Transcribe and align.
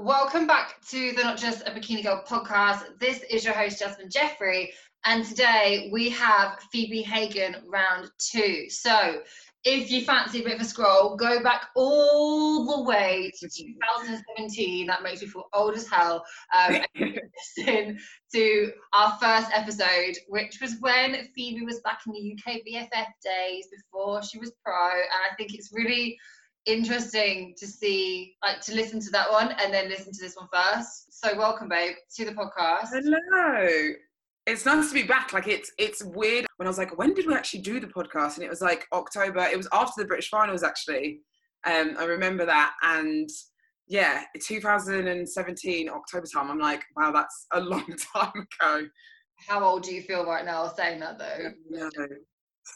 Welcome 0.00 0.46
back 0.46 0.80
to 0.90 1.10
the 1.10 1.24
Not 1.24 1.38
Just 1.38 1.66
a 1.66 1.72
Bikini 1.72 2.04
Girl 2.04 2.22
podcast. 2.24 3.00
This 3.00 3.20
is 3.28 3.44
your 3.44 3.52
host, 3.52 3.80
Jasmine 3.80 4.08
Jeffrey, 4.08 4.72
and 5.04 5.24
today 5.24 5.90
we 5.92 6.08
have 6.10 6.56
Phoebe 6.70 7.02
Hagan 7.02 7.56
round 7.66 8.08
two. 8.16 8.70
So, 8.70 9.22
if 9.64 9.90
you 9.90 10.04
fancy 10.04 10.40
a 10.40 10.44
bit 10.44 10.54
of 10.54 10.60
a 10.60 10.64
scroll, 10.64 11.16
go 11.16 11.42
back 11.42 11.70
all 11.74 12.76
the 12.76 12.84
way 12.84 13.32
to 13.40 13.48
2017. 13.48 14.86
That 14.86 15.02
makes 15.02 15.20
me 15.20 15.26
feel 15.26 15.48
old 15.52 15.74
as 15.74 15.88
hell. 15.88 16.24
Um, 16.56 16.76
listen 17.56 17.98
to 18.34 18.72
our 18.92 19.18
first 19.20 19.50
episode, 19.52 20.16
which 20.28 20.60
was 20.62 20.76
when 20.78 21.28
Phoebe 21.34 21.66
was 21.66 21.80
back 21.80 22.02
in 22.06 22.12
the 22.12 22.34
UK 22.34 22.58
BFF 22.58 23.06
days 23.24 23.66
before 23.66 24.22
she 24.22 24.38
was 24.38 24.52
pro. 24.64 24.90
And 24.92 25.24
I 25.28 25.34
think 25.36 25.54
it's 25.54 25.72
really 25.72 26.16
interesting 26.68 27.54
to 27.58 27.66
see, 27.66 28.36
like, 28.44 28.60
to 28.60 28.74
listen 28.74 29.00
to 29.00 29.10
that 29.10 29.30
one 29.30 29.52
and 29.60 29.72
then 29.72 29.88
listen 29.88 30.12
to 30.12 30.20
this 30.20 30.36
one 30.36 30.48
first. 30.52 31.12
So, 31.12 31.36
welcome, 31.36 31.68
babe, 31.68 31.96
to 32.16 32.24
the 32.24 32.32
podcast. 32.32 32.90
Hello. 32.92 33.92
It's 34.46 34.64
nice 34.64 34.88
to 34.88 34.94
be 34.94 35.02
back. 35.02 35.32
Like, 35.32 35.48
it's 35.48 35.72
it's 35.78 36.02
weird 36.02 36.46
when 36.56 36.66
I 36.66 36.70
was 36.70 36.78
like, 36.78 36.96
when 36.96 37.14
did 37.14 37.26
we 37.26 37.34
actually 37.34 37.60
do 37.60 37.80
the 37.80 37.86
podcast? 37.86 38.36
And 38.36 38.44
it 38.44 38.50
was 38.50 38.60
like 38.60 38.86
October. 38.92 39.40
It 39.40 39.56
was 39.56 39.68
after 39.72 40.02
the 40.02 40.06
British 40.06 40.30
finals, 40.30 40.62
actually. 40.62 41.20
Um, 41.66 41.96
I 41.98 42.04
remember 42.04 42.46
that. 42.46 42.74
And 42.82 43.28
yeah, 43.88 44.22
2017 44.40 45.88
October 45.88 46.26
time. 46.26 46.50
I'm 46.50 46.58
like, 46.58 46.82
wow, 46.96 47.10
that's 47.10 47.46
a 47.52 47.60
long 47.60 47.86
time 48.14 48.46
ago. 48.60 48.86
How 49.46 49.64
old 49.64 49.82
do 49.82 49.94
you 49.94 50.02
feel 50.02 50.26
right 50.26 50.44
now 50.44 50.68
saying 50.68 51.00
that 51.00 51.18
though? 51.18 51.52
No, 51.70 51.90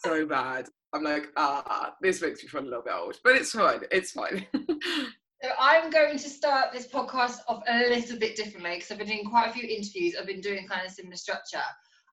so 0.05 0.27
bad. 0.27 0.69
I'm 0.93 1.05
like, 1.05 1.29
ah, 1.37 1.95
this 2.01 2.21
makes 2.21 2.43
me 2.43 2.49
feel 2.49 2.61
a 2.61 2.65
little 2.65 2.83
bit 2.83 2.93
old, 2.93 3.19
but 3.25 3.37
it's 3.37 3.53
fine. 3.53 3.81
It's 3.91 4.13
fine. 4.13 4.47
so 4.55 5.49
I'm 5.59 5.91
going 5.91 6.19
to 6.19 6.29
start 6.29 6.73
this 6.73 6.87
podcast 6.87 7.39
off 7.49 7.63
a 7.67 7.89
little 7.89 8.19
bit 8.19 8.37
differently 8.37 8.75
because 8.75 8.91
I've 8.91 8.99
been 8.99 9.09
doing 9.09 9.25
quite 9.25 9.49
a 9.49 9.53
few 9.53 9.67
interviews. 9.67 10.15
I've 10.19 10.27
been 10.27 10.43
doing 10.43 10.67
kind 10.69 10.87
of 10.87 10.93
similar 10.93 11.17
structure. 11.17 11.63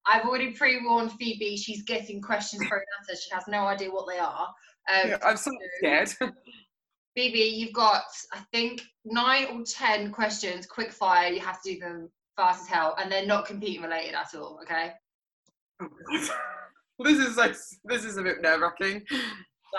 I've 0.05 0.23
already 0.23 0.51
pre-warned 0.51 1.11
Phoebe. 1.13 1.57
She's 1.57 1.83
getting 1.83 2.21
questions 2.21 2.65
thrown 2.67 2.81
at 2.81 3.09
her. 3.09 3.15
She 3.15 3.29
has 3.33 3.43
no 3.47 3.65
idea 3.65 3.91
what 3.91 4.07
they 4.07 4.19
are. 4.19 4.47
Um, 4.89 5.09
yeah, 5.09 5.17
I'm 5.23 5.37
so 5.37 5.51
scared. 5.77 6.09
Phoebe, 7.15 7.39
you've 7.39 7.73
got 7.73 8.03
I 8.31 8.39
think 8.53 8.81
nine 9.03 9.47
or 9.51 9.63
ten 9.63 10.11
questions, 10.11 10.65
quick 10.65 10.91
fire. 10.91 11.31
You 11.31 11.41
have 11.41 11.61
to 11.63 11.73
do 11.73 11.79
them 11.79 12.09
fast 12.37 12.61
as 12.61 12.67
hell, 12.67 12.95
and 12.97 13.11
they're 13.11 13.25
not 13.25 13.45
competing 13.45 13.81
related 13.81 14.15
at 14.15 14.33
all. 14.35 14.59
Okay. 14.63 14.93
This 17.03 17.19
is 17.19 17.37
like 17.37 17.55
this 17.85 18.03
is 18.03 18.17
a 18.17 18.23
bit 18.23 18.41
nerve 18.41 18.59
wracking. 18.59 19.03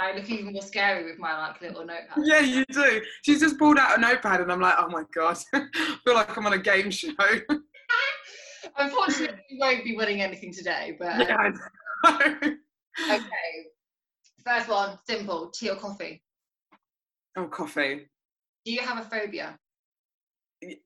I 0.00 0.14
look 0.14 0.30
even 0.30 0.52
more 0.52 0.62
scary 0.62 1.04
with 1.04 1.18
my 1.18 1.36
like 1.36 1.60
little 1.60 1.84
notepad. 1.84 2.24
Yeah, 2.24 2.40
you 2.40 2.64
do. 2.70 3.02
She's 3.22 3.40
just 3.40 3.58
pulled 3.58 3.78
out 3.78 3.98
a 3.98 4.00
notepad, 4.00 4.40
and 4.40 4.50
I'm 4.50 4.60
like, 4.60 4.76
oh 4.78 4.88
my 4.88 5.02
god, 5.14 5.36
I 5.54 5.66
feel 6.02 6.14
like 6.14 6.34
I'm 6.34 6.46
on 6.46 6.54
a 6.54 6.58
game 6.58 6.90
show. 6.90 7.10
Unfortunately, 8.78 9.36
we 9.50 9.58
won't 9.58 9.84
be 9.84 9.96
winning 9.96 10.22
anything 10.22 10.52
today, 10.52 10.96
but 10.98 11.28
um, 11.28 11.60
yeah. 12.06 12.30
okay. 13.10 13.22
First 14.46 14.68
one, 14.68 14.98
simple: 15.06 15.50
tea 15.50 15.70
or 15.70 15.76
coffee? 15.76 16.22
Oh, 17.36 17.48
coffee. 17.48 18.08
Do 18.64 18.72
you 18.72 18.80
have 18.80 18.98
a 18.98 19.08
phobia? 19.08 19.58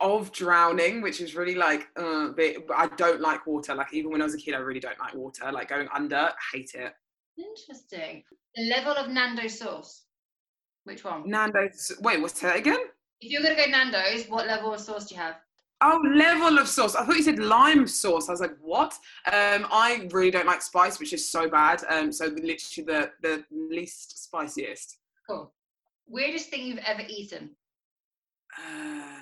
Of 0.00 0.33
drowning, 0.33 1.03
which 1.03 1.20
is 1.20 1.34
really 1.34 1.55
like, 1.55 1.89
uh, 1.98 2.30
I 2.77 2.89
don't 2.97 3.20
like 3.20 3.47
water. 3.47 3.75
Like 3.75 3.92
even 3.92 4.11
when 4.11 4.20
I 4.20 4.25
was 4.25 4.34
a 4.34 4.39
kid, 4.39 4.55
I 4.55 4.58
really 4.58 4.80
don't 4.80 4.98
like 4.98 5.14
water. 5.14 5.50
Like 5.53 5.69
going 5.69 5.89
under, 5.92 6.30
hate 6.53 6.72
it. 6.75 6.92
Interesting. 7.36 8.22
The 8.55 8.69
level 8.69 8.92
of 8.92 9.11
Nando 9.11 9.48
sauce. 9.48 10.05
Which 10.84 11.05
one? 11.05 11.28
Nando's. 11.28 11.92
Wait, 12.00 12.20
what's 12.20 12.41
that 12.41 12.56
again? 12.56 12.78
If 13.20 13.33
you're 13.33 13.42
gonna 13.42 13.56
go 13.56 13.67
Nando's, 13.67 14.27
what 14.28 14.47
level 14.47 14.75
of 14.75 14.80
sauce 14.80 15.06
do 15.06 15.14
you 15.14 15.20
have? 15.20 15.36
Oh, 15.80 16.00
level 16.14 16.58
of 16.58 16.69
sauce. 16.69 16.95
I 16.95 17.05
thought 17.05 17.17
you 17.17 17.22
said 17.22 17.39
lime 17.39 17.86
sauce. 17.86 18.28
I 18.28 18.33
was 18.33 18.41
like, 18.41 18.56
what? 18.61 18.92
Um, 19.27 19.67
I 19.72 20.08
really 20.12 20.30
don't 20.30 20.47
like 20.47 20.62
spice, 20.62 21.00
which 21.00 21.12
is 21.12 21.28
so 21.28 21.48
bad. 21.48 21.83
Um, 21.89 22.12
so 22.12 22.27
literally 22.27 22.86
the 22.86 23.11
the 23.23 23.45
least 23.51 24.24
spiciest. 24.24 24.98
Cool. 25.29 25.52
Weirdest 26.07 26.51
thing 26.51 26.67
you've 26.67 26.79
ever 26.79 27.02
eaten? 27.08 27.51
Oh 28.58 29.14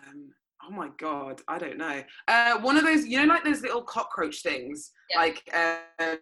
my 0.73 0.89
god, 0.99 1.41
I 1.49 1.59
don't 1.59 1.79
know. 1.79 2.03
Uh, 2.29 2.59
one 2.61 2.77
of 2.77 2.85
those, 2.85 3.07
you 3.07 3.21
know, 3.21 3.27
like 3.33 3.45
those 3.45 3.63
little 3.63 3.83
cockroach 3.83 4.43
things, 4.43 4.91
yeah. 5.11 5.19
like 5.19 5.43
uh, 5.55 6.17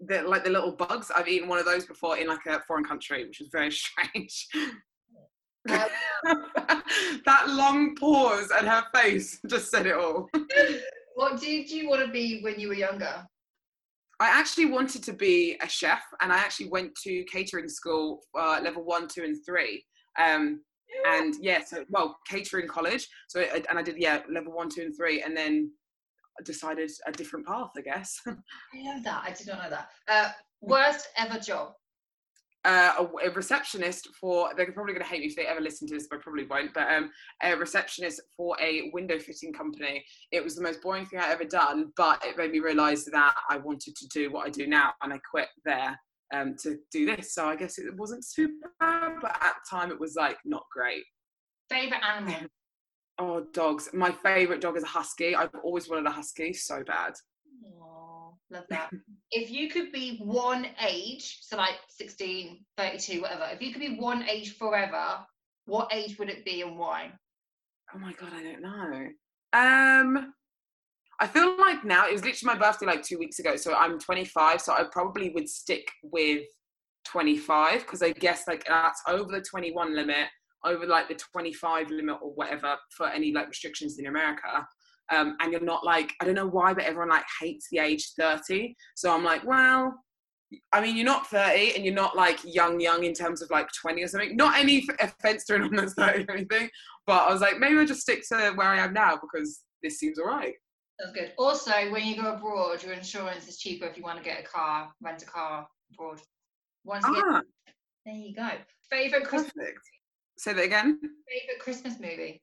the 0.00 0.22
like 0.22 0.44
the 0.44 0.50
little 0.50 0.72
bugs. 0.72 1.10
I've 1.14 1.28
eaten 1.28 1.48
one 1.48 1.58
of 1.58 1.64
those 1.64 1.86
before 1.86 2.18
in 2.18 2.26
like 2.26 2.44
a 2.46 2.60
foreign 2.66 2.84
country, 2.84 3.24
which 3.26 3.40
is 3.40 3.48
very 3.52 3.70
strange. 3.72 4.48
that 5.66 7.44
long 7.48 7.96
pause 7.96 8.50
and 8.56 8.68
her 8.68 8.84
face 8.94 9.40
just 9.48 9.70
said 9.70 9.86
it 9.86 9.96
all. 9.96 10.28
what 11.14 11.40
did 11.40 11.68
you 11.68 11.88
want 11.88 12.04
to 12.04 12.10
be 12.10 12.40
when 12.42 12.58
you 12.60 12.68
were 12.68 12.74
younger? 12.74 13.26
I 14.18 14.28
actually 14.28 14.66
wanted 14.66 15.02
to 15.04 15.12
be 15.12 15.58
a 15.60 15.68
chef, 15.68 16.02
and 16.22 16.32
I 16.32 16.38
actually 16.38 16.70
went 16.70 16.94
to 17.04 17.24
catering 17.24 17.68
school, 17.68 18.22
uh, 18.38 18.60
level 18.62 18.82
one, 18.82 19.08
two, 19.08 19.24
and 19.24 19.36
three. 19.44 19.84
Um, 20.18 20.62
and 21.06 21.34
yeah, 21.40 21.62
so 21.64 21.84
well, 21.90 22.18
catering 22.28 22.68
college. 22.68 23.08
So 23.28 23.40
and 23.40 23.78
I 23.78 23.82
did 23.82 23.96
yeah 23.98 24.22
level 24.30 24.52
one, 24.52 24.68
two, 24.68 24.82
and 24.82 24.96
three, 24.96 25.22
and 25.22 25.36
then 25.36 25.70
I 26.38 26.42
decided 26.42 26.90
a 27.06 27.12
different 27.12 27.46
path, 27.46 27.70
I 27.76 27.80
guess. 27.80 28.20
I 28.26 28.32
know 28.82 29.02
that. 29.02 29.24
I 29.24 29.32
did 29.32 29.46
not 29.46 29.62
know 29.62 29.70
that. 29.70 29.88
Uh, 30.08 30.30
worst 30.60 31.08
ever 31.16 31.38
job. 31.38 31.72
Uh, 32.64 32.94
a, 32.98 33.28
a, 33.28 33.30
receptionist 33.30 34.08
for 34.20 34.50
they're 34.56 34.72
probably 34.72 34.92
going 34.92 35.04
to 35.04 35.08
hate 35.08 35.20
me 35.20 35.26
if 35.26 35.36
they 35.36 35.46
ever 35.46 35.60
listen 35.60 35.86
to 35.86 35.94
this 35.94 36.08
but 36.10 36.20
probably 36.20 36.44
won't 36.46 36.74
but 36.74 36.92
um, 36.92 37.12
a 37.44 37.54
receptionist 37.54 38.20
for 38.36 38.56
a 38.60 38.90
window 38.92 39.20
fitting 39.20 39.52
company 39.52 40.04
it 40.32 40.42
was 40.42 40.56
the 40.56 40.62
most 40.62 40.82
boring 40.82 41.06
thing 41.06 41.20
i 41.20 41.30
ever 41.30 41.44
done 41.44 41.92
but 41.96 42.20
it 42.26 42.36
made 42.36 42.50
me 42.50 42.58
realize 42.58 43.04
that 43.04 43.36
i 43.48 43.56
wanted 43.56 43.94
to 43.94 44.08
do 44.08 44.32
what 44.32 44.48
i 44.48 44.50
do 44.50 44.66
now 44.66 44.92
and 45.02 45.12
i 45.12 45.18
quit 45.30 45.46
there 45.64 45.96
um, 46.34 46.56
to 46.62 46.78
do 46.90 47.06
this. 47.06 47.34
So 47.34 47.46
I 47.46 47.56
guess 47.56 47.78
it 47.78 47.94
wasn't 47.96 48.24
super 48.24 48.72
bad, 48.80 49.16
but 49.20 49.36
at 49.42 49.54
the 49.54 49.76
time 49.76 49.90
it 49.90 50.00
was 50.00 50.14
like 50.16 50.38
not 50.44 50.64
great. 50.72 51.04
Favorite 51.70 52.02
animal? 52.04 52.48
Oh, 53.18 53.46
dogs. 53.52 53.88
My 53.92 54.12
favorite 54.12 54.60
dog 54.60 54.76
is 54.76 54.82
a 54.82 54.86
husky. 54.86 55.34
I've 55.34 55.54
always 55.64 55.88
wanted 55.88 56.06
a 56.06 56.10
husky 56.10 56.52
so 56.52 56.82
bad. 56.84 57.14
Oh, 57.80 58.34
love 58.50 58.64
that. 58.70 58.90
if 59.30 59.50
you 59.50 59.70
could 59.70 59.90
be 59.90 60.18
one 60.18 60.66
age, 60.86 61.38
so 61.40 61.56
like 61.56 61.76
16, 61.88 62.64
32, 62.76 63.22
whatever, 63.22 63.48
if 63.52 63.62
you 63.62 63.72
could 63.72 63.80
be 63.80 63.96
one 63.96 64.28
age 64.28 64.56
forever, 64.56 65.18
what 65.64 65.92
age 65.92 66.18
would 66.18 66.28
it 66.28 66.44
be 66.44 66.62
and 66.62 66.78
why? 66.78 67.10
Oh 67.94 67.98
my 67.98 68.12
god, 68.12 68.32
I 68.34 68.42
don't 68.42 68.62
know. 68.62 69.08
Um 69.52 70.32
I 71.20 71.26
feel 71.26 71.56
like 71.58 71.84
now 71.84 72.06
it 72.06 72.12
was 72.12 72.24
literally 72.24 72.54
my 72.54 72.66
birthday 72.66 72.86
like 72.86 73.02
two 73.02 73.18
weeks 73.18 73.38
ago, 73.38 73.56
so 73.56 73.74
I'm 73.74 73.98
25, 73.98 74.60
so 74.60 74.72
I 74.72 74.84
probably 74.90 75.30
would 75.30 75.48
stick 75.48 75.90
with 76.02 76.44
25 77.06 77.80
because 77.80 78.02
I 78.02 78.12
guess 78.12 78.46
like 78.46 78.64
that's 78.66 79.00
over 79.08 79.32
the 79.32 79.40
21 79.40 79.94
limit, 79.94 80.26
over 80.64 80.86
like 80.86 81.08
the 81.08 81.14
25 81.14 81.90
limit 81.90 82.18
or 82.20 82.32
whatever 82.34 82.76
for 82.96 83.08
any 83.08 83.32
like 83.32 83.48
restrictions 83.48 83.98
in 83.98 84.06
America. 84.06 84.66
Um, 85.14 85.36
and 85.40 85.52
you're 85.52 85.60
not 85.60 85.84
like 85.84 86.12
I 86.20 86.24
don't 86.24 86.34
know 86.34 86.48
why, 86.48 86.74
but 86.74 86.84
everyone 86.84 87.10
like 87.10 87.24
hates 87.40 87.68
the 87.70 87.78
age 87.78 88.12
30. 88.18 88.74
So 88.96 89.14
I'm 89.14 89.24
like, 89.24 89.46
well, 89.46 89.94
I 90.72 90.80
mean, 90.80 90.96
you're 90.96 91.04
not 91.04 91.28
30 91.28 91.76
and 91.76 91.84
you're 91.84 91.94
not 91.94 92.16
like 92.16 92.38
young, 92.44 92.80
young 92.80 93.04
in 93.04 93.14
terms 93.14 93.40
of 93.40 93.50
like 93.50 93.68
20 93.80 94.02
or 94.02 94.08
something. 94.08 94.36
Not 94.36 94.58
any 94.58 94.86
offense 95.00 95.44
to 95.46 95.54
anyone 95.54 95.76
that's 95.76 95.94
30 95.94 96.26
or 96.28 96.34
anything, 96.34 96.68
but 97.06 97.22
I 97.28 97.32
was 97.32 97.40
like, 97.40 97.58
maybe 97.58 97.78
I'll 97.78 97.86
just 97.86 98.02
stick 98.02 98.22
to 98.28 98.52
where 98.54 98.68
I 98.68 98.78
am 98.78 98.92
now 98.92 99.18
because 99.20 99.62
this 99.82 99.98
seems 99.98 100.18
all 100.18 100.26
right. 100.26 100.54
That's 100.98 101.12
good. 101.12 101.32
Also, 101.36 101.72
when 101.90 102.06
you 102.06 102.16
go 102.16 102.34
abroad, 102.34 102.82
your 102.82 102.94
insurance 102.94 103.46
is 103.48 103.58
cheaper 103.58 103.86
if 103.86 103.96
you 103.96 104.02
want 104.02 104.18
to 104.18 104.24
get 104.24 104.40
a 104.40 104.42
car, 104.42 104.90
rent 105.02 105.22
a 105.22 105.26
car 105.26 105.68
abroad. 105.92 106.20
Once 106.84 107.04
ah. 107.06 107.42
there 108.04 108.14
you 108.14 108.34
go. 108.34 108.48
Favorite 108.90 109.24
Christmas. 109.24 109.52
Perfect. 109.56 109.80
Say 110.38 110.52
that 110.52 110.64
again. 110.64 110.98
Favorite 111.00 111.60
Christmas 111.60 111.98
movie. 112.00 112.42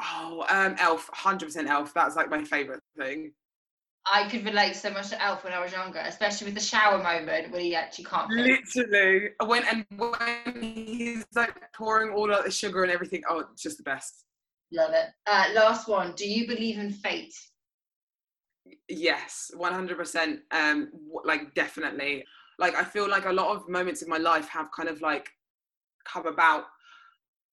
Oh, 0.00 0.44
um, 0.48 0.74
Elf. 0.78 1.08
Hundred 1.12 1.46
percent 1.46 1.68
Elf. 1.68 1.92
That's 1.94 2.16
like 2.16 2.30
my 2.30 2.42
favorite 2.44 2.80
thing. 2.98 3.32
I 4.10 4.28
could 4.28 4.44
relate 4.44 4.74
so 4.74 4.90
much 4.90 5.10
to 5.10 5.22
Elf 5.22 5.44
when 5.44 5.52
I 5.52 5.60
was 5.60 5.70
younger, 5.70 6.00
especially 6.00 6.46
with 6.46 6.54
the 6.54 6.60
shower 6.60 7.00
moment 7.00 7.52
where 7.52 7.60
he 7.60 7.74
actually 7.74 8.06
can't. 8.06 8.28
Literally, 8.30 9.30
when 9.44 9.62
and 9.64 9.86
when 9.96 10.60
he's 10.60 11.24
like 11.36 11.54
pouring 11.72 12.12
all 12.12 12.32
out 12.34 12.44
the 12.44 12.50
sugar 12.50 12.82
and 12.82 12.90
everything. 12.90 13.22
Oh, 13.28 13.44
it's 13.52 13.62
just 13.62 13.76
the 13.76 13.84
best. 13.84 14.24
Love 14.72 14.92
it. 14.94 15.06
Uh, 15.26 15.46
last 15.54 15.86
one. 15.86 16.14
Do 16.16 16.28
you 16.28 16.48
believe 16.48 16.78
in 16.78 16.90
fate? 16.90 17.34
Yes 18.88 19.50
100% 19.56 20.38
um 20.52 20.90
like 21.24 21.54
definitely 21.54 22.24
like 22.58 22.74
i 22.76 22.84
feel 22.84 23.08
like 23.08 23.26
a 23.26 23.32
lot 23.32 23.54
of 23.56 23.68
moments 23.68 24.02
in 24.02 24.08
my 24.08 24.18
life 24.18 24.48
have 24.48 24.68
kind 24.76 24.88
of 24.88 25.00
like 25.00 25.28
come 26.04 26.26
about 26.26 26.64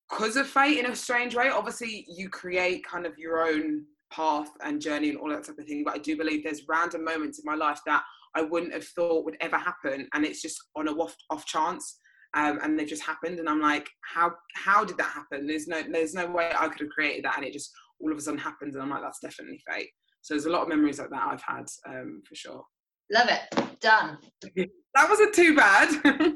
because 0.09 0.35
of 0.35 0.47
fate 0.47 0.77
in 0.77 0.91
a 0.91 0.95
strange 0.95 1.35
way 1.35 1.49
obviously 1.49 2.05
you 2.07 2.29
create 2.29 2.83
kind 2.85 3.05
of 3.05 3.17
your 3.17 3.47
own 3.47 3.83
path 4.11 4.51
and 4.63 4.81
journey 4.81 5.09
and 5.09 5.19
all 5.19 5.29
that 5.29 5.43
type 5.43 5.57
of 5.57 5.65
thing 5.65 5.83
but 5.83 5.95
i 5.95 5.97
do 5.97 6.17
believe 6.17 6.43
there's 6.43 6.67
random 6.67 7.03
moments 7.03 7.39
in 7.39 7.45
my 7.45 7.55
life 7.55 7.79
that 7.85 8.03
i 8.35 8.41
wouldn't 8.41 8.73
have 8.73 8.85
thought 8.85 9.25
would 9.25 9.37
ever 9.41 9.57
happen 9.57 10.07
and 10.13 10.25
it's 10.25 10.41
just 10.41 10.57
on 10.75 10.87
a 10.87 10.91
off, 10.91 11.15
off 11.29 11.45
chance 11.45 11.99
um, 12.35 12.59
and 12.61 12.77
they've 12.77 12.87
just 12.87 13.03
happened. 13.03 13.39
And 13.39 13.49
I'm 13.49 13.61
like, 13.61 13.89
how 14.01 14.33
how 14.55 14.85
did 14.85 14.97
that 14.97 15.11
happen? 15.11 15.47
There's 15.47 15.67
no 15.67 15.81
there's 15.91 16.13
no 16.13 16.27
way 16.27 16.51
I 16.57 16.67
could 16.67 16.81
have 16.81 16.89
created 16.89 17.25
that, 17.25 17.37
and 17.37 17.45
it 17.45 17.53
just 17.53 17.71
all 17.99 18.11
of 18.11 18.17
a 18.17 18.21
sudden 18.21 18.39
happens. 18.39 18.75
And 18.75 18.83
I'm 18.83 18.89
like, 18.89 19.01
that's 19.01 19.19
definitely 19.19 19.61
fate. 19.67 19.89
So 20.29 20.35
there's 20.35 20.45
a 20.45 20.51
lot 20.51 20.61
of 20.61 20.69
memories 20.69 20.99
like 20.99 21.09
that 21.09 21.27
I've 21.27 21.41
had 21.41 21.65
um, 21.87 22.21
for 22.23 22.35
sure. 22.35 22.63
Love 23.11 23.29
it. 23.29 23.79
Done. 23.79 24.19
that 24.93 25.09
wasn't 25.09 25.33
too 25.33 25.55
bad. 25.55 25.89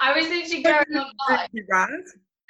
I 0.00 0.14
was 0.16 0.26
literally 0.26 0.62
going 0.62 0.86
online. 0.96 1.48
Too 1.54 1.64
bad. 1.68 1.90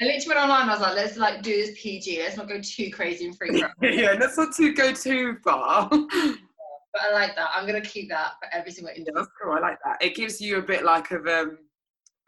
I 0.01 0.05
literally 0.05 0.29
went 0.29 0.39
online. 0.39 0.69
I 0.69 0.73
was 0.75 0.81
like, 0.81 0.95
let's 0.95 1.17
like 1.17 1.43
do 1.43 1.51
this 1.51 1.77
PG. 1.83 2.21
Let's 2.21 2.37
not 2.37 2.49
go 2.49 2.61
too 2.63 2.89
crazy 2.93 3.27
and 3.27 3.37
free. 3.37 3.65
yeah, 3.83 4.15
let's 4.21 4.37
not 4.37 4.55
too 4.55 4.73
go 4.77 4.93
too 4.93 5.39
far. 5.43 5.89
but 5.89 5.99
I 6.09 7.13
like 7.13 7.35
that. 7.35 7.51
I'm 7.53 7.67
gonna 7.67 7.81
keep 7.81 8.09
that 8.11 8.35
for 8.41 8.49
every 8.57 8.71
single 8.71 8.91
interview. 8.91 9.07
Yeah, 9.09 9.23
that's 9.23 9.31
cool. 9.43 9.55
I 9.55 9.59
like 9.59 9.79
that. 9.85 9.97
It 10.01 10.15
gives 10.15 10.41
you 10.41 10.59
a 10.59 10.63
bit 10.63 10.85
like 10.85 11.11
of 11.11 11.27
um, 11.27 11.59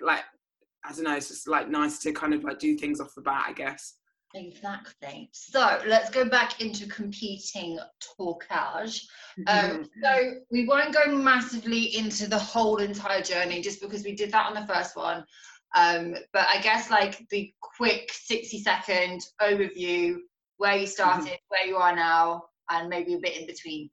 like 0.01 0.25
I 0.85 0.91
don't 0.91 1.05
know. 1.05 1.15
It's 1.15 1.29
just 1.29 1.47
like 1.47 1.71
nice 1.71 2.01
to 2.01 2.11
kind 2.11 2.35
of 2.35 2.43
like 2.43 2.59
do 2.59 2.77
things 2.77 3.01
off 3.01 3.15
the 3.15 3.23
bat, 3.23 3.45
I 3.47 3.53
guess. 3.53 4.00
Exactly. 4.35 5.29
So 5.33 5.81
let's 5.87 6.11
go 6.11 6.25
back 6.25 6.61
into 6.61 6.87
competing 6.87 7.79
talkage. 8.01 9.03
Um, 9.47 9.89
so 10.03 10.35
we 10.51 10.67
won't 10.67 10.95
go 10.95 11.15
massively 11.17 11.97
into 11.97 12.29
the 12.29 12.39
whole 12.39 12.77
entire 12.77 13.23
journey 13.23 13.61
just 13.61 13.81
because 13.81 14.05
we 14.05 14.15
did 14.15 14.31
that 14.33 14.47
on 14.47 14.55
the 14.55 14.73
first 14.73 14.97
one. 14.97 15.25
Um, 15.75 16.15
but 16.33 16.47
I 16.49 16.61
guess 16.61 16.91
like 16.91 17.29
the 17.31 17.53
quick 17.61 18.11
60 18.13 18.63
second 18.63 19.23
overview, 19.41 20.17
where 20.59 20.77
you 20.77 20.87
started, 20.87 21.27
mm-hmm. 21.27 21.35
where 21.49 21.67
you 21.67 21.77
are 21.77 21.95
now, 21.95 22.43
and 22.71 22.89
maybe 22.89 23.15
a 23.15 23.19
bit 23.19 23.37
in 23.37 23.47
between. 23.47 23.91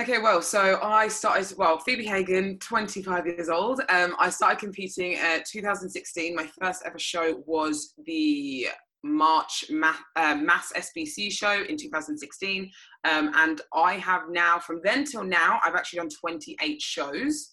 Okay, 0.00 0.18
well, 0.18 0.42
so 0.42 0.80
I 0.82 1.06
started, 1.06 1.56
well, 1.56 1.78
Phoebe 1.78 2.04
Hagan, 2.04 2.58
25 2.58 3.26
years 3.26 3.48
old. 3.48 3.80
Um, 3.88 4.16
I 4.18 4.28
started 4.28 4.58
competing 4.58 5.14
at 5.14 5.46
2016. 5.46 6.34
My 6.34 6.48
first 6.60 6.82
ever 6.84 6.98
show 6.98 7.42
was 7.46 7.94
the 8.04 8.68
March 9.04 9.66
Mass, 9.70 9.98
uh, 10.16 10.34
Mass 10.34 10.72
SBC 10.74 11.30
show 11.30 11.62
in 11.68 11.76
2016. 11.76 12.70
Um, 13.04 13.30
and 13.34 13.60
I 13.74 13.94
have 13.94 14.22
now, 14.30 14.58
from 14.58 14.80
then 14.82 15.04
till 15.04 15.22
now, 15.22 15.60
I've 15.62 15.74
actually 15.74 15.98
done 15.98 16.08
28 16.08 16.80
shows 16.80 17.50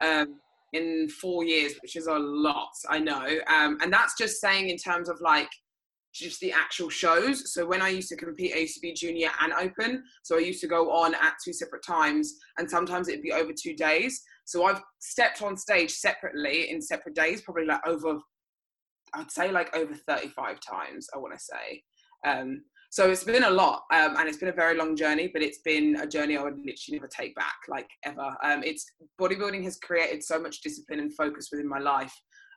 um, 0.00 0.38
in 0.72 1.08
four 1.08 1.44
years, 1.44 1.74
which 1.82 1.96
is 1.96 2.06
a 2.06 2.14
lot, 2.14 2.70
I 2.88 3.00
know. 3.00 3.26
Um, 3.52 3.78
and 3.82 3.92
that's 3.92 4.16
just 4.16 4.40
saying 4.40 4.70
in 4.70 4.76
terms 4.76 5.08
of 5.08 5.20
like 5.20 5.50
just 6.14 6.40
the 6.40 6.52
actual 6.52 6.88
shows. 6.88 7.52
So 7.52 7.66
when 7.66 7.82
I 7.82 7.88
used 7.88 8.08
to 8.10 8.16
compete, 8.16 8.52
I 8.54 8.60
used 8.60 8.74
to 8.74 8.80
be 8.80 8.92
junior 8.92 9.30
and 9.40 9.52
open. 9.54 10.04
So 10.22 10.36
I 10.36 10.40
used 10.40 10.60
to 10.60 10.68
go 10.68 10.92
on 10.92 11.14
at 11.14 11.34
two 11.44 11.52
separate 11.52 11.84
times, 11.84 12.32
and 12.58 12.70
sometimes 12.70 13.08
it'd 13.08 13.22
be 13.22 13.32
over 13.32 13.50
two 13.52 13.74
days. 13.74 14.22
So 14.44 14.66
I've 14.66 14.82
stepped 15.00 15.42
on 15.42 15.56
stage 15.56 15.90
separately 15.90 16.70
in 16.70 16.80
separate 16.80 17.16
days, 17.16 17.42
probably 17.42 17.66
like 17.66 17.80
over 17.86 18.18
I'd 19.14 19.30
say 19.30 19.50
like 19.50 19.74
over 19.76 19.94
35 19.94 20.58
times, 20.60 21.08
I 21.14 21.18
want 21.18 21.34
to 21.34 21.40
say. 21.40 21.82
Um, 22.26 22.62
so 22.90 23.10
it's 23.10 23.24
been 23.24 23.44
a 23.44 23.50
lot 23.50 23.84
um, 23.90 24.16
and 24.18 24.28
it's 24.28 24.36
been 24.36 24.50
a 24.50 24.52
very 24.52 24.76
long 24.76 24.94
journey, 24.96 25.30
but 25.32 25.42
it's 25.42 25.60
been 25.64 25.96
a 25.96 26.06
journey 26.06 26.36
I 26.36 26.42
would 26.42 26.58
literally 26.58 26.98
never 26.98 27.08
take 27.08 27.34
back, 27.34 27.54
like 27.68 27.88
ever. 28.04 28.36
Um, 28.44 28.62
it's 28.62 28.84
bodybuilding 29.20 29.64
has 29.64 29.78
created 29.78 30.22
so 30.22 30.38
much 30.38 30.60
discipline 30.60 31.00
and 31.00 31.14
focus 31.14 31.48
within 31.50 31.68
my 31.68 31.78
life 31.78 32.14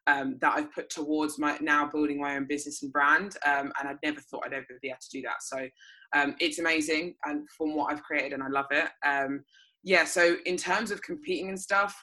um, 0.08 0.38
that 0.42 0.54
I've 0.58 0.74
put 0.74 0.90
towards 0.90 1.40
my 1.40 1.58
now 1.62 1.90
building 1.90 2.20
my 2.20 2.36
own 2.36 2.48
business 2.48 2.84
and 2.84 2.92
brand. 2.92 3.38
Um, 3.46 3.72
and 3.80 3.88
I'd 3.88 3.98
never 4.04 4.20
thought 4.20 4.44
I'd 4.46 4.54
ever 4.54 4.66
be 4.82 4.90
able 4.90 4.98
to 5.00 5.18
do 5.18 5.22
that. 5.22 5.42
So 5.42 5.68
um, 6.14 6.36
it's 6.40 6.60
amazing 6.60 7.16
and 7.24 7.48
from 7.58 7.74
what 7.74 7.94
I've 7.94 8.04
created 8.04 8.34
and 8.34 8.44
I 8.44 8.50
love 8.50 8.68
it. 8.72 8.90
Um, 9.06 9.42
yeah. 9.84 10.04
So 10.04 10.36
in 10.46 10.58
terms 10.58 10.92
of 10.92 11.02
competing 11.02 11.48
and 11.48 11.60
stuff, 11.60 11.96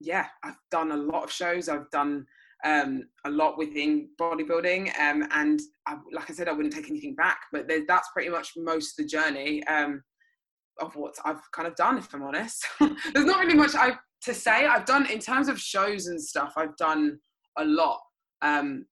yeah, 0.00 0.26
I've 0.44 0.58
done 0.70 0.92
a 0.92 0.96
lot 0.96 1.24
of 1.24 1.32
shows. 1.32 1.68
I've 1.68 1.90
done 1.90 2.26
um, 2.66 3.04
a 3.24 3.30
lot 3.30 3.56
within 3.56 4.08
bodybuilding. 4.20 4.88
Um, 4.98 5.26
and 5.30 5.60
I, 5.86 5.96
like 6.12 6.28
I 6.28 6.34
said, 6.34 6.48
I 6.48 6.52
wouldn't 6.52 6.74
take 6.74 6.90
anything 6.90 7.14
back, 7.14 7.40
but 7.52 7.70
that's 7.86 8.08
pretty 8.12 8.28
much 8.28 8.52
most 8.56 8.98
of 8.98 9.04
the 9.04 9.08
journey 9.08 9.64
um, 9.68 10.02
of 10.80 10.94
what 10.96 11.14
I've 11.24 11.40
kind 11.52 11.68
of 11.68 11.76
done, 11.76 11.96
if 11.96 12.12
I'm 12.12 12.22
honest. 12.22 12.66
There's 12.80 13.24
not 13.24 13.40
really 13.40 13.54
much 13.54 13.74
I 13.76 13.92
to 14.24 14.34
say. 14.34 14.66
I've 14.66 14.84
done, 14.84 15.06
in 15.10 15.20
terms 15.20 15.48
of 15.48 15.60
shows 15.60 16.08
and 16.08 16.20
stuff, 16.20 16.54
I've 16.56 16.76
done 16.76 17.18
a 17.56 17.64
lot. 17.64 18.00
Um, 18.42 18.86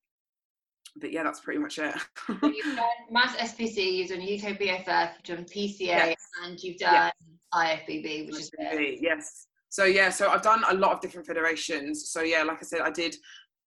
but 1.01 1.11
yeah, 1.11 1.25
that's 1.25 1.41
pretty 1.41 1.59
much 1.59 1.79
it. 1.79 1.95
you've 2.29 2.77
done 2.77 2.85
Mass 3.11 3.35
SPC, 3.37 3.95
you've 3.95 4.11
done 4.11 4.21
UK 4.21 4.57
BFF, 4.57 5.11
you've 5.27 5.37
done 5.37 5.47
PCA, 5.47 5.79
yes. 5.81 6.17
and 6.45 6.63
you've 6.63 6.79
done 6.79 6.95
yes. 6.95 7.13
IFBB, 7.53 8.27
which 8.27 8.37
IFBB, 8.37 8.95
is 8.95 9.01
yes. 9.03 9.47
So 9.75 9.87
yeah, 9.87 10.09
so 10.11 10.29
I've 10.29 10.43
done 10.43 10.63
a 10.71 10.75
lot 10.75 10.93
of 10.93 11.01
different 11.01 11.27
federations. 11.27 12.13
So 12.13 12.21
yeah, 12.23 12.45
like 12.45 12.59
I 12.59 12.63
said, 12.63 12.81
I 12.81 12.91
did 12.91 13.17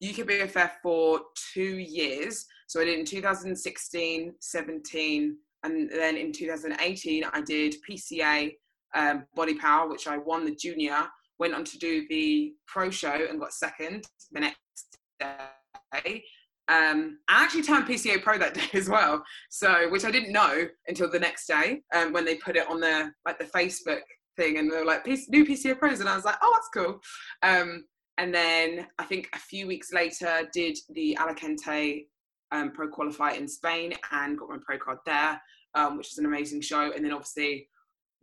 UKBFF 0.03 0.71
for 0.81 1.21
two 1.53 1.77
years. 1.77 2.45
So 2.67 2.81
I 2.81 2.85
did 2.85 2.99
in 2.99 3.05
2016, 3.05 4.33
17, 4.39 5.37
and 5.63 5.89
then 5.89 6.17
in 6.17 6.31
2018 6.31 7.23
I 7.33 7.41
did 7.41 7.75
PCA 7.89 8.53
um, 8.95 9.25
Body 9.35 9.55
Power, 9.55 9.89
which 9.89 10.07
I 10.07 10.17
won 10.17 10.45
the 10.45 10.55
junior. 10.55 11.07
Went 11.39 11.53
on 11.53 11.63
to 11.65 11.77
do 11.77 12.07
the 12.09 12.53
pro 12.67 12.89
show 12.89 13.27
and 13.29 13.39
got 13.39 13.53
second 13.53 14.05
the 14.31 14.39
next 14.41 14.97
day. 15.19 16.23
Um, 16.69 17.19
I 17.29 17.43
actually 17.43 17.63
turned 17.63 17.85
PCA 17.85 18.21
Pro 18.21 18.37
that 18.37 18.53
day 18.53 18.67
as 18.73 18.89
well, 18.89 19.23
so 19.49 19.89
which 19.89 20.03
I 20.03 20.11
didn't 20.11 20.33
know 20.33 20.67
until 20.87 21.09
the 21.09 21.19
next 21.19 21.47
day 21.47 21.81
um, 21.95 22.11
when 22.11 22.25
they 22.25 22.35
put 22.35 22.57
it 22.57 22.69
on 22.69 22.81
the 22.81 23.11
like 23.25 23.39
the 23.39 23.45
Facebook 23.45 24.01
thing, 24.35 24.57
and 24.57 24.69
they 24.69 24.77
were 24.77 24.85
like 24.85 25.05
new 25.07 25.45
PCA 25.45 25.77
Pros, 25.77 26.01
and 26.01 26.09
I 26.09 26.15
was 26.15 26.25
like, 26.25 26.35
oh, 26.41 26.51
that's 26.53 26.69
cool. 26.73 26.99
Um, 27.43 27.85
and 28.17 28.33
then 28.33 28.87
I 28.97 29.03
think 29.03 29.29
a 29.33 29.39
few 29.39 29.67
weeks 29.67 29.93
later 29.93 30.41
did 30.51 30.77
the 30.89 31.17
Alicante 31.17 32.07
um, 32.51 32.71
Pro 32.71 32.87
Qualify 32.87 33.31
in 33.31 33.47
Spain 33.47 33.93
and 34.11 34.37
got 34.37 34.49
my 34.49 34.57
pro 34.65 34.77
card 34.79 34.97
there, 35.05 35.39
um, 35.75 35.97
which 35.97 36.09
was 36.09 36.17
an 36.17 36.25
amazing 36.25 36.61
show. 36.61 36.91
And 36.91 37.05
then 37.05 37.13
obviously 37.13 37.67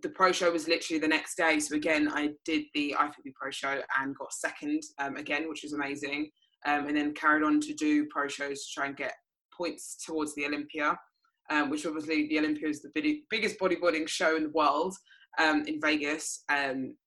the 0.03 0.09
pro 0.09 0.33
show 0.33 0.51
was 0.51 0.67
literally 0.67 0.99
the 0.99 1.09
next 1.09 1.37
day. 1.37 1.61
So 1.61 1.77
again, 1.77 2.11
I 2.13 2.31
did 2.45 2.65
the 2.75 2.97
IFBB 2.99 3.35
pro 3.41 3.51
show 3.51 3.81
and 4.01 4.17
got 4.17 4.33
second 4.33 4.83
um, 4.99 5.17
again, 5.17 5.49
which 5.49 5.63
was 5.63 5.75
amazing. 5.75 6.31
Um, 6.67 6.89
and 6.89 6.97
then 6.97 7.13
carried 7.13 7.45
on 7.45 7.61
to 7.61 7.75
do 7.75 8.07
pro 8.07 8.27
shows 8.27 8.67
to 8.67 8.75
try 8.75 8.87
and 8.87 8.97
get 8.97 9.13
points 9.57 10.03
towards 10.05 10.35
the 10.35 10.47
Olympia, 10.47 10.99
um, 11.51 11.71
which 11.71 11.87
obviously 11.87 12.27
the 12.29 12.39
Olympia 12.39 12.69
is 12.69 12.83
the 12.83 13.21
biggest 13.31 13.61
bodybuilding 13.61 14.09
show 14.09 14.35
in 14.35 14.45
the 14.45 14.51
world 14.51 14.95
um, 15.39 15.65
in 15.67 15.81
Vegas. 15.81 16.45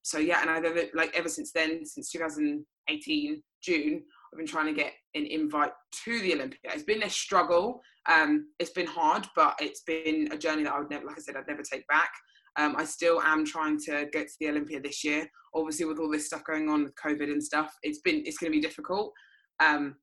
so 0.04 0.18
yeah, 0.20 0.42
and 0.42 0.50
I've 0.50 0.66
ever, 0.66 0.84
like 0.94 1.16
ever 1.16 1.30
since 1.30 1.52
then, 1.52 1.86
since 1.86 2.12
2018 2.12 3.44
June, 3.64 4.04
I've 4.34 4.38
been 4.38 4.48
trying 4.48 4.68
to 4.68 4.74
get 4.74 4.94
an 5.16 5.26
invite 5.26 5.72
to 6.04 6.22
the 6.22 6.34
Olympia. 6.34 6.60
It's 6.66 6.84
been 6.84 7.04
a 7.04 7.10
struggle. 7.10 7.82
Um, 8.10 8.48
it's 8.60 8.72
been 8.72 8.88
hard, 8.88 9.28
but 9.36 9.56
it's 9.60 9.82
been 9.82 10.30
a 10.32 10.38
journey 10.38 10.64
that 10.64 10.74
I 10.74 10.80
would 10.80 10.90
never, 10.90 11.06
like 11.06 11.18
I 11.18 11.22
said, 11.22 11.36
I'd 11.36 11.48
never 11.48 11.64
take 11.64 11.88
back. 11.88 12.12
Um, 12.58 12.76
I 12.78 12.86
still 12.86 13.22
am 13.22 13.46
trying 13.46 13.80
to 13.82 14.08
get 14.12 14.28
to 14.28 14.34
the 14.40 14.50
Olympia 14.50 14.82
this 14.82 15.04
year. 15.04 15.30
Obviously, 15.54 15.86
with 15.86 16.00
all 16.00 16.10
this 16.12 16.26
stuff 16.26 16.44
going 16.44 16.70
on 16.70 16.84
with 16.84 16.94
COVID 16.96 17.32
and 17.32 17.44
stuff, 17.44 17.74
it's 17.84 18.00
been 18.00 18.24
it's 18.26 18.38
going 18.38 18.52
to 18.52 18.58
be 18.58 18.62
difficult. 18.62 19.14
Um, 19.60 19.96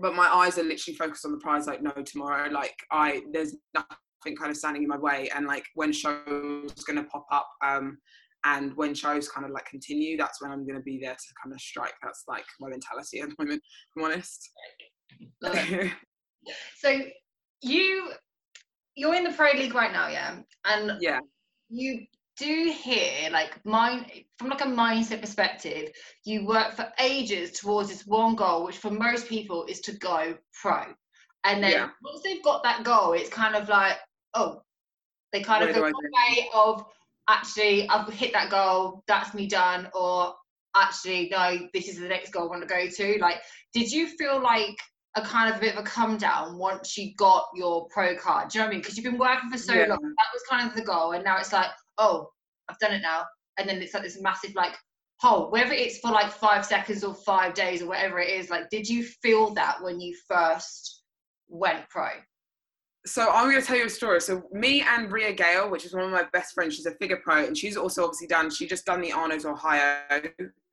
but 0.00 0.14
my 0.14 0.26
eyes 0.28 0.58
are 0.58 0.64
literally 0.64 0.96
focused 0.96 1.24
on 1.24 1.32
the 1.32 1.38
prize 1.38 1.66
like 1.66 1.82
no 1.82 1.92
tomorrow. 2.04 2.50
Like 2.50 2.76
I, 2.92 3.22
there's 3.32 3.56
nothing 3.74 3.96
kind 4.24 4.50
of 4.50 4.56
standing 4.56 4.82
in 4.82 4.88
my 4.88 4.98
way. 4.98 5.30
And 5.34 5.46
like 5.46 5.64
when 5.74 5.92
shows 5.92 6.72
going 6.86 6.96
to 6.96 7.04
pop 7.04 7.26
up, 7.30 7.48
um, 7.64 7.98
and 8.44 8.76
when 8.76 8.94
shows 8.94 9.28
kind 9.28 9.44
of 9.44 9.52
like 9.52 9.66
continue 9.66 10.16
that's 10.16 10.40
when 10.40 10.50
i'm 10.50 10.66
going 10.66 10.78
to 10.78 10.82
be 10.82 10.98
there 11.02 11.14
to 11.14 11.34
kind 11.42 11.54
of 11.54 11.60
strike. 11.60 11.94
That's 12.02 12.24
like 12.28 12.44
my 12.60 12.68
mentality 12.68 13.20
at 13.20 13.28
the 13.28 13.34
moment 13.38 13.62
if 13.62 14.02
i'm 14.02 14.04
honest. 14.04 14.50
So 16.76 17.00
you 17.62 18.12
you're 18.94 19.14
in 19.14 19.24
the 19.24 19.32
pro 19.32 19.50
league 19.52 19.74
right 19.74 19.92
now 19.92 20.08
yeah? 20.08 20.36
And 20.64 20.92
yeah. 21.00 21.20
you 21.68 22.06
do 22.38 22.72
hear 22.72 23.28
like 23.30 23.62
mind 23.66 24.06
from 24.38 24.48
like 24.48 24.60
a 24.60 24.66
mindset 24.66 25.20
perspective 25.20 25.90
you 26.24 26.46
work 26.46 26.72
for 26.72 26.86
ages 27.00 27.50
towards 27.50 27.88
this 27.88 28.06
one 28.06 28.36
goal 28.36 28.64
which 28.64 28.78
for 28.78 28.90
most 28.90 29.28
people 29.28 29.66
is 29.66 29.80
to 29.80 29.92
go 29.92 30.34
pro. 30.62 30.84
And 31.44 31.62
then 31.62 31.72
yeah. 31.72 31.88
once 32.02 32.22
they've 32.22 32.42
got 32.42 32.62
that 32.62 32.84
goal 32.84 33.12
it's 33.12 33.28
kind 33.28 33.56
of 33.56 33.68
like 33.68 33.98
oh 34.34 34.62
they 35.32 35.42
kind 35.42 35.60
Where 35.60 35.70
of 35.70 35.76
go 35.76 35.82
way 35.82 36.48
of 36.54 36.84
actually 37.28 37.88
I've 37.88 38.12
hit 38.12 38.32
that 38.32 38.50
goal, 38.50 39.02
that's 39.06 39.34
me 39.34 39.46
done, 39.46 39.88
or 39.94 40.34
actually 40.74 41.28
no, 41.30 41.68
this 41.74 41.88
is 41.88 41.98
the 41.98 42.08
next 42.08 42.30
goal 42.30 42.44
I 42.44 42.46
want 42.46 42.62
to 42.62 42.68
go 42.68 42.88
to. 42.88 43.18
Like, 43.20 43.40
did 43.74 43.90
you 43.90 44.08
feel 44.16 44.42
like 44.42 44.78
a 45.16 45.22
kind 45.22 45.50
of 45.50 45.56
a 45.56 45.60
bit 45.60 45.74
of 45.74 45.80
a 45.80 45.86
come 45.86 46.16
down 46.16 46.58
once 46.58 46.96
you 46.96 47.14
got 47.16 47.46
your 47.54 47.86
pro 47.88 48.16
card? 48.16 48.50
Do 48.50 48.58
you 48.58 48.62
know 48.62 48.66
what 48.66 48.70
I 48.70 48.72
mean? 48.74 48.80
Because 48.80 48.96
you've 48.96 49.04
been 49.04 49.18
working 49.18 49.50
for 49.50 49.58
so 49.58 49.74
yeah. 49.74 49.86
long, 49.86 50.00
that 50.00 50.32
was 50.32 50.42
kind 50.48 50.68
of 50.68 50.74
the 50.74 50.82
goal, 50.82 51.12
and 51.12 51.24
now 51.24 51.38
it's 51.38 51.52
like, 51.52 51.70
oh, 51.98 52.30
I've 52.68 52.78
done 52.78 52.92
it 52.92 53.02
now, 53.02 53.24
and 53.58 53.68
then 53.68 53.82
it's 53.82 53.94
like 53.94 54.02
this 54.02 54.20
massive 54.20 54.54
like 54.54 54.76
hole, 55.20 55.50
whether 55.50 55.72
it's 55.72 55.98
for 55.98 56.10
like 56.10 56.30
five 56.30 56.64
seconds 56.64 57.04
or 57.04 57.14
five 57.14 57.54
days 57.54 57.82
or 57.82 57.88
whatever 57.88 58.20
it 58.20 58.30
is. 58.30 58.50
Like, 58.50 58.70
did 58.70 58.88
you 58.88 59.04
feel 59.04 59.52
that 59.54 59.82
when 59.82 60.00
you 60.00 60.16
first 60.28 61.02
went 61.48 61.88
pro? 61.90 62.08
So 63.06 63.30
I'm 63.30 63.48
going 63.48 63.60
to 63.60 63.66
tell 63.66 63.76
you 63.76 63.86
a 63.86 63.90
story. 63.90 64.20
So 64.20 64.42
me 64.52 64.82
and 64.82 65.10
Ria 65.10 65.32
Gale, 65.32 65.70
which 65.70 65.84
is 65.84 65.94
one 65.94 66.04
of 66.04 66.10
my 66.10 66.24
best 66.32 66.52
friends, 66.52 66.74
she's 66.74 66.86
a 66.86 66.92
figure 66.92 67.20
pro, 67.22 67.44
and 67.44 67.56
she's 67.56 67.76
also 67.76 68.04
obviously 68.04 68.26
done. 68.26 68.50
She 68.50 68.66
just 68.66 68.84
done 68.84 69.00
the 69.00 69.12
Arnold's 69.12 69.46
Ohio, 69.46 70.02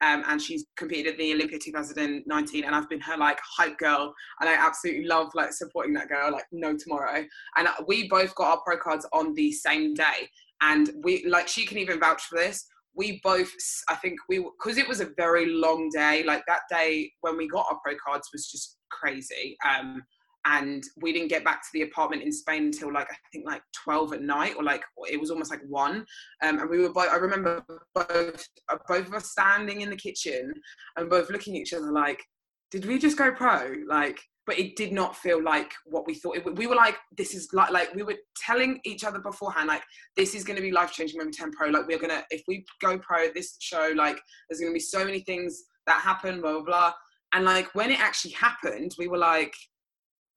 um, 0.00 0.24
and 0.26 0.42
she's 0.42 0.66
competed 0.76 1.12
at 1.12 1.18
the 1.18 1.32
Olympia 1.32 1.58
2019. 1.58 2.64
And 2.64 2.74
I've 2.74 2.88
been 2.88 3.00
her 3.00 3.16
like 3.16 3.38
hype 3.56 3.78
girl, 3.78 4.12
and 4.40 4.50
I 4.50 4.54
absolutely 4.54 5.06
love 5.06 5.30
like 5.34 5.52
supporting 5.52 5.94
that 5.94 6.08
girl 6.08 6.32
like 6.32 6.46
no 6.52 6.76
tomorrow. 6.76 7.24
And 7.56 7.68
we 7.86 8.08
both 8.08 8.34
got 8.34 8.50
our 8.50 8.60
pro 8.66 8.76
cards 8.76 9.06
on 9.12 9.34
the 9.34 9.52
same 9.52 9.94
day, 9.94 10.28
and 10.60 10.90
we 11.02 11.24
like 11.26 11.48
she 11.48 11.64
can 11.64 11.78
even 11.78 12.00
vouch 12.00 12.22
for 12.24 12.36
this. 12.36 12.66
We 12.94 13.20
both, 13.22 13.52
I 13.88 13.94
think 13.96 14.18
we, 14.28 14.38
because 14.38 14.78
it 14.78 14.88
was 14.88 15.00
a 15.00 15.10
very 15.16 15.46
long 15.46 15.90
day. 15.90 16.22
Like 16.24 16.42
that 16.48 16.62
day 16.70 17.12
when 17.20 17.36
we 17.36 17.46
got 17.46 17.66
our 17.70 17.78
pro 17.84 17.94
cards 18.04 18.30
was 18.32 18.50
just 18.50 18.78
crazy. 18.90 19.56
Um, 19.68 20.02
and 20.46 20.84
we 21.00 21.12
didn't 21.12 21.28
get 21.28 21.44
back 21.44 21.62
to 21.62 21.68
the 21.72 21.82
apartment 21.82 22.22
in 22.22 22.32
Spain 22.32 22.66
until 22.66 22.92
like 22.92 23.10
I 23.10 23.16
think 23.32 23.44
like 23.44 23.62
12 23.84 24.14
at 24.14 24.22
night 24.22 24.54
or 24.56 24.62
like 24.62 24.82
it 25.10 25.20
was 25.20 25.30
almost 25.30 25.50
like 25.50 25.62
one. 25.68 26.06
Um, 26.42 26.60
and 26.60 26.70
we 26.70 26.80
were 26.80 26.92
both 26.92 27.08
I 27.10 27.16
remember 27.16 27.64
both 27.94 28.48
uh, 28.68 28.76
both 28.86 29.08
of 29.08 29.14
us 29.14 29.30
standing 29.30 29.80
in 29.80 29.90
the 29.90 29.96
kitchen 29.96 30.52
and 30.96 31.10
both 31.10 31.30
looking 31.30 31.56
at 31.56 31.62
each 31.62 31.74
other 31.74 31.90
like 31.90 32.22
did 32.70 32.84
we 32.86 32.98
just 32.98 33.18
go 33.18 33.32
pro? 33.32 33.74
Like 33.88 34.20
but 34.46 34.58
it 34.58 34.76
did 34.76 34.92
not 34.92 35.16
feel 35.16 35.42
like 35.42 35.72
what 35.86 36.06
we 36.06 36.14
thought. 36.14 36.36
It, 36.36 36.54
we 36.54 36.68
were 36.68 36.76
like 36.76 36.96
this 37.16 37.34
is 37.34 37.48
like 37.52 37.70
like 37.72 37.92
we 37.94 38.04
were 38.04 38.16
telling 38.36 38.78
each 38.84 39.02
other 39.02 39.18
beforehand 39.18 39.66
like 39.66 39.82
this 40.16 40.34
is 40.34 40.44
going 40.44 40.56
to 40.56 40.62
be 40.62 40.70
life 40.70 40.92
changing 40.92 41.18
when 41.18 41.26
we 41.26 41.32
turn 41.32 41.50
pro. 41.50 41.70
Like 41.70 41.88
we're 41.88 41.98
gonna 41.98 42.22
if 42.30 42.42
we 42.46 42.64
go 42.80 42.98
pro 42.98 43.32
this 43.34 43.56
show 43.60 43.92
like 43.96 44.20
there's 44.48 44.60
to 44.60 44.72
be 44.72 44.78
so 44.78 45.04
many 45.04 45.20
things 45.20 45.64
that 45.88 46.00
happen 46.00 46.40
blah 46.40 46.52
blah 46.52 46.62
blah. 46.62 46.92
And 47.32 47.44
like 47.44 47.74
when 47.74 47.90
it 47.90 48.00
actually 48.00 48.32
happened 48.32 48.94
we 48.96 49.08
were 49.08 49.18
like 49.18 49.52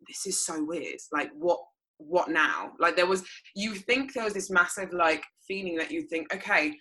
this 0.08 0.26
is 0.26 0.46
so 0.46 0.64
weird. 0.64 1.00
Like, 1.12 1.32
what 1.38 1.60
what 1.98 2.30
now? 2.30 2.72
Like, 2.80 2.96
there 2.96 3.08
was 3.08 3.24
you 3.56 3.76
think 3.76 4.14
there 4.14 4.24
was 4.24 4.34
this 4.34 4.50
massive 4.50 4.94
like 4.94 5.24
feeling 5.48 5.76
that 5.78 5.92
you 5.92 6.04
think, 6.04 6.34
okay, 6.34 6.74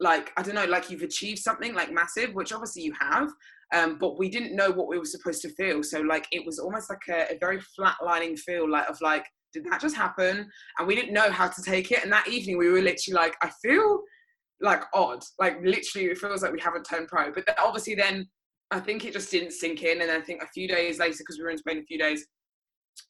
like 0.00 0.32
I 0.36 0.42
don't 0.42 0.54
know, 0.54 0.64
like 0.64 0.90
you've 0.90 1.02
achieved 1.02 1.40
something 1.40 1.74
like 1.74 1.92
massive, 1.92 2.34
which 2.34 2.52
obviously 2.52 2.82
you 2.82 2.94
have. 3.00 3.28
Um, 3.72 3.98
but 3.98 4.18
we 4.18 4.28
didn't 4.28 4.54
know 4.54 4.70
what 4.70 4.88
we 4.88 4.98
were 4.98 5.04
supposed 5.04 5.42
to 5.42 5.48
feel. 5.50 5.82
So 5.82 6.00
like 6.00 6.26
it 6.30 6.44
was 6.44 6.58
almost 6.58 6.90
like 6.90 7.02
a, 7.08 7.34
a 7.34 7.38
very 7.38 7.58
flatlining 7.78 8.38
feel, 8.38 8.70
like 8.70 8.88
of 8.88 9.00
like, 9.00 9.24
did 9.52 9.64
that 9.64 9.80
just 9.80 9.96
happen? 9.96 10.48
And 10.78 10.86
we 10.86 10.94
didn't 10.94 11.14
know 11.14 11.30
how 11.30 11.48
to 11.48 11.62
take 11.62 11.90
it. 11.90 12.02
And 12.02 12.12
that 12.12 12.28
evening 12.28 12.58
we 12.58 12.68
were 12.68 12.80
literally 12.80 13.14
like, 13.14 13.36
I 13.42 13.50
feel 13.62 14.00
like 14.60 14.82
odd. 14.94 15.22
Like 15.40 15.58
literally 15.64 16.08
it 16.08 16.18
feels 16.18 16.42
like 16.42 16.52
we 16.52 16.60
haven't 16.60 16.84
turned 16.84 17.08
pro. 17.08 17.32
But 17.32 17.48
obviously 17.58 17.94
then 17.94 18.28
I 18.70 18.80
think 18.80 19.04
it 19.04 19.12
just 19.12 19.30
didn't 19.30 19.52
sink 19.52 19.82
in. 19.82 20.02
And 20.02 20.10
I 20.10 20.20
think 20.20 20.42
a 20.42 20.48
few 20.48 20.68
days 20.68 20.98
later, 20.98 21.16
because 21.18 21.38
we 21.38 21.44
were 21.44 21.50
in 21.50 21.58
Spain 21.58 21.78
a 21.78 21.84
few 21.84 21.98
days, 21.98 22.26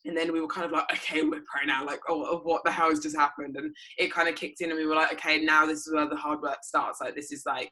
and 0.04 0.16
then 0.16 0.32
we 0.32 0.40
were 0.40 0.48
kind 0.48 0.66
of 0.66 0.72
like, 0.72 0.90
okay, 0.92 1.22
we're 1.22 1.42
pro 1.46 1.66
now. 1.66 1.84
Like, 1.84 2.00
oh, 2.08 2.26
oh, 2.28 2.40
what 2.44 2.62
the 2.64 2.70
hell 2.70 2.90
has 2.90 3.00
just 3.00 3.16
happened? 3.16 3.56
And 3.56 3.74
it 3.98 4.12
kind 4.12 4.28
of 4.28 4.34
kicked 4.34 4.60
in, 4.60 4.70
and 4.70 4.78
we 4.78 4.86
were 4.86 4.94
like, 4.94 5.12
okay, 5.12 5.40
now 5.44 5.66
this 5.66 5.86
is 5.86 5.92
where 5.92 6.08
the 6.08 6.16
hard 6.16 6.40
work 6.42 6.58
starts. 6.62 7.00
Like, 7.00 7.14
this 7.14 7.32
is 7.32 7.44
like 7.46 7.70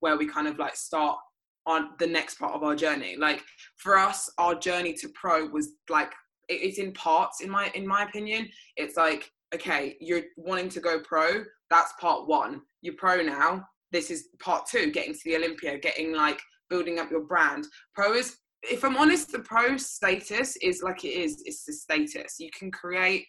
where 0.00 0.16
we 0.16 0.26
kind 0.26 0.48
of 0.48 0.58
like 0.58 0.76
start 0.76 1.18
on 1.66 1.90
the 1.98 2.06
next 2.06 2.38
part 2.38 2.54
of 2.54 2.62
our 2.62 2.74
journey. 2.74 3.16
Like 3.16 3.42
for 3.76 3.98
us, 3.98 4.30
our 4.38 4.54
journey 4.54 4.94
to 4.94 5.08
pro 5.14 5.46
was 5.46 5.70
like 5.88 6.12
it's 6.48 6.78
in 6.78 6.92
parts. 6.92 7.40
In 7.40 7.50
my 7.50 7.70
in 7.74 7.86
my 7.86 8.02
opinion, 8.04 8.48
it's 8.76 8.96
like 8.96 9.30
okay, 9.54 9.96
you're 10.00 10.22
wanting 10.36 10.68
to 10.70 10.80
go 10.80 11.00
pro. 11.00 11.44
That's 11.70 11.92
part 12.00 12.26
one. 12.26 12.62
You're 12.80 12.96
pro 12.96 13.22
now. 13.22 13.64
This 13.92 14.10
is 14.10 14.28
part 14.40 14.66
two. 14.66 14.90
Getting 14.90 15.12
to 15.12 15.20
the 15.24 15.36
Olympia, 15.36 15.78
getting 15.78 16.14
like 16.14 16.40
building 16.70 16.98
up 16.98 17.10
your 17.10 17.24
brand. 17.24 17.66
Pro 17.94 18.14
is 18.14 18.36
if 18.62 18.84
I'm 18.84 18.96
honest, 18.96 19.32
the 19.32 19.40
pro 19.40 19.76
status 19.76 20.56
is 20.56 20.82
like 20.82 21.04
it 21.04 21.08
is. 21.08 21.42
It's 21.44 21.64
the 21.64 21.72
status. 21.72 22.36
You 22.38 22.50
can 22.56 22.70
create 22.70 23.26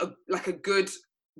a 0.00 0.10
like 0.28 0.46
a 0.46 0.52
good 0.52 0.90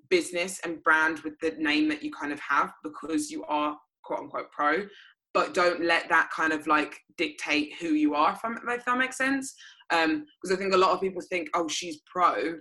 business 0.09 0.61
and 0.65 0.83
brand 0.83 1.21
with 1.21 1.35
the 1.41 1.53
name 1.59 1.89
that 1.89 2.03
you 2.03 2.11
kind 2.11 2.33
of 2.33 2.41
have 2.41 2.73
because 2.83 3.31
you 3.31 3.45
are 3.45 3.77
quote 4.05 4.21
unquote 4.21 4.51
pro. 4.51 4.87
But 5.35 5.55
don't 5.55 5.85
let 5.85 6.09
that 6.09 6.31
kind 6.31 6.53
of 6.53 6.67
like 6.67 6.99
dictate 7.17 7.75
who 7.81 7.89
you 7.89 8.15
are. 8.15 8.33
If, 8.33 8.41
if 8.69 8.85
that 8.85 8.99
makes 8.99 9.17
sense, 9.17 9.55
because 9.89 10.05
um, 10.05 10.27
I 10.53 10.57
think 10.57 10.75
a 10.75 10.79
lot 10.79 10.91
of 10.91 11.01
people 11.01 11.23
think, 11.23 11.49
oh, 11.55 11.69
she's 11.69 12.01
pro, 12.07 12.55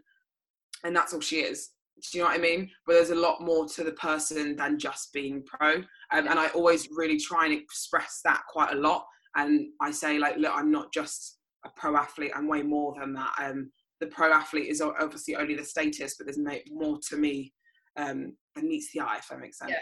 and 0.84 0.96
that's 0.96 1.14
all 1.14 1.20
she 1.20 1.42
is. 1.42 1.72
Do 2.12 2.18
you 2.18 2.24
know 2.24 2.30
what 2.30 2.40
I 2.40 2.42
mean? 2.42 2.70
But 2.88 2.94
there's 2.94 3.10
a 3.12 3.16
lot 3.16 3.42
more 3.42 3.68
to 3.68 3.84
the 3.84 3.92
person 3.92 4.56
than 4.56 4.80
just 4.80 5.14
being 5.14 5.44
pro. 5.46 5.76
Um, 5.76 6.28
and 6.28 6.40
I 6.40 6.48
always 6.48 6.88
really 6.92 7.20
try 7.20 7.46
and 7.46 7.54
express 7.54 8.22
that 8.24 8.42
quite 8.50 8.74
a 8.74 8.78
lot 8.78 9.06
and 9.36 9.68
I 9.82 9.92
say 9.92 10.18
like, 10.18 10.38
look, 10.38 10.52
I'm 10.54 10.72
not 10.72 10.92
just 10.94 11.40
a 11.66 11.70
pro 11.76 11.96
athlete. 11.96 12.32
I'm 12.36 12.48
way 12.48 12.62
more 12.64 12.96
than 13.00 13.14
that. 13.14 13.34
Um, 13.42 13.72
the 14.00 14.08
pro 14.08 14.34
athlete 14.34 14.68
is 14.68 14.82
obviously 14.82 15.36
only 15.36 15.56
the 15.56 15.64
status, 15.64 16.16
but 16.18 16.26
there's 16.26 16.40
more 16.72 17.00
to 17.10 17.18
me 17.18 17.54
um, 17.98 18.36
than 18.56 18.68
meets 18.68 18.92
the 18.92 19.00
eye, 19.00 19.18
if 19.20 19.28
that 19.30 19.40
makes 19.40 19.60
sense. 19.60 19.72
Yeah. 19.72 19.80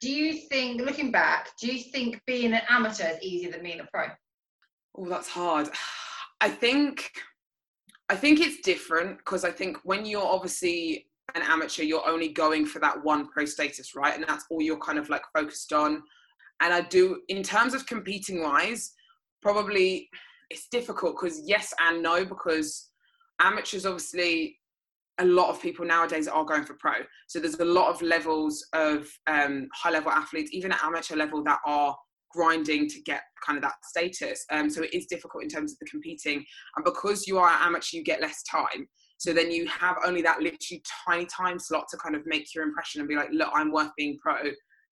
Do 0.00 0.10
you 0.10 0.32
think, 0.48 0.80
looking 0.80 1.12
back, 1.12 1.50
do 1.60 1.66
you 1.66 1.82
think 1.92 2.20
being 2.26 2.54
an 2.54 2.62
amateur 2.70 3.08
is 3.10 3.22
easier 3.22 3.52
than 3.52 3.62
being 3.62 3.80
a 3.80 3.88
pro? 3.92 4.06
Oh, 4.96 5.08
that's 5.08 5.28
hard. 5.28 5.68
I 6.40 6.48
think, 6.48 7.10
I 8.08 8.16
think 8.16 8.40
it's 8.40 8.62
different 8.62 9.18
because 9.18 9.44
I 9.44 9.50
think 9.50 9.76
when 9.84 10.06
you're 10.06 10.24
obviously 10.24 11.06
an 11.34 11.42
amateur, 11.42 11.82
you're 11.82 12.08
only 12.08 12.28
going 12.28 12.64
for 12.64 12.78
that 12.78 13.04
one 13.04 13.28
pro 13.28 13.44
status, 13.44 13.94
right? 13.94 14.16
And 14.16 14.24
that's 14.26 14.46
all 14.50 14.62
you're 14.62 14.78
kind 14.78 14.98
of 14.98 15.10
like 15.10 15.22
focused 15.36 15.74
on. 15.74 16.02
And 16.60 16.72
I 16.72 16.82
do, 16.82 17.20
in 17.28 17.42
terms 17.42 17.74
of 17.74 17.86
competing 17.86 18.42
wise, 18.42 18.92
probably 19.42 20.08
it's 20.50 20.68
difficult 20.68 21.16
because 21.20 21.42
yes 21.46 21.72
and 21.80 22.02
no, 22.02 22.24
because 22.24 22.90
amateurs 23.40 23.86
obviously 23.86 24.58
a 25.18 25.24
lot 25.24 25.50
of 25.50 25.60
people 25.60 25.86
nowadays 25.86 26.28
are 26.28 26.44
going 26.44 26.64
for 26.64 26.74
pro. 26.74 26.92
So 27.28 27.40
there's 27.40 27.58
a 27.60 27.64
lot 27.64 27.90
of 27.90 28.02
levels 28.02 28.66
of 28.72 29.06
um, 29.26 29.68
high 29.74 29.90
level 29.90 30.10
athletes, 30.10 30.50
even 30.52 30.72
at 30.72 30.82
amateur 30.82 31.16
level, 31.16 31.44
that 31.44 31.58
are 31.66 31.96
grinding 32.32 32.88
to 32.88 33.02
get 33.02 33.22
kind 33.44 33.56
of 33.56 33.62
that 33.62 33.74
status. 33.84 34.44
Um, 34.50 34.70
so 34.70 34.82
it 34.82 34.94
is 34.94 35.06
difficult 35.06 35.42
in 35.42 35.48
terms 35.48 35.72
of 35.72 35.78
the 35.78 35.86
competing. 35.86 36.44
And 36.76 36.84
because 36.84 37.26
you 37.26 37.38
are 37.38 37.48
amateur, 37.48 37.98
you 37.98 38.04
get 38.04 38.20
less 38.20 38.42
time. 38.44 38.88
So 39.18 39.34
then 39.34 39.50
you 39.50 39.66
have 39.68 39.96
only 40.06 40.22
that 40.22 40.40
literally 40.40 40.82
tiny 41.06 41.26
time 41.26 41.58
slot 41.58 41.84
to 41.90 41.98
kind 41.98 42.14
of 42.14 42.22
make 42.24 42.54
your 42.54 42.64
impression 42.64 43.00
and 43.00 43.08
be 43.08 43.16
like, 43.16 43.28
look, 43.32 43.50
I'm 43.52 43.72
worth 43.72 43.90
being 43.96 44.16
pro 44.22 44.36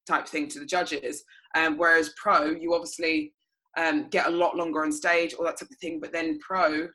type 0.06 0.28
thing 0.28 0.48
to 0.48 0.58
the 0.58 0.66
judges. 0.66 1.22
Um, 1.55 1.78
whereas 1.78 2.12
pro, 2.17 2.50
you 2.50 2.75
obviously 2.75 3.33
um, 3.76 4.09
get 4.11 4.26
a 4.26 4.31
lot 4.31 4.57
longer 4.57 4.83
on 4.83 4.93
stage, 4.93 5.35
all 5.35 5.45
that 5.45 5.59
type 5.59 5.71
of 5.71 5.76
thing. 5.78 6.00
But 6.00 6.12
then 6.12 6.38
pro, 6.40 6.88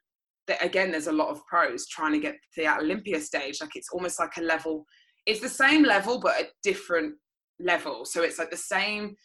that 0.47 0.63
again, 0.63 0.91
there's 0.91 1.07
a 1.07 1.11
lot 1.11 1.29
of 1.29 1.45
pros 1.45 1.87
trying 1.87 2.13
to 2.13 2.19
get 2.19 2.33
to 2.33 2.61
the 2.61 2.77
Olympia 2.77 3.19
stage. 3.19 3.61
Like 3.61 3.75
it's 3.75 3.89
almost 3.91 4.19
like 4.19 4.37
a 4.37 4.41
level. 4.41 4.85
It's 5.25 5.39
the 5.39 5.49
same 5.49 5.83
level, 5.83 6.19
but 6.19 6.39
a 6.39 6.47
different 6.63 7.15
level. 7.59 8.05
So 8.05 8.23
it's 8.23 8.39
like 8.39 8.51
the 8.51 8.57
same. 8.57 9.15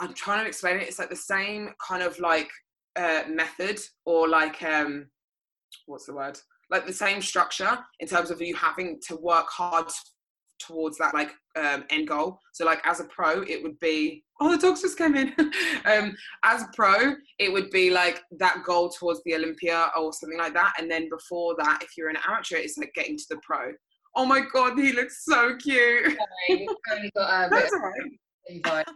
I'm 0.00 0.14
trying 0.14 0.42
to 0.42 0.48
explain 0.48 0.76
it. 0.76 0.88
It's 0.88 0.98
like 0.98 1.10
the 1.10 1.16
same 1.16 1.70
kind 1.86 2.02
of 2.02 2.18
like 2.18 2.50
uh, 2.96 3.22
method 3.28 3.80
or 4.04 4.28
like 4.28 4.62
um, 4.62 5.06
what's 5.86 6.06
the 6.06 6.14
word? 6.14 6.38
Like 6.70 6.86
the 6.86 6.92
same 6.92 7.22
structure 7.22 7.78
in 8.00 8.08
terms 8.08 8.30
of 8.30 8.40
you 8.40 8.54
having 8.54 9.00
to 9.08 9.16
work 9.16 9.46
hard 9.48 9.88
towards 10.66 10.98
that 10.98 11.14
like 11.14 11.32
um, 11.56 11.84
end 11.90 12.08
goal. 12.08 12.38
So 12.52 12.64
like 12.64 12.80
as 12.86 13.00
a 13.00 13.04
pro, 13.04 13.42
it 13.42 13.62
would 13.62 13.78
be 13.80 14.24
oh 14.40 14.50
the 14.50 14.58
dogs 14.58 14.82
just 14.82 14.98
came 14.98 15.14
in. 15.14 15.32
um, 15.84 16.14
as 16.44 16.62
a 16.62 16.68
pro, 16.74 17.14
it 17.38 17.52
would 17.52 17.70
be 17.70 17.90
like 17.90 18.22
that 18.38 18.62
goal 18.64 18.90
towards 18.90 19.20
the 19.24 19.34
Olympia 19.34 19.90
or 19.96 20.12
something 20.12 20.38
like 20.38 20.54
that. 20.54 20.74
And 20.78 20.90
then 20.90 21.08
before 21.08 21.54
that, 21.58 21.82
if 21.82 21.90
you're 21.96 22.10
an 22.10 22.18
amateur, 22.26 22.56
it's 22.56 22.78
like 22.78 22.92
getting 22.94 23.16
to 23.16 23.24
the 23.30 23.40
pro. 23.42 23.72
Oh 24.16 24.24
my 24.24 24.42
god, 24.52 24.78
he 24.78 24.92
looks 24.92 25.24
so 25.24 25.56
cute. 25.56 26.04
Sorry, 26.04 26.66
only 26.92 27.10
got 27.16 27.46
a 27.46 27.50
That's 27.50 27.72
alright. 27.72 28.86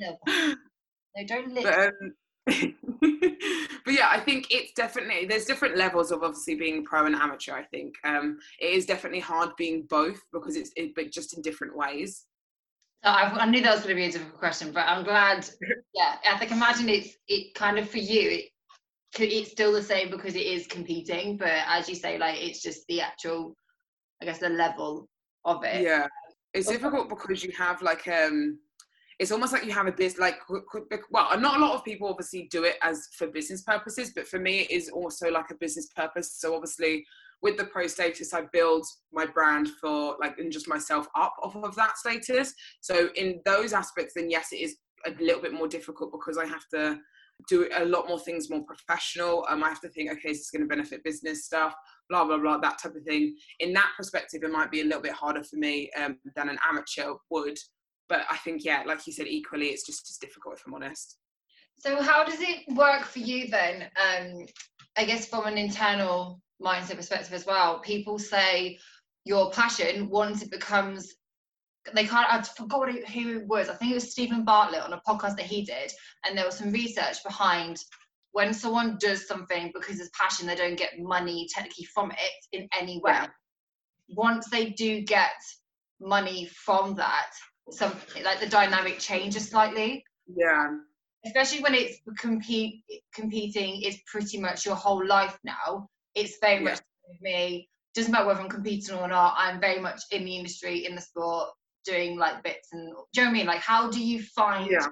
no, 0.00 1.26
don't 1.26 1.52
lick. 1.52 1.64
But, 1.64 1.78
um, 1.78 2.14
but 2.46 3.94
yeah, 3.94 4.08
I 4.10 4.20
think 4.20 4.48
it's 4.50 4.72
definitely 4.72 5.26
there's 5.26 5.46
different 5.46 5.76
levels 5.76 6.12
of 6.12 6.22
obviously 6.22 6.54
being 6.54 6.84
pro 6.84 7.06
and 7.06 7.14
amateur. 7.14 7.54
I 7.54 7.62
think 7.64 7.94
um, 8.04 8.38
it 8.60 8.66
is 8.66 8.84
definitely 8.84 9.20
hard 9.20 9.50
being 9.56 9.86
both 9.88 10.20
because 10.32 10.56
it's 10.56 10.70
it, 10.76 10.94
but 10.94 11.10
just 11.10 11.34
in 11.34 11.42
different 11.42 11.76
ways. 11.76 12.26
So 13.02 13.10
I, 13.10 13.44
I, 13.44 13.46
knew 13.46 13.62
that 13.62 13.74
was 13.74 13.82
going 13.82 13.96
to 13.96 14.00
be 14.00 14.06
a 14.06 14.12
difficult 14.12 14.38
question, 14.38 14.72
but 14.72 14.86
I'm 14.86 15.04
glad. 15.04 15.48
Yeah, 15.94 16.16
I 16.30 16.38
think 16.38 16.52
imagine 16.52 16.88
it's 16.88 17.16
it 17.28 17.54
kind 17.54 17.78
of 17.78 17.88
for 17.88 17.98
you. 17.98 18.30
It, 18.30 18.44
it's 19.18 19.50
still 19.50 19.72
the 19.72 19.82
same 19.82 20.10
because 20.10 20.34
it 20.34 20.46
is 20.46 20.66
competing, 20.66 21.36
but 21.36 21.52
as 21.66 21.88
you 21.88 21.94
say, 21.94 22.18
like 22.18 22.42
it's 22.42 22.62
just 22.62 22.86
the 22.88 23.00
actual, 23.00 23.54
I 24.20 24.26
guess, 24.26 24.38
the 24.38 24.48
level 24.48 25.08
of 25.44 25.64
it. 25.64 25.82
Yeah, 25.82 26.06
it's 26.52 26.68
difficult 26.68 27.08
because 27.08 27.42
you 27.42 27.52
have 27.52 27.80
like 27.80 28.06
um 28.08 28.58
it's 29.24 29.32
almost 29.32 29.54
like 29.54 29.64
you 29.64 29.72
have 29.72 29.86
a 29.86 29.92
business 29.92 30.20
like 30.20 30.38
well 31.10 31.40
not 31.40 31.56
a 31.56 31.64
lot 31.64 31.74
of 31.74 31.82
people 31.82 32.06
obviously 32.06 32.46
do 32.50 32.64
it 32.64 32.76
as 32.82 33.08
for 33.16 33.26
business 33.26 33.62
purposes 33.62 34.12
but 34.14 34.28
for 34.28 34.38
me 34.38 34.60
it 34.60 34.70
is 34.70 34.90
also 34.90 35.30
like 35.30 35.50
a 35.50 35.54
business 35.54 35.88
purpose. 35.96 36.38
So 36.38 36.54
obviously 36.54 37.06
with 37.40 37.56
the 37.56 37.64
pro 37.64 37.86
status 37.86 38.34
i 38.34 38.42
build 38.52 38.84
my 39.14 39.24
brand 39.24 39.68
for 39.80 40.16
like 40.20 40.38
and 40.38 40.52
just 40.52 40.68
myself 40.68 41.08
up 41.16 41.34
off 41.42 41.56
of 41.56 41.74
that 41.76 41.96
status. 41.96 42.52
So 42.82 43.08
in 43.16 43.40
those 43.46 43.72
aspects 43.72 44.12
then 44.14 44.28
yes 44.28 44.52
it 44.52 44.56
is 44.56 44.76
a 45.06 45.12
little 45.22 45.40
bit 45.40 45.54
more 45.54 45.68
difficult 45.68 46.12
because 46.12 46.36
i 46.36 46.44
have 46.44 46.68
to 46.74 46.98
do 47.48 47.66
a 47.76 47.84
lot 47.86 48.06
more 48.06 48.20
things 48.20 48.50
more 48.50 48.64
professional. 48.64 49.46
Um, 49.48 49.64
i 49.64 49.70
have 49.70 49.80
to 49.80 49.88
think 49.88 50.10
okay 50.10 50.28
this 50.28 50.40
is 50.40 50.50
going 50.50 50.62
to 50.62 50.68
benefit 50.68 51.02
business 51.02 51.46
stuff? 51.46 51.74
Blah 52.10 52.26
blah 52.26 52.36
blah 52.36 52.58
that 52.58 52.78
type 52.78 52.94
of 52.94 53.04
thing. 53.04 53.34
In 53.60 53.72
that 53.72 53.92
perspective 53.96 54.42
it 54.44 54.52
might 54.52 54.70
be 54.70 54.82
a 54.82 54.84
little 54.84 55.00
bit 55.00 55.12
harder 55.12 55.42
for 55.42 55.56
me 55.56 55.90
um, 55.98 56.18
than 56.36 56.50
an 56.50 56.58
amateur 56.70 57.14
would 57.30 57.56
but 58.08 58.22
i 58.30 58.36
think 58.38 58.64
yeah 58.64 58.82
like 58.86 59.06
you 59.06 59.12
said 59.12 59.26
equally 59.26 59.66
it's 59.66 59.86
just 59.86 60.08
as 60.10 60.16
difficult 60.16 60.54
if 60.54 60.62
i'm 60.66 60.74
honest 60.74 61.18
so 61.78 62.00
how 62.02 62.24
does 62.24 62.40
it 62.40 62.60
work 62.74 63.02
for 63.04 63.18
you 63.18 63.48
then 63.48 63.82
um, 63.82 64.46
i 64.96 65.04
guess 65.04 65.26
from 65.26 65.46
an 65.46 65.58
internal 65.58 66.40
mindset 66.62 66.96
perspective 66.96 67.32
as 67.32 67.46
well 67.46 67.80
people 67.80 68.18
say 68.18 68.78
your 69.24 69.50
passion 69.50 70.08
once 70.08 70.42
it 70.42 70.50
becomes 70.50 71.14
they 71.94 72.06
can't 72.06 72.32
i 72.32 72.40
forgot 72.42 72.90
who 72.90 73.38
it 73.38 73.46
was 73.46 73.68
i 73.68 73.74
think 73.74 73.90
it 73.90 73.94
was 73.94 74.12
Steven 74.12 74.44
Bartlett 74.44 74.82
on 74.82 74.92
a 74.92 75.02
podcast 75.06 75.36
that 75.36 75.46
he 75.46 75.64
did 75.64 75.92
and 76.26 76.36
there 76.36 76.46
was 76.46 76.56
some 76.56 76.72
research 76.72 77.22
behind 77.24 77.78
when 78.34 78.52
someone 78.52 78.98
does 79.00 79.28
something 79.28 79.70
because 79.72 80.00
it's 80.00 80.10
passion, 80.20 80.48
they 80.48 80.56
don't 80.56 80.76
get 80.76 80.98
money 80.98 81.46
technically 81.54 81.84
from 81.84 82.10
it 82.10 82.46
in 82.50 82.68
any 82.78 83.00
way. 83.04 83.12
Yeah. 83.12 83.26
Once 84.08 84.48
they 84.50 84.70
do 84.70 85.02
get 85.02 85.36
money 86.00 86.50
from 86.52 86.96
that, 86.96 87.30
something 87.70 88.22
like 88.22 88.40
the 88.40 88.48
dynamic 88.48 88.98
changes 88.98 89.48
slightly. 89.48 90.04
Yeah. 90.26 90.76
Especially 91.26 91.62
when 91.62 91.74
it's 91.74 91.98
compete 92.18 92.84
competing 93.14 93.82
is 93.82 93.98
pretty 94.06 94.38
much 94.38 94.66
your 94.66 94.74
whole 94.74 95.06
life 95.06 95.38
now. 95.44 95.88
It's 96.14 96.36
very 96.40 96.62
yeah. 96.62 96.70
much 96.70 96.80
me. 97.20 97.68
Doesn't 97.94 98.12
matter 98.12 98.26
whether 98.26 98.40
I'm 98.40 98.48
competing 98.48 98.96
or 98.96 99.08
not. 99.08 99.34
I'm 99.38 99.60
very 99.60 99.80
much 99.80 100.02
in 100.10 100.24
the 100.24 100.36
industry, 100.36 100.84
in 100.84 100.94
the 100.94 101.00
sport, 101.00 101.48
doing 101.84 102.18
like 102.18 102.42
bits 102.42 102.68
and 102.72 102.92
do 103.12 103.20
you 103.20 103.22
know 103.22 103.30
what 103.30 103.34
I 103.34 103.38
mean? 103.38 103.46
Like, 103.46 103.60
how 103.60 103.90
do 103.90 104.04
you 104.04 104.22
find 104.22 104.70
yeah. 104.70 104.86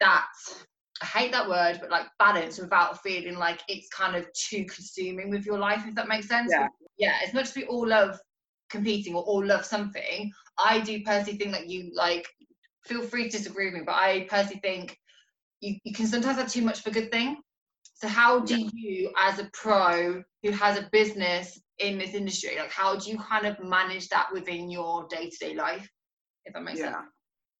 that 0.00 0.26
I 1.02 1.06
hate 1.06 1.32
that 1.32 1.48
word, 1.48 1.78
but 1.80 1.90
like 1.90 2.06
balance 2.18 2.58
without 2.58 3.00
feeling 3.02 3.36
like 3.36 3.60
it's 3.68 3.88
kind 3.88 4.16
of 4.16 4.26
too 4.32 4.64
consuming 4.64 5.30
with 5.30 5.46
your 5.46 5.58
life, 5.58 5.84
if 5.86 5.94
that 5.94 6.08
makes 6.08 6.28
sense. 6.28 6.50
Yeah. 6.52 6.68
Yeah. 6.98 7.18
As 7.24 7.32
much 7.32 7.48
as 7.48 7.54
we 7.54 7.64
all 7.64 7.86
love 7.86 8.18
competing 8.68 9.14
or 9.14 9.22
all 9.22 9.44
love 9.44 9.64
something, 9.64 10.32
I 10.58 10.80
do 10.80 11.02
personally 11.02 11.38
think 11.38 11.52
that 11.52 11.68
you 11.68 11.90
like 11.94 12.26
feel 12.84 13.02
free 13.02 13.24
to 13.24 13.36
disagree 13.36 13.66
with 13.66 13.74
me, 13.74 13.80
but 13.84 13.94
I 13.94 14.26
personally 14.28 14.60
think 14.60 14.96
you, 15.60 15.76
you 15.84 15.92
can 15.92 16.06
sometimes 16.06 16.38
have 16.38 16.50
too 16.50 16.62
much 16.62 16.80
of 16.80 16.86
a 16.86 16.90
good 16.90 17.10
thing. 17.10 17.36
So 17.94 18.08
how 18.08 18.40
do 18.40 18.58
yeah. 18.58 18.68
you 18.72 19.12
as 19.18 19.38
a 19.38 19.50
pro 19.52 20.22
who 20.42 20.50
has 20.52 20.78
a 20.78 20.88
business 20.92 21.60
in 21.78 21.98
this 21.98 22.14
industry, 22.14 22.56
like 22.56 22.70
how 22.70 22.96
do 22.96 23.10
you 23.10 23.18
kind 23.18 23.46
of 23.46 23.62
manage 23.62 24.08
that 24.08 24.28
within 24.32 24.70
your 24.70 25.06
day-to-day 25.08 25.54
life? 25.54 25.88
If 26.44 26.54
that 26.54 26.62
makes 26.62 26.78
yeah. 26.78 26.92
sense. 26.92 27.06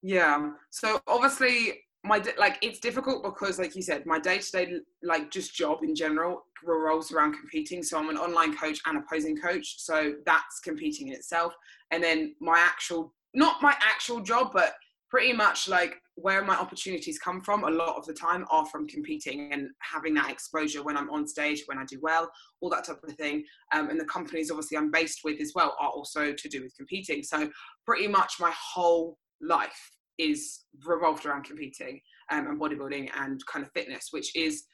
Yeah. 0.02 0.50
So 0.70 1.00
obviously 1.06 1.80
my 2.08 2.22
like 2.38 2.58
it's 2.62 2.80
difficult 2.80 3.22
because 3.22 3.58
like 3.58 3.76
you 3.76 3.82
said 3.82 4.04
my 4.06 4.18
day-to-day 4.18 4.72
like 5.02 5.30
just 5.30 5.54
job 5.54 5.82
in 5.82 5.94
general 5.94 6.44
revolves 6.64 7.12
around 7.12 7.34
competing. 7.34 7.82
So 7.82 7.98
i'm 7.98 8.08
an 8.08 8.16
online 8.16 8.56
coach 8.56 8.80
and 8.86 8.98
a 8.98 9.02
posing 9.10 9.36
coach 9.36 9.76
so 9.78 10.14
that's 10.24 10.60
competing 10.60 11.08
in 11.08 11.14
itself. 11.14 11.54
And 11.90 12.02
then 12.02 12.34
my 12.40 12.58
actual 12.58 13.14
not 13.34 13.62
my 13.62 13.74
actual 13.80 14.20
job 14.20 14.50
but 14.52 14.74
pretty 15.10 15.32
much 15.32 15.68
like 15.68 15.96
where 16.16 16.44
my 16.44 16.56
opportunities 16.56 17.18
come 17.18 17.40
from 17.40 17.64
a 17.64 17.70
lot 17.70 17.96
of 17.96 18.04
the 18.06 18.12
time 18.12 18.44
are 18.50 18.66
from 18.66 18.86
competing 18.86 19.52
and 19.52 19.68
having 19.78 20.12
that 20.12 20.30
exposure 20.30 20.82
when 20.82 20.96
i'm 20.96 21.08
on 21.10 21.26
stage 21.26 21.62
when 21.66 21.78
i 21.78 21.84
do 21.84 21.98
well 22.02 22.30
all 22.60 22.68
that 22.68 22.84
type 22.84 23.02
of 23.02 23.14
thing. 23.14 23.44
Um, 23.72 23.90
and 23.90 24.00
the 24.00 24.04
companies 24.06 24.50
obviously 24.50 24.78
i'm 24.78 24.90
based 24.90 25.20
with 25.24 25.40
as 25.40 25.52
well 25.54 25.76
are 25.78 25.90
also 25.90 26.32
to 26.32 26.48
do 26.48 26.62
with 26.62 26.74
competing. 26.76 27.22
So 27.22 27.50
pretty 27.84 28.08
much 28.08 28.34
my 28.40 28.52
whole 28.54 29.18
life 29.40 29.97
is 30.18 30.64
revolved 30.84 31.26
around 31.26 31.44
competing 31.44 32.00
um, 32.30 32.46
and 32.46 32.60
bodybuilding 32.60 33.10
and 33.16 33.44
kind 33.46 33.64
of 33.64 33.72
fitness, 33.72 34.08
which 34.10 34.34
is 34.36 34.64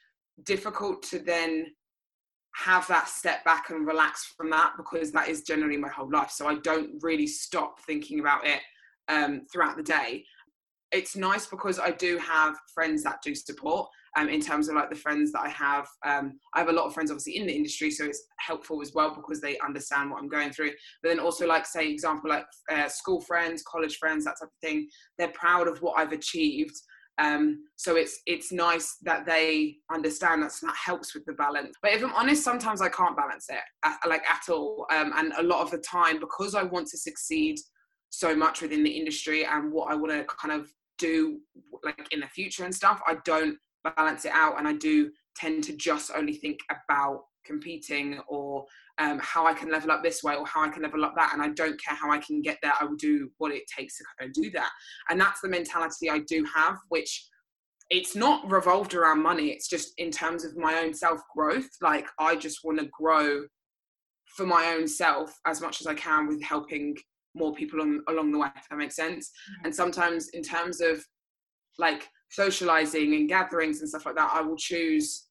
difficult 0.45 1.03
to 1.05 1.19
then 1.19 1.67
have 2.57 2.87
that 2.87 3.09
step 3.09 3.45
back 3.45 3.71
and 3.71 3.87
relax 3.87 4.33
from 4.37 4.49
that 4.51 4.73
because 4.77 5.11
that 5.13 5.29
is 5.29 5.43
generally 5.43 5.77
my 5.77 5.89
whole 5.89 6.11
life. 6.11 6.31
So 6.31 6.47
I 6.47 6.57
don't 6.57 6.91
really 7.03 7.27
stop 7.27 7.81
thinking 7.81 8.21
about 8.21 8.47
it 8.47 8.61
um, 9.09 9.43
throughout 9.53 9.77
the 9.77 9.83
day. 9.83 10.25
It's 10.95 11.17
nice 11.17 11.47
because 11.47 11.81
I 11.81 11.91
do 11.91 12.19
have 12.19 12.55
friends 12.73 13.03
that 13.03 13.17
do 13.21 13.35
support 13.35 13.89
um, 14.17 14.29
in 14.29 14.41
terms 14.41 14.69
of 14.69 14.77
like 14.77 14.91
the 14.91 14.97
friends 14.97 15.33
that 15.33 15.41
I 15.41 15.49
have. 15.49 15.89
Um, 16.07 16.39
I 16.55 16.61
have 16.61 16.69
a 16.69 16.73
lot 16.73 16.87
of 16.87 16.95
friends 16.95 17.11
obviously 17.11 17.37
in 17.37 17.49
the 17.49 17.53
industry, 17.53 17.91
so 17.91 18.05
it's 18.05 18.23
helpful 18.39 18.81
as 18.81 18.93
well 18.95 19.13
because 19.13 19.41
they 19.41 19.59
understand 19.59 20.13
what 20.13 20.21
I'm 20.21 20.29
going 20.29 20.53
through. 20.53 20.71
But 21.03 21.09
then 21.09 21.19
also 21.19 21.49
like 21.49 21.67
say 21.67 21.91
example 21.91 22.31
like 22.31 22.47
uh, 22.71 22.89
school 22.89 23.21
friends, 23.21 23.65
college 23.65 23.97
friends, 23.97 24.25
that 24.25 24.37
type 24.41 24.51
of 24.51 24.61
thing. 24.63 24.87
They're 25.19 25.33
proud 25.35 25.67
of 25.67 25.83
what 25.83 25.99
I've 25.99 26.13
achieved. 26.13 26.76
Um, 27.19 27.65
so 27.75 27.97
it's 27.97 28.21
it's 28.26 28.52
nice 28.52 28.97
that 29.02 29.26
they 29.26 29.76
understand 29.93 30.45
that 30.45 30.52
so 30.52 30.69
that 30.69 30.76
helps 30.76 31.13
with 31.13 31.25
the 31.25 31.33
balance. 31.33 31.75
But 31.83 31.93
if 31.93 32.04
I'm 32.04 32.15
honest, 32.15 32.45
sometimes 32.45 32.80
I 32.80 32.89
can't 32.89 33.17
balance 33.17 33.47
it 33.49 33.61
at, 33.85 33.99
like 34.09 34.23
at 34.30 34.49
all. 34.49 34.87
Um, 34.93 35.13
and 35.17 35.33
a 35.39 35.43
lot 35.43 35.63
of 35.63 35.73
the 35.73 35.78
time, 35.78 36.21
because 36.21 36.54
I 36.54 36.63
want 36.63 36.87
to 36.89 36.99
succeed 36.99 37.59
so 38.11 38.37
much 38.37 38.63
within 38.63 38.85
the 38.85 38.91
industry 38.91 39.45
and 39.45 39.73
what 39.73 39.91
I 39.91 39.97
want 39.97 40.13
to 40.13 40.25
kind 40.41 40.61
of 40.61 40.71
do 40.99 41.41
like 41.83 42.09
in 42.11 42.21
the 42.21 42.28
future 42.28 42.65
and 42.65 42.75
stuff, 42.75 43.00
I 43.07 43.17
don't 43.25 43.59
balance 43.97 44.25
it 44.25 44.33
out 44.33 44.59
and 44.59 44.67
I 44.67 44.73
do 44.75 45.11
tend 45.37 45.65
to 45.65 45.76
just 45.76 46.11
only 46.15 46.35
think 46.35 46.61
about 46.71 47.23
competing 47.45 48.19
or 48.28 48.65
um, 48.99 49.21
how 49.23 49.47
I 49.47 49.54
can 49.54 49.71
level 49.71 49.91
up 49.91 50.02
this 50.02 50.23
way 50.23 50.35
or 50.35 50.47
how 50.47 50.65
I 50.65 50.69
can 50.69 50.83
level 50.83 51.04
up 51.04 51.15
that. 51.17 51.33
And 51.33 51.43
I 51.43 51.49
don't 51.49 51.80
care 51.83 51.97
how 51.97 52.11
I 52.11 52.19
can 52.19 52.41
get 52.41 52.59
there. 52.63 52.73
I 52.80 52.85
will 52.85 52.97
do 52.97 53.30
what 53.39 53.52
it 53.52 53.65
takes 53.67 53.99
to 53.99 54.04
kind 54.19 54.30
of 54.30 54.35
do 54.35 54.50
that. 54.52 54.71
And 55.11 55.21
that's 55.21 55.41
the 55.41 55.49
mentality 55.49 56.09
I 56.11 56.21
do 56.21 56.47
have, 56.54 56.76
which 56.89 57.26
it's 57.91 58.17
not 58.17 58.50
revolved 58.50 58.95
around 58.95 59.23
money. 59.23 59.49
It's 59.49 59.69
just 59.69 59.93
in 59.99 60.11
terms 60.11 60.45
of 60.45 60.57
my 60.57 60.78
own 60.78 60.95
self 60.95 61.21
growth. 61.37 61.69
Like 61.83 62.07
I 62.19 62.37
just 62.37 62.61
want 62.65 62.78
to 62.80 62.89
grow 62.99 63.45
for 64.37 64.47
my 64.47 64.75
own 64.76 64.89
self 64.89 65.39
as 65.47 65.61
much 65.61 65.80
as 65.80 65.87
I 65.87 65.95
can 65.95 66.26
with 66.26 66.43
helping 66.43 66.97
more 67.34 67.54
people 67.54 67.80
on, 67.80 68.02
along 68.08 68.32
the 68.32 68.38
way, 68.38 68.49
if 68.56 68.68
that 68.68 68.76
makes 68.76 68.97
sense. 68.97 69.28
Mm-hmm. 69.28 69.66
And 69.66 69.75
sometimes 69.75 70.28
in 70.28 70.42
terms 70.42 70.80
of 70.80 71.04
like 71.78 72.08
socializing 72.30 73.14
and 73.14 73.28
gatherings 73.28 73.80
and 73.80 73.88
stuff 73.88 74.06
like 74.06 74.16
that, 74.16 74.30
I 74.32 74.40
will 74.40 74.56
choose 74.56 75.26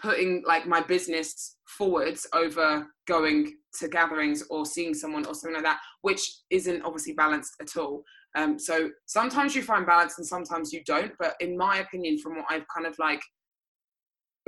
putting 0.00 0.42
like 0.46 0.66
my 0.66 0.80
business 0.80 1.56
forwards 1.66 2.26
over 2.32 2.86
going 3.06 3.54
to 3.78 3.88
gatherings 3.88 4.44
or 4.50 4.64
seeing 4.64 4.94
someone 4.94 5.26
or 5.26 5.34
something 5.34 5.54
like 5.54 5.64
that, 5.64 5.80
which 6.02 6.22
isn't 6.50 6.82
obviously 6.82 7.12
balanced 7.12 7.54
at 7.60 7.76
all. 7.76 8.02
Um, 8.36 8.58
so 8.58 8.90
sometimes 9.06 9.54
you 9.54 9.62
find 9.62 9.86
balance 9.86 10.18
and 10.18 10.26
sometimes 10.26 10.72
you 10.72 10.82
don't. 10.86 11.12
But 11.18 11.34
in 11.40 11.56
my 11.56 11.78
opinion, 11.78 12.18
from 12.18 12.36
what 12.36 12.46
I've 12.48 12.66
kind 12.74 12.86
of 12.86 12.98
like 12.98 13.20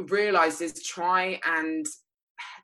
realized 0.08 0.62
is 0.62 0.82
try 0.82 1.38
and 1.44 1.84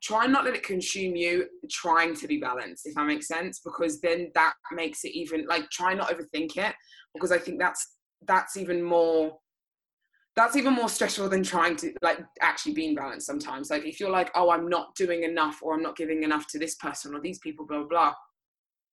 try 0.01 0.23
and 0.23 0.33
not 0.33 0.45
let 0.45 0.55
it 0.55 0.63
consume 0.63 1.15
you 1.15 1.45
trying 1.69 2.15
to 2.15 2.27
be 2.27 2.37
balanced 2.37 2.85
if 2.85 2.95
that 2.95 3.05
makes 3.05 3.27
sense 3.27 3.61
because 3.63 3.99
then 4.01 4.31
that 4.33 4.53
makes 4.71 5.03
it 5.03 5.11
even 5.11 5.45
like 5.47 5.69
try 5.69 5.93
not 5.93 6.09
overthink 6.09 6.57
it 6.57 6.73
because 7.13 7.31
i 7.31 7.37
think 7.37 7.59
that's 7.59 7.95
that's 8.27 8.57
even 8.57 8.81
more 8.81 9.37
that's 10.35 10.55
even 10.55 10.73
more 10.73 10.87
stressful 10.87 11.27
than 11.27 11.43
trying 11.43 11.75
to 11.75 11.93
like 12.01 12.19
actually 12.41 12.73
being 12.73 12.95
balanced 12.95 13.27
sometimes. 13.27 13.69
Like 13.69 13.85
if 13.85 13.99
you're 13.99 14.09
like 14.09 14.31
oh 14.35 14.51
i'm 14.51 14.69
not 14.69 14.95
doing 14.95 15.23
enough 15.23 15.59
or 15.61 15.73
i'm 15.73 15.81
not 15.81 15.97
giving 15.97 16.23
enough 16.23 16.47
to 16.47 16.59
this 16.59 16.75
person 16.75 17.13
or 17.13 17.19
these 17.19 17.39
people 17.39 17.65
blah 17.65 17.79
blah 17.79 17.87
blah. 17.87 18.13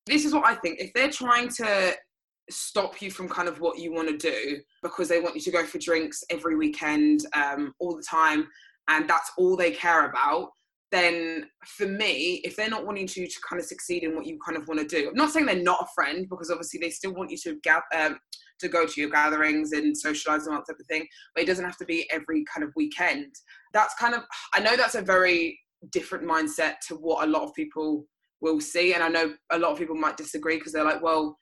This 0.07 0.25
is 0.25 0.35
what 0.35 0.45
i 0.45 0.57
think. 0.57 0.81
If 0.81 0.93
they're 0.93 1.11
trying 1.11 1.49
to 1.51 1.95
stop 2.51 3.01
you 3.01 3.11
from 3.11 3.29
kind 3.29 3.49
of 3.49 3.61
what 3.61 3.79
you 3.79 3.93
want 3.93 4.09
to 4.09 4.17
do 4.17 4.61
because 4.83 5.09
they 5.09 5.21
want 5.21 5.35
you 5.35 5.41
to 5.41 5.51
go 5.51 5.65
for 5.65 5.79
drinks 5.79 6.23
every 6.31 6.57
weekend 6.57 7.27
um, 7.35 7.75
all 7.81 7.97
the 7.97 8.03
time 8.03 8.49
and 8.89 9.09
that's 9.09 9.33
all 9.37 9.57
they 9.57 9.73
care 9.73 10.09
about 10.09 10.51
then 10.93 11.47
for 11.67 11.87
me, 11.87 12.41
if 12.45 12.57
they're 12.57 12.71
not 12.71 12.87
wanting 12.87 13.07
to 13.09 13.27
to 13.27 13.37
kind 13.49 13.61
of 13.61 13.67
succeed 13.67 14.05
in 14.05 14.15
what 14.15 14.27
you 14.27 14.39
kind 14.45 14.57
of 14.57 14.69
want 14.69 14.81
to 14.81 14.87
do, 14.87 15.09
I'm 15.09 15.15
not 15.15 15.31
saying 15.31 15.47
they're 15.47 15.63
not 15.63 15.83
a 15.83 15.87
friend 15.95 16.27
because 16.29 16.51
obviously 16.51 16.81
they 16.81 16.91
still 16.91 17.15
want 17.15 17.31
you 17.31 17.39
to 17.39 17.61
um, 17.95 18.19
to 18.59 18.69
go 18.69 18.87
to 18.87 19.01
your 19.01 19.11
gatherings 19.11 19.73
and 19.73 19.97
socialize 19.97 20.47
and 20.47 20.57
that 20.57 20.65
type 20.67 20.81
of 20.81 20.87
thing, 20.87 21.07
but 21.35 21.43
it 21.43 21.47
doesn't 21.47 21.65
have 21.65 21.77
to 21.79 21.85
be 21.85 22.09
every 22.11 22.45
kind 22.53 22.65
of 22.65 22.73
weekend. 22.77 23.35
That's 23.73 23.95
kind 23.95 24.15
of, 24.15 24.23
I 24.55 24.61
know 24.61 24.77
that's 24.77 24.95
a 24.95 25.03
very 25.03 25.59
different 25.91 26.25
mindset 26.25 26.75
to 26.89 26.95
what 26.95 27.27
a 27.27 27.31
lot 27.31 27.43
of 27.43 27.55
people 27.55 28.07
will 28.41 28.61
see. 28.61 28.95
And 28.95 29.03
I 29.03 29.09
know 29.09 29.35
a 29.51 29.59
lot 29.59 29.73
of 29.73 29.79
people 29.79 29.97
might 29.97 30.17
disagree 30.17 30.57
because 30.57 30.73
they're 30.73 30.85
like, 30.85 31.03
well, 31.03 31.39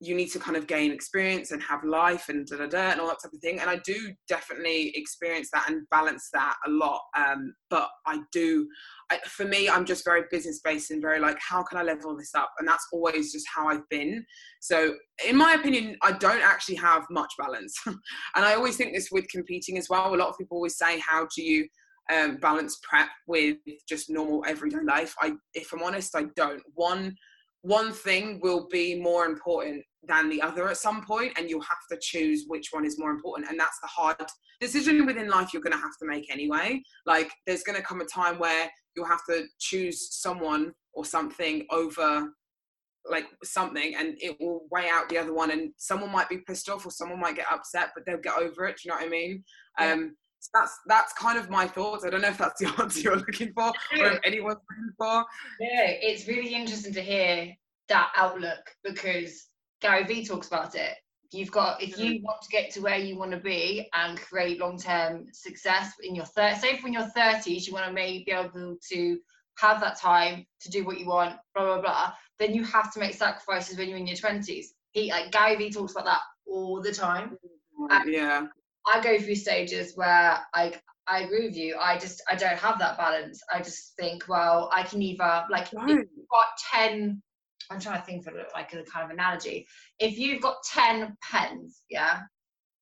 you 0.00 0.14
need 0.14 0.28
to 0.28 0.38
kind 0.38 0.56
of 0.56 0.68
gain 0.68 0.92
experience 0.92 1.50
and 1.50 1.60
have 1.60 1.82
life 1.82 2.28
and 2.28 2.46
da 2.46 2.56
da 2.56 2.66
da 2.66 2.90
and 2.90 3.00
all 3.00 3.08
that 3.08 3.18
type 3.20 3.32
of 3.32 3.40
thing. 3.40 3.58
And 3.58 3.68
I 3.68 3.80
do 3.84 4.12
definitely 4.28 4.92
experience 4.94 5.48
that 5.52 5.68
and 5.68 5.88
balance 5.90 6.28
that 6.32 6.54
a 6.66 6.70
lot. 6.70 7.00
Um, 7.16 7.52
but 7.68 7.88
I 8.06 8.20
do, 8.30 8.68
I, 9.10 9.18
for 9.26 9.44
me, 9.44 9.68
I'm 9.68 9.84
just 9.84 10.04
very 10.04 10.22
business 10.30 10.60
based 10.62 10.92
and 10.92 11.02
very 11.02 11.18
like, 11.18 11.38
how 11.40 11.64
can 11.64 11.78
I 11.78 11.82
level 11.82 12.16
this 12.16 12.32
up? 12.36 12.50
And 12.60 12.68
that's 12.68 12.86
always 12.92 13.32
just 13.32 13.46
how 13.52 13.68
I've 13.68 13.88
been. 13.88 14.24
So, 14.60 14.94
in 15.26 15.36
my 15.36 15.54
opinion, 15.54 15.96
I 16.02 16.12
don't 16.12 16.42
actually 16.42 16.76
have 16.76 17.04
much 17.10 17.32
balance. 17.36 17.76
and 17.86 17.96
I 18.36 18.54
always 18.54 18.76
think 18.76 18.94
this 18.94 19.10
with 19.10 19.28
competing 19.28 19.78
as 19.78 19.88
well. 19.88 20.14
A 20.14 20.16
lot 20.16 20.28
of 20.28 20.38
people 20.38 20.58
always 20.58 20.78
say, 20.78 21.00
how 21.00 21.26
do 21.34 21.42
you 21.42 21.66
um, 22.14 22.36
balance 22.36 22.78
prep 22.88 23.08
with 23.26 23.56
just 23.88 24.10
normal 24.10 24.44
everyday 24.46 24.84
life? 24.86 25.12
I, 25.20 25.32
if 25.54 25.72
I'm 25.72 25.82
honest, 25.82 26.14
I 26.14 26.26
don't. 26.36 26.62
One 26.74 27.16
one 27.62 27.92
thing 27.92 28.40
will 28.42 28.68
be 28.70 28.94
more 28.94 29.26
important 29.26 29.84
than 30.06 30.28
the 30.28 30.40
other 30.40 30.68
at 30.68 30.76
some 30.76 31.02
point 31.02 31.32
and 31.36 31.50
you'll 31.50 31.60
have 31.60 31.78
to 31.90 31.98
choose 32.00 32.44
which 32.46 32.68
one 32.70 32.84
is 32.84 32.98
more 32.98 33.10
important 33.10 33.50
and 33.50 33.58
that's 33.58 33.80
the 33.80 33.88
hard 33.88 34.16
decision 34.60 35.06
within 35.06 35.28
life 35.28 35.52
you're 35.52 35.62
going 35.62 35.72
to 35.72 35.78
have 35.78 35.96
to 36.00 36.06
make 36.06 36.30
anyway. 36.32 36.82
Like 37.06 37.30
there's 37.46 37.62
going 37.62 37.76
to 37.76 37.84
come 37.84 38.00
a 38.00 38.04
time 38.04 38.38
where 38.38 38.70
you'll 38.94 39.06
have 39.06 39.24
to 39.28 39.44
choose 39.58 40.14
someone 40.14 40.72
or 40.92 41.04
something 41.04 41.66
over 41.70 42.30
like 43.10 43.26
something 43.42 43.94
and 43.96 44.16
it 44.20 44.36
will 44.40 44.66
weigh 44.70 44.88
out 44.90 45.08
the 45.08 45.18
other 45.18 45.32
one 45.32 45.50
and 45.50 45.70
someone 45.78 46.12
might 46.12 46.28
be 46.28 46.38
pissed 46.38 46.68
off 46.68 46.84
or 46.84 46.90
someone 46.90 47.20
might 47.20 47.36
get 47.36 47.50
upset 47.50 47.90
but 47.94 48.04
they'll 48.04 48.18
get 48.18 48.36
over 48.36 48.66
it 48.66 48.76
do 48.76 48.82
you 48.84 48.90
know 48.90 48.96
what 48.96 49.06
i 49.06 49.08
mean? 49.08 49.42
Yeah. 49.78 49.92
um 49.92 50.16
so 50.40 50.50
that's 50.54 50.78
that's 50.86 51.12
kind 51.14 51.36
of 51.36 51.50
my 51.50 51.66
thoughts. 51.66 52.04
I 52.04 52.10
don't 52.10 52.20
know 52.20 52.28
if 52.28 52.38
that's 52.38 52.60
the 52.60 52.72
answer 52.80 53.00
you're 53.00 53.16
looking 53.16 53.52
for 53.54 53.72
or 53.98 54.06
if 54.12 54.20
anyone's 54.24 54.58
looking 54.70 54.94
for. 54.96 55.24
Yeah 55.58 55.86
it's 56.00 56.28
really 56.28 56.54
interesting 56.54 56.92
to 56.94 57.02
hear 57.02 57.52
that 57.88 58.12
outlook 58.16 58.60
because 58.84 59.47
gary 59.80 60.04
vee 60.04 60.24
talks 60.24 60.48
about 60.48 60.74
it 60.74 60.94
you've 61.30 61.50
got 61.50 61.82
if 61.82 61.98
you 61.98 62.20
mm. 62.20 62.22
want 62.22 62.40
to 62.40 62.48
get 62.48 62.70
to 62.70 62.80
where 62.80 62.96
you 62.96 63.18
want 63.18 63.30
to 63.30 63.38
be 63.38 63.88
and 63.92 64.18
create 64.18 64.58
long-term 64.58 65.26
success 65.32 65.92
in 66.02 66.14
your 66.14 66.24
third 66.24 66.56
say 66.56 66.78
when 66.80 66.92
your 66.92 67.08
30s 67.16 67.66
you 67.66 67.72
want 67.72 67.86
to 67.86 67.92
maybe 67.92 68.24
be 68.24 68.32
able 68.32 68.76
to 68.90 69.18
have 69.58 69.80
that 69.80 69.98
time 69.98 70.46
to 70.60 70.70
do 70.70 70.84
what 70.84 70.98
you 70.98 71.06
want 71.06 71.36
blah 71.54 71.64
blah 71.64 71.80
blah 71.80 72.12
then 72.38 72.54
you 72.54 72.64
have 72.64 72.92
to 72.92 73.00
make 73.00 73.14
sacrifices 73.14 73.76
when 73.76 73.88
you're 73.88 73.98
in 73.98 74.06
your 74.06 74.16
20s 74.16 74.66
he 74.92 75.10
like 75.10 75.30
Gary 75.30 75.56
Vee 75.56 75.70
talks 75.70 75.92
about 75.92 76.06
that 76.06 76.20
all 76.46 76.80
the 76.80 76.92
time 76.92 77.36
and 77.90 78.12
yeah 78.12 78.46
I 78.86 79.00
go 79.00 79.18
through 79.18 79.34
stages 79.34 79.92
where 79.96 80.38
I 80.54 80.74
I 81.06 81.20
agree 81.20 81.46
with 81.46 81.56
you. 81.56 81.76
I 81.80 81.98
just 81.98 82.22
I 82.30 82.36
don't 82.36 82.58
have 82.58 82.78
that 82.78 82.98
balance. 82.98 83.42
I 83.52 83.58
just 83.58 83.94
think, 83.96 84.28
well, 84.28 84.70
I 84.72 84.82
can 84.82 85.02
either 85.02 85.44
like 85.50 85.68
if 85.72 85.88
you've 85.88 86.28
got 86.30 86.46
ten 86.72 87.22
I'm 87.70 87.80
trying 87.80 88.00
to 88.00 88.06
think 88.06 88.26
of 88.26 88.34
like 88.54 88.72
a 88.72 88.82
kind 88.82 89.04
of 89.04 89.10
analogy. 89.10 89.66
If 89.98 90.18
you've 90.18 90.40
got 90.40 90.56
10 90.72 91.16
pens, 91.22 91.82
yeah? 91.90 92.20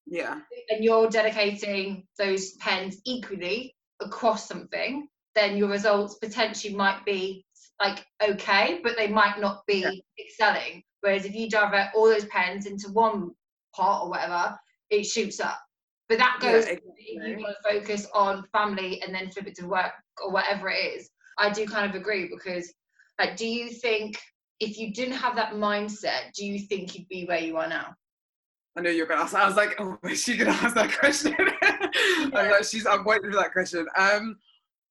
Yeah. 0.06 0.40
And 0.70 0.84
you're 0.84 1.08
dedicating 1.08 2.06
those 2.18 2.52
pens 2.52 3.00
equally 3.04 3.74
across 4.00 4.46
something, 4.46 5.08
then 5.34 5.56
your 5.56 5.68
results 5.68 6.14
potentially 6.14 6.74
might 6.74 7.04
be 7.04 7.44
like 7.80 8.06
okay, 8.22 8.80
but 8.82 8.96
they 8.96 9.08
might 9.08 9.40
not 9.40 9.62
be 9.66 9.80
yeah. 9.80 9.90
excelling. 10.18 10.82
Whereas 11.00 11.24
if 11.24 11.34
you 11.34 11.48
divert 11.48 11.88
all 11.94 12.06
those 12.08 12.24
pens 12.26 12.66
into 12.66 12.88
one 12.90 13.30
pot 13.74 14.04
or 14.04 14.10
whatever, 14.10 14.56
it 14.90 15.04
shoots 15.04 15.40
up. 15.40 15.60
But 16.08 16.18
that 16.18 16.38
goes 16.40 16.66
yeah, 16.66 16.72
exactly. 16.72 17.30
you 17.30 17.38
want 17.38 17.56
to 17.62 17.80
focus 17.80 18.06
on 18.14 18.44
family 18.52 19.02
and 19.02 19.14
then 19.14 19.30
flip 19.30 19.48
it 19.48 19.56
to 19.56 19.66
work 19.66 19.92
or 20.24 20.30
whatever 20.30 20.70
it 20.70 20.76
is. 20.76 21.10
I 21.38 21.50
do 21.50 21.66
kind 21.66 21.88
of 21.88 22.00
agree 22.00 22.28
because 22.28 22.72
like 23.18 23.36
do 23.36 23.46
you 23.46 23.70
think 23.70 24.18
if 24.60 24.78
you 24.78 24.92
didn't 24.92 25.14
have 25.14 25.36
that 25.36 25.52
mindset, 25.52 26.32
do 26.34 26.44
you 26.44 26.58
think 26.58 26.96
you'd 26.96 27.08
be 27.08 27.24
where 27.24 27.40
you 27.40 27.56
are 27.56 27.68
now? 27.68 27.94
I 28.76 28.82
know 28.82 28.90
you're 28.90 29.06
gonna 29.06 29.22
ask. 29.22 29.34
I 29.34 29.46
was 29.46 29.56
like, 29.56 29.74
oh, 29.78 29.98
is 30.08 30.22
she 30.22 30.36
gonna 30.36 30.50
ask 30.50 30.74
that 30.74 30.98
question? 30.98 31.34
yeah. 31.62 31.88
I'm 32.02 32.30
like, 32.30 32.64
she's. 32.64 32.86
I'm 32.86 33.04
waiting 33.04 33.30
for 33.30 33.36
that 33.38 33.52
question. 33.52 33.86
Um, 33.96 34.36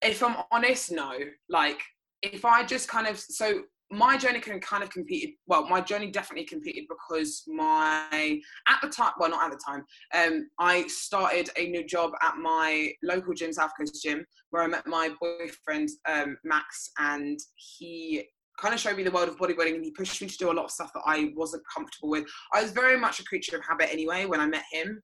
if 0.02 0.24
I'm 0.24 0.38
honest, 0.52 0.92
no. 0.92 1.14
Like, 1.50 1.80
if 2.22 2.46
I 2.46 2.64
just 2.64 2.88
kind 2.88 3.08
of 3.08 3.20
so 3.20 3.62
my 3.92 4.18
journey 4.18 4.40
can 4.40 4.60
kind 4.60 4.84
of 4.84 4.90
competed. 4.90 5.32
Well, 5.46 5.68
my 5.68 5.80
journey 5.82 6.10
definitely 6.10 6.46
competed 6.46 6.86
because 6.90 7.44
my 7.48 8.40
at 8.68 8.82
the 8.82 8.90
time, 8.90 9.14
well, 9.20 9.30
not 9.30 9.52
at 9.52 9.52
the 9.52 9.64
time. 9.64 9.86
Um, 10.14 10.50
I 10.60 10.88
started 10.88 11.50
a 11.56 11.70
new 11.70 11.86
job 11.86 12.12
at 12.24 12.38
my 12.38 12.92
local 13.04 13.34
gym, 13.34 13.54
South 13.54 13.72
Coast 13.78 14.02
Gym, 14.02 14.26
where 14.50 14.64
I 14.64 14.68
met 14.68 14.88
my 14.88 15.12
boyfriend 15.22 15.90
um, 16.10 16.38
Max, 16.44 16.90
and 16.98 17.38
he 17.56 18.28
kind 18.60 18.74
of 18.74 18.80
showed 18.80 18.98
me 18.98 19.04
the 19.04 19.12
world 19.12 19.30
of 19.30 19.38
bodybuilding 19.38 19.76
and 19.76 19.84
he 19.84 19.92
pushed 19.92 20.22
me 20.22 20.28
to 20.28 20.38
do 20.38 20.52
a 20.52 20.54
lot 20.54 20.66
of 20.66 20.72
stuff 20.72 20.92
that 20.94 21.04
I 21.06 21.34
wasn't 21.36 21.64
comfortable 21.74 22.10
with. 22.10 22.26
I 22.54 22.62
was 22.62 22.72
very 22.72 22.98
much 22.98 23.20
a 23.20 23.24
creature 23.24 23.58
of 23.58 23.64
habit 23.66 23.92
anyway 23.92 24.26
when 24.26 24.40
I 24.40 24.48
met 24.48 24.64
him 24.72 25.02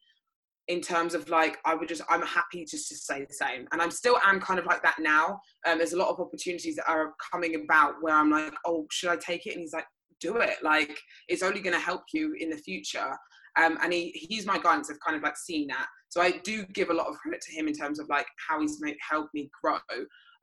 in 0.68 0.80
terms 0.80 1.14
of 1.14 1.28
like 1.30 1.58
I 1.66 1.74
would 1.74 1.90
just 1.90 2.02
I'm 2.10 2.22
happy 2.22 2.66
just 2.66 2.88
to 2.90 2.96
say 2.96 3.26
the 3.26 3.34
same. 3.34 3.68
And 3.72 3.82
I'm 3.82 3.92
still 3.92 4.18
am 4.26 4.40
kind 4.40 4.60
of 4.60 4.66
like 4.66 4.84
that 4.84 4.98
now. 5.00 5.40
Um, 5.68 5.78
there's 5.78 5.94
a 5.94 5.98
lot 5.98 6.10
of 6.10 6.20
opportunities 6.20 6.76
that 6.76 6.88
are 6.88 7.14
coming 7.32 7.64
about 7.64 7.96
where 8.02 8.16
I'm 8.16 8.30
like 8.30 8.54
oh 8.66 8.86
should 8.92 9.10
I 9.10 9.18
take 9.18 9.46
it? 9.48 9.54
And 9.54 9.62
he's 9.62 9.74
like 9.74 9.86
do 10.22 10.38
it. 10.38 10.58
Like 10.64 10.98
it's 11.28 11.44
only 11.44 11.60
going 11.60 11.76
to 11.76 11.82
help 11.82 12.04
you 12.14 12.36
in 12.40 12.50
the 12.50 12.58
future. 12.58 13.18
Um, 13.62 13.78
and 13.84 13.92
he 13.92 14.12
he's 14.12 14.46
my 14.46 14.60
guidance. 14.60 14.90
Of 14.90 15.00
kind 15.06 15.18
of 15.18 15.24
like 15.24 15.36
seeing 15.36 15.68
that. 15.68 15.88
So 16.10 16.22
I 16.22 16.40
do 16.44 16.66
give 16.74 16.90
a 16.90 16.94
lot 16.94 17.08
of 17.08 17.18
credit 17.18 17.42
to 17.42 17.54
him 17.54 17.68
in 17.68 17.74
terms 17.74 18.00
of 18.00 18.08
like 18.08 18.28
how 18.48 18.62
he's 18.62 18.80
made 18.82 18.96
helped 19.10 19.34
me 19.34 19.50
grow. 19.62 19.80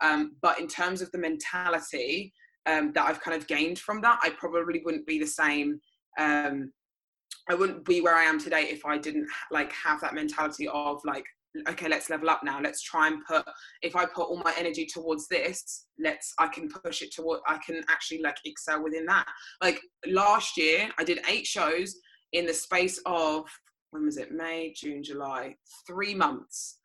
Um, 0.00 0.36
but 0.42 0.60
in 0.60 0.68
terms 0.68 1.00
of 1.00 1.10
the 1.12 1.18
mentality 1.18 2.32
um, 2.68 2.92
that 2.92 3.06
I've 3.06 3.20
kind 3.20 3.36
of 3.36 3.46
gained 3.46 3.78
from 3.78 4.00
that. 4.02 4.18
I 4.22 4.30
probably 4.30 4.82
wouldn't 4.84 5.06
be 5.06 5.18
the 5.18 5.26
same. 5.26 5.80
Um, 6.18 6.72
I 7.48 7.54
wouldn't 7.54 7.84
be 7.84 8.00
where 8.00 8.14
I 8.14 8.24
am 8.24 8.38
today 8.38 8.64
if 8.64 8.84
I 8.84 8.98
didn't 8.98 9.26
like 9.50 9.72
have 9.72 10.00
that 10.02 10.14
mentality 10.14 10.68
of 10.68 11.00
like, 11.04 11.24
okay, 11.68 11.88
let's 11.88 12.10
level 12.10 12.28
up 12.28 12.42
now. 12.44 12.60
Let's 12.60 12.82
try 12.82 13.06
and 13.08 13.24
put. 13.26 13.44
If 13.82 13.96
I 13.96 14.04
put 14.04 14.28
all 14.28 14.42
my 14.44 14.52
energy 14.58 14.86
towards 14.86 15.26
this, 15.28 15.86
let's. 15.98 16.34
I 16.38 16.48
can 16.48 16.68
push 16.68 17.00
it 17.00 17.14
toward. 17.14 17.40
I 17.46 17.58
can 17.64 17.82
actually 17.88 18.20
like 18.22 18.36
excel 18.44 18.82
within 18.82 19.06
that. 19.06 19.26
Like 19.62 19.80
last 20.06 20.58
year, 20.58 20.90
I 20.98 21.04
did 21.04 21.20
eight 21.28 21.46
shows 21.46 21.96
in 22.34 22.44
the 22.44 22.54
space 22.54 23.00
of 23.06 23.44
when 23.90 24.04
was 24.04 24.18
it? 24.18 24.32
May, 24.32 24.74
June, 24.76 25.02
July, 25.02 25.56
three 25.86 26.14
months 26.14 26.78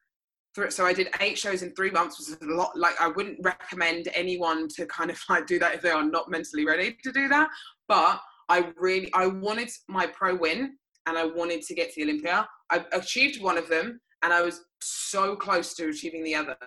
so 0.70 0.86
I 0.86 0.94
did 0.94 1.10
eight 1.20 1.38
shows 1.38 1.62
in 1.63 1.74
three 1.74 1.89
months, 1.89 2.20
which 2.20 2.30
is 2.30 2.48
a 2.48 2.54
lot. 2.54 2.78
Like 2.78 3.00
I 3.02 3.08
wouldn't 3.08 3.39
recommend 3.42 4.10
anyone 4.13 4.68
to 4.70 4.86
kind 4.86 5.10
of 5.10 5.20
like 5.30 5.48
do 5.48 5.60
that 5.60 5.76
if 5.76 5.82
they 5.82 5.92
are 5.92 6.04
not 6.04 6.30
mentally 6.30 6.66
ready 6.66 6.98
to 7.04 7.12
do 7.12 7.28
that. 7.30 7.50
But 7.88 8.22
I 8.50 8.72
really, 8.78 9.12
I 9.13 9.28
wanted 9.28 9.70
my 9.88 10.08
pro 10.08 10.36
win, 10.36 10.78
and 11.06 11.18
I 11.18 11.26
wanted 11.26 11.62
to 11.63 11.76
get 11.76 11.94
to 11.94 12.04
the 12.04 12.12
Olympia. 12.12 12.48
I 12.72 12.86
achieved 12.94 13.42
one 13.42 13.58
of 13.58 13.68
them, 13.68 14.00
and 14.22 14.34
I 14.34 14.42
was 14.42 14.62
so 14.82 15.36
close 15.36 15.74
to 15.76 15.89
achieving 15.89 16.24
the 16.24 16.36
other. 16.36 16.58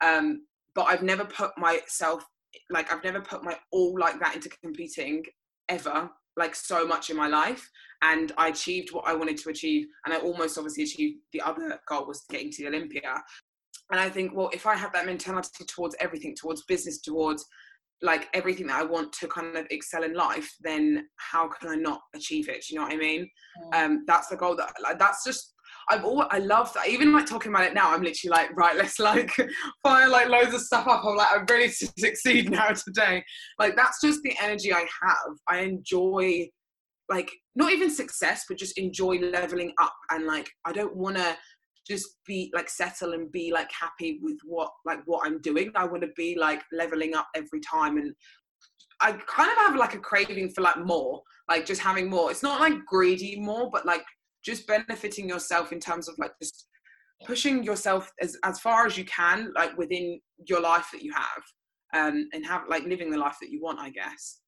Um, 0.00 0.46
but 0.74 0.84
I've 0.84 1.02
never 1.02 1.24
put 1.24 1.56
myself 1.56 2.24
like 2.70 2.92
I've 2.92 3.04
never 3.04 3.20
put 3.20 3.44
my 3.44 3.56
all 3.72 3.98
like 3.98 4.18
that 4.20 4.34
into 4.34 4.48
competing 4.62 5.24
ever 5.68 6.10
like 6.36 6.54
so 6.54 6.86
much 6.86 7.10
in 7.10 7.16
my 7.16 7.28
life 7.28 7.68
and 8.02 8.32
I 8.36 8.48
achieved 8.48 8.92
what 8.92 9.06
I 9.06 9.14
wanted 9.14 9.38
to 9.38 9.50
achieve 9.50 9.86
and 10.04 10.14
I 10.14 10.18
almost 10.18 10.58
obviously 10.58 10.84
achieved 10.84 11.18
the 11.32 11.40
other 11.40 11.78
goal 11.88 12.06
was 12.06 12.24
getting 12.30 12.50
to 12.52 12.62
the 12.62 12.68
Olympia. 12.68 13.22
And 13.90 14.00
I 14.00 14.08
think 14.08 14.34
well 14.34 14.50
if 14.52 14.66
I 14.66 14.74
have 14.74 14.92
that 14.92 15.06
mentality 15.06 15.64
towards 15.64 15.96
everything 16.00 16.34
towards 16.34 16.64
business 16.64 17.00
towards 17.00 17.44
like 18.02 18.28
everything 18.34 18.66
that 18.66 18.80
I 18.80 18.84
want 18.84 19.12
to 19.14 19.28
kind 19.28 19.56
of 19.56 19.66
excel 19.70 20.02
in 20.02 20.12
life 20.12 20.52
then 20.60 21.06
how 21.16 21.48
can 21.48 21.70
I 21.70 21.76
not 21.76 22.00
achieve 22.14 22.48
it? 22.48 22.68
You 22.68 22.76
know 22.76 22.82
what 22.84 22.92
I 22.92 22.96
mean? 22.96 23.28
Mm. 23.72 23.84
um 23.84 24.04
that's 24.06 24.28
the 24.28 24.36
goal 24.36 24.56
that 24.56 24.74
like 24.82 24.98
that's 24.98 25.24
just 25.24 25.54
I've 25.88 26.04
all 26.04 26.26
I 26.30 26.38
love 26.38 26.72
that. 26.74 26.88
Even 26.88 27.12
like 27.12 27.26
talking 27.26 27.52
about 27.52 27.64
it 27.64 27.74
now, 27.74 27.92
I'm 27.92 28.02
literally 28.02 28.30
like, 28.30 28.56
right, 28.56 28.76
let's 28.76 28.98
like 28.98 29.30
fire 29.82 30.08
like 30.08 30.28
loads 30.28 30.54
of 30.54 30.60
stuff 30.60 30.86
up. 30.86 31.04
I'm 31.04 31.16
like, 31.16 31.28
I'm 31.32 31.46
ready 31.48 31.68
to 31.68 31.92
succeed 31.98 32.50
now 32.50 32.68
today. 32.68 33.24
Like 33.58 33.76
that's 33.76 34.00
just 34.00 34.22
the 34.22 34.36
energy 34.40 34.72
I 34.72 34.86
have. 35.02 35.36
I 35.48 35.60
enjoy 35.60 36.48
like 37.08 37.30
not 37.54 37.72
even 37.72 37.90
success, 37.90 38.44
but 38.48 38.58
just 38.58 38.78
enjoy 38.78 39.18
leveling 39.18 39.72
up 39.80 39.94
and 40.10 40.26
like 40.26 40.50
I 40.64 40.72
don't 40.72 40.96
wanna 40.96 41.36
just 41.86 42.16
be 42.26 42.50
like 42.52 42.68
settle 42.68 43.12
and 43.12 43.30
be 43.30 43.52
like 43.52 43.70
happy 43.72 44.18
with 44.20 44.38
what 44.44 44.70
like 44.84 45.00
what 45.06 45.24
I'm 45.24 45.40
doing. 45.40 45.70
I 45.76 45.84
want 45.84 46.02
to 46.02 46.10
be 46.16 46.36
like 46.36 46.62
leveling 46.72 47.14
up 47.14 47.28
every 47.36 47.60
time 47.60 47.96
and 47.96 48.12
I 49.00 49.12
kind 49.12 49.50
of 49.50 49.56
have 49.58 49.76
like 49.76 49.94
a 49.94 49.98
craving 49.98 50.50
for 50.50 50.62
like 50.62 50.78
more, 50.78 51.22
like 51.48 51.66
just 51.66 51.80
having 51.80 52.08
more. 52.08 52.30
It's 52.30 52.42
not 52.42 52.60
like 52.60 52.84
greedy 52.86 53.38
more, 53.38 53.70
but 53.70 53.84
like 53.84 54.02
just 54.46 54.66
benefiting 54.66 55.28
yourself 55.28 55.72
in 55.72 55.80
terms 55.80 56.08
of 56.08 56.14
like 56.18 56.32
just 56.40 56.68
pushing 57.26 57.64
yourself 57.64 58.12
as, 58.20 58.36
as 58.44 58.60
far 58.60 58.86
as 58.86 58.96
you 58.96 59.04
can 59.04 59.52
like 59.56 59.76
within 59.76 60.20
your 60.48 60.60
life 60.60 60.88
that 60.92 61.02
you 61.02 61.12
have 61.12 61.42
um, 61.94 62.28
and 62.32 62.46
have 62.46 62.62
like 62.68 62.84
living 62.84 63.10
the 63.10 63.18
life 63.18 63.36
that 63.40 63.50
you 63.50 63.60
want 63.60 63.78
i 63.80 63.90
guess. 63.90 64.38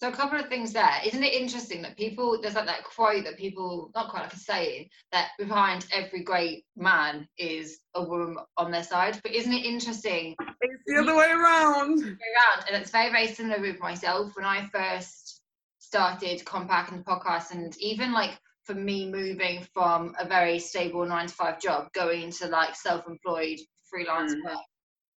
So 0.00 0.08
a 0.08 0.12
couple 0.12 0.40
of 0.40 0.48
things 0.48 0.72
there. 0.72 0.96
Isn't 1.04 1.22
it 1.22 1.34
interesting 1.34 1.82
that 1.82 1.98
people 1.98 2.40
there's 2.40 2.54
like 2.54 2.64
that 2.64 2.84
quote 2.84 3.22
that 3.24 3.36
people 3.36 3.90
not 3.94 4.08
quite 4.08 4.22
like 4.22 4.32
a 4.32 4.38
saying 4.38 4.88
that 5.12 5.32
behind 5.38 5.84
every 5.92 6.22
great 6.22 6.64
man 6.74 7.28
is 7.36 7.80
a 7.94 8.02
woman 8.02 8.38
on 8.56 8.70
their 8.70 8.82
side? 8.82 9.20
But 9.22 9.32
isn't 9.32 9.52
it 9.52 9.62
interesting 9.62 10.34
it's 10.62 10.82
the 10.86 11.02
other 11.02 11.14
way 11.14 11.26
around. 11.26 11.98
Around 12.02 12.64
and 12.66 12.80
it's 12.80 12.90
very 12.90 13.10
very 13.10 13.26
similar 13.26 13.60
with 13.60 13.78
myself. 13.78 14.34
When 14.36 14.46
i 14.46 14.64
first 14.72 15.42
started 15.80 16.42
compact 16.46 16.92
and 16.92 17.00
the 17.00 17.04
podcast 17.04 17.50
and 17.50 17.76
even 17.78 18.10
like 18.10 18.38
for 18.70 18.76
me 18.76 19.10
moving 19.10 19.66
from 19.74 20.14
a 20.20 20.24
very 20.24 20.58
stable 20.58 21.04
nine 21.04 21.26
to 21.26 21.34
five 21.34 21.60
job 21.60 21.88
going 21.92 22.22
into 22.22 22.46
like 22.46 22.76
self-employed 22.76 23.58
freelance 23.88 24.32
mm. 24.32 24.44
work 24.44 24.60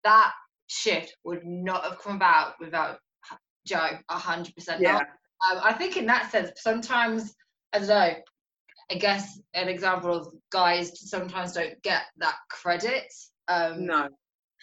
that 0.04 0.32
shift 0.68 1.16
would 1.24 1.46
not 1.46 1.84
have 1.84 2.00
come 2.00 2.16
about 2.16 2.54
without 2.60 2.98
joe 3.68 3.90
100% 4.10 4.80
yeah. 4.80 4.98
Um, 4.98 5.60
i 5.62 5.72
think 5.72 5.98
in 5.98 6.08
that 6.08 6.32
sense 6.32 6.50
sometimes 6.58 7.36
i 7.74 7.80
don't 7.80 7.90
know 7.90 8.14
i 8.92 8.96
guess 8.96 9.40
an 9.54 9.70
example 9.70 10.16
of 10.16 10.34
guys 10.52 10.92
sometimes 11.08 11.54
don't 11.54 11.80
get 11.84 12.04
that 12.18 12.36
credit 12.50 13.06
um 13.50 13.86
no 13.86 14.08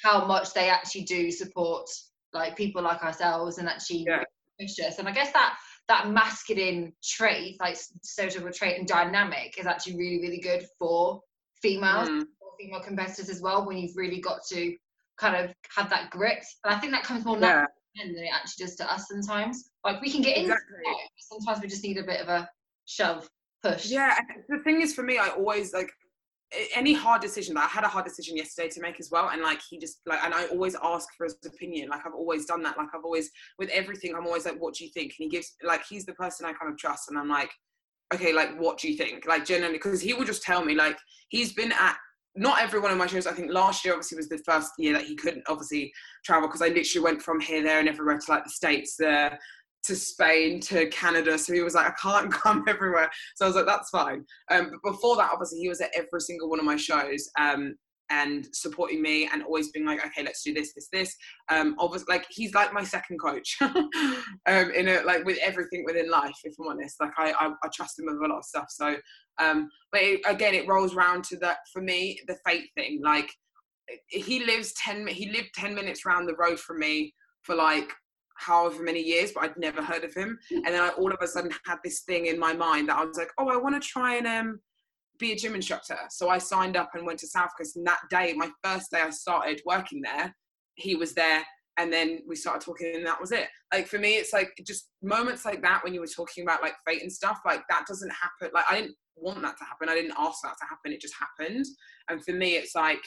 how 0.02 0.26
much 0.26 0.52
they 0.52 0.68
actually 0.68 1.04
do 1.04 1.30
support 1.30 1.88
like 2.32 2.56
people 2.56 2.82
like 2.82 3.04
ourselves 3.04 3.58
and 3.58 3.68
actually 3.68 4.04
yeah. 4.08 4.24
and 4.98 5.08
i 5.08 5.12
guess 5.12 5.32
that 5.32 5.56
that 5.90 6.08
masculine 6.08 6.92
trait, 7.02 7.58
like 7.58 7.76
social 8.02 8.48
trait 8.52 8.78
and 8.78 8.86
dynamic, 8.86 9.58
is 9.58 9.66
actually 9.66 9.96
really, 9.96 10.20
really 10.20 10.40
good 10.40 10.64
for 10.78 11.20
females, 11.60 12.08
mm. 12.08 12.22
female 12.60 12.80
competitors 12.80 13.28
as 13.28 13.40
well. 13.40 13.66
When 13.66 13.76
you've 13.76 13.96
really 13.96 14.20
got 14.20 14.38
to 14.50 14.76
kind 15.18 15.34
of 15.34 15.52
have 15.74 15.90
that 15.90 16.08
grit. 16.10 16.44
And 16.64 16.72
I 16.72 16.78
think 16.78 16.92
that 16.92 17.02
comes 17.02 17.24
more 17.24 17.36
Yeah. 17.36 17.66
naturally 17.96 18.14
than 18.14 18.24
it 18.24 18.30
actually 18.32 18.66
does 18.66 18.76
to 18.76 18.90
us 18.90 19.08
sometimes. 19.08 19.70
Like 19.84 20.00
we 20.00 20.12
can 20.12 20.22
get 20.22 20.36
into 20.36 20.52
Exactly. 20.52 20.78
it, 20.78 21.10
but 21.16 21.38
sometimes 21.38 21.60
we 21.60 21.68
just 21.68 21.82
need 21.82 21.98
a 21.98 22.04
bit 22.04 22.20
of 22.20 22.28
a 22.28 22.48
shove, 22.86 23.28
push. 23.60 23.86
Yeah, 23.86 24.16
the 24.48 24.60
thing 24.60 24.82
is 24.82 24.94
for 24.94 25.02
me, 25.02 25.18
I 25.18 25.30
always 25.30 25.74
like 25.74 25.90
any 26.74 26.92
hard 26.92 27.22
decision. 27.22 27.54
Like, 27.54 27.64
I 27.64 27.68
had 27.68 27.84
a 27.84 27.88
hard 27.88 28.04
decision 28.04 28.36
yesterday 28.36 28.68
to 28.70 28.80
make 28.80 28.98
as 28.98 29.10
well, 29.10 29.30
and 29.30 29.42
like 29.42 29.60
he 29.68 29.78
just 29.78 30.00
like, 30.06 30.22
and 30.24 30.34
I 30.34 30.46
always 30.46 30.76
ask 30.82 31.08
for 31.16 31.24
his 31.24 31.36
opinion. 31.44 31.88
Like 31.88 32.06
I've 32.06 32.14
always 32.14 32.46
done 32.46 32.62
that. 32.62 32.76
Like 32.76 32.88
I've 32.94 33.04
always 33.04 33.30
with 33.58 33.68
everything, 33.70 34.14
I'm 34.14 34.26
always 34.26 34.44
like, 34.44 34.60
"What 34.60 34.74
do 34.74 34.84
you 34.84 34.90
think?" 34.90 35.14
And 35.18 35.24
he 35.24 35.28
gives 35.28 35.54
like 35.62 35.82
he's 35.88 36.06
the 36.06 36.14
person 36.14 36.46
I 36.46 36.52
kind 36.52 36.72
of 36.72 36.78
trust, 36.78 37.08
and 37.08 37.18
I'm 37.18 37.28
like, 37.28 37.50
"Okay, 38.12 38.32
like 38.32 38.58
what 38.58 38.78
do 38.78 38.90
you 38.90 38.96
think?" 38.96 39.26
Like 39.26 39.44
generally 39.44 39.74
because 39.74 40.00
he 40.00 40.14
will 40.14 40.24
just 40.24 40.42
tell 40.42 40.64
me. 40.64 40.74
Like 40.74 40.98
he's 41.28 41.52
been 41.52 41.72
at 41.72 41.96
not 42.36 42.60
every 42.62 42.80
one 42.80 42.92
of 42.92 42.98
my 42.98 43.06
shows. 43.06 43.26
I 43.26 43.32
think 43.32 43.52
last 43.52 43.84
year 43.84 43.94
obviously 43.94 44.16
was 44.16 44.28
the 44.28 44.38
first 44.38 44.72
year 44.78 44.92
that 44.94 45.04
he 45.04 45.16
couldn't 45.16 45.44
obviously 45.48 45.92
travel 46.24 46.48
because 46.48 46.62
I 46.62 46.68
literally 46.68 47.04
went 47.04 47.22
from 47.22 47.40
here, 47.40 47.62
there, 47.62 47.80
and 47.80 47.88
everywhere 47.88 48.18
to 48.18 48.30
like 48.30 48.44
the 48.44 48.50
states, 48.50 48.96
there 48.98 49.38
to 49.84 49.96
Spain, 49.96 50.60
to 50.60 50.86
Canada. 50.88 51.38
So 51.38 51.52
he 51.52 51.62
was 51.62 51.74
like, 51.74 51.86
I 51.86 51.94
can't 52.00 52.32
come 52.42 52.64
everywhere. 52.68 53.10
So 53.36 53.44
I 53.44 53.48
was 53.48 53.56
like, 53.56 53.66
that's 53.66 53.90
fine. 53.90 54.24
Um, 54.50 54.70
but 54.82 54.92
before 54.92 55.16
that, 55.16 55.30
obviously, 55.32 55.60
he 55.60 55.68
was 55.68 55.80
at 55.80 55.90
every 55.94 56.20
single 56.20 56.48
one 56.48 56.58
of 56.58 56.64
my 56.64 56.76
shows 56.76 57.28
um, 57.38 57.76
and 58.10 58.46
supporting 58.52 59.00
me 59.00 59.28
and 59.32 59.42
always 59.42 59.70
being 59.70 59.86
like, 59.86 60.04
okay, 60.04 60.22
let's 60.22 60.42
do 60.42 60.52
this, 60.52 60.74
this, 60.74 60.88
this. 60.92 61.16
Um, 61.48 61.76
obviously, 61.78 62.06
like 62.08 62.26
he's 62.28 62.54
like 62.54 62.72
my 62.72 62.82
second 62.82 63.18
coach 63.18 63.56
um, 63.60 63.86
in 64.46 64.88
a 64.88 65.02
like 65.04 65.24
with 65.24 65.38
everything 65.38 65.84
within 65.84 66.10
life. 66.10 66.34
If 66.44 66.54
I'm 66.60 66.68
honest, 66.68 66.96
like 67.00 67.12
I 67.16 67.32
I, 67.32 67.52
I 67.62 67.68
trust 67.72 67.98
him 67.98 68.06
with 68.06 68.16
a 68.16 68.26
lot 68.26 68.38
of 68.38 68.44
stuff. 68.44 68.66
So, 68.68 68.96
um, 69.38 69.70
but 69.92 70.02
it, 70.02 70.20
again, 70.26 70.54
it 70.54 70.68
rolls 70.68 70.94
round 70.94 71.24
to 71.24 71.36
that 71.38 71.58
for 71.72 71.80
me, 71.80 72.20
the 72.26 72.36
fate 72.44 72.68
thing. 72.76 73.00
Like 73.02 73.30
he 74.08 74.44
lives 74.44 74.72
ten, 74.74 75.06
he 75.06 75.30
lived 75.30 75.50
ten 75.54 75.74
minutes 75.74 76.04
round 76.04 76.28
the 76.28 76.36
road 76.36 76.58
from 76.58 76.80
me 76.80 77.14
for 77.42 77.54
like 77.54 77.92
however 78.40 78.82
many 78.82 79.00
years, 79.00 79.32
but 79.32 79.44
I'd 79.44 79.56
never 79.56 79.82
heard 79.82 80.04
of 80.04 80.14
him. 80.14 80.38
And 80.50 80.66
then 80.66 80.82
I 80.82 80.88
all 80.90 81.12
of 81.12 81.18
a 81.20 81.26
sudden 81.26 81.50
had 81.66 81.78
this 81.84 82.00
thing 82.00 82.26
in 82.26 82.38
my 82.38 82.52
mind 82.52 82.88
that 82.88 82.98
I 82.98 83.04
was 83.04 83.16
like, 83.16 83.30
oh, 83.38 83.48
I 83.48 83.56
want 83.56 83.80
to 83.80 83.86
try 83.86 84.16
and 84.16 84.26
um, 84.26 84.60
be 85.18 85.32
a 85.32 85.36
gym 85.36 85.54
instructor. 85.54 85.98
So 86.10 86.28
I 86.28 86.38
signed 86.38 86.76
up 86.76 86.90
and 86.94 87.06
went 87.06 87.18
to 87.20 87.26
South 87.26 87.50
Coast. 87.56 87.76
And 87.76 87.86
that 87.86 88.00
day, 88.10 88.32
my 88.34 88.50
first 88.64 88.90
day 88.90 89.02
I 89.02 89.10
started 89.10 89.60
working 89.66 90.00
there, 90.00 90.34
he 90.74 90.96
was 90.96 91.12
there. 91.12 91.44
And 91.76 91.92
then 91.92 92.20
we 92.26 92.36
started 92.36 92.62
talking, 92.62 92.94
and 92.94 93.06
that 93.06 93.20
was 93.20 93.32
it. 93.32 93.48
Like 93.72 93.86
for 93.86 93.98
me, 93.98 94.16
it's 94.16 94.32
like 94.32 94.50
just 94.66 94.90
moments 95.02 95.44
like 95.44 95.62
that 95.62 95.82
when 95.82 95.94
you 95.94 96.00
were 96.00 96.06
talking 96.06 96.44
about 96.44 96.62
like 96.62 96.74
fate 96.86 97.02
and 97.02 97.12
stuff. 97.12 97.38
Like 97.46 97.62
that 97.70 97.86
doesn't 97.86 98.10
happen. 98.10 98.52
Like 98.52 98.64
I 98.68 98.80
didn't 98.80 98.96
want 99.16 99.40
that 99.42 99.56
to 99.58 99.64
happen. 99.64 99.88
I 99.88 99.94
didn't 99.94 100.16
ask 100.18 100.42
that 100.42 100.56
to 100.58 100.66
happen. 100.68 100.92
It 100.92 101.00
just 101.00 101.14
happened. 101.14 101.64
And 102.08 102.22
for 102.24 102.32
me, 102.32 102.56
it's 102.56 102.74
like 102.74 103.02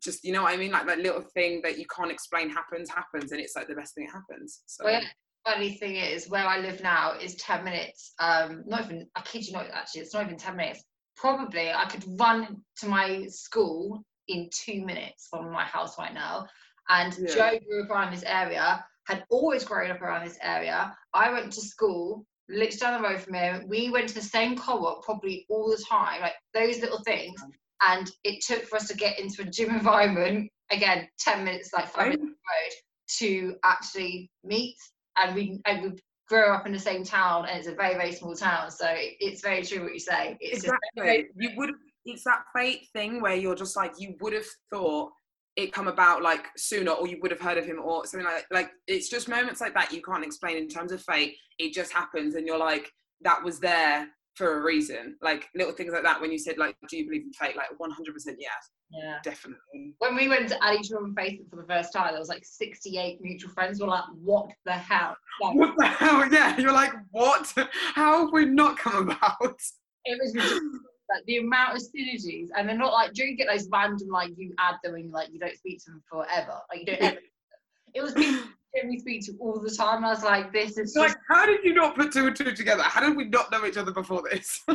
just 0.00 0.24
you 0.24 0.32
know 0.32 0.42
what 0.42 0.54
I 0.54 0.56
mean. 0.56 0.72
Like 0.72 0.86
that 0.86 0.98
little 0.98 1.22
thing 1.22 1.60
that 1.62 1.78
you 1.78 1.86
can't 1.94 2.10
explain 2.10 2.48
happens, 2.50 2.90
happens, 2.90 3.32
and 3.32 3.40
it's 3.40 3.56
like 3.56 3.68
the 3.68 3.74
best 3.74 3.94
thing 3.94 4.06
that 4.06 4.14
happens. 4.14 4.62
So 4.66 4.84
Well, 4.84 5.02
funny 5.44 5.74
thing 5.74 5.96
is, 5.96 6.28
where 6.28 6.46
I 6.46 6.58
live 6.58 6.82
now 6.82 7.18
is 7.18 7.34
10 7.36 7.64
minutes. 7.64 8.14
Um, 8.18 8.62
not 8.66 8.84
even, 8.84 9.06
I 9.16 9.22
kid 9.22 9.46
you 9.46 9.52
not, 9.52 9.66
actually, 9.72 10.02
it's 10.02 10.14
not 10.14 10.24
even 10.24 10.36
10 10.36 10.56
minutes. 10.56 10.84
Probably 11.16 11.72
I 11.72 11.84
could 11.86 12.04
run 12.18 12.62
to 12.78 12.86
my 12.86 13.26
school 13.28 14.04
in 14.28 14.48
two 14.52 14.84
minutes 14.84 15.28
from 15.30 15.52
my 15.52 15.64
house 15.64 15.98
right 15.98 16.14
now. 16.14 16.46
And 16.88 17.16
Yeah. 17.18 17.34
Joe 17.34 17.58
grew 17.66 17.84
up 17.84 17.90
around 17.90 18.12
this 18.12 18.24
area, 18.24 18.84
had 19.06 19.24
always 19.30 19.64
grown 19.64 19.90
up 19.90 20.00
around 20.00 20.26
this 20.26 20.38
area. 20.42 20.96
I 21.12 21.30
went 21.32 21.52
to 21.52 21.60
school 21.60 22.24
literally 22.48 22.76
down 22.78 23.02
the 23.02 23.08
road 23.08 23.20
from 23.20 23.34
him. 23.34 23.68
We 23.68 23.90
went 23.90 24.08
to 24.08 24.14
the 24.14 24.22
same 24.22 24.56
co-op 24.56 25.04
probably 25.04 25.46
all 25.48 25.70
the 25.70 25.82
time, 25.88 26.20
like 26.20 26.34
those 26.54 26.80
little 26.80 27.02
things. 27.04 27.40
And 27.88 28.10
it 28.24 28.44
took 28.44 28.64
for 28.64 28.76
us 28.76 28.88
to 28.88 28.96
get 28.96 29.18
into 29.18 29.42
a 29.42 29.44
gym 29.44 29.70
environment, 29.74 30.50
again, 30.70 31.08
10 31.18 31.44
minutes, 31.44 31.72
like 31.72 31.88
five 31.92 32.08
minutes 32.10 32.22
road, 32.24 32.72
to 33.18 33.56
actually 33.64 34.30
meet 34.44 34.76
and 35.18 35.34
we 35.34 35.60
and 35.66 35.82
we 35.82 35.98
grew 36.28 36.52
up 36.52 36.66
in 36.66 36.72
the 36.72 36.78
same 36.78 37.04
town 37.04 37.46
and 37.46 37.58
it's 37.58 37.68
a 37.68 37.74
very 37.74 37.94
very 37.94 38.12
small 38.12 38.34
town 38.34 38.70
so 38.70 38.86
it- 38.88 39.16
it's 39.20 39.42
very 39.42 39.62
true 39.62 39.82
what 39.82 39.92
you 39.92 40.00
say 40.00 40.36
it's 40.40 40.62
just 40.62 40.74
exactly. 40.96 41.26
You 41.36 41.50
would. 41.56 41.70
It's 42.04 42.24
that 42.24 42.44
fate 42.54 42.88
thing 42.92 43.20
where 43.20 43.34
you're 43.36 43.54
just 43.54 43.76
like 43.76 43.92
you 43.98 44.16
would 44.20 44.32
have 44.32 44.46
thought 44.70 45.12
it 45.56 45.72
come 45.72 45.86
about 45.88 46.22
like 46.22 46.46
sooner, 46.56 46.92
or 46.92 47.06
you 47.06 47.18
would 47.20 47.30
have 47.30 47.40
heard 47.40 47.58
of 47.58 47.66
him, 47.66 47.78
or 47.82 48.06
something 48.06 48.26
like 48.26 48.46
like. 48.50 48.70
It's 48.86 49.08
just 49.08 49.28
moments 49.28 49.60
like 49.60 49.74
that 49.74 49.92
you 49.92 50.02
can't 50.02 50.24
explain 50.24 50.56
in 50.56 50.68
terms 50.68 50.90
of 50.90 51.02
fate. 51.02 51.36
It 51.58 51.72
just 51.74 51.92
happens, 51.92 52.34
and 52.34 52.46
you're 52.46 52.58
like, 52.58 52.90
that 53.20 53.44
was 53.44 53.60
there 53.60 54.08
for 54.34 54.58
a 54.58 54.62
reason. 54.64 55.16
Like 55.22 55.48
little 55.54 55.72
things 55.72 55.92
like 55.92 56.02
that. 56.04 56.20
When 56.20 56.32
you 56.32 56.38
said 56.38 56.58
like, 56.58 56.76
do 56.88 56.96
you 56.96 57.04
believe 57.06 57.22
in 57.22 57.32
fate? 57.32 57.56
Like 57.56 57.68
100 57.78 58.12
percent 58.14 58.38
yes, 58.40 58.70
yeah 58.90 59.18
definitely. 59.22 59.94
when 59.98 60.14
we 60.16 60.28
went 60.28 60.48
to 60.48 60.64
Addie 60.64 60.86
Drum 60.88 61.14
Facebook 61.18 61.48
for 61.50 61.56
the 61.56 61.66
first 61.68 61.92
time 61.92 62.10
there 62.12 62.18
was 62.20 62.28
like 62.28 62.44
68 62.44 63.18
mutual 63.20 63.50
friends 63.50 63.78
we 63.78 63.84
were 63.86 63.90
like 63.92 64.04
what 64.22 64.50
the 64.66 64.72
hell 64.72 65.16
like, 65.40 65.54
What 65.56 65.74
the 65.78 65.86
hell? 65.86 66.28
Yeah, 66.32 66.58
you're 66.58 66.72
like, 66.72 66.92
what? 67.10 67.52
How 67.94 68.20
have 68.24 68.32
we 68.32 68.44
not 68.46 68.76
come 68.78 69.08
about? 69.08 69.60
it 70.04 70.18
was 70.20 70.34
ridiculous. 70.34 70.62
like 71.10 71.24
the 71.26 71.36
amount 71.38 71.76
of 71.76 71.82
synergies 71.82 72.48
and 72.56 72.68
they're 72.68 72.76
not 72.76 72.92
like 72.92 73.12
do 73.12 73.24
you 73.24 73.36
get 73.36 73.46
those 73.48 73.68
random 73.70 74.08
like 74.08 74.30
you 74.36 74.52
add 74.58 74.74
them 74.82 74.94
and 74.94 75.12
like 75.12 75.28
you 75.32 75.38
don't 75.38 75.56
speak 75.56 75.78
to 75.84 75.90
them 75.92 76.02
forever 76.10 76.58
like 76.70 76.80
you 76.80 76.86
don't 76.86 77.00
ever 77.02 77.18
it 77.94 78.02
was 78.02 78.12
people 78.14 78.42
that 78.74 78.88
we 78.88 78.98
speak 78.98 79.24
to 79.26 79.32
all 79.40 79.60
the 79.60 79.70
time 79.70 80.04
I 80.04 80.10
was 80.10 80.24
like 80.24 80.52
this 80.52 80.72
is 80.72 80.78
It's 80.78 80.94
just 80.94 81.08
like, 81.08 81.16
how 81.28 81.46
did 81.46 81.64
you 81.64 81.74
not 81.74 81.94
put 81.94 82.12
two 82.12 82.26
and 82.26 82.36
two 82.36 82.52
together? 82.52 82.82
How 82.82 83.00
did 83.06 83.16
we 83.16 83.24
not 83.24 83.50
know 83.50 83.64
each 83.66 83.76
other 83.76 83.92
before 83.92 84.22
this? 84.30 84.60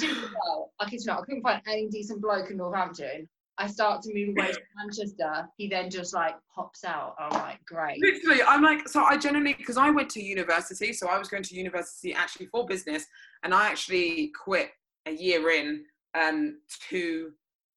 You 0.00 0.08
know 0.08 0.28
what? 0.34 0.68
I 0.80 0.88
kid 0.88 1.00
you 1.00 1.06
not, 1.06 1.20
I 1.20 1.24
couldn't 1.26 1.42
find 1.42 1.60
any 1.66 1.88
decent 1.88 2.22
bloke 2.22 2.50
in 2.50 2.56
Northampton. 2.56 3.28
I 3.58 3.68
start 3.68 4.02
to 4.02 4.14
move 4.14 4.30
away 4.30 4.52
to 4.52 4.60
Manchester. 4.76 5.46
He 5.56 5.68
then 5.68 5.90
just 5.90 6.12
like 6.12 6.34
pops 6.54 6.84
out. 6.84 7.14
I'm 7.18 7.30
like, 7.30 7.64
great. 7.66 8.00
Literally, 8.00 8.42
I'm 8.42 8.62
like, 8.62 8.88
so 8.88 9.04
I 9.04 9.16
generally, 9.16 9.54
because 9.54 9.76
I 9.76 9.90
went 9.90 10.10
to 10.10 10.22
university, 10.22 10.92
so 10.92 11.08
I 11.08 11.18
was 11.18 11.28
going 11.28 11.44
to 11.44 11.54
university 11.54 12.14
actually 12.14 12.46
for 12.46 12.66
business, 12.66 13.04
and 13.44 13.54
I 13.54 13.68
actually 13.68 14.32
quit 14.42 14.70
a 15.06 15.12
year 15.12 15.50
in 15.50 15.84
um, 16.14 16.58
to 16.88 17.30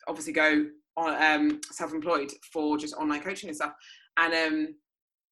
obviously 0.07 0.33
go 0.33 0.65
on 0.95 1.21
um, 1.21 1.61
self-employed 1.71 2.31
for 2.51 2.77
just 2.77 2.95
online 2.95 3.21
coaching 3.21 3.49
and 3.49 3.55
stuff. 3.55 3.73
And 4.17 4.33
um, 4.33 4.75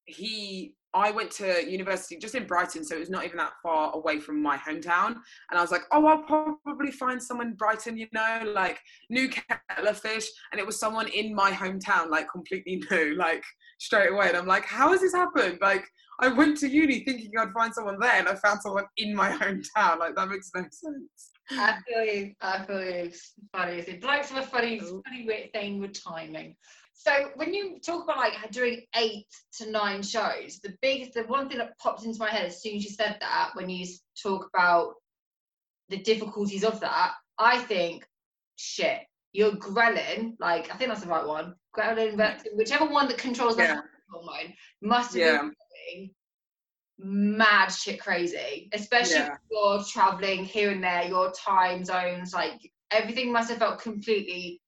he, 0.06 0.74
I 0.94 1.12
went 1.12 1.32
to 1.32 1.70
university 1.70 2.18
just 2.18 2.36
in 2.36 2.46
Brighton, 2.46 2.86
so 2.86 2.96
it 2.96 3.00
was 3.00 3.10
not 3.10 3.26
even 3.26 3.38
that 3.38 3.54
far 3.62 3.94
away 3.94 4.20
from 4.20 4.42
my 4.42 4.58
hometown. 4.58 5.16
And 5.50 5.58
I 5.58 5.62
was 5.62 5.72
like, 5.72 5.84
oh, 5.92 6.06
I'll 6.06 6.24
probably 6.64 6.92
find 6.92 7.22
someone 7.22 7.48
in 7.48 7.54
Brighton, 7.56 7.98
you 7.98 8.08
know, 8.14 8.42
like 8.54 8.80
new 9.10 9.28
kettle 9.28 9.88
of 9.88 10.00
fish. 10.00 10.28
And 10.52 10.60
it 10.60 10.66
was 10.66 10.80
someone 10.80 11.08
in 11.10 11.36
my 11.36 11.52
hometown, 11.52 12.10
like 12.10 12.30
completely 12.32 12.82
new, 12.92 13.16
like 13.16 13.44
straight 13.80 14.12
away. 14.12 14.30
And 14.30 14.38
I'm 14.38 14.48
like, 14.48 14.66
how 14.66 14.92
has 14.92 15.02
this 15.02 15.14
happened? 15.14 15.60
Like, 15.62 15.86
I 16.20 16.30
went 16.30 16.58
to 16.60 16.70
uni 16.70 17.04
thinking 17.04 17.32
I'd 17.38 17.52
find 17.52 17.74
someone 17.74 18.00
there, 18.00 18.20
and 18.20 18.30
I 18.30 18.36
found 18.36 18.62
someone 18.62 18.86
in 18.98 19.14
my 19.14 19.30
hometown. 19.38 20.00
Like, 20.00 20.16
that 20.16 20.30
makes 20.30 20.52
no 20.56 20.62
sense. 20.62 21.32
I 21.52 21.78
feel 21.88 22.04
you. 22.06 22.34
I 22.42 22.64
feel 22.66 22.82
you. 22.82 22.90
It's 22.90 23.34
funny. 23.54 23.74
It's 23.80 24.04
like 24.04 24.24
a 24.32 24.42
funny, 24.42 24.80
oh. 24.84 25.02
funny 25.06 25.26
weird 25.26 25.52
thing 25.54 25.80
with 25.80 26.02
timing. 26.02 26.56
So 26.98 27.12
when 27.36 27.54
you 27.54 27.80
talk 27.86 28.04
about 28.06 28.18
like 28.18 28.52
doing 28.52 28.82
eight 28.96 29.28
to 29.58 29.70
nine 29.70 30.02
shows, 30.02 30.60
the 30.64 30.74
biggest, 30.82 31.14
the 31.14 31.24
one 31.24 31.50
thing 31.50 31.58
that 31.58 31.78
popped 31.78 32.04
into 32.06 32.18
my 32.20 32.30
head 32.30 32.46
as 32.46 32.62
soon 32.62 32.78
as 32.78 32.84
you 32.86 32.90
said 32.90 33.18
that, 33.20 33.52
when 33.54 33.70
you 33.70 33.86
talk 34.22 34.50
about 34.54 34.94
the 35.90 35.98
difficulties 35.98 36.64
of 36.64 36.80
that, 36.80 37.14
I 37.38 37.60
think, 37.60 38.08
shit, 38.56 39.02
you're 39.34 39.52
ghrelin, 39.52 40.36
like 40.40 40.74
I 40.74 40.78
think 40.78 40.90
that's 40.90 41.02
the 41.04 41.10
right 41.10 41.28
one, 41.28 41.56
ghrelin, 41.78 42.16
leptin, 42.16 42.56
whichever 42.56 42.86
one 42.86 43.10
that 43.10 43.18
controls 43.18 43.58
the 43.58 43.64
Yeah. 43.64 43.82
hormone, 44.10 44.54
must 44.82 45.14
have 45.16 45.22
Yeah. 45.22 45.50
been 45.94 46.10
mad 46.98 47.68
shit 47.68 48.00
crazy, 48.00 48.70
especially 48.72 49.16
Yeah. 49.16 49.34
if 49.34 49.40
you're 49.52 49.84
traveling 49.84 50.46
here 50.46 50.72
and 50.72 50.82
there, 50.84 51.04
your 51.04 51.32
time 51.34 51.84
zones, 51.84 52.34
like 52.34 52.72
everything 52.90 53.34
must 53.34 53.50
have 53.50 53.60
felt 53.60 53.82
completely 53.82 54.62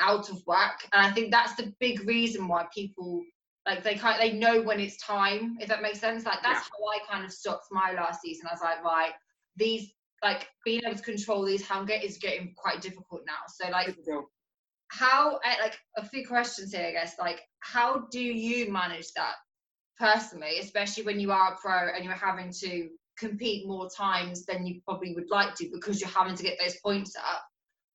out 0.00 0.30
of 0.30 0.42
whack. 0.46 0.88
And 0.92 1.04
I 1.04 1.10
think 1.12 1.30
that's 1.30 1.54
the 1.54 1.72
big 1.80 2.06
reason 2.06 2.48
why 2.48 2.66
people 2.74 3.22
like 3.66 3.82
they 3.82 3.94
kind 3.94 4.20
they 4.20 4.32
know 4.32 4.62
when 4.62 4.80
it's 4.80 4.96
time, 4.96 5.56
if 5.60 5.68
that 5.68 5.82
makes 5.82 6.00
sense. 6.00 6.24
Like 6.24 6.42
that's 6.42 6.60
how 6.60 6.86
I 6.86 7.12
kind 7.12 7.24
of 7.24 7.32
stopped 7.32 7.66
my 7.70 7.92
last 7.92 8.22
season. 8.22 8.46
I 8.48 8.54
was 8.54 8.62
like, 8.62 8.82
right, 8.82 9.12
these 9.56 9.92
like 10.22 10.48
being 10.64 10.82
able 10.84 10.96
to 10.96 11.02
control 11.02 11.44
these 11.44 11.66
hunger 11.66 11.94
is 11.94 12.18
getting 12.18 12.54
quite 12.56 12.80
difficult 12.80 13.22
now. 13.26 13.38
So 13.48 13.70
like 13.70 13.96
how 14.90 15.38
eh, 15.44 15.56
like 15.60 15.78
a 15.96 16.04
few 16.04 16.26
questions 16.26 16.72
here 16.72 16.86
i 16.86 16.90
guess 16.90 17.14
like 17.18 17.40
how 17.60 18.06
do 18.10 18.20
you 18.20 18.70
manage 18.72 19.12
that 19.14 19.34
personally 19.98 20.58
especially 20.60 21.04
when 21.04 21.20
you 21.20 21.30
are 21.30 21.54
a 21.54 21.56
pro 21.56 21.88
and 21.94 22.04
you're 22.04 22.12
having 22.14 22.52
to 22.52 22.88
compete 23.18 23.66
more 23.66 23.88
times 23.96 24.44
than 24.46 24.66
you 24.66 24.80
probably 24.84 25.14
would 25.14 25.30
like 25.30 25.54
to 25.54 25.68
because 25.72 26.00
you're 26.00 26.10
having 26.10 26.34
to 26.34 26.42
get 26.42 26.58
those 26.60 26.76
points 26.84 27.14
up 27.16 27.42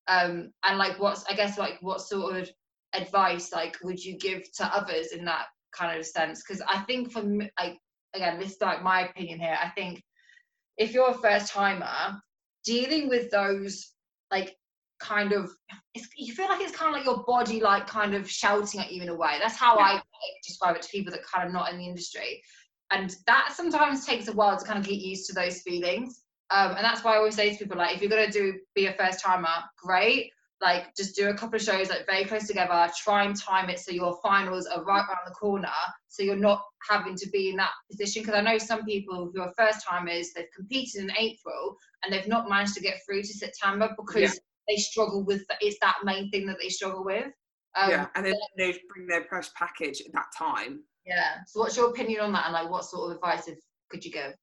um 0.08 0.52
and 0.64 0.78
like 0.78 1.00
what's 1.00 1.26
i 1.30 1.34
guess 1.34 1.58
like 1.58 1.78
what 1.82 2.02
sort 2.02 2.36
of 2.36 2.50
advice 2.94 3.52
like 3.52 3.78
would 3.84 4.04
you 4.04 4.18
give 4.18 4.44
to 4.54 4.66
others 4.66 5.08
in 5.12 5.26
that 5.26 5.46
kind 5.76 6.00
of 6.00 6.06
sense? 6.06 6.44
Because 6.48 6.62
i 6.68 6.80
think 6.82 7.12
for 7.12 7.24
me 7.24 7.50
like 7.60 7.78
again 8.14 8.40
this 8.40 8.54
is 8.54 8.62
like 8.62 8.84
my 8.84 9.08
opinion 9.08 9.40
here. 9.40 9.58
I 9.62 9.70
think 9.70 10.02
if 10.78 10.94
you're 10.94 11.12
a 11.12 11.18
first 11.18 11.52
timer 11.52 12.20
dealing 12.64 13.08
with 13.10 13.30
those 13.32 13.94
like 14.32 14.56
kind 15.00 15.34
of 15.34 15.52
it's, 15.94 16.08
you 16.18 16.34
feel 16.34 16.48
like 16.48 16.62
it's 16.62 16.76
kind 16.76 16.90
of 16.90 16.96
like 16.96 17.06
your 17.06 17.24
body 17.26 17.62
like 17.62 17.88
kind 17.88 18.16
of 18.16 18.30
shouting 18.30 18.80
at 18.80 18.92
you 18.92 19.02
in 19.02 19.10
a 19.10 19.16
way. 19.16 19.38
That's 19.42 19.58
how 19.58 19.78
yeah. 19.78 19.86
i 19.86 20.02
describe 20.46 20.76
it 20.76 20.82
to 20.82 20.90
people 20.90 21.12
that 21.12 21.26
kind 21.26 21.48
of 21.48 21.54
not 21.54 21.72
in 21.72 21.78
the 21.78 21.86
industry. 21.86 22.42
And 22.92 23.16
that 23.28 23.52
sometimes 23.54 24.06
takes 24.06 24.28
a 24.28 24.34
while 24.34 24.58
to 24.58 24.66
kind 24.66 24.80
of 24.80 24.86
get 24.86 25.00
used 25.00 25.28
to 25.28 25.34
those 25.34 25.62
feelings 25.62 26.22
um, 26.52 26.72
and 26.72 26.86
that's 26.86 27.04
why 27.04 27.14
i 27.14 27.18
always 27.18 27.36
say 27.36 27.52
to 27.52 27.58
people 27.58 27.78
like 27.78 27.96
if 27.96 28.02
you're 28.02 28.10
going 28.10 28.26
to 28.26 28.32
do 28.32 28.60
be 28.76 28.88
a 28.88 28.94
first 28.94 29.22
timer 29.24 29.48
great. 29.86 30.32
Like 30.62 30.96
just 30.96 31.16
do 31.16 31.30
a 31.30 31.34
couple 31.34 31.58
of 31.58 31.62
shows 31.62 31.90
like 31.90 32.06
very 32.06 32.24
close 32.26 32.48
together. 32.48 32.90
Try 32.98 33.26
and 33.26 33.36
time 33.36 33.70
it 33.70 33.80
so 33.80 33.92
your 33.92 34.18
finals 34.24 34.66
are 34.66 34.84
right 34.84 35.06
around 35.06 35.28
the 35.28 35.34
corner 35.34 35.68
so 36.08 36.24
you're 36.24 36.36
not 36.38 36.62
having 36.90 37.16
to 37.18 37.30
be 37.30 37.50
in 37.50 37.58
that 37.58 37.72
position. 37.92 38.22
Because 38.22 38.36
i 38.36 38.42
know 38.42 38.58
some 38.58 38.86
people 38.86 39.32
who 39.34 39.42
are 39.42 39.54
first 39.58 39.86
timers 39.86 40.32
they've 40.34 40.46
competed 40.56 41.04
in 41.04 41.12
april 41.18 41.76
and 42.04 42.14
they've 42.14 42.28
not 42.28 42.50
managed 42.50 42.74
to 42.76 42.82
get 42.82 43.02
through 43.06 43.22
to 43.22 43.34
september 43.34 43.94
because 43.98 44.22
yeah. 44.22 44.30
they 44.70 44.78
struggle 44.78 45.24
with 45.24 45.44
it's 45.60 45.78
that 45.82 45.98
main 46.04 46.32
thing 46.32 46.46
that 46.48 46.58
they 46.62 46.70
struggle 46.70 47.04
with. 47.04 47.28
Um, 47.76 47.90
yeah 47.90 48.08
and 48.16 48.26
then 48.26 48.36
they 48.58 48.80
bring 48.94 49.08
their 49.08 49.26
press 49.26 49.52
package 49.58 50.02
at 50.02 50.14
that 50.14 50.28
time. 50.38 50.84
Yeah. 51.06 51.36
So 51.48 51.60
what's 51.60 51.78
your 51.78 51.90
opinion 51.90 52.22
on 52.22 52.32
that? 52.32 52.46
And 52.46 52.54
like 52.54 52.70
what 52.70 52.86
sort 52.86 53.12
of 53.12 53.18
advice 53.18 53.50
could 53.90 54.04
you 54.04 54.12
give? 54.12 54.34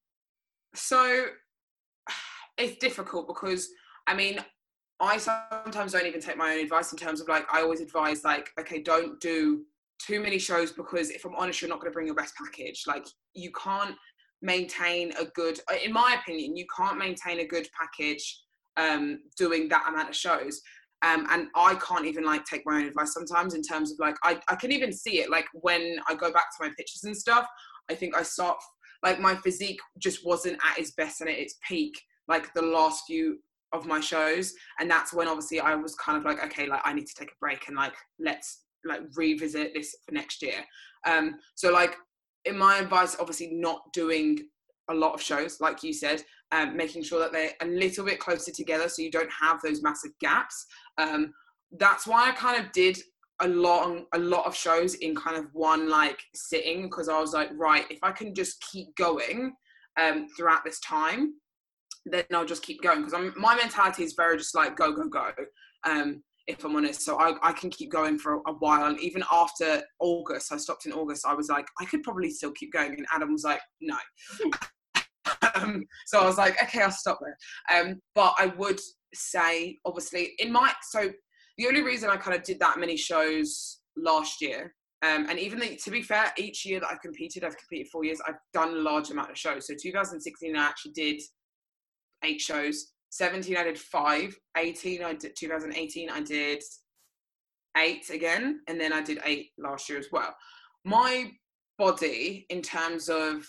So 0.75 1.27
it's 2.59 2.79
difficult 2.79 3.27
because 3.27 3.69
i 4.07 4.15
mean 4.15 4.39
i 5.01 5.17
sometimes 5.17 5.93
don't 5.93 6.07
even 6.07 6.21
take 6.21 6.37
my 6.37 6.55
own 6.55 6.61
advice 6.61 6.93
in 6.93 6.99
terms 6.99 7.21
of 7.21 7.29
like 7.29 7.47
i 7.53 7.61
always 7.61 7.81
advise 7.81 8.25
like 8.25 8.51
okay 8.59 8.81
don't 8.83 9.21
do 9.21 9.63
too 9.99 10.21
many 10.21 10.39
shows 10.39 10.73
because 10.73 11.11
if 11.11 11.25
i'm 11.25 11.35
honest 11.37 11.61
you're 11.61 11.69
not 11.69 11.81
going 11.81 11.91
to 11.91 11.95
bring 11.95 12.07
your 12.07 12.17
best 12.17 12.35
package 12.37 12.85
like 12.87 13.07
you 13.35 13.51
can't 13.53 13.95
maintain 14.43 15.13
a 15.21 15.25
good 15.35 15.61
in 15.85 15.93
my 15.93 16.17
opinion 16.21 16.57
you 16.57 16.67
can't 16.77 16.99
maintain 16.99 17.41
a 17.41 17.47
good 17.47 17.69
package 17.79 18.43
um, 18.77 19.21
doing 19.37 19.69
that 19.69 19.89
amount 19.89 20.09
of 20.09 20.17
shows. 20.17 20.61
Um, 21.05 21.27
and 21.31 21.49
I 21.57 21.75
can't 21.77 22.07
even 22.07 22.25
like 22.25 22.45
take 22.45 22.63
my 22.65 22.77
own 22.77 22.87
advice 22.87 23.13
sometimes 23.13 23.55
in 23.55 23.63
terms 23.63 23.91
of 23.91 23.99
like 23.99 24.15
I, 24.23 24.41
I 24.49 24.55
can 24.55 24.71
even 24.71 24.93
see 24.93 25.21
it 25.21 25.31
like 25.31 25.47
when 25.53 25.97
I 26.09 26.15
go 26.15 26.33
back 26.33 26.51
to 26.51 26.67
my 26.67 26.71
pictures 26.77 27.05
and 27.05 27.17
stuff. 27.17 27.47
I 27.91 27.95
think 27.95 28.17
I 28.17 28.23
start 28.23 28.57
like 29.03 29.19
my 29.19 29.35
physique 29.35 29.81
just 29.99 30.25
wasn't 30.25 30.59
at 30.65 30.79
its 30.79 30.93
best 30.93 31.21
and 31.21 31.29
at 31.29 31.39
its 31.39 31.57
peak 31.67 32.01
like 32.33 32.53
the 32.55 32.63
last 32.63 33.05
few 33.07 33.39
of 33.73 33.87
my 33.87 34.01
shows, 34.01 34.55
and 34.81 34.91
that's 34.91 35.13
when 35.13 35.29
obviously 35.29 35.61
I 35.61 35.75
was 35.75 35.95
kind 35.97 36.19
of 36.19 36.25
like 36.25 36.43
okay 36.47 36.67
like 36.67 36.83
I 36.85 36.93
need 36.93 37.07
to 37.07 37.15
take 37.15 37.31
a 37.31 37.41
break 37.41 37.69
and 37.69 37.77
like 37.77 37.95
let's 38.19 38.65
like 38.85 39.03
revisit 39.17 39.73
this 39.75 39.95
for 40.05 40.13
next 40.15 40.43
year. 40.43 40.65
Um, 41.07 41.37
so 41.55 41.73
like 41.73 41.97
in 42.45 42.57
my 42.57 42.79
advice, 42.79 43.17
obviously 43.21 43.51
not 43.53 43.81
doing 43.93 44.39
a 44.91 44.95
lot 44.95 45.15
of 45.15 45.23
shows, 45.23 45.61
like 45.61 45.83
you 45.83 45.93
said, 45.93 46.23
um, 46.51 46.77
making 46.77 47.03
sure 47.03 47.21
that 47.21 47.33
they're 47.33 47.53
a 47.63 47.67
little 47.67 48.05
bit 48.05 48.19
closer 48.19 48.53
together 48.53 48.89
so 48.89 49.03
you 49.03 49.11
don't 49.11 49.31
have 49.41 49.61
those 49.63 49.83
massive 49.83 50.13
gaps. 50.21 50.67
Um, 50.99 51.33
that's 51.79 52.07
why 52.07 52.29
I 52.29 52.33
kind 52.33 52.63
of 52.63 52.73
did 52.73 52.99
a 53.41 53.49
lot 53.49 54.05
a 54.15 54.19
lot 54.19 54.47
of 54.47 54.55
shows 54.55 54.95
in 54.95 55.17
kind 55.17 55.37
of 55.37 55.47
one 55.53 55.89
like 55.89 56.21
sitting 56.35 56.83
because 56.83 57.09
I 57.09 57.19
was 57.19 57.33
like, 57.33 57.51
right, 57.57 57.85
if 57.91 57.99
I 58.03 58.13
can 58.13 58.35
just 58.35 58.63
keep 58.71 58.95
going 58.97 59.53
um, 60.01 60.27
throughout 60.37 60.65
this 60.65 60.81
time, 60.81 61.35
then 62.07 62.25
I'll 62.35 62.45
just 62.45 62.63
keep 62.63 62.83
going 62.83 63.05
because 63.05 63.33
my 63.37 63.55
mentality 63.55 64.05
is 64.05 64.15
very 64.15 64.37
just 64.37 64.55
like 64.55 64.77
go 64.77 64.93
go 64.93 65.09
go. 65.09 65.31
Um, 65.85 66.23
if 66.49 66.65
I'm 66.65 66.75
honest, 66.75 67.03
so 67.03 67.21
I, 67.21 67.35
I 67.43 67.53
can 67.53 67.71
keep 67.71 67.93
going 67.93 68.19
for 68.19 68.35
a 68.47 68.53
while. 68.59 68.87
And 68.87 68.99
even 69.01 69.23
after 69.31 69.81
August, 70.01 70.53
I 70.53 70.57
stopped 70.57 70.87
in 70.87 70.93
August. 70.93 71.25
I 71.27 71.35
was 71.35 71.49
like, 71.49 71.67
I 71.81 71.85
could 71.85 72.03
probably 72.03 72.31
still 72.31 72.51
keep 72.51 72.73
going. 72.73 72.93
And 72.93 73.07
Adam 73.15 73.33
was 73.33 73.45
like, 73.45 73.61
no. 73.81 73.97
um, 75.55 75.85
so 76.07 76.21
I 76.21 76.27
was 76.27 76.39
like, 76.39 76.61
okay, 76.63 76.83
I'll 76.83 76.91
stop 76.91 77.21
there. 77.21 77.81
Um, 77.81 78.01
but 78.15 78.35
I 78.39 78.47
would 78.47 78.81
say, 79.15 79.79
obviously, 79.85 80.33
in 80.39 80.51
my 80.51 80.73
so 80.83 81.11
the 81.59 81.67
only 81.69 81.83
reason 81.83 82.11
I 82.11 82.17
kind 82.17 82.37
of 82.37 82.43
did 82.43 82.59
that 82.61 82.79
many 82.79 82.97
shows 82.97 83.81
last 83.97 84.41
year, 84.41 84.75
um, 85.03 85.27
and 85.29 85.39
even 85.39 85.59
the, 85.59 85.77
to 85.77 85.91
be 85.91 86.03
fair, 86.03 86.33
each 86.39 86.65
year 86.65 86.81
that 86.81 86.89
I've 86.91 87.01
competed, 87.01 87.45
I've 87.45 87.57
competed 87.57 87.89
four 87.89 88.05
years, 88.05 88.21
I've 88.27 88.37
done 88.55 88.71
a 88.71 88.81
large 88.81 89.11
amount 89.11 89.31
of 89.31 89.39
shows. 89.39 89.67
So 89.67 89.75
2016, 89.81 90.57
I 90.57 90.65
actually 90.65 90.93
did 90.93 91.21
eight 92.25 92.41
shows. 92.41 92.93
17, 93.11 93.57
I 93.57 93.65
did 93.65 93.79
five. 93.79 94.35
18, 94.57 95.03
I 95.03 95.15
did 95.15 95.37
2018, 95.37 96.11
I 96.11 96.21
did 96.21 96.63
eight 97.77 98.11
again, 98.11 98.61
and 98.69 98.81
then 98.81 98.93
I 98.93 99.03
did 99.03 99.21
eight 99.25 99.51
last 99.59 99.89
year 99.89 99.99
as 99.99 100.09
well. 100.13 100.35
My 100.85 101.31
body, 101.79 102.47
in 102.51 102.63
terms 102.63 103.09
of 103.09 103.47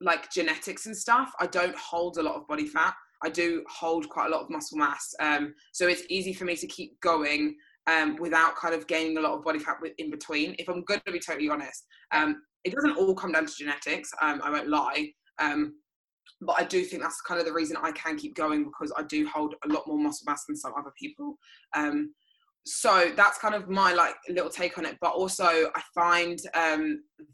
like 0.00 0.30
genetics 0.30 0.86
and 0.86 0.96
stuff, 0.96 1.32
I 1.40 1.46
don't 1.46 1.76
hold 1.76 2.18
a 2.18 2.22
lot 2.22 2.36
of 2.36 2.46
body 2.46 2.66
fat. 2.66 2.94
I 3.24 3.30
do 3.30 3.64
hold 3.68 4.08
quite 4.08 4.26
a 4.26 4.30
lot 4.30 4.42
of 4.42 4.50
muscle 4.50 4.78
mass. 4.78 5.14
Um, 5.20 5.54
so 5.72 5.88
it's 5.88 6.02
easy 6.10 6.32
for 6.32 6.44
me 6.44 6.54
to 6.56 6.66
keep 6.66 7.00
going 7.00 7.56
um, 7.86 8.16
without 8.20 8.56
kind 8.56 8.74
of 8.74 8.86
gaining 8.86 9.16
a 9.16 9.20
lot 9.20 9.32
of 9.32 9.44
body 9.44 9.58
fat 9.58 9.76
in 9.98 10.10
between. 10.10 10.54
If 10.58 10.68
I'm 10.68 10.84
going 10.84 11.00
to 11.06 11.12
be 11.12 11.20
totally 11.20 11.48
honest, 11.48 11.86
um, 12.12 12.42
it 12.64 12.74
doesn't 12.74 12.96
all 12.96 13.14
come 13.14 13.32
down 13.32 13.46
to 13.46 13.52
genetics. 13.52 14.10
Um, 14.20 14.40
I 14.44 14.50
won't 14.50 14.68
lie. 14.68 15.10
Um, 16.40 16.46
but 16.46 16.60
I 16.60 16.64
do 16.64 16.82
think 16.84 17.02
that's 17.02 17.20
kind 17.22 17.40
of 17.40 17.46
the 17.46 17.52
reason 17.52 17.76
I 17.82 17.92
can 17.92 18.16
keep 18.16 18.34
going 18.34 18.64
because 18.64 18.92
I 18.96 19.02
do 19.04 19.26
hold 19.26 19.54
a 19.64 19.72
lot 19.72 19.86
more 19.86 19.98
muscle 19.98 20.24
mass 20.26 20.44
than 20.46 20.56
some 20.56 20.72
other 20.78 20.92
people. 20.98 21.38
Um, 21.74 22.14
so 22.64 23.12
that's 23.16 23.38
kind 23.38 23.54
of 23.54 23.68
my 23.68 23.92
like 23.92 24.16
little 24.28 24.50
take 24.50 24.76
on 24.76 24.84
it. 24.86 24.96
But 25.00 25.12
also, 25.12 25.44
I 25.46 25.82
find 25.94 26.38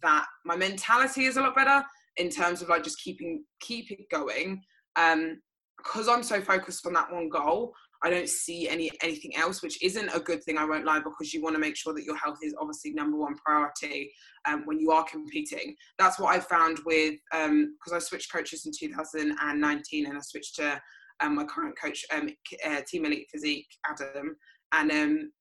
that 0.02 0.26
my 0.44 0.56
mentality 0.56 1.24
is 1.24 1.36
a 1.36 1.40
lot 1.40 1.54
better 1.54 1.82
in 2.16 2.30
terms 2.30 2.62
of 2.62 2.68
like 2.68 2.82
just 2.82 3.00
keeping 3.00 3.44
keep 3.60 3.90
it 3.90 4.08
going 4.10 4.60
um 4.96 5.40
because 5.78 6.08
i'm 6.08 6.22
so 6.22 6.40
focused 6.40 6.86
on 6.86 6.92
that 6.92 7.10
one 7.12 7.28
goal 7.28 7.72
i 8.04 8.10
don't 8.10 8.28
see 8.28 8.68
any 8.68 8.90
anything 9.02 9.34
else 9.36 9.62
which 9.62 9.82
isn't 9.82 10.08
a 10.14 10.20
good 10.20 10.42
thing 10.44 10.58
i 10.58 10.64
won't 10.64 10.84
lie 10.84 10.98
because 10.98 11.32
you 11.32 11.42
want 11.42 11.54
to 11.54 11.60
make 11.60 11.76
sure 11.76 11.94
that 11.94 12.04
your 12.04 12.16
health 12.16 12.38
is 12.42 12.54
obviously 12.60 12.92
number 12.92 13.16
one 13.16 13.34
priority 13.36 14.12
um, 14.46 14.62
when 14.64 14.78
you 14.78 14.90
are 14.90 15.04
competing 15.04 15.74
that's 15.98 16.18
what 16.18 16.34
i 16.34 16.40
found 16.40 16.78
with 16.84 17.14
um 17.34 17.74
because 17.78 17.92
i 17.92 17.98
switched 17.98 18.32
coaches 18.32 18.66
in 18.66 18.72
2019 18.78 20.06
and 20.06 20.16
i 20.16 20.20
switched 20.20 20.56
to 20.56 20.80
um, 21.20 21.36
my 21.36 21.44
current 21.44 21.74
coach 21.80 22.04
um, 22.12 22.28
uh, 22.66 22.80
team 22.86 23.04
elite 23.04 23.28
physique 23.30 23.68
adam 23.88 24.36
and 24.72 24.90
um 24.90 25.32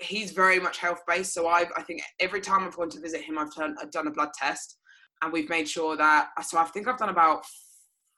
he's 0.00 0.32
very 0.32 0.60
much 0.60 0.78
health 0.78 1.00
based 1.06 1.32
so 1.32 1.48
i've 1.48 1.70
i 1.76 1.82
think 1.82 2.02
every 2.20 2.40
time 2.40 2.64
i've 2.64 2.76
gone 2.76 2.90
to 2.90 3.00
visit 3.00 3.22
him 3.22 3.38
i've 3.38 3.52
done, 3.54 3.74
I've 3.80 3.90
done 3.90 4.06
a 4.06 4.10
blood 4.12 4.30
test 4.38 4.78
and 5.22 5.32
we've 5.32 5.48
made 5.48 5.68
sure 5.68 5.96
that 5.96 6.28
so 6.42 6.58
I 6.58 6.64
think 6.64 6.86
I've 6.86 6.98
done 6.98 7.08
about 7.08 7.44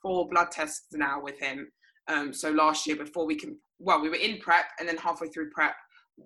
four 0.03 0.29
blood 0.29 0.51
tests 0.51 0.87
now 0.93 1.21
with 1.23 1.39
him. 1.39 1.71
Um, 2.09 2.33
so 2.33 2.51
last 2.51 2.87
year 2.87 2.97
before 2.97 3.27
we 3.27 3.37
can 3.37 3.59
well 3.81 4.01
we 4.01 4.09
were 4.09 4.17
in 4.17 4.39
prep 4.39 4.67
and 4.79 4.89
then 4.89 4.97
halfway 4.97 5.29
through 5.29 5.51
prep 5.51 5.75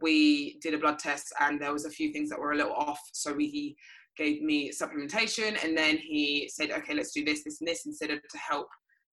we 0.03 0.59
did 0.61 0.75
a 0.75 0.79
blood 0.79 0.99
test 0.99 1.33
and 1.41 1.61
there 1.61 1.73
was 1.73 1.85
a 1.85 1.91
few 1.91 2.13
things 2.13 2.29
that 2.31 2.39
were 2.39 2.53
a 2.53 2.57
little 2.57 2.73
off. 2.73 3.01
So 3.13 3.33
we, 3.33 3.47
he 3.47 3.77
gave 4.17 4.43
me 4.43 4.71
supplementation 4.71 5.63
and 5.65 5.77
then 5.77 5.97
he 5.99 6.49
said 6.53 6.71
okay 6.71 6.95
let's 6.95 7.13
do 7.13 7.25
this 7.25 7.43
this 7.43 7.61
and 7.61 7.67
this 7.67 7.85
instead 7.85 8.11
of 8.11 8.21
to 8.31 8.39
help 8.39 8.69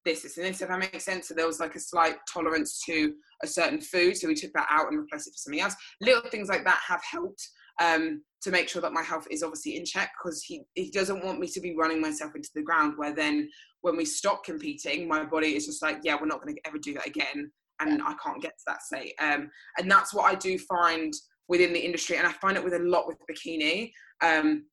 this 0.06 0.22
this 0.22 0.38
and 0.38 0.46
this 0.46 0.62
if 0.62 0.68
that 0.68 0.80
makes 0.80 1.06
sense. 1.06 1.28
So 1.28 1.34
there 1.34 1.48
was 1.48 1.60
like 1.60 1.76
a 1.76 1.80
slight 1.80 2.16
tolerance 2.32 2.82
to 2.86 3.14
a 3.44 3.48
certain 3.48 3.82
food 3.82 4.18
so 4.18 4.28
we 4.28 4.36
took 4.36 4.54
that 4.54 4.68
out 4.70 4.88
and 4.90 5.00
replaced 5.00 5.28
it 5.28 5.32
for 5.32 5.38
something 5.38 5.62
else. 5.62 5.76
Little 6.02 6.30
things 6.30 6.50
like 6.50 6.64
that 6.66 6.80
have 6.88 7.02
helped 7.04 7.48
um, 7.82 8.22
to 8.44 8.52
make 8.52 8.70
sure 8.70 8.82
that 8.82 8.94
my 8.94 9.02
health 9.02 9.28
is 9.32 9.44
obviously 9.44 9.78
in 9.78 9.86
check 9.86 10.12
because 10.18 10.44
he, 10.44 10.62
he 10.76 10.92
doesn't 10.92 11.24
want 11.24 11.40
me 11.40 11.48
to 11.48 11.62
be 11.62 11.76
running 11.76 12.02
myself 12.02 12.36
into 12.36 12.50
the 12.54 12.62
ground 12.62 12.94
where 12.98 13.14
then 13.14 13.50
when 13.82 13.96
we 13.96 14.06
stop 14.06 14.44
competing 14.44 15.08
my 15.08 15.24
body 15.24 15.56
is 15.56 15.66
just 15.66 15.82
like 15.82 16.00
yeah 16.04 16.16
we're 16.20 16.28
not 16.28 16.42
going 16.42 16.54
to 16.54 16.62
ever 16.68 16.78
do 16.78 16.94
that 16.94 17.08
again 17.08 17.52
and 17.82 18.00
yeah. 18.00 18.06
i 18.06 18.16
can't 18.24 18.42
get 18.42 18.58
to 18.58 18.64
that 18.68 18.82
state. 18.82 19.14
Um, 19.20 19.50
and 19.78 19.90
that's 19.90 20.14
what 20.14 20.32
i 20.32 20.36
do 20.36 20.58
find 20.58 21.14
within 21.48 21.74
the 21.74 21.80
industry 21.80 22.18
and 22.18 22.28
i 22.28 22.32
find 22.34 22.58
it 22.58 22.64
with 22.64 22.74
a 22.74 22.80
lot 22.80 23.08
with 23.08 23.18
bikini. 23.30 23.92
Um, 24.22 24.66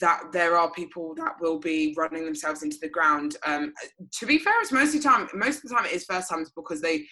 that 0.00 0.22
there 0.32 0.56
are 0.56 0.70
people 0.70 1.14
that 1.16 1.34
will 1.40 1.58
be 1.58 1.94
running 1.98 2.24
themselves 2.24 2.62
into 2.62 2.76
the 2.80 2.88
ground. 2.88 3.36
Um, 3.44 3.72
to 4.18 4.26
be 4.26 4.38
fair 4.38 4.54
it's 4.60 4.72
most 4.72 4.94
of 4.94 5.02
the 5.02 5.08
time 5.08 5.28
most 5.34 5.64
of 5.64 5.68
the 5.68 5.74
time 5.74 5.84
it 5.84 5.92
is 5.92 6.04
first 6.04 6.30
times 6.30 6.52
because 6.54 6.80
they 6.80 7.06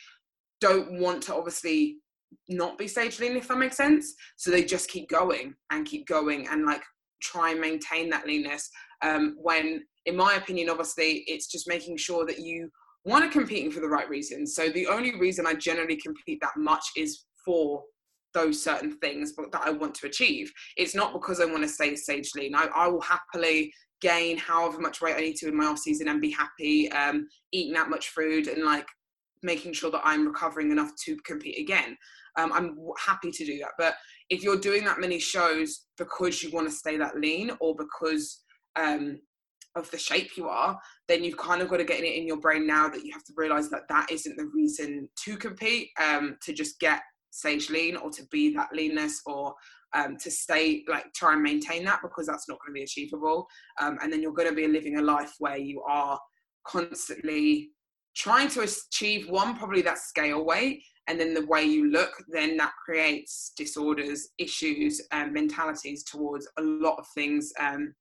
don't 0.61 1.01
want 1.01 1.23
to 1.25 1.35
obviously 1.35 1.99
not 2.49 2.79
be 2.79 2.87
stage 2.89 3.21
lean 3.21 3.37
if 3.37 3.49
that 3.49 3.59
makes 3.59 3.77
sense. 3.77 4.15
So 4.37 4.51
they 4.51 4.65
just 4.65 4.89
keep 4.89 5.09
going 5.09 5.55
and 5.71 5.87
keep 5.87 6.07
going 6.07 6.47
and 6.49 6.65
like 6.65 6.83
try 7.23 7.51
and 7.51 7.61
maintain 7.61 8.11
that 8.11 8.27
leanness. 8.27 8.71
Um, 9.03 9.37
when 9.41 9.85
in 10.07 10.17
my 10.17 10.35
opinion 10.35 10.71
obviously 10.71 11.25
it's 11.27 11.47
just 11.47 11.69
making 11.69 11.97
sure 11.97 12.27
that 12.27 12.39
you 12.39 12.71
want 13.05 13.25
to 13.25 13.31
competing 13.31 13.71
for 13.71 13.81
the 13.81 13.89
right 13.89 14.09
reasons 14.09 14.55
so 14.55 14.69
the 14.71 14.87
only 14.87 15.19
reason 15.19 15.47
i 15.47 15.55
generally 15.55 15.97
compete 15.97 16.39
that 16.41 16.57
much 16.57 16.85
is 16.97 17.25
for 17.45 17.83
those 18.35 18.63
certain 18.63 18.97
things 18.99 19.35
that 19.35 19.63
i 19.65 19.71
want 19.71 19.95
to 19.95 20.07
achieve 20.07 20.53
it's 20.77 20.95
not 20.95 21.13
because 21.13 21.41
i 21.41 21.45
want 21.45 21.63
to 21.63 21.69
stay 21.69 21.95
stage 21.97 22.31
lean 22.35 22.55
I, 22.55 22.69
I 22.75 22.89
will 22.89 23.01
happily 23.01 23.73
gain 24.01 24.37
however 24.37 24.79
much 24.79 25.01
weight 25.01 25.17
i 25.17 25.21
need 25.21 25.37
to 25.37 25.49
in 25.49 25.57
my 25.57 25.67
off 25.67 25.79
season 25.79 26.09
and 26.09 26.21
be 26.21 26.31
happy 26.31 26.91
um, 26.93 27.27
eating 27.53 27.75
that 27.75 27.91
much 27.91 28.11
food 28.11 28.49
and 28.49 28.65
like 28.65 28.87
making 29.43 29.73
sure 29.73 29.91
that 29.91 30.03
I'm 30.05 30.27
recovering 30.27 30.71
enough 30.71 30.91
to 31.05 31.17
compete 31.25 31.59
again. 31.59 31.97
Um, 32.37 32.53
I'm 32.53 32.79
happy 32.99 33.31
to 33.31 33.45
do 33.45 33.59
that. 33.59 33.73
But 33.79 33.95
if 34.31 34.43
you're 34.43 34.59
doing 34.59 34.85
that 34.85 35.01
many 35.01 35.19
shows 35.19 35.87
because 35.97 36.43
you 36.43 36.51
want 36.51 36.69
to 36.69 36.75
stay 36.75 36.97
that 36.97 37.19
lean 37.19 37.53
or 37.61 37.75
because 37.75 38.43
um, 38.77 39.19
of 39.79 39.91
the 39.91 39.99
shape 39.99 40.37
you 40.37 40.49
are, 40.49 40.79
then 41.07 41.25
you've 41.25 41.39
kind 41.39 41.63
of 41.63 41.69
got 41.69 41.79
to 41.79 41.85
get 41.85 42.01
it 42.01 42.17
in 42.17 42.27
your 42.27 42.41
brain 42.41 42.67
now 42.67 42.89
that 42.89 43.05
you 43.05 43.13
have 43.13 43.25
to 43.25 43.33
realize 43.37 43.71
that 43.71 43.89
that 43.89 44.11
isn't 44.11 44.37
the 44.37 44.51
reason 44.55 45.09
to 45.25 45.37
compete, 45.37 45.89
um, 46.03 46.37
to 46.43 46.53
just 46.53 46.79
get 46.81 47.01
stage 47.31 47.71
lean 47.71 47.97
or 47.97 48.11
to 48.11 48.23
be 48.31 48.55
that 48.55 48.69
leanness 48.73 49.21
or 49.27 49.55
um, 49.95 50.17
to 50.19 50.31
stay 50.31 50.85
like 50.89 51.07
try 51.15 51.33
and 51.33 51.43
maintain 51.43 51.85
that 51.85 52.01
because 52.03 52.27
that's 52.27 52.49
not 52.49 52.59
going 52.61 52.75
to 52.75 52.79
be 52.79 52.83
achievable. 52.83 53.47
Um, 53.81 53.99
and 54.03 54.13
then 54.13 54.21
you're 54.21 54.33
going 54.33 54.49
to 54.49 54.55
be 54.55 54.67
living 54.67 54.99
a 54.99 55.03
life 55.03 55.33
where 55.39 55.57
you 55.57 55.83
are 55.89 56.19
constantly 56.67 57.71
trying 58.17 58.49
to 58.49 58.63
achieve 58.63 59.31
one, 59.31 59.57
probably 59.57 59.83
that 59.83 59.99
scale 59.99 60.45
weight, 60.45 60.83
and 61.07 61.19
then 61.19 61.33
the 61.33 61.47
way 61.47 61.65
you 61.65 61.91
look, 61.91 62.11
then 62.29 62.57
that 62.59 62.73
creates 62.85 63.53
disorders, 63.57 64.29
issues, 64.39 65.01
and 65.13 65.33
mentalities 65.33 66.05
towards 66.05 66.47
a 66.59 66.63
lot 66.63 66.97
of 66.99 67.07
things 67.15 67.53
um, 67.59 67.95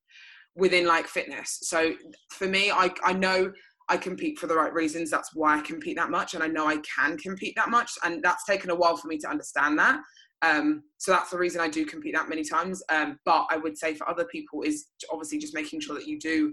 within 0.58 0.86
like 0.86 1.06
fitness. 1.06 1.60
So 1.62 1.92
for 2.32 2.46
me, 2.48 2.70
I, 2.70 2.90
I 3.04 3.12
know 3.12 3.52
I 3.88 3.96
compete 3.96 4.38
for 4.38 4.48
the 4.48 4.56
right 4.56 4.72
reasons. 4.72 5.10
That's 5.10 5.34
why 5.34 5.56
I 5.56 5.62
compete 5.62 5.96
that 5.96 6.10
much. 6.10 6.34
And 6.34 6.42
I 6.42 6.48
know 6.48 6.66
I 6.66 6.78
can 6.78 7.16
compete 7.16 7.54
that 7.56 7.70
much. 7.70 7.92
And 8.04 8.22
that's 8.22 8.44
taken 8.44 8.70
a 8.70 8.74
while 8.74 8.96
for 8.96 9.06
me 9.06 9.16
to 9.18 9.28
understand 9.28 9.78
that. 9.78 10.00
Um, 10.42 10.82
so 10.98 11.12
that's 11.12 11.30
the 11.30 11.38
reason 11.38 11.60
I 11.60 11.68
do 11.68 11.86
compete 11.86 12.14
that 12.14 12.28
many 12.28 12.44
times. 12.44 12.82
Um, 12.90 13.18
but 13.24 13.46
I 13.50 13.56
would 13.56 13.78
say 13.78 13.94
for 13.94 14.08
other 14.08 14.24
people 14.26 14.62
is 14.62 14.86
obviously 15.10 15.38
just 15.38 15.54
making 15.54 15.80
sure 15.80 15.94
that 15.94 16.06
you 16.06 16.18
do 16.18 16.52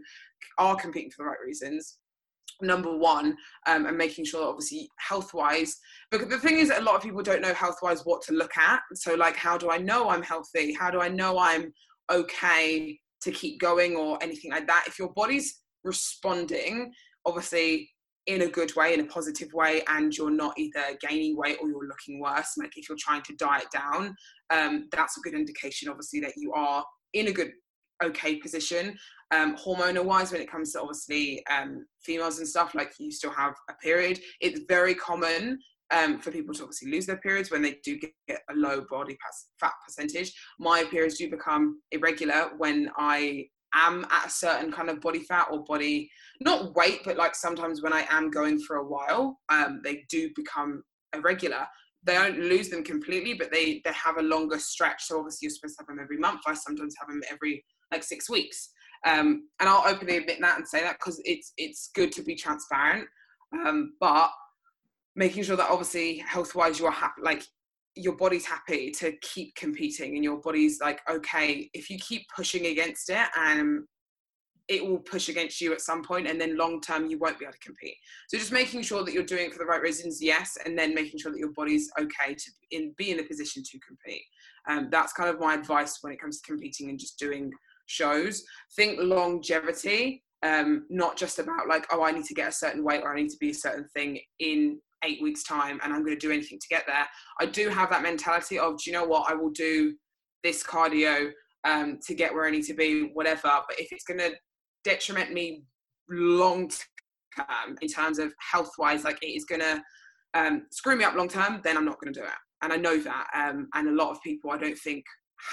are 0.59 0.75
competing 0.75 1.11
for 1.11 1.23
the 1.23 1.29
right 1.29 1.41
reasons. 1.43 1.97
Number 2.61 2.95
one, 2.95 3.35
um, 3.67 3.85
and 3.85 3.97
making 3.97 4.23
sure 4.25 4.39
that 4.39 4.47
obviously 4.47 4.87
health 4.97 5.33
wise, 5.33 5.75
because 6.09 6.29
the 6.29 6.37
thing 6.37 6.57
is 6.57 6.69
that 6.69 6.79
a 6.79 6.83
lot 6.85 6.95
of 6.95 7.01
people 7.01 7.21
don't 7.21 7.41
know 7.41 7.53
health 7.53 7.79
wise 7.81 8.05
what 8.05 8.21
to 8.23 8.33
look 8.33 8.55
at. 8.57 8.79
So, 8.93 9.13
like, 9.15 9.35
how 9.35 9.57
do 9.57 9.69
I 9.69 9.77
know 9.77 10.09
I'm 10.09 10.23
healthy? 10.23 10.71
How 10.73 10.89
do 10.89 11.01
I 11.01 11.09
know 11.09 11.37
I'm 11.37 11.73
okay 12.09 12.97
to 13.21 13.31
keep 13.31 13.59
going 13.59 13.95
or 13.95 14.21
anything 14.21 14.51
like 14.51 14.67
that? 14.67 14.85
If 14.87 14.99
your 14.99 15.13
body's 15.13 15.61
responding, 15.83 16.91
obviously 17.25 17.89
in 18.27 18.41
a 18.41 18.47
good 18.47 18.75
way, 18.75 18.93
in 18.93 19.01
a 19.01 19.05
positive 19.05 19.53
way, 19.53 19.83
and 19.87 20.15
you're 20.15 20.31
not 20.31 20.57
either 20.57 20.97
gaining 21.07 21.37
weight 21.37 21.57
or 21.61 21.69
you're 21.69 21.87
looking 21.87 22.19
worse. 22.19 22.53
Like 22.57 22.71
if 22.75 22.89
you're 22.89 22.97
trying 22.99 23.21
to 23.23 23.35
diet 23.35 23.67
down, 23.71 24.15
um, 24.49 24.87
that's 24.91 25.17
a 25.17 25.21
good 25.21 25.35
indication, 25.35 25.89
obviously, 25.89 26.21
that 26.21 26.33
you 26.35 26.51
are 26.53 26.83
in 27.13 27.27
a 27.27 27.31
good, 27.31 27.51
okay 28.03 28.37
position. 28.37 28.97
Um, 29.31 29.55
hormonal 29.55 30.05
wise, 30.05 30.31
when 30.31 30.41
it 30.41 30.49
comes 30.49 30.73
to 30.73 30.81
obviously 30.81 31.45
um, 31.47 31.85
females 32.01 32.39
and 32.39 32.47
stuff, 32.47 32.73
like 32.75 32.93
you 32.99 33.11
still 33.11 33.31
have 33.31 33.53
a 33.69 33.73
period, 33.75 34.19
it's 34.41 34.61
very 34.67 34.95
common 34.95 35.59
um, 35.91 36.19
for 36.19 36.31
people 36.31 36.53
to 36.55 36.63
obviously 36.63 36.91
lose 36.91 37.05
their 37.05 37.17
periods 37.17 37.51
when 37.51 37.61
they 37.61 37.77
do 37.83 37.97
get, 37.97 38.11
a 38.49 38.55
low 38.55 38.85
body 38.89 39.17
fat 39.59 39.73
percentage. 39.85 40.33
My 40.59 40.83
periods 40.83 41.17
do 41.17 41.29
become 41.29 41.81
irregular 41.91 42.51
when 42.57 42.89
I 42.97 43.47
am 43.73 44.05
at 44.11 44.27
a 44.27 44.29
certain 44.29 44.71
kind 44.71 44.89
of 44.89 45.01
body 45.01 45.19
fat 45.19 45.47
or 45.51 45.63
body 45.65 46.09
not 46.39 46.73
weight 46.75 47.01
but 47.03 47.17
like 47.17 47.35
sometimes 47.35 47.81
when 47.81 47.91
i 47.91 48.05
am 48.09 48.31
going 48.31 48.57
for 48.57 48.77
a 48.77 48.87
while 48.87 49.37
um, 49.49 49.81
they 49.83 50.05
do 50.09 50.29
become 50.33 50.81
irregular. 51.15 51.65
They 52.03 52.13
don't 52.13 52.39
lose 52.39 52.69
them 52.69 52.83
completely 52.83 53.33
but 53.33 53.51
they 53.51 53.81
they 53.83 53.93
have 53.93 54.17
a 54.17 54.21
longer 54.21 54.59
stretch. 54.59 55.03
So 55.05 55.19
obviously 55.19 55.47
you're 55.47 55.55
supposed 55.55 55.77
to 55.77 55.83
have 55.83 55.87
them 55.87 55.99
every 56.01 56.17
month. 56.17 56.41
I 56.45 56.53
sometimes 56.53 56.95
have 56.99 57.09
them 57.09 57.21
every 57.31 57.63
like 57.91 58.03
six 58.03 58.29
weeks. 58.29 58.69
Um, 59.05 59.47
and 59.59 59.69
i'll 59.69 59.87
openly 59.87 60.17
admit 60.17 60.39
that 60.41 60.57
and 60.57 60.67
say 60.67 60.81
that 60.81 60.97
because 60.99 61.21
it's 61.25 61.53
it's 61.57 61.89
good 61.95 62.11
to 62.13 62.23
be 62.23 62.35
transparent. 62.35 63.07
Um, 63.53 63.93
but 63.99 64.31
making 65.15 65.43
sure 65.43 65.55
that 65.55 65.69
obviously 65.69 66.17
health 66.17 66.55
wise 66.55 66.79
you 66.79 66.85
are 66.85 66.91
happy 66.91 67.21
like 67.21 67.43
your 67.95 68.15
body's 68.15 68.45
happy 68.45 68.91
to 68.91 69.13
keep 69.21 69.55
competing 69.55 70.15
and 70.15 70.23
your 70.23 70.37
body's 70.41 70.79
like 70.81 70.99
okay 71.09 71.69
if 71.73 71.89
you 71.89 71.97
keep 71.99 72.23
pushing 72.35 72.65
against 72.67 73.09
it 73.09 73.27
and 73.37 73.83
it 74.67 74.85
will 74.85 74.97
push 74.97 75.29
against 75.29 75.61
you 75.61 75.71
at 75.73 75.81
some 75.81 76.03
point 76.03 76.27
and 76.27 76.41
then 76.41 76.57
long 76.57 76.81
term 76.81 77.07
you 77.07 77.19
won't 77.19 77.37
be 77.37 77.45
able 77.45 77.53
to 77.53 77.59
compete. 77.59 77.95
So 78.27 78.37
just 78.37 78.51
making 78.51 78.81
sure 78.81 79.03
that 79.03 79.13
you're 79.13 79.23
doing 79.23 79.45
it 79.45 79.53
for 79.53 79.59
the 79.59 79.65
right 79.65 79.81
reasons 79.81 80.21
yes 80.21 80.57
and 80.65 80.77
then 80.77 80.95
making 80.95 81.19
sure 81.19 81.31
that 81.31 81.37
your 81.37 81.53
body's 81.53 81.89
okay 81.99 82.33
to 82.33 82.51
in, 82.71 82.91
be 82.97 83.11
in 83.11 83.19
a 83.19 83.23
position 83.23 83.61
to 83.61 83.79
compete. 83.79 84.23
Um, 84.67 84.89
that's 84.89 85.13
kind 85.13 85.29
of 85.29 85.39
my 85.39 85.53
advice 85.53 85.99
when 86.01 86.11
it 86.11 86.19
comes 86.19 86.41
to 86.41 86.47
competing 86.47 86.89
and 86.89 86.97
just 86.97 87.19
doing 87.19 87.51
shows. 87.85 88.43
Think 88.75 88.99
longevity 88.99 90.23
um, 90.43 90.85
not 90.89 91.17
just 91.17 91.39
about 91.39 91.67
like 91.67 91.87
oh 91.91 92.03
i 92.03 92.11
need 92.11 92.25
to 92.25 92.33
get 92.33 92.49
a 92.49 92.51
certain 92.51 92.83
weight 92.83 93.01
or 93.03 93.11
i 93.11 93.19
need 93.19 93.29
to 93.29 93.37
be 93.37 93.49
a 93.49 93.53
certain 93.53 93.87
thing 93.95 94.19
in 94.39 94.79
eight 95.05 95.21
weeks 95.21 95.43
time 95.43 95.79
and 95.83 95.93
I'm 95.93 96.03
going 96.03 96.17
to 96.17 96.27
do 96.27 96.33
anything 96.33 96.59
to 96.59 96.67
get 96.67 96.85
there. 96.87 97.05
I 97.39 97.45
do 97.45 97.69
have 97.69 97.89
that 97.91 98.01
mentality 98.01 98.59
of, 98.59 98.77
do 98.77 98.89
you 98.89 98.93
know 98.97 99.05
what, 99.05 99.31
I 99.31 99.35
will 99.35 99.51
do 99.51 99.95
this 100.43 100.63
cardio 100.63 101.31
um, 101.63 101.99
to 102.05 102.13
get 102.13 102.33
where 102.33 102.45
I 102.45 102.51
need 102.51 102.65
to 102.65 102.73
be, 102.73 103.09
whatever. 103.13 103.51
But 103.67 103.79
if 103.79 103.91
it's 103.91 104.03
going 104.03 104.19
to 104.19 104.31
detriment 104.83 105.33
me 105.33 105.63
long 106.09 106.69
term 107.37 107.77
in 107.81 107.87
terms 107.87 108.19
of 108.19 108.33
health 108.39 108.71
wise, 108.77 109.03
like 109.03 109.21
it 109.21 109.27
is 109.27 109.45
going 109.45 109.61
to 109.61 109.81
um, 110.33 110.63
screw 110.71 110.95
me 110.95 111.03
up 111.03 111.15
long 111.15 111.29
term, 111.29 111.61
then 111.63 111.77
I'm 111.77 111.85
not 111.85 111.99
going 111.99 112.13
to 112.13 112.19
do 112.19 112.25
it. 112.25 112.31
And 112.61 112.73
I 112.73 112.77
know 112.77 112.97
that. 112.99 113.27
Um, 113.35 113.67
and 113.73 113.87
a 113.87 113.91
lot 113.91 114.11
of 114.11 114.21
people, 114.21 114.51
I 114.51 114.57
don't 114.57 114.77
think, 114.77 115.03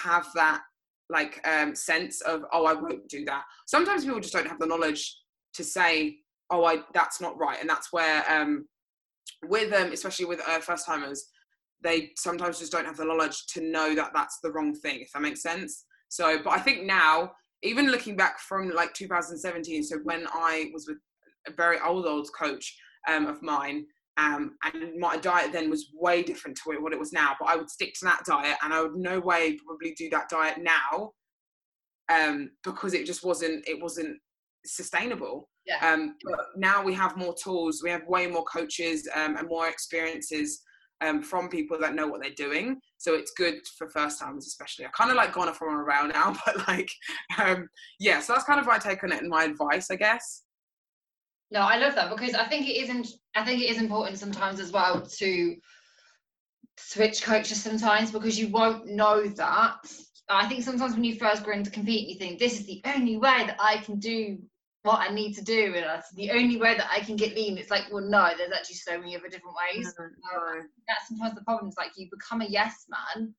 have 0.03 0.26
that 0.34 0.62
like 1.09 1.46
um, 1.46 1.74
sense 1.74 2.20
of, 2.22 2.44
oh, 2.53 2.64
I 2.64 2.74
won't 2.74 3.09
do 3.09 3.24
that. 3.26 3.42
Sometimes 3.66 4.05
people 4.05 4.20
just 4.20 4.32
don't 4.32 4.46
have 4.46 4.59
the 4.59 4.66
knowledge 4.66 5.18
to 5.55 5.64
say, 5.64 6.16
oh, 6.50 6.64
I 6.64 6.80
that's 6.94 7.20
not 7.20 7.38
right. 7.38 7.59
And 7.61 7.68
that's 7.68 7.92
where 7.92 8.24
um, 8.30 8.66
with 9.49 9.70
them, 9.70 9.93
especially 9.93 10.26
with 10.26 10.40
uh, 10.47 10.61
first 10.61 10.86
timers, 10.86 11.28
they 11.82 12.12
sometimes 12.16 12.59
just 12.59 12.72
don't 12.72 12.84
have 12.84 12.97
the 12.97 13.05
knowledge 13.05 13.47
to 13.49 13.61
know 13.61 13.95
that 13.95 14.12
that's 14.14 14.38
the 14.43 14.51
wrong 14.53 14.74
thing, 14.74 15.01
if 15.01 15.12
that 15.12 15.22
makes 15.22 15.43
sense. 15.43 15.84
So, 16.09 16.40
but 16.43 16.53
I 16.53 16.59
think 16.59 16.84
now, 16.84 17.32
even 17.62 17.90
looking 17.90 18.16
back 18.16 18.38
from 18.38 18.70
like 18.70 18.93
2017, 18.95 19.82
so 19.84 19.97
when 20.05 20.26
I 20.32 20.70
was 20.72 20.86
with 20.86 20.99
a 21.47 21.53
very 21.53 21.78
old, 21.80 22.07
old 22.07 22.28
coach 22.38 22.76
um, 23.09 23.26
of 23.26 23.43
mine, 23.43 23.86
um, 24.18 24.57
and 24.64 24.99
my 24.99 25.16
diet 25.16 25.53
then 25.53 25.70
was 25.70 25.90
way 25.95 26.22
different 26.22 26.57
to 26.59 26.78
what 26.80 26.93
it 26.93 26.99
was 26.99 27.12
now, 27.12 27.34
but 27.40 27.49
I 27.49 27.57
would 27.57 27.70
stick 27.70 27.95
to 27.95 28.05
that 28.05 28.24
diet 28.26 28.59
and 28.62 28.72
I 28.72 28.82
would 28.82 28.95
no 28.95 29.20
way 29.20 29.57
probably 29.64 29.95
do 29.95 30.11
that 30.11 30.28
diet 30.28 30.59
now 30.61 31.12
um, 32.11 32.51
because 32.62 32.93
it 32.93 33.07
just 33.07 33.24
wasn't, 33.24 33.66
it 33.66 33.80
wasn't 33.80 34.18
sustainable. 34.66 35.49
Yeah. 35.66 35.92
Um, 35.92 36.16
but 36.24 36.40
now 36.56 36.82
we 36.82 36.92
have 36.94 37.16
more 37.16 37.34
tools, 37.34 37.82
we 37.82 37.90
have 37.90 38.06
way 38.06 38.26
more 38.26 38.44
coaches 38.44 39.08
um, 39.14 39.36
and 39.36 39.48
more 39.48 39.68
experiences 39.68 40.62
um, 41.02 41.22
from 41.22 41.48
people 41.48 41.78
that 41.80 41.94
know 41.94 42.06
what 42.06 42.20
they're 42.20 42.30
doing. 42.30 42.80
So 42.98 43.14
it's 43.14 43.32
good 43.32 43.56
for 43.76 43.88
first 43.88 44.20
timers, 44.20 44.46
especially. 44.46 44.86
I 44.86 44.90
kind 44.90 45.10
of 45.10 45.16
like 45.16 45.32
gone 45.32 45.48
off 45.48 45.60
on 45.62 45.74
a 45.74 45.82
rail 45.82 46.06
now, 46.08 46.34
but 46.46 46.66
like, 46.68 46.90
um, 47.38 47.68
yeah. 47.98 48.20
So 48.20 48.32
that's 48.32 48.44
kind 48.44 48.60
of 48.60 48.66
my 48.66 48.78
take 48.78 49.02
on 49.04 49.12
it 49.12 49.20
and 49.20 49.28
my 49.28 49.44
advice, 49.44 49.90
I 49.90 49.96
guess. 49.96 50.42
No, 51.50 51.60
I 51.60 51.76
love 51.76 51.94
that 51.96 52.10
because 52.10 52.34
I 52.34 52.46
think 52.46 52.66
it 52.66 52.76
isn't. 52.82 53.08
I 53.34 53.44
think 53.44 53.60
it 53.60 53.70
is 53.70 53.78
important 53.78 54.18
sometimes 54.18 54.58
as 54.58 54.72
well 54.72 55.02
to 55.02 55.56
switch 56.78 57.22
coaches 57.22 57.62
sometimes 57.62 58.10
because 58.10 58.38
you 58.38 58.48
won't 58.48 58.86
know 58.86 59.26
that. 59.26 59.76
I 60.30 60.48
think 60.48 60.64
sometimes 60.64 60.94
when 60.94 61.04
you 61.04 61.16
first 61.16 61.44
go 61.44 61.52
into 61.52 61.70
compete, 61.70 62.08
you 62.08 62.18
think 62.18 62.38
this 62.38 62.58
is 62.58 62.66
the 62.66 62.80
only 62.86 63.18
way 63.18 63.44
that 63.46 63.56
I 63.60 63.78
can 63.78 63.98
do 63.98 64.38
what 64.83 64.99
I 64.99 65.14
need 65.14 65.35
to 65.35 65.45
do, 65.45 65.72
and 65.74 65.85
that's 65.85 66.12
the 66.14 66.30
only 66.33 66.57
way 66.57 66.74
that 66.76 66.89
I 66.91 67.01
can 67.01 67.16
get 67.16 67.37
lean. 67.37 67.57
It's 67.57 67.70
like, 67.70 67.85
well, 67.93 68.03
no, 68.03 68.30
there's 68.37 68.53
actually 68.53 68.76
so 68.76 68.99
many 68.99 69.16
other 69.16 69.28
different 69.28 69.57
ways. 69.74 69.95
Mm-hmm. 69.99 70.66
that's 70.89 71.09
sometimes 71.09 71.35
the 71.35 71.45
problem. 71.45 71.68
It's 71.68 71.78
like 71.78 71.93
you 71.97 72.09
become 72.11 72.41
a 72.41 72.47
yes 72.47 72.87
man, 72.89 73.35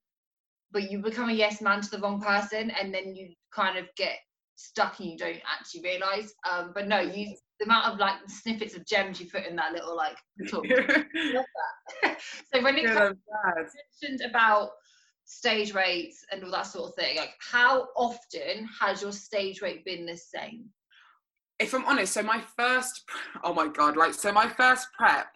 but 0.71 0.89
you 0.89 0.99
become 0.99 1.29
a 1.29 1.33
yes 1.33 1.61
man 1.61 1.81
to 1.81 1.91
the 1.91 1.99
wrong 1.99 2.21
person, 2.21 2.71
and 2.71 2.93
then 2.93 3.13
you 3.15 3.33
kind 3.53 3.77
of 3.77 3.87
get 3.97 4.17
stuck 4.55 4.99
and 4.99 5.09
you 5.09 5.17
don't 5.17 5.41
actually 5.51 5.81
realize. 5.81 6.33
Um, 6.49 6.71
but 6.73 6.87
no, 6.87 7.01
you 7.01 7.35
the 7.59 7.65
amount 7.65 7.93
of 7.93 7.99
like 7.99 8.15
snippets 8.27 8.75
of 8.75 8.85
gems 8.85 9.19
you 9.19 9.29
put 9.29 9.45
in 9.45 9.55
that 9.55 9.73
little 9.73 9.95
like 9.95 10.17
talk. 10.49 10.65
so 12.53 12.61
when 12.61 12.77
it 12.77 12.85
comes 12.85 13.17
mentioned 14.01 14.29
about 14.29 14.71
stage 15.25 15.73
weights 15.73 16.25
and 16.31 16.43
all 16.43 16.51
that 16.51 16.67
sort 16.67 16.89
of 16.89 16.95
thing, 16.95 17.17
like 17.17 17.33
how 17.39 17.87
often 17.95 18.67
has 18.79 19.01
your 19.01 19.11
stage 19.11 19.61
weight 19.61 19.83
been 19.85 20.05
the 20.05 20.17
same? 20.17 20.69
If 21.63 21.73
I'm 21.73 21.85
honest, 21.85 22.13
so 22.13 22.21
my 22.21 22.41
first, 22.57 23.03
oh 23.43 23.53
my 23.53 23.67
god, 23.67 23.97
like 23.97 24.13
so 24.13 24.31
my 24.31 24.47
first 24.47 24.87
prep, 24.97 25.27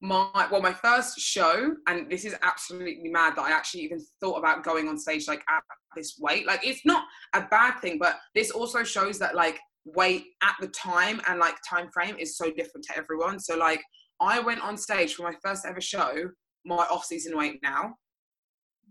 my 0.00 0.46
well, 0.50 0.62
my 0.62 0.72
first 0.72 1.18
show, 1.18 1.74
and 1.86 2.10
this 2.10 2.24
is 2.24 2.34
absolutely 2.42 3.08
mad 3.08 3.36
that 3.36 3.42
I 3.42 3.50
actually 3.50 3.82
even 3.82 4.00
thought 4.20 4.38
about 4.38 4.64
going 4.64 4.88
on 4.88 4.98
stage 4.98 5.26
like 5.26 5.42
at 5.48 5.62
this 5.96 6.18
weight. 6.20 6.46
Like 6.46 6.66
it's 6.66 6.84
not 6.84 7.04
a 7.34 7.42
bad 7.42 7.78
thing, 7.80 7.98
but 7.98 8.18
this 8.34 8.50
also 8.50 8.84
shows 8.84 9.18
that 9.18 9.34
like 9.34 9.58
weight 9.84 10.26
at 10.42 10.54
the 10.60 10.68
time 10.68 11.20
and 11.26 11.38
like 11.38 11.56
time 11.68 11.90
frame 11.90 12.16
is 12.18 12.36
so 12.36 12.50
different 12.50 12.84
to 12.86 12.96
everyone. 12.96 13.38
So 13.38 13.56
like 13.56 13.82
I 14.20 14.40
went 14.40 14.62
on 14.62 14.76
stage 14.76 15.14
for 15.14 15.22
my 15.22 15.34
first 15.42 15.66
ever 15.66 15.80
show, 15.80 16.30
my 16.64 16.86
off 16.90 17.04
season 17.04 17.36
weight 17.36 17.58
now, 17.62 17.94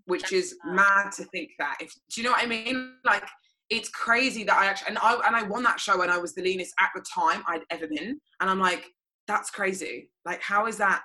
which 0.06 0.32
is 0.34 0.56
mad 0.66 1.12
to 1.14 1.24
think 1.26 1.52
that. 1.60 1.78
If 1.80 1.94
do 2.12 2.22
you 2.22 2.26
know 2.26 2.32
what 2.32 2.44
I 2.44 2.48
mean? 2.48 2.96
Like 3.06 3.24
it's 3.70 3.90
crazy 3.90 4.44
that 4.46 4.58
I 4.58 4.66
actually 4.66 4.90
and 4.90 4.98
I 5.00 5.20
and 5.26 5.36
I 5.36 5.44
won 5.44 5.64
that 5.64 5.80
show 5.80 5.98
when 5.98 6.10
I 6.10 6.18
was 6.18 6.34
the 6.34 6.42
leanest 6.42 6.74
at 6.80 6.90
the 6.96 7.04
time 7.14 7.44
I'd 7.48 7.64
ever 7.70 7.88
been. 7.88 8.20
And 8.40 8.50
I'm 8.50 8.60
like, 8.60 8.86
that's 9.28 9.50
crazy. 9.52 10.10
Like, 10.26 10.42
how 10.42 10.66
is 10.66 10.78
that 10.78 11.02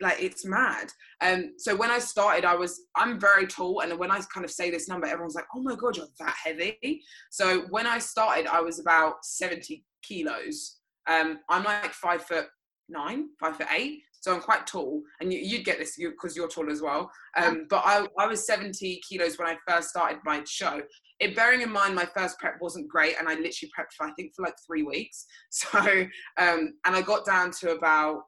like 0.00 0.20
it's 0.20 0.44
mad. 0.44 0.90
Um, 1.20 1.52
so 1.56 1.76
when 1.76 1.90
I 1.90 1.98
started, 1.98 2.44
I 2.44 2.54
was 2.54 2.80
I'm 2.96 3.20
very 3.20 3.46
tall, 3.46 3.80
and 3.80 3.96
when 3.98 4.10
I 4.10 4.20
kind 4.32 4.44
of 4.44 4.50
say 4.50 4.70
this 4.70 4.88
number, 4.88 5.06
everyone's 5.06 5.34
like, 5.34 5.46
"Oh 5.54 5.62
my 5.62 5.76
god, 5.76 5.96
you're 5.96 6.06
that 6.18 6.34
heavy." 6.42 7.02
So 7.30 7.62
when 7.70 7.86
I 7.86 7.98
started, 7.98 8.46
I 8.46 8.60
was 8.60 8.80
about 8.80 9.24
70 9.24 9.84
kilos. 10.02 10.78
Um, 11.06 11.38
I'm 11.48 11.64
like 11.64 11.92
five 11.92 12.22
foot 12.24 12.46
nine, 12.88 13.28
five 13.40 13.56
foot 13.56 13.68
eight, 13.74 14.02
so 14.28 14.34
I'm 14.34 14.42
quite 14.42 14.66
tall, 14.66 15.02
and 15.22 15.32
you, 15.32 15.56
would 15.56 15.64
get 15.64 15.78
this 15.78 15.96
because 15.96 16.36
you, 16.36 16.44
are 16.44 16.48
tall 16.48 16.70
as 16.70 16.82
well. 16.82 17.10
Um, 17.34 17.64
but 17.70 17.82
I, 17.86 18.06
I 18.18 18.26
was 18.26 18.46
70 18.46 19.00
kilos 19.08 19.38
when 19.38 19.48
I 19.48 19.56
first 19.66 19.88
started 19.88 20.18
my 20.22 20.42
show. 20.46 20.82
It 21.18 21.34
bearing 21.34 21.62
in 21.62 21.72
mind 21.72 21.94
my 21.94 22.06
first 22.14 22.38
prep 22.38 22.58
wasn't 22.60 22.88
great, 22.88 23.14
and 23.18 23.26
I 23.26 23.32
literally 23.36 23.72
prepped 23.74 23.94
for 23.96 24.06
I 24.06 24.12
think 24.12 24.34
for 24.36 24.42
like 24.42 24.52
three 24.66 24.82
weeks. 24.82 25.24
So 25.50 25.78
um, 25.78 26.74
and 26.84 26.94
I 26.94 27.00
got 27.00 27.24
down 27.24 27.52
to 27.60 27.70
about 27.70 28.24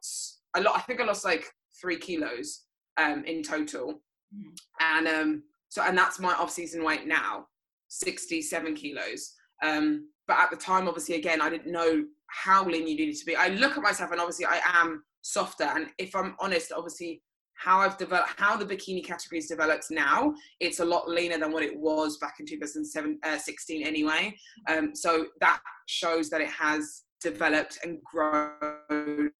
a 0.55 0.61
lot. 0.61 0.75
I 0.75 0.81
think 0.81 0.99
I 0.99 1.05
lost 1.05 1.23
like 1.23 1.45
three 1.79 1.97
kilos 1.97 2.63
um, 2.97 3.23
in 3.25 3.43
total, 3.43 4.01
mm. 4.35 4.57
and 4.79 5.07
um, 5.07 5.43
so 5.69 5.83
and 5.83 5.95
that's 5.95 6.19
my 6.19 6.33
off-season 6.33 6.83
weight 6.83 7.05
now, 7.05 7.45
67 7.89 8.73
kilos. 8.73 9.33
Um, 9.63 10.09
but 10.27 10.39
at 10.39 10.49
the 10.49 10.57
time, 10.57 10.87
obviously, 10.87 11.13
again, 11.13 11.41
I 11.43 11.51
didn't 11.51 11.71
know 11.71 12.05
how 12.25 12.65
lean 12.65 12.87
you 12.87 12.95
needed 12.95 13.17
to 13.17 13.25
be. 13.25 13.35
I 13.35 13.49
look 13.49 13.77
at 13.77 13.83
myself, 13.83 14.09
and 14.11 14.19
obviously, 14.19 14.47
I 14.47 14.61
am 14.65 15.03
softer. 15.21 15.65
And 15.65 15.87
if 15.97 16.15
I'm 16.15 16.35
honest, 16.39 16.71
obviously, 16.71 17.21
how 17.55 17.79
I've 17.79 17.97
developed, 17.97 18.31
how 18.37 18.57
the 18.57 18.65
bikini 18.65 19.03
category 19.03 19.03
categories 19.03 19.47
developed 19.47 19.85
now, 19.91 20.33
it's 20.59 20.79
a 20.79 20.85
lot 20.85 21.07
leaner 21.07 21.37
than 21.37 21.51
what 21.51 21.63
it 21.63 21.77
was 21.77 22.17
back 22.17 22.35
in 22.39 22.45
2016 22.45 23.83
uh, 23.83 23.87
anyway. 23.87 24.35
Um, 24.67 24.95
so 24.95 25.27
that 25.41 25.61
shows 25.87 26.29
that 26.31 26.41
it 26.41 26.49
has 26.49 27.03
developed 27.21 27.77
and 27.83 27.99
grown 28.03 29.31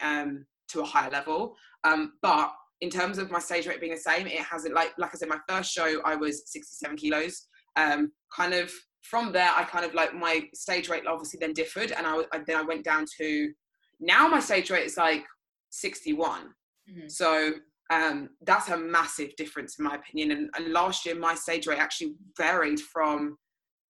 um, 0.00 0.44
to 0.68 0.80
a 0.80 0.84
higher 0.84 1.10
level. 1.10 1.56
Um, 1.84 2.12
but 2.20 2.52
in 2.80 2.90
terms 2.90 3.18
of 3.18 3.30
my 3.30 3.38
stage 3.38 3.66
weight 3.66 3.80
being 3.80 3.92
the 3.92 3.98
same, 3.98 4.26
it 4.26 4.40
hasn't 4.40 4.74
like 4.74 4.92
like 4.98 5.14
I 5.14 5.18
said, 5.18 5.28
my 5.28 5.40
first 5.48 5.72
show 5.72 6.00
I 6.04 6.16
was 6.16 6.50
67 6.50 6.96
kilos. 6.96 7.46
Um, 7.76 8.12
kind 8.34 8.54
of 8.54 8.70
from 9.02 9.32
there, 9.32 9.50
I 9.54 9.64
kind 9.64 9.84
of 9.84 9.94
like 9.94 10.14
my 10.14 10.42
stage 10.54 10.88
weight 10.88 11.06
obviously 11.06 11.38
then 11.40 11.52
differed, 11.52 11.92
and 11.92 12.06
I, 12.06 12.20
I 12.32 12.40
then 12.46 12.56
I 12.56 12.62
went 12.62 12.84
down 12.84 13.06
to 13.18 13.52
now 14.00 14.28
my 14.28 14.40
stage 14.40 14.70
weight 14.70 14.86
is 14.86 14.96
like 14.96 15.24
61. 15.70 16.48
Mm-hmm. 16.90 17.08
So 17.08 17.52
um, 17.90 18.30
that's 18.42 18.68
a 18.68 18.76
massive 18.76 19.34
difference 19.36 19.78
in 19.78 19.84
my 19.84 19.96
opinion. 19.96 20.30
And, 20.30 20.50
and, 20.56 20.72
last 20.72 21.04
year, 21.04 21.14
my 21.16 21.34
stage 21.34 21.66
weight 21.66 21.78
actually 21.78 22.14
varied 22.36 22.80
from 22.80 23.36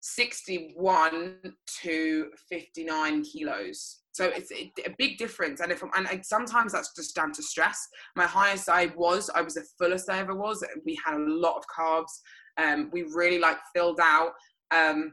61 0.01 1.37
to 1.83 2.31
59 2.49 3.25
kilos. 3.25 3.99
So 4.13 4.25
it's 4.25 4.51
a 4.53 4.95
big 4.99 5.19
difference. 5.19 5.61
And 5.61 5.71
if 5.71 5.83
I'm, 5.83 6.07
and 6.07 6.25
sometimes 6.25 6.73
that's 6.73 6.93
just 6.95 7.15
down 7.15 7.33
to 7.33 7.43
stress. 7.43 7.87
My 8.17 8.25
highest 8.25 8.69
I 8.69 8.87
was, 8.97 9.31
I 9.35 9.43
was 9.43 9.55
the 9.55 9.65
fullest 9.79 10.11
I 10.11 10.19
ever 10.19 10.35
was. 10.35 10.65
We 10.85 10.99
had 11.05 11.15
a 11.15 11.25
lot 11.25 11.57
of 11.57 11.65
carbs. 11.67 12.11
Um, 12.57 12.91
we 12.93 13.03
really 13.03 13.39
like 13.39 13.59
filled 13.75 14.01
out. 14.01 14.33
Um, 14.73 15.13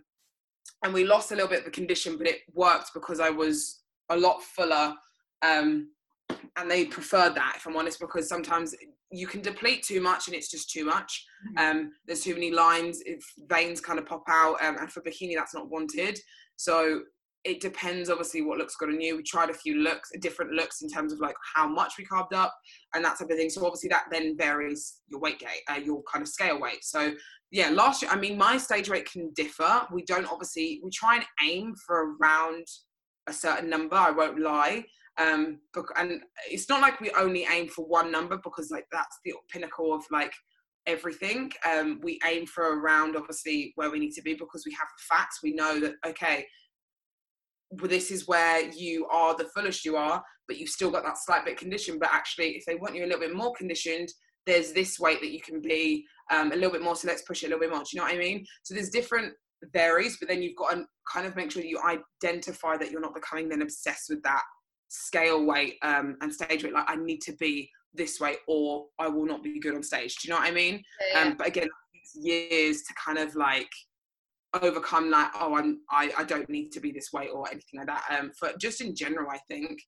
and 0.84 0.94
we 0.94 1.06
lost 1.06 1.32
a 1.32 1.36
little 1.36 1.50
bit 1.50 1.60
of 1.60 1.66
the 1.66 1.72
condition, 1.72 2.18
but 2.18 2.28
it 2.28 2.40
worked 2.54 2.92
because 2.94 3.20
I 3.20 3.30
was 3.30 3.82
a 4.10 4.18
lot 4.18 4.42
fuller. 4.44 4.94
Um, 5.42 5.90
and 6.58 6.72
they 6.72 6.86
prefer 6.86 7.30
that, 7.30 7.54
if 7.58 7.68
I'm 7.68 7.76
honest, 7.76 8.00
because 8.00 8.30
sometimes 8.30 8.74
you 9.12 9.28
can 9.28 9.42
deplete 9.42 9.84
too 9.84 10.02
much 10.02 10.28
and 10.28 10.36
it's 10.36 10.50
just 10.50 10.70
too 10.70 10.86
much. 10.86 11.26
Mm-hmm. 11.48 11.78
Um, 11.80 11.92
there's 12.06 12.22
too 12.22 12.34
many 12.34 12.52
lines, 12.52 13.02
if 13.06 13.24
veins 13.50 13.82
kind 13.82 14.00
of 14.00 14.06
pop 14.06 14.24
out, 14.28 14.56
um, 14.64 14.78
and 14.80 14.92
for 14.92 15.02
bikini, 15.02 15.36
that's 15.36 15.54
not 15.54 15.70
wanted. 15.70 16.18
So 16.56 17.02
it 17.44 17.62
depends, 17.62 18.10
obviously, 18.10 18.42
what 18.42 18.58
looks 18.58 18.76
good 18.76 18.90
on 18.90 19.00
you. 19.00 19.18
We 19.18 19.24
tried 19.24 19.52
a 19.52 19.54
few 19.54 19.78
looks, 19.78 20.10
different 20.20 20.54
looks 20.54 20.82
in 20.82 20.90
terms 20.90 21.14
of 21.14 21.20
like 21.20 21.36
how 21.54 21.68
much 21.68 21.94
we 21.98 22.06
carbed 22.06 22.34
up 22.34 22.56
and 22.94 23.06
that 23.06 23.20
type 23.20 23.30
of 23.30 23.38
thing. 23.38 23.50
So 23.50 23.64
obviously, 23.66 23.90
that 23.90 24.06
then 24.12 24.36
varies 24.36 25.02
your 25.08 25.20
weight 25.20 25.40
gain, 25.40 25.50
uh, 25.70 25.80
your 25.80 26.02
kind 26.12 26.24
of 26.24 26.28
scale 26.28 26.60
weight. 26.60 26.84
So 26.84 27.14
yeah, 27.52 27.70
last 27.70 28.02
year, 28.02 28.10
I 28.12 28.18
mean, 28.18 28.38
my 28.38 28.58
stage 28.58 28.90
weight 28.90 29.10
can 29.10 29.32
differ. 29.36 29.86
We 29.92 30.04
don't 30.04 30.26
obviously, 30.26 30.82
we 30.84 30.90
try 30.90 31.18
and 31.18 31.26
aim 31.48 31.76
for 31.86 32.16
around 32.20 32.66
a 33.28 33.34
certain 33.34 33.70
number. 33.70 33.96
I 33.96 34.12
won't 34.12 34.40
lie. 34.40 34.86
Um, 35.18 35.60
and 35.98 36.22
it's 36.50 36.68
not 36.68 36.82
like 36.82 37.00
we 37.00 37.10
only 37.12 37.48
aim 37.50 37.70
for 37.70 37.86
one 37.86 38.12
number 38.12 38.38
because 38.44 38.70
like 38.70 38.86
that's 38.92 39.18
the 39.24 39.34
pinnacle 39.50 39.94
of 39.94 40.04
like 40.12 40.34
everything. 40.86 41.52
Um, 41.70 42.00
we 42.04 42.20
aim 42.26 42.46
for 42.46 42.80
around 42.80 43.16
obviously 43.16 43.72
where 43.76 43.90
we 43.90 44.00
need 44.00 44.12
to 44.12 44.22
be 44.22 44.34
because 44.34 44.64
we 44.66 44.74
have 44.74 44.88
the 44.98 45.16
facts. 45.16 45.40
We 45.42 45.54
know 45.54 45.80
that 45.80 45.94
okay, 46.06 46.46
well, 47.72 47.90
this 47.90 48.12
is 48.12 48.28
where 48.28 48.70
you 48.72 49.08
are 49.08 49.36
the 49.36 49.50
fullest 49.56 49.86
you 49.86 49.96
are, 49.96 50.24
but 50.48 50.58
you've 50.58 50.70
still 50.70 50.92
got 50.92 51.04
that 51.04 51.18
slight 51.18 51.46
bit 51.46 51.58
condition. 51.58 51.98
But 52.00 52.10
actually, 52.12 52.50
if 52.50 52.66
they 52.66 52.76
want 52.76 52.96
you 52.96 53.04
a 53.04 53.08
little 53.08 53.22
bit 53.22 53.36
more 53.36 53.54
conditioned, 53.54 54.10
there's 54.46 54.74
this 54.74 55.00
weight 55.00 55.22
that 55.22 55.32
you 55.32 55.42
can 55.42 55.62
be 55.62 56.06
um, 56.32 56.52
a 56.52 56.56
little 56.56 56.72
bit 56.72 56.84
more. 56.84 56.96
So 56.96 57.08
let's 57.08 57.24
push 57.24 57.44
it 57.44 57.48
a 57.48 57.50
little 57.50 57.62
bit 57.62 57.72
more. 57.72 57.80
Do 57.80 57.86
you 57.94 58.00
know 58.00 58.06
what 58.06 58.14
I 58.14 58.20
mean? 58.20 58.46
So 58.64 58.74
there's 58.74 58.90
different 58.90 59.34
varies, 59.74 60.18
but 60.18 60.30
then 60.30 60.42
you've 60.42 60.56
got 60.56 60.72
to 60.72 60.86
kind 61.12 61.26
of 61.26 61.36
make 61.36 61.52
sure 61.52 61.64
you 61.64 61.80
identify 61.86 62.78
that 62.78 62.92
you're 62.92 63.02
not 63.02 63.14
becoming 63.14 63.50
then 63.50 63.62
obsessed 63.62 64.10
with 64.10 64.22
that 64.24 64.44
scale 64.90 65.46
weight 65.46 65.76
um, 65.82 66.18
and 66.22 66.34
stage 66.34 66.64
weight. 66.64 66.74
Like 66.74 66.90
I 66.90 66.96
need 66.96 67.22
to 67.22 67.34
be 67.34 67.70
this 67.94 68.20
way, 68.20 68.38
or 68.48 68.88
I 69.00 69.08
will 69.08 69.26
not 69.26 69.44
be 69.44 69.60
good 69.60 69.76
on 69.76 69.84
stage. 69.84 70.16
Do 70.18 70.28
you 70.28 70.34
know 70.34 70.40
what 70.40 70.50
I 70.50 70.54
mean? 70.54 70.82
Yeah, 71.14 71.20
yeah. 71.20 71.30
Um, 71.30 71.38
but 71.38 71.48
again, 71.48 71.68
years 72.16 72.84
to 72.84 72.94
kind 72.94 73.18
of 73.18 73.36
like 73.36 73.70
overcome 74.62 75.10
like 75.10 75.30
oh 75.36 75.56
I'm 75.56 75.82
I, 75.92 76.12
I 76.18 76.24
don't 76.24 76.50
need 76.50 76.70
to 76.72 76.80
be 76.80 76.92
this 76.92 77.12
way 77.12 77.30
or 77.30 77.48
anything 77.50 77.80
like 77.80 77.88
that. 77.88 78.04
Um, 78.18 78.32
for 78.38 78.52
just 78.60 78.82
in 78.82 78.96
general, 78.96 79.30
I 79.30 79.40
think. 79.50 79.80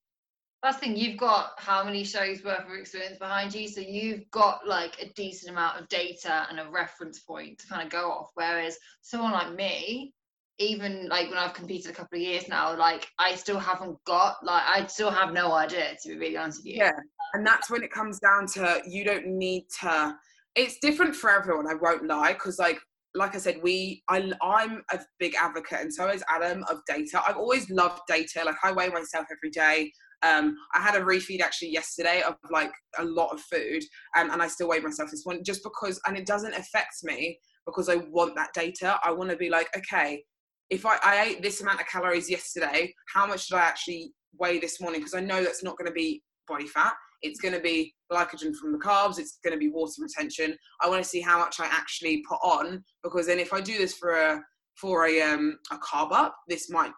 The 0.64 0.74
thing, 0.74 0.98
you've 0.98 1.18
got 1.18 1.52
how 1.58 1.84
many 1.84 2.04
shows 2.04 2.44
worth 2.44 2.66
of 2.66 2.74
experience 2.74 3.20
behind 3.20 3.54
you, 3.54 3.68
so 3.68 3.80
you've 3.80 4.30
got 4.32 4.68
like 4.68 5.02
a 5.02 5.08
decent 5.14 5.52
amount 5.52 5.80
of 5.80 5.88
data 5.88 6.48
and 6.50 6.60
a 6.60 6.70
reference 6.70 7.20
point 7.20 7.60
to 7.60 7.68
kind 7.68 7.84
of 7.84 7.90
go 7.90 8.12
off. 8.12 8.32
Whereas 8.34 8.78
someone 9.02 9.32
like 9.32 9.54
me, 9.54 10.14
even 10.58 11.08
like 11.10 11.30
when 11.30 11.38
I've 11.38 11.54
competed 11.54 11.92
a 11.92 11.94
couple 11.94 12.18
of 12.18 12.24
years 12.24 12.50
now, 12.50 12.76
like 12.76 13.08
I 13.20 13.36
still 13.36 13.60
haven't 13.60 14.04
got 14.06 14.44
like 14.44 14.64
I 14.66 14.88
still 14.88 15.12
have 15.12 15.32
no 15.32 15.54
idea 15.54 15.96
to 16.02 16.10
be 16.10 16.18
really 16.18 16.38
honest 16.38 16.60
with 16.60 16.74
you. 16.74 16.78
Yeah, 16.78 16.92
and 17.34 17.46
that's 17.46 17.70
when 17.70 17.84
it 17.84 17.92
comes 17.92 18.20
down 18.20 18.48
to 18.56 18.82
you 18.88 19.06
don't 19.06 19.28
need 19.28 19.66
to. 19.82 20.18
It's 20.56 20.80
different 20.80 21.16
for 21.16 21.30
everyone. 21.30 21.68
I 21.68 21.76
won't 21.76 22.08
lie, 22.08 22.34
because 22.34 22.58
like 22.58 22.80
like 23.14 23.36
I 23.36 23.38
said, 23.38 23.60
we 23.62 24.04
I 24.10 24.32
I'm 24.42 24.84
a 24.92 25.00
big 25.20 25.36
advocate, 25.40 25.82
and 25.82 25.94
so 25.94 26.08
is 26.10 26.24
Adam 26.30 26.66
of 26.70 26.82
data. 26.88 27.22
I've 27.26 27.38
always 27.38 27.70
loved 27.70 28.02
data. 28.08 28.44
Like 28.44 28.58
I 28.64 28.72
weigh 28.72 28.90
myself 28.90 29.28
every 29.32 29.52
day. 29.52 29.92
Um, 30.24 30.58
I 30.74 30.82
had 30.82 30.96
a 30.96 31.04
refeed 31.04 31.42
actually 31.42 31.70
yesterday 31.70 32.24
of 32.28 32.36
like 32.52 32.72
a 32.98 33.04
lot 33.04 33.34
of 33.34 33.42
food, 33.42 33.84
um, 34.18 34.32
and 34.32 34.42
I 34.42 34.48
still 34.48 34.70
weigh 34.70 34.80
myself 34.80 35.12
this 35.12 35.26
one 35.26 35.44
just 35.44 35.64
because, 35.64 36.00
and 36.08 36.18
it 36.18 36.26
doesn't 36.26 36.56
affect 36.56 36.96
me 37.04 37.40
because 37.66 37.90
I 37.90 37.98
want 37.98 38.36
that 38.36 38.54
data. 38.54 39.00
I 39.04 39.12
want 39.12 39.30
to 39.30 39.36
be 39.36 39.50
like, 39.50 39.70
okay, 39.78 40.24
if 40.70 40.86
I, 40.86 40.98
I 41.04 41.24
ate 41.24 41.42
this 41.42 41.62
amount 41.62 41.82
of 41.82 41.88
calories 41.88 42.30
yesterday, 42.30 42.94
how 43.14 43.28
much 43.28 43.48
did 43.48 43.56
I 43.56 43.62
actually 43.62 44.14
weigh 44.38 44.60
this 44.60 44.82
morning? 44.82 45.02
Because 45.02 45.14
I 45.14 45.22
know 45.22 45.44
that's 45.44 45.64
not 45.64 45.78
going 45.78 45.88
to 45.88 45.94
be 45.94 46.24
body 46.48 46.68
fat. 46.68 46.94
It's 47.22 47.40
going 47.40 47.54
to 47.54 47.60
be 47.60 47.94
glycogen 48.12 48.56
from 48.56 48.72
the 48.72 48.78
carbs. 48.78 49.20
It's 49.20 49.40
going 49.44 49.54
to 49.54 49.60
be 49.60 49.70
water 49.70 50.02
retention. 50.02 50.56
I 50.82 50.90
want 50.90 51.04
to 51.04 51.10
see 51.10 51.22
how 51.22 51.40
much 51.40 51.60
I 51.60 51.66
actually 51.66 52.24
put 52.28 52.40
on 52.44 52.84
because 53.04 53.28
then 53.28 53.40
if 53.40 53.54
I 53.54 53.62
do 53.62 53.78
this 53.78 53.96
for 53.96 54.12
a 54.12 54.42
for 54.76 55.08
a 55.08 55.22
um 55.22 55.58
a 55.72 55.78
carb 55.78 56.12
up, 56.12 56.36
this 56.48 56.70
might 56.70 56.92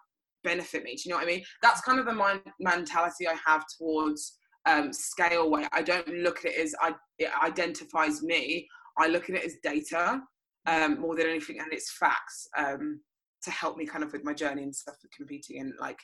benefit 0.44 0.84
me. 0.84 0.94
Do 0.94 1.02
you 1.04 1.10
know 1.10 1.18
what 1.18 1.26
I 1.26 1.30
mean? 1.30 1.44
That's 1.62 1.80
kind 1.80 1.98
of 1.98 2.06
the 2.06 2.12
mind 2.12 2.40
mentality 2.58 3.28
I 3.28 3.36
have 3.46 3.64
towards 3.78 4.38
um, 4.66 4.92
scale 4.92 5.50
weight. 5.50 5.68
I 5.72 5.82
don't 5.82 6.08
look 6.08 6.38
at 6.44 6.52
it 6.52 6.60
as 6.60 6.74
I, 6.80 6.94
it 7.18 7.30
identifies 7.42 8.22
me. 8.22 8.68
I 8.98 9.08
look 9.08 9.30
at 9.30 9.36
it 9.36 9.44
as 9.44 9.56
data 9.62 10.20
um, 10.66 11.00
more 11.00 11.16
than 11.16 11.26
anything, 11.26 11.58
and 11.60 11.72
it's 11.72 11.96
facts. 11.98 12.48
Um, 12.56 13.00
to 13.42 13.50
help 13.50 13.76
me 13.76 13.86
kind 13.86 14.04
of 14.04 14.12
with 14.12 14.24
my 14.24 14.34
journey 14.34 14.62
and 14.62 14.74
stuff 14.74 14.96
with 15.02 15.12
competing 15.12 15.60
and 15.60 15.72
like 15.80 15.98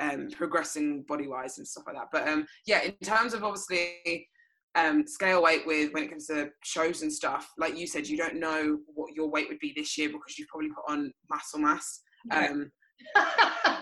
um, 0.00 0.28
progressing 0.30 1.02
body 1.08 1.28
wise 1.28 1.58
and 1.58 1.66
stuff 1.66 1.84
like 1.86 1.96
that. 1.96 2.08
But 2.12 2.28
um, 2.28 2.46
yeah, 2.66 2.82
in 2.82 2.92
terms 3.02 3.34
of 3.34 3.44
obviously 3.44 4.28
um, 4.74 5.06
scale 5.06 5.42
weight 5.42 5.66
with 5.66 5.92
when 5.92 6.04
it 6.04 6.10
comes 6.10 6.26
to 6.28 6.50
shows 6.64 7.02
and 7.02 7.12
stuff, 7.12 7.50
like 7.58 7.76
you 7.76 7.86
said, 7.86 8.06
you 8.06 8.16
don't 8.16 8.38
know 8.38 8.78
what 8.94 9.14
your 9.14 9.28
weight 9.30 9.48
would 9.48 9.58
be 9.58 9.72
this 9.76 9.98
year 9.98 10.08
because 10.08 10.38
you've 10.38 10.48
probably 10.48 10.68
put 10.70 10.92
on 10.92 11.12
muscle 11.28 11.60
mass. 11.60 12.00
Um, 12.30 12.70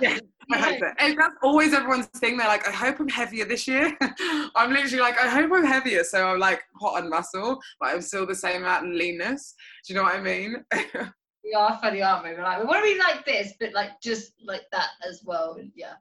yeah, 0.01 0.19
I 0.53 0.59
hope 0.59 0.83
it. 0.83 0.95
And 0.99 1.19
that's 1.19 1.35
always 1.43 1.75
everyone's 1.75 2.07
thing. 2.07 2.37
They're 2.37 2.49
like, 2.49 2.67
I 2.67 2.73
hope 2.73 3.01
I'm 3.01 3.09
heavier 3.09 3.45
this 3.45 3.69
year. 3.69 3.97
I'm 4.57 4.73
literally 4.73 5.01
like, 5.01 5.19
I 5.19 5.29
hope 5.29 5.51
I'm 5.53 5.65
heavier. 5.65 6.05
So 6.05 6.27
I'm 6.27 6.39
like 6.39 6.63
hot 6.81 7.03
on 7.03 7.11
muscle, 7.11 7.59
but 7.81 7.91
I'm 7.91 8.03
still 8.03 8.27
the 8.27 8.35
same 8.35 8.63
amount 8.63 8.87
in 8.87 8.99
leanness. 8.99 9.55
Do 9.87 9.93
you 9.93 9.99
know 9.99 10.05
what 10.05 10.17
I 10.17 10.21
mean? 10.21 10.65
we 11.45 11.55
are 11.55 11.79
funny, 11.81 12.03
aren't 12.03 12.25
we? 12.25 12.31
We're 12.33 12.43
like, 12.43 12.61
we 12.61 12.67
want 12.67 12.85
to 12.85 12.93
be 12.93 12.99
like 12.99 13.25
this, 13.25 13.55
but 13.61 13.73
like 13.73 14.01
just 14.03 14.33
like 14.45 14.63
that 14.73 14.89
as 15.09 15.23
well. 15.25 15.59
Yeah. 15.75 15.95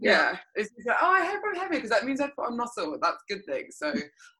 Yeah, 0.00 0.36
it's, 0.54 0.70
it's 0.76 0.86
like, 0.86 0.96
oh, 1.02 1.10
I 1.10 1.26
hope 1.26 1.40
I'm 1.46 1.60
heavy 1.60 1.74
because 1.74 1.90
that 1.90 2.04
means 2.04 2.20
I 2.20 2.28
put 2.28 2.46
on 2.46 2.56
muscle. 2.56 2.96
That's 3.02 3.22
a 3.28 3.34
good 3.34 3.44
thing. 3.44 3.66
So, 3.70 3.92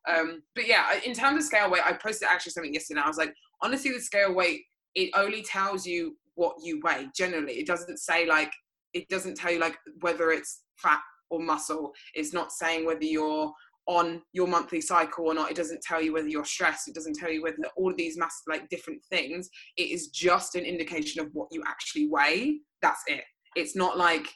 um, 0.09 0.43
but 0.55 0.67
yeah, 0.67 1.01
in 1.05 1.13
terms 1.13 1.39
of 1.39 1.43
scale 1.45 1.69
weight, 1.69 1.83
I 1.85 1.93
posted 1.93 2.29
actually 2.31 2.53
something 2.53 2.73
yesterday. 2.73 3.01
I 3.05 3.09
was 3.09 3.17
like, 3.17 3.35
honestly, 3.61 3.91
the 3.91 4.01
scale 4.01 4.33
weight 4.33 4.63
it 4.95 5.11
only 5.15 5.43
tells 5.43 5.87
you 5.87 6.17
what 6.41 6.57
you 6.63 6.81
weigh. 6.83 7.07
Generally, 7.15 7.53
it 7.53 7.67
doesn't 7.67 7.99
say 7.99 8.27
like 8.27 8.53
it 8.95 9.07
doesn't 9.09 9.37
tell 9.37 9.53
you 9.53 9.59
like 9.59 9.77
whether 10.01 10.31
it's 10.31 10.63
fat 10.79 11.01
or 11.29 11.39
muscle. 11.39 11.93
It's 12.15 12.33
not 12.33 12.51
saying 12.51 12.87
whether 12.87 13.05
you're 13.05 13.53
on 13.87 14.23
your 14.33 14.47
monthly 14.47 14.81
cycle 14.81 15.27
or 15.27 15.35
not. 15.35 15.51
It 15.51 15.57
doesn't 15.57 15.83
tell 15.83 16.01
you 16.01 16.15
whether 16.15 16.29
you're 16.29 16.45
stressed. 16.45 16.89
It 16.89 16.95
doesn't 16.95 17.17
tell 17.17 17.31
you 17.31 17.43
whether 17.43 17.59
all 17.77 17.91
of 17.91 17.97
these 17.99 18.17
mass 18.17 18.43
like 18.49 18.69
different 18.71 19.05
things. 19.11 19.51
It 19.77 19.91
is 19.91 20.09
just 20.09 20.55
an 20.55 20.65
indication 20.65 21.21
of 21.21 21.29
what 21.35 21.49
you 21.51 21.63
actually 21.67 22.09
weigh. 22.09 22.61
That's 22.81 23.03
it. 23.07 23.25
It's 23.55 23.77
not 23.77 23.99
like, 23.99 24.29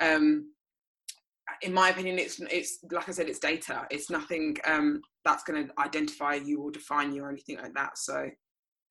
um, 0.00 0.52
in 1.62 1.72
my 1.72 1.88
opinion, 1.88 2.18
it's 2.18 2.38
it's 2.40 2.78
like 2.92 3.08
I 3.08 3.12
said, 3.12 3.28
it's 3.28 3.38
data. 3.40 3.86
It's 3.90 4.10
nothing 4.10 4.56
um, 4.64 5.00
that's 5.24 5.42
going 5.42 5.66
to 5.66 5.72
identify 5.80 6.34
you 6.34 6.62
or 6.62 6.70
define 6.70 7.12
you 7.12 7.24
or 7.24 7.30
anything 7.30 7.56
like 7.56 7.74
that. 7.74 7.98
So, 7.98 8.28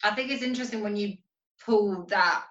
I 0.04 0.12
think 0.16 0.32
it's 0.32 0.44
interesting 0.44 0.84
when 0.84 0.98
you 0.98 1.14
pull 1.64 2.06
that. 2.10 2.44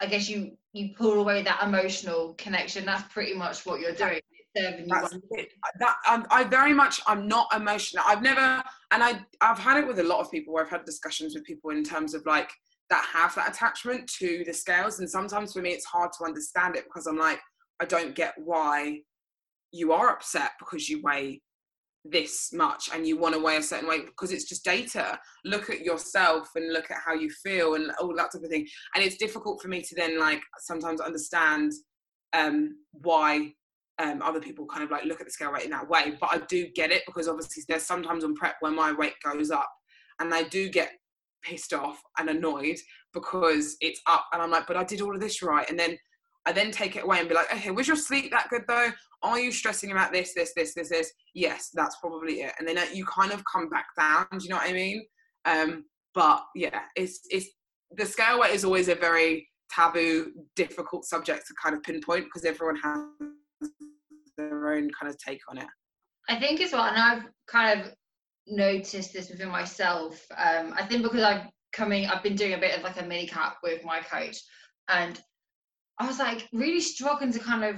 I 0.00 0.06
guess 0.06 0.28
you 0.28 0.56
you 0.72 0.90
pull 0.96 1.20
away 1.20 1.42
that 1.42 1.62
emotional 1.62 2.34
connection. 2.34 2.84
That's 2.84 3.12
pretty 3.12 3.34
much 3.34 3.64
what 3.64 3.80
you're 3.80 3.92
doing 3.92 4.20
serving 4.56 4.88
you 4.88 5.20
it. 5.32 5.52
That 5.78 5.96
um, 6.08 6.26
I 6.30 6.44
very 6.44 6.72
much 6.72 7.00
I'm 7.06 7.26
not 7.26 7.48
emotional. 7.54 8.04
I've 8.06 8.22
never 8.22 8.62
and 8.92 9.02
I 9.02 9.24
I've 9.40 9.58
had 9.58 9.78
it 9.78 9.86
with 9.86 9.98
a 9.98 10.04
lot 10.04 10.20
of 10.20 10.30
people 10.30 10.54
where 10.54 10.64
I've 10.64 10.70
had 10.70 10.84
discussions 10.84 11.34
with 11.34 11.44
people 11.44 11.70
in 11.70 11.84
terms 11.84 12.14
of 12.14 12.24
like 12.26 12.50
that 12.90 13.04
have 13.12 13.34
that 13.34 13.48
attachment 13.48 14.08
to 14.18 14.44
the 14.46 14.52
scales 14.52 15.00
and 15.00 15.08
sometimes 15.08 15.52
for 15.52 15.60
me 15.60 15.70
it's 15.70 15.86
hard 15.86 16.10
to 16.18 16.24
understand 16.24 16.76
it 16.76 16.84
because 16.84 17.06
I'm 17.06 17.16
like 17.16 17.40
I 17.80 17.86
don't 17.86 18.14
get 18.14 18.34
why 18.36 19.00
you 19.72 19.92
are 19.92 20.10
upset 20.10 20.52
because 20.58 20.88
you 20.88 21.00
weigh 21.02 21.40
this 22.04 22.52
much 22.52 22.90
and 22.92 23.06
you 23.06 23.16
want 23.16 23.34
to 23.34 23.40
weigh 23.40 23.56
a 23.56 23.62
certain 23.62 23.88
weight 23.88 24.04
because 24.06 24.30
it's 24.30 24.44
just 24.44 24.64
data 24.64 25.18
look 25.44 25.70
at 25.70 25.80
yourself 25.80 26.50
and 26.54 26.72
look 26.72 26.90
at 26.90 26.98
how 27.04 27.14
you 27.14 27.30
feel 27.42 27.76
and 27.76 27.90
all 27.98 28.14
that 28.14 28.30
type 28.30 28.42
of 28.42 28.50
thing 28.50 28.66
and 28.94 29.02
it's 29.02 29.16
difficult 29.16 29.60
for 29.62 29.68
me 29.68 29.80
to 29.80 29.94
then 29.94 30.18
like 30.18 30.42
sometimes 30.58 31.00
understand 31.00 31.72
um 32.34 32.76
why 32.92 33.50
um, 33.98 34.22
other 34.22 34.40
people 34.40 34.66
kind 34.66 34.82
of 34.82 34.90
like 34.90 35.04
look 35.04 35.20
at 35.20 35.26
the 35.26 35.32
scale 35.32 35.52
weight 35.52 35.64
in 35.64 35.70
that 35.70 35.88
way. 35.88 36.16
But 36.20 36.30
I 36.32 36.38
do 36.48 36.66
get 36.74 36.90
it 36.90 37.02
because 37.06 37.28
obviously 37.28 37.62
there's 37.68 37.84
sometimes 37.84 38.24
on 38.24 38.34
prep 38.34 38.56
where 38.60 38.72
my 38.72 38.92
weight 38.92 39.14
goes 39.22 39.50
up 39.50 39.70
and 40.18 40.34
I 40.34 40.42
do 40.44 40.68
get 40.68 40.90
pissed 41.42 41.72
off 41.72 42.00
and 42.18 42.28
annoyed 42.28 42.78
because 43.12 43.76
it's 43.80 44.00
up 44.06 44.26
and 44.32 44.42
I'm 44.42 44.50
like, 44.50 44.66
but 44.66 44.76
I 44.76 44.84
did 44.84 45.00
all 45.00 45.14
of 45.14 45.20
this 45.20 45.42
right. 45.42 45.68
And 45.68 45.78
then 45.78 45.96
I 46.46 46.52
then 46.52 46.70
take 46.70 46.96
it 46.96 47.04
away 47.04 47.20
and 47.20 47.28
be 47.28 47.34
like, 47.34 47.52
okay, 47.52 47.70
was 47.70 47.88
your 47.88 47.96
sleep 47.96 48.30
that 48.30 48.48
good 48.50 48.64
though? 48.68 48.90
Are 49.22 49.40
you 49.40 49.50
stressing 49.50 49.90
about 49.90 50.12
this, 50.12 50.34
this, 50.34 50.52
this, 50.54 50.74
this, 50.74 50.90
this? 50.90 51.10
Yes, 51.34 51.70
that's 51.72 51.96
probably 51.96 52.42
it. 52.42 52.52
And 52.58 52.68
then 52.68 52.76
uh, 52.76 52.84
you 52.92 53.06
kind 53.06 53.32
of 53.32 53.42
come 53.50 53.70
back 53.70 53.86
down. 53.98 54.26
Do 54.30 54.44
you 54.44 54.50
know 54.50 54.56
what 54.56 54.68
I 54.68 54.72
mean? 54.72 55.04
Um, 55.46 55.84
but 56.14 56.44
yeah, 56.54 56.80
it's 56.96 57.20
it's 57.30 57.48
the 57.90 58.06
scale 58.06 58.40
weight 58.40 58.54
is 58.54 58.64
always 58.64 58.88
a 58.88 58.94
very 58.94 59.48
taboo, 59.74 60.32
difficult 60.56 61.04
subject 61.04 61.46
to 61.46 61.54
kind 61.62 61.74
of 61.74 61.82
pinpoint 61.82 62.24
because 62.24 62.44
everyone 62.44 62.76
has 62.76 63.00
their 64.36 64.72
own 64.72 64.90
kind 64.98 65.12
of 65.12 65.18
take 65.18 65.40
on 65.48 65.58
it. 65.58 65.66
I 66.28 66.38
think 66.38 66.60
as 66.60 66.72
well, 66.72 66.84
and 66.84 66.96
I've 66.96 67.24
kind 67.46 67.80
of 67.80 67.92
noticed 68.46 69.12
this 69.12 69.30
within 69.30 69.48
myself. 69.48 70.24
Um, 70.36 70.74
I 70.76 70.86
think 70.86 71.02
because 71.02 71.22
I'm 71.22 71.48
coming, 71.72 72.06
I've 72.06 72.22
been 72.22 72.36
doing 72.36 72.54
a 72.54 72.58
bit 72.58 72.76
of 72.76 72.82
like 72.82 73.00
a 73.00 73.04
mini 73.04 73.26
cut 73.26 73.54
with 73.62 73.84
my 73.84 74.00
coach, 74.00 74.36
and 74.88 75.20
I 75.98 76.06
was 76.06 76.18
like 76.18 76.48
really 76.52 76.80
struggling 76.80 77.32
to 77.32 77.38
kind 77.38 77.64
of 77.64 77.76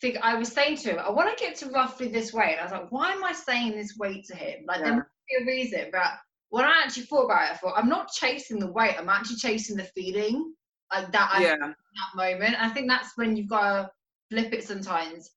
figure. 0.00 0.20
I 0.22 0.34
was 0.34 0.48
saying 0.48 0.78
to 0.78 0.90
him, 0.90 0.98
I 0.98 1.10
want 1.10 1.36
to 1.36 1.44
get 1.44 1.56
to 1.56 1.66
roughly 1.70 2.08
this 2.08 2.32
weight. 2.32 2.56
And 2.58 2.60
I 2.60 2.64
was 2.64 2.72
like, 2.72 2.92
why 2.92 3.12
am 3.12 3.24
I 3.24 3.32
saying 3.32 3.72
this 3.72 3.96
weight 3.98 4.24
to 4.26 4.36
him? 4.36 4.64
Like 4.66 4.78
yeah. 4.78 4.84
there 4.84 4.94
must 4.96 5.08
be 5.28 5.42
a 5.42 5.46
reason, 5.46 5.90
but 5.92 6.12
when 6.48 6.64
I 6.64 6.82
actually 6.84 7.04
thought 7.04 7.26
about 7.26 7.50
it, 7.50 7.52
I 7.52 7.56
thought 7.56 7.74
I'm 7.76 7.88
not 7.88 8.10
chasing 8.12 8.58
the 8.58 8.72
weight. 8.72 8.96
I'm 8.98 9.08
actually 9.08 9.36
chasing 9.36 9.76
the 9.76 9.84
feeling 9.84 10.54
like 10.92 11.12
that. 11.12 11.38
Yeah. 11.40 11.56
that 11.58 11.72
moment. 12.16 12.56
I 12.60 12.68
think 12.70 12.88
that's 12.88 13.16
when 13.16 13.36
you've 13.36 13.48
got 13.48 13.62
to 13.62 13.90
flip 14.30 14.52
it 14.52 14.64
sometimes 14.64 15.30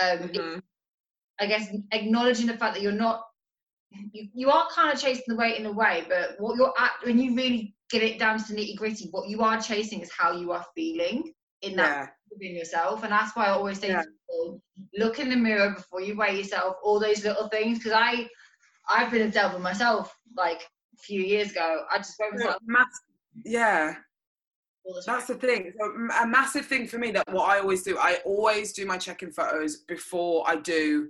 um, 0.00 0.18
mm-hmm. 0.18 0.58
I 1.40 1.46
guess 1.46 1.68
acknowledging 1.92 2.46
the 2.46 2.56
fact 2.56 2.74
that 2.74 2.82
you're 2.82 2.92
not, 2.92 3.24
you, 3.90 4.28
you 4.34 4.50
are 4.50 4.68
kind 4.74 4.92
of 4.92 5.00
chasing 5.00 5.24
the 5.26 5.36
weight 5.36 5.58
in 5.58 5.66
a 5.66 5.72
way, 5.72 6.04
but 6.08 6.36
what 6.38 6.56
you're 6.56 6.72
at, 6.78 6.92
when 7.04 7.18
you 7.18 7.34
really 7.34 7.74
get 7.90 8.02
it 8.02 8.18
down 8.18 8.38
to 8.38 8.52
the 8.52 8.60
nitty 8.60 8.76
gritty, 8.76 9.08
what 9.10 9.28
you 9.28 9.42
are 9.42 9.60
chasing 9.60 10.00
is 10.00 10.10
how 10.16 10.32
you 10.32 10.52
are 10.52 10.64
feeling 10.74 11.32
in 11.62 11.76
that 11.76 11.96
yeah. 11.96 12.06
within 12.30 12.56
yourself. 12.56 13.02
And 13.02 13.12
that's 13.12 13.34
why 13.34 13.46
I 13.46 13.50
always 13.50 13.80
say 13.80 13.88
yeah. 13.88 14.02
people, 14.02 14.62
look 14.98 15.18
in 15.18 15.30
the 15.30 15.36
mirror 15.36 15.70
before 15.70 16.00
you 16.00 16.16
weigh 16.16 16.36
yourself, 16.36 16.76
all 16.82 17.00
those 17.00 17.24
little 17.24 17.48
things. 17.48 17.78
Because 17.78 17.92
I, 17.92 18.28
I've 18.88 19.10
been 19.10 19.28
a 19.28 19.30
devil 19.30 19.58
myself 19.58 20.14
like 20.36 20.60
a 20.94 20.98
few 20.98 21.20
years 21.20 21.52
ago. 21.52 21.84
I 21.90 21.98
just 21.98 22.14
weighed 22.18 22.34
myself. 22.34 22.62
Yeah 23.44 23.94
that's 25.06 25.26
the 25.26 25.34
thing. 25.34 25.72
So 25.78 25.86
a 26.22 26.26
massive 26.26 26.66
thing 26.66 26.86
for 26.86 26.98
me 26.98 27.10
that 27.12 27.30
what 27.32 27.48
I 27.48 27.60
always 27.60 27.82
do, 27.82 27.98
I 27.98 28.18
always 28.24 28.72
do 28.72 28.86
my 28.86 28.98
check-in 28.98 29.32
photos 29.32 29.76
before 29.88 30.44
I 30.46 30.56
do 30.56 31.08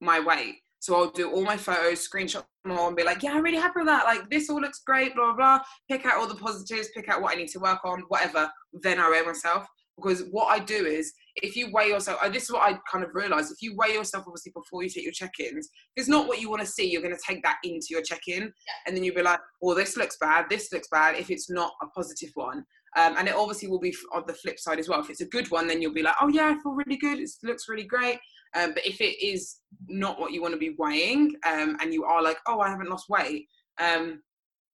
my 0.00 0.20
weight. 0.20 0.56
So 0.80 0.94
I'll 0.94 1.10
do 1.10 1.30
all 1.30 1.42
my 1.42 1.56
photos, 1.56 2.06
screenshot 2.06 2.44
them 2.64 2.78
all, 2.78 2.88
and 2.88 2.96
be 2.96 3.02
like, 3.02 3.22
"Yeah, 3.22 3.32
I'm 3.32 3.42
really 3.42 3.56
happy 3.56 3.80
with 3.80 3.86
that. 3.86 4.04
Like 4.04 4.28
this 4.30 4.50
all 4.50 4.60
looks 4.60 4.80
great." 4.80 5.14
Blah 5.14 5.32
blah 5.32 5.58
blah. 5.58 5.64
Pick 5.90 6.06
out 6.06 6.18
all 6.18 6.28
the 6.28 6.34
positives, 6.34 6.90
pick 6.94 7.08
out 7.08 7.22
what 7.22 7.32
I 7.32 7.36
need 7.36 7.48
to 7.48 7.58
work 7.58 7.84
on, 7.84 8.02
whatever. 8.08 8.50
Then 8.72 9.00
I 9.00 9.10
weigh 9.10 9.22
myself 9.22 9.66
because 9.96 10.24
what 10.30 10.46
I 10.46 10.58
do 10.58 10.84
is 10.86 11.12
if 11.36 11.56
you 11.56 11.70
weigh 11.72 11.88
yourself, 11.88 12.20
this 12.32 12.44
is 12.44 12.52
what 12.52 12.62
I 12.62 12.78
kind 12.90 13.04
of 13.04 13.14
realized. 13.14 13.52
If 13.52 13.62
you 13.62 13.74
weigh 13.76 13.94
yourself, 13.94 14.24
obviously 14.26 14.52
before 14.54 14.82
you 14.82 14.88
take 14.88 15.04
your 15.04 15.12
check-ins, 15.12 15.66
if 15.66 16.02
it's 16.02 16.08
not 16.08 16.28
what 16.28 16.40
you 16.40 16.50
want 16.50 16.62
to 16.62 16.66
see, 16.66 16.90
you're 16.90 17.02
going 17.02 17.14
to 17.14 17.22
take 17.26 17.42
that 17.42 17.58
into 17.64 17.88
your 17.90 18.02
check-in, 18.02 18.42
yeah. 18.42 18.50
and 18.86 18.96
then 18.96 19.04
you'll 19.04 19.14
be 19.14 19.22
like, 19.22 19.40
"Well, 19.60 19.76
this 19.76 19.96
looks 19.96 20.16
bad. 20.18 20.46
This 20.48 20.72
looks 20.72 20.88
bad." 20.90 21.16
If 21.16 21.30
it's 21.30 21.50
not 21.50 21.72
a 21.82 21.86
positive 21.88 22.30
one, 22.34 22.64
um, 22.96 23.14
and 23.18 23.28
it 23.28 23.34
obviously 23.34 23.68
will 23.68 23.78
be 23.78 23.94
on 24.12 24.24
the 24.26 24.32
flip 24.32 24.58
side 24.58 24.78
as 24.78 24.88
well. 24.88 25.00
If 25.00 25.10
it's 25.10 25.20
a 25.20 25.28
good 25.28 25.50
one, 25.50 25.66
then 25.66 25.82
you'll 25.82 25.92
be 25.92 26.02
like, 26.02 26.14
oh 26.20 26.28
yeah, 26.28 26.48
I 26.48 26.62
feel 26.62 26.72
really 26.72 26.96
good. 26.96 27.18
It 27.18 27.30
looks 27.42 27.68
really 27.68 27.84
great. 27.84 28.18
Um, 28.54 28.72
but 28.72 28.86
if 28.86 29.02
it 29.02 29.22
is 29.22 29.56
not 29.86 30.18
what 30.18 30.32
you 30.32 30.40
want 30.40 30.54
to 30.54 30.58
be 30.58 30.74
weighing, 30.78 31.34
um, 31.46 31.76
and 31.80 31.92
you 31.92 32.04
are 32.04 32.22
like, 32.22 32.38
oh, 32.46 32.60
I 32.60 32.70
haven't 32.70 32.88
lost 32.88 33.10
weight, 33.10 33.46
um, 33.78 34.22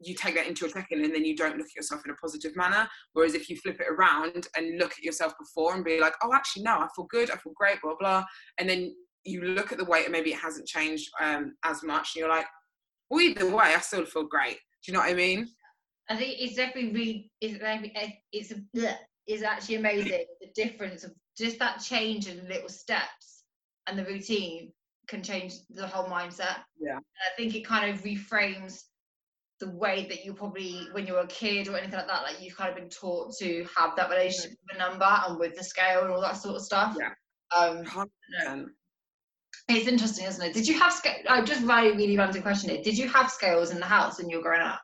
you 0.01 0.15
take 0.15 0.35
that 0.35 0.47
into 0.47 0.67
account 0.67 0.87
and 0.91 1.15
then 1.15 1.25
you 1.25 1.37
don't 1.37 1.57
look 1.57 1.67
at 1.67 1.75
yourself 1.75 2.03
in 2.05 2.11
a 2.11 2.15
positive 2.15 2.55
manner. 2.57 2.89
Whereas 3.13 3.35
if 3.35 3.49
you 3.49 3.57
flip 3.57 3.81
it 3.81 3.89
around 3.91 4.47
and 4.57 4.79
look 4.79 4.93
at 4.93 5.03
yourself 5.03 5.35
before 5.39 5.75
and 5.75 5.85
be 5.85 6.01
like, 6.01 6.15
oh, 6.23 6.33
actually, 6.35 6.63
no, 6.63 6.79
I 6.79 6.89
feel 6.95 7.07
good, 7.11 7.31
I 7.31 7.37
feel 7.37 7.53
great, 7.57 7.81
blah, 7.83 7.95
blah. 7.99 8.25
And 8.59 8.69
then 8.69 8.95
you 9.25 9.43
look 9.43 9.73
at 9.73 9.79
the 9.79 9.85
weight 9.85 10.05
and 10.05 10.13
maybe 10.13 10.33
it 10.33 10.39
hasn't 10.39 10.69
changed 10.69 11.11
um, 11.21 11.55
as 11.65 11.83
much. 11.83 12.15
And 12.15 12.21
you're 12.21 12.29
like, 12.29 12.47
well, 13.11 13.21
either 13.21 13.49
way, 13.49 13.75
I 13.75 13.81
still 13.81 14.05
feel 14.05 14.25
great. 14.25 14.59
Do 14.85 14.93
you 14.93 14.95
know 14.95 15.01
what 15.01 15.11
I 15.11 15.15
mean? 15.15 15.49
I 16.09 16.17
think 16.17 16.37
it's 16.39 16.55
definitely 16.55 16.93
really 16.93 17.31
it's 17.41 17.59
it's 18.33 18.53
a, 18.53 18.97
it's 19.27 19.43
actually 19.43 19.75
amazing 19.75 20.25
the 20.41 20.49
difference 20.55 21.05
of 21.05 21.13
just 21.37 21.59
that 21.59 21.81
change 21.81 22.29
in 22.29 22.49
little 22.49 22.69
steps 22.69 23.45
and 23.87 23.99
the 23.99 24.05
routine 24.05 24.73
can 25.07 25.23
change 25.23 25.55
the 25.71 25.87
whole 25.87 26.07
mindset. 26.07 26.63
Yeah, 26.81 26.97
I 26.99 27.37
think 27.37 27.55
it 27.55 27.67
kind 27.67 27.91
of 27.93 28.03
reframes 28.03 28.85
the 29.61 29.71
way 29.71 30.07
that 30.09 30.25
you 30.25 30.35
probably 30.35 30.87
when 30.93 31.07
you 31.07 31.15
were 31.15 31.21
a 31.21 31.27
kid 31.27 31.69
or 31.69 31.77
anything 31.77 31.99
like 31.99 32.07
that, 32.07 32.23
like 32.23 32.41
you've 32.41 32.57
kind 32.57 32.71
of 32.71 32.77
been 32.77 32.89
taught 32.89 33.35
to 33.39 33.67
have 33.77 33.97
that 33.97 34.11
relationship 34.11 34.51
with 34.51 34.73
the 34.73 34.79
number 34.79 35.21
and 35.27 35.39
with 35.39 35.57
the 35.57 35.65
scale 35.65 36.03
and 36.03 36.13
all 36.13 36.21
that 36.21 36.37
sort 36.37 36.57
of 36.57 36.63
stuff. 36.63 36.97
Yeah. 36.99 37.11
Um, 37.57 37.85
it's 39.69 39.87
interesting, 39.87 40.27
isn't 40.27 40.45
it? 40.45 40.55
Did 40.55 40.67
you 40.67 40.79
have 40.79 40.93
scale? 40.93 41.15
I 41.29 41.43
just 41.43 41.63
really, 41.63 41.97
really 41.97 42.17
random 42.17 42.43
question 42.43 42.71
here. 42.71 42.83
Did 42.83 42.97
you 42.97 43.09
have 43.09 43.31
scales 43.31 43.71
in 43.71 43.79
the 43.79 43.87
house 43.87 44.19
when 44.19 44.31
you 44.31 44.39
were 44.39 44.43
growing 44.43 44.63
up? 44.63 44.81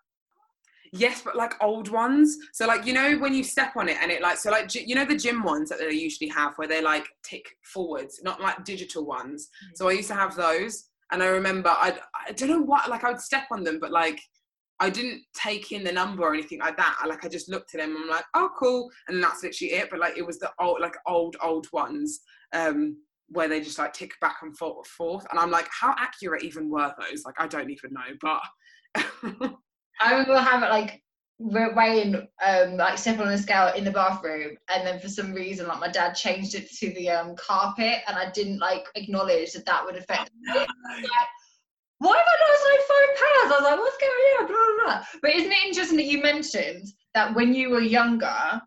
Yes, 0.92 1.22
but 1.22 1.34
like 1.34 1.54
old 1.62 1.88
ones. 1.88 2.36
So 2.52 2.66
like 2.66 2.86
you 2.86 2.92
know 2.92 3.16
when 3.18 3.34
you 3.34 3.42
step 3.42 3.76
on 3.76 3.88
it 3.88 3.96
and 4.00 4.12
it 4.12 4.22
like 4.22 4.36
so 4.36 4.50
like 4.50 4.72
you 4.74 4.94
know 4.94 5.04
the 5.04 5.16
gym 5.16 5.42
ones 5.42 5.68
that 5.70 5.80
they 5.80 5.90
usually 5.90 6.30
have 6.30 6.54
where 6.56 6.68
they 6.68 6.80
like 6.80 7.08
tick 7.24 7.44
forwards, 7.62 8.20
not 8.22 8.40
like 8.40 8.64
digital 8.64 9.04
ones. 9.04 9.48
Mm-hmm. 9.48 9.74
So 9.74 9.88
I 9.88 9.92
used 9.92 10.08
to 10.08 10.14
have 10.14 10.36
those, 10.36 10.84
and 11.10 11.22
I 11.22 11.26
remember 11.26 11.70
I 11.70 11.98
I 12.28 12.32
don't 12.32 12.48
know 12.48 12.62
what 12.62 12.88
like 12.88 13.02
I 13.02 13.10
would 13.10 13.20
step 13.20 13.44
on 13.50 13.64
them, 13.64 13.80
but 13.80 13.90
like 13.90 14.20
I 14.85 14.91
didn't 14.91 15.22
take 15.35 15.72
in 15.72 15.82
the 15.82 15.93
number 15.93 16.22
or 16.24 16.35
anything 16.35 16.61
like 16.61 16.76
that. 16.76 16.99
I, 17.01 17.07
like 17.07 17.24
I 17.24 17.28
just 17.28 17.49
looked 17.49 17.74
at 17.74 17.80
them 17.80 17.97
and 17.97 18.05
I'm 18.05 18.11
like, 18.11 18.24
oh 18.35 18.51
cool, 18.59 18.91
and 19.09 19.22
that's 19.22 19.43
literally 19.43 19.72
it. 19.72 19.89
But 19.91 20.01
like 20.01 20.16
it 20.18 20.26
was 20.26 20.39
the 20.39 20.51
old 20.61 20.80
like 20.80 20.97
old 21.07 21.37
old 21.43 21.66
ones. 21.72 22.20
Um, 22.53 22.99
where 23.28 23.49
they 23.49 23.61
just 23.61 23.78
like 23.78 23.95
tick 23.95 24.12
back 24.20 24.37
and 24.43 24.57
forth, 24.57 24.87
forth, 24.87 25.26
and 25.30 25.41
I'm 25.41 25.51
like, 25.51 25.66
how 25.70 25.95
accurate 25.99 26.45
even 26.45 26.68
were 26.68 26.95
those? 26.99 27.24
Like, 27.24 27.37
I 27.39 27.49
don't 27.49 27.70
even 27.70 27.91
know, 27.93 28.03
but 28.20 28.41
I 30.01 30.11
remember 30.11 30.39
having 30.39 30.68
like 30.68 31.03
weighing 31.39 32.14
um 32.47 32.76
like 32.76 32.97
stepping 32.97 33.26
on 33.26 33.32
a 33.32 33.39
scale 33.39 33.72
in 33.74 33.85
the 33.85 33.91
bathroom 33.91 34.57
and 34.72 34.87
then 34.87 35.01
for 35.01 35.09
some 35.09 35.32
reason 35.32 35.66
like 35.66 35.80
my 35.80 35.89
dad 35.89 36.12
changed 36.12 36.55
it 36.55 36.70
to 36.70 36.93
the 36.93 37.11
um 37.11 37.35
carpet 37.35 37.99
and 38.07 38.16
I 38.16 38.30
didn't 38.30 38.61
like 38.61 38.85
acknowledge 38.95 39.53
that 39.53 39.66
that 39.66 39.85
would 39.85 39.97
affect 39.97 40.30
oh, 40.51 40.55
like, 41.03 41.28
why 42.05 42.16
have 42.16 42.26
I 42.26 42.36
lost 42.50 42.64
like 42.70 42.84
five 42.92 43.11
pounds? 43.20 43.52
I 43.52 43.57
was 43.57 43.70
like, 43.70 43.78
what's 43.78 43.96
going 43.98 44.12
on? 44.38 44.46
Blah, 44.46 44.57
blah, 44.57 44.84
blah. 44.84 45.05
But 45.22 45.34
isn't 45.34 45.52
it 45.52 45.66
interesting 45.66 45.96
that 45.96 46.07
you 46.07 46.22
mentioned 46.22 46.86
that 47.14 47.34
when 47.34 47.55
you 47.55 47.70
were 47.70 47.80
younger, 47.80 48.61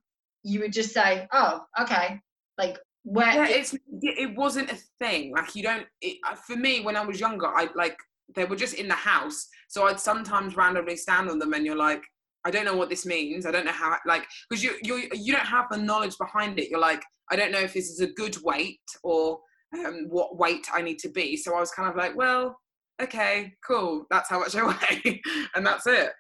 you 0.44 0.60
would 0.62 0.74
just 0.74 0.94
say, 0.94 1.28
oh, 1.32 1.62
okay, 1.82 2.20
like 2.58 2.78
where 3.04 3.34
yeah, 3.34 3.48
it's 3.48 3.76
it 4.02 4.36
wasn't 4.36 4.72
a 4.72 4.78
thing. 5.00 5.32
Like 5.32 5.56
you 5.56 5.64
don't. 5.64 5.86
It, 6.02 6.18
for 6.46 6.56
me, 6.56 6.82
when 6.82 6.98
I 6.98 7.06
was 7.06 7.20
younger, 7.20 7.48
I 7.48 7.70
like 7.76 7.98
they 8.36 8.46
were 8.46 8.56
just 8.56 8.74
in 8.74 8.88
the 8.88 8.94
house. 8.94 9.48
So 9.70 9.88
I'd 9.88 10.00
sometimes 10.00 10.58
randomly 10.58 10.98
stand 10.98 11.30
on 11.30 11.40
them, 11.40 11.54
and 11.54 11.66
you're 11.66 11.78
like, 11.78 12.04
I 12.46 12.52
don't 12.52 12.66
know 12.66 12.76
what 12.76 12.90
this 12.90 13.06
means. 13.06 13.46
I 13.46 13.52
don't 13.52 13.66
know 13.66 13.72
how, 13.72 13.98
like, 14.06 14.26
because 14.50 14.64
you 14.64 14.76
you 14.84 15.10
you 15.14 15.34
don't 15.34 15.46
have 15.46 15.68
the 15.70 15.78
knowledge 15.78 16.18
behind 16.18 16.60
it. 16.60 16.70
You're 16.70 16.80
like, 16.80 17.04
I 17.32 17.36
don't 17.36 17.52
know 17.52 17.60
if 17.60 17.74
this 17.74 17.90
is 17.90 18.02
a 18.02 18.08
good 18.08 18.38
weight 18.44 18.80
or 19.04 19.40
um, 19.78 20.06
what 20.10 20.38
weight 20.38 20.68
I 20.74 20.82
need 20.82 21.00
to 21.00 21.10
be. 21.10 21.38
So 21.38 21.56
I 21.56 21.60
was 21.60 21.72
kind 21.72 21.90
of 21.90 21.96
like, 21.96 22.16
well, 22.16 22.58
okay, 23.02 23.54
cool, 23.66 24.06
that's 24.10 24.30
how 24.30 24.40
much 24.40 24.56
I 24.56 24.66
weigh, 25.04 25.22
and 25.56 25.66
that's 25.66 25.88
it. 25.88 26.12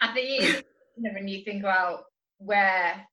I 0.00 0.12
think 0.12 0.42
it 0.42 0.44
is 0.56 0.62
when 0.96 1.28
you 1.28 1.44
think 1.44 1.62
about 1.62 2.04
where, 2.38 3.06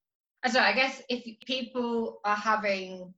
I 0.44 0.48
don't 0.48 0.54
know, 0.56 0.62
I 0.62 0.74
guess 0.74 1.02
if 1.10 1.24
people 1.46 2.20
are 2.26 2.36
having 2.36 3.14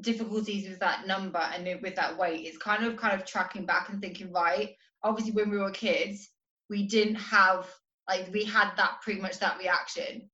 difficulties 0.00 0.68
with 0.68 0.78
that 0.80 1.06
number 1.06 1.38
and 1.38 1.66
with 1.82 1.96
that 1.96 2.16
weight, 2.16 2.46
it's 2.46 2.58
kind 2.58 2.84
of 2.84 2.96
kind 2.96 3.18
of 3.18 3.26
tracking 3.26 3.66
back 3.66 3.88
and 3.88 4.00
thinking, 4.00 4.32
right, 4.32 4.74
obviously 5.02 5.32
when 5.32 5.50
we 5.50 5.58
were 5.58 5.70
kids, 5.70 6.28
we 6.70 6.86
didn't 6.86 7.16
have 7.16 7.66
like 8.08 8.28
we 8.32 8.44
had 8.44 8.70
that 8.76 9.00
pretty 9.02 9.20
much 9.20 9.38
that 9.38 9.58
reaction. 9.58 10.28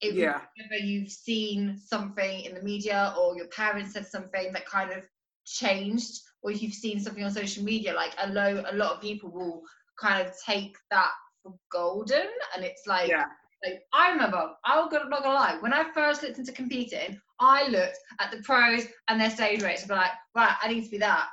If 0.00 0.14
yeah. 0.14 0.40
you've 0.82 1.10
seen 1.10 1.78
something 1.78 2.40
in 2.40 2.54
the 2.54 2.62
media 2.62 3.14
or 3.18 3.36
your 3.36 3.46
parents 3.46 3.94
said 3.94 4.06
something 4.06 4.52
that 4.52 4.66
kind 4.66 4.90
of 4.92 5.04
changed, 5.46 6.20
or 6.44 6.52
if 6.52 6.62
you've 6.62 6.74
seen 6.74 7.00
something 7.00 7.24
on 7.24 7.30
social 7.32 7.64
media, 7.64 7.92
like 7.94 8.14
a 8.18 8.28
lot, 8.28 8.72
a 8.72 8.76
lot 8.76 8.92
of 8.92 9.00
people 9.00 9.30
will 9.30 9.62
kind 9.98 10.24
of 10.24 10.32
take 10.46 10.76
that 10.90 11.10
for 11.42 11.54
golden, 11.72 12.26
and 12.54 12.64
it's 12.64 12.82
like, 12.86 13.08
yeah. 13.08 13.24
like 13.64 13.80
I 13.92 14.12
remember, 14.12 14.50
I'm 14.64 14.88
not 14.90 14.90
gonna 14.90 15.34
lie, 15.34 15.56
when 15.60 15.72
I 15.72 15.90
first 15.92 16.22
looked 16.22 16.38
into 16.38 16.52
competing, 16.52 17.18
I 17.40 17.66
looked 17.68 17.98
at 18.20 18.30
the 18.30 18.42
pros 18.42 18.86
and 19.08 19.20
their 19.20 19.30
stage 19.30 19.62
weights 19.62 19.82
and 19.82 19.88
be 19.88 19.94
like, 19.94 20.12
right, 20.34 20.54
I 20.62 20.68
need 20.68 20.84
to 20.84 20.90
be 20.90 20.98
that. 20.98 21.28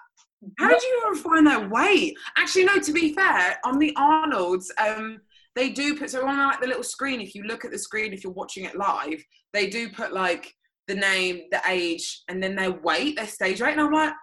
How 0.57 0.70
did 0.70 0.82
you 0.82 1.03
even 1.05 1.22
find 1.22 1.45
that 1.45 1.70
weight? 1.70 2.16
Actually, 2.36 2.66
no. 2.66 2.80
To 2.80 2.91
be 2.91 3.14
fair, 3.14 3.59
on 3.64 3.78
the 3.78 3.95
Arnold's, 3.95 4.72
um, 4.80 5.20
they 5.55 5.70
do 5.70 5.95
put 5.95 6.09
so 6.09 6.26
on 6.26 6.47
like 6.47 6.59
the 6.59 6.68
little 6.68 6.84
screen. 6.84 7.22
If 7.22 7.36
you 7.36 7.43
look 7.43 7.64
at 7.64 7.72
the 7.72 7.78
screen, 7.78 8.12
if 8.12 8.24
you're 8.24 8.34
watching 8.34 8.66
it 8.66 8.76
live, 8.76 9.24
they 9.53 9.70
do 9.70 9.91
put 9.91 10.14
like 10.14 10.51
the 10.88 10.95
name, 10.95 11.43
the 11.51 11.62
age, 11.68 12.24
and 12.28 12.41
then 12.41 12.55
their 12.55 12.72
weight, 12.72 13.18
their 13.18 13.28
stage 13.28 13.62
weight. 13.62 13.74
And 13.74 13.82
I'm 13.82 13.91
like, 13.91 14.14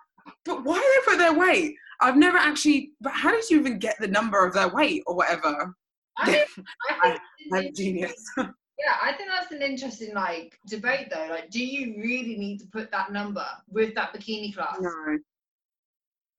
but 0.44 0.64
why 0.64 0.74
do 0.74 0.80
they 0.80 1.12
put 1.12 1.18
their 1.18 1.38
weight? 1.38 1.74
I've 2.00 2.16
never 2.16 2.38
actually. 2.38 2.92
But 3.00 3.12
how 3.12 3.30
did 3.30 3.48
you 3.50 3.58
even 3.60 3.78
get 3.78 3.96
the 3.98 4.08
number 4.08 4.44
of 4.44 4.54
their 4.54 4.68
weight 4.68 5.02
or 5.06 5.16
whatever? 5.16 5.74
I 6.18 6.32
think, 6.32 6.48
I 7.02 7.18
I'm 7.52 7.74
genius. 7.74 8.24
Yeah, 8.78 8.94
I 9.02 9.12
think 9.12 9.28
that's 9.28 9.50
an 9.50 9.60
interesting 9.60 10.14
like 10.14 10.56
debate 10.68 11.08
though. 11.10 11.26
Like, 11.28 11.50
do 11.50 11.64
you 11.64 12.00
really 12.00 12.36
need 12.36 12.58
to 12.60 12.66
put 12.66 12.92
that 12.92 13.10
number 13.10 13.44
with 13.68 13.92
that 13.96 14.14
bikini 14.14 14.54
class? 14.54 14.76
No. 14.80 15.18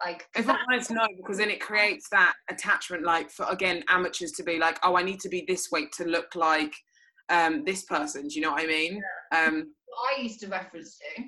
Like, 0.06 0.26
if 0.38 0.48
I'm 0.48 0.56
honest, 0.72 0.90
no, 0.90 1.06
because 1.18 1.38
then 1.38 1.50
it 1.50 1.60
creates 1.60 2.08
that 2.12 2.34
attachment, 2.50 3.04
like 3.04 3.30
for 3.30 3.46
again 3.50 3.84
amateurs 3.90 4.32
to 4.34 4.44
be 4.44 4.58
like, 4.58 4.80
oh, 4.84 4.96
I 4.96 5.04
need 5.04 5.20
to 5.20 5.28
be 5.28 5.44
this 5.46 5.70
weight 5.70 5.92
to 5.98 6.06
look 6.06 6.34
like 6.36 6.74
um, 7.28 7.66
this 7.66 7.84
person. 7.84 8.30
Do 8.30 8.36
you 8.36 8.42
know 8.42 8.52
what 8.52 8.64
I 8.64 8.68
mean? 8.68 9.02
Yeah. 9.34 9.48
Um, 9.48 9.74
I 10.18 10.22
used 10.22 10.40
to 10.40 10.48
reference 10.48 10.98
to 10.98 11.24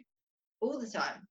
all 0.61 0.79
the 0.79 0.87
time. 0.87 1.27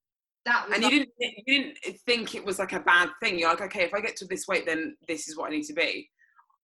That 0.46 0.66
and 0.72 0.82
like, 0.82 0.92
you 0.92 1.00
didn't 1.00 1.12
you 1.18 1.44
didn't 1.46 1.98
think 2.06 2.34
it 2.34 2.44
was 2.44 2.58
like 2.58 2.72
a 2.72 2.80
bad 2.80 3.10
thing. 3.22 3.38
You're 3.38 3.50
like, 3.50 3.60
okay, 3.62 3.84
if 3.84 3.94
I 3.94 4.00
get 4.00 4.16
to 4.16 4.26
this 4.26 4.46
weight, 4.48 4.66
then 4.66 4.96
this 5.06 5.28
is 5.28 5.36
what 5.36 5.50
I 5.50 5.54
need 5.54 5.64
to 5.64 5.74
be. 5.74 6.08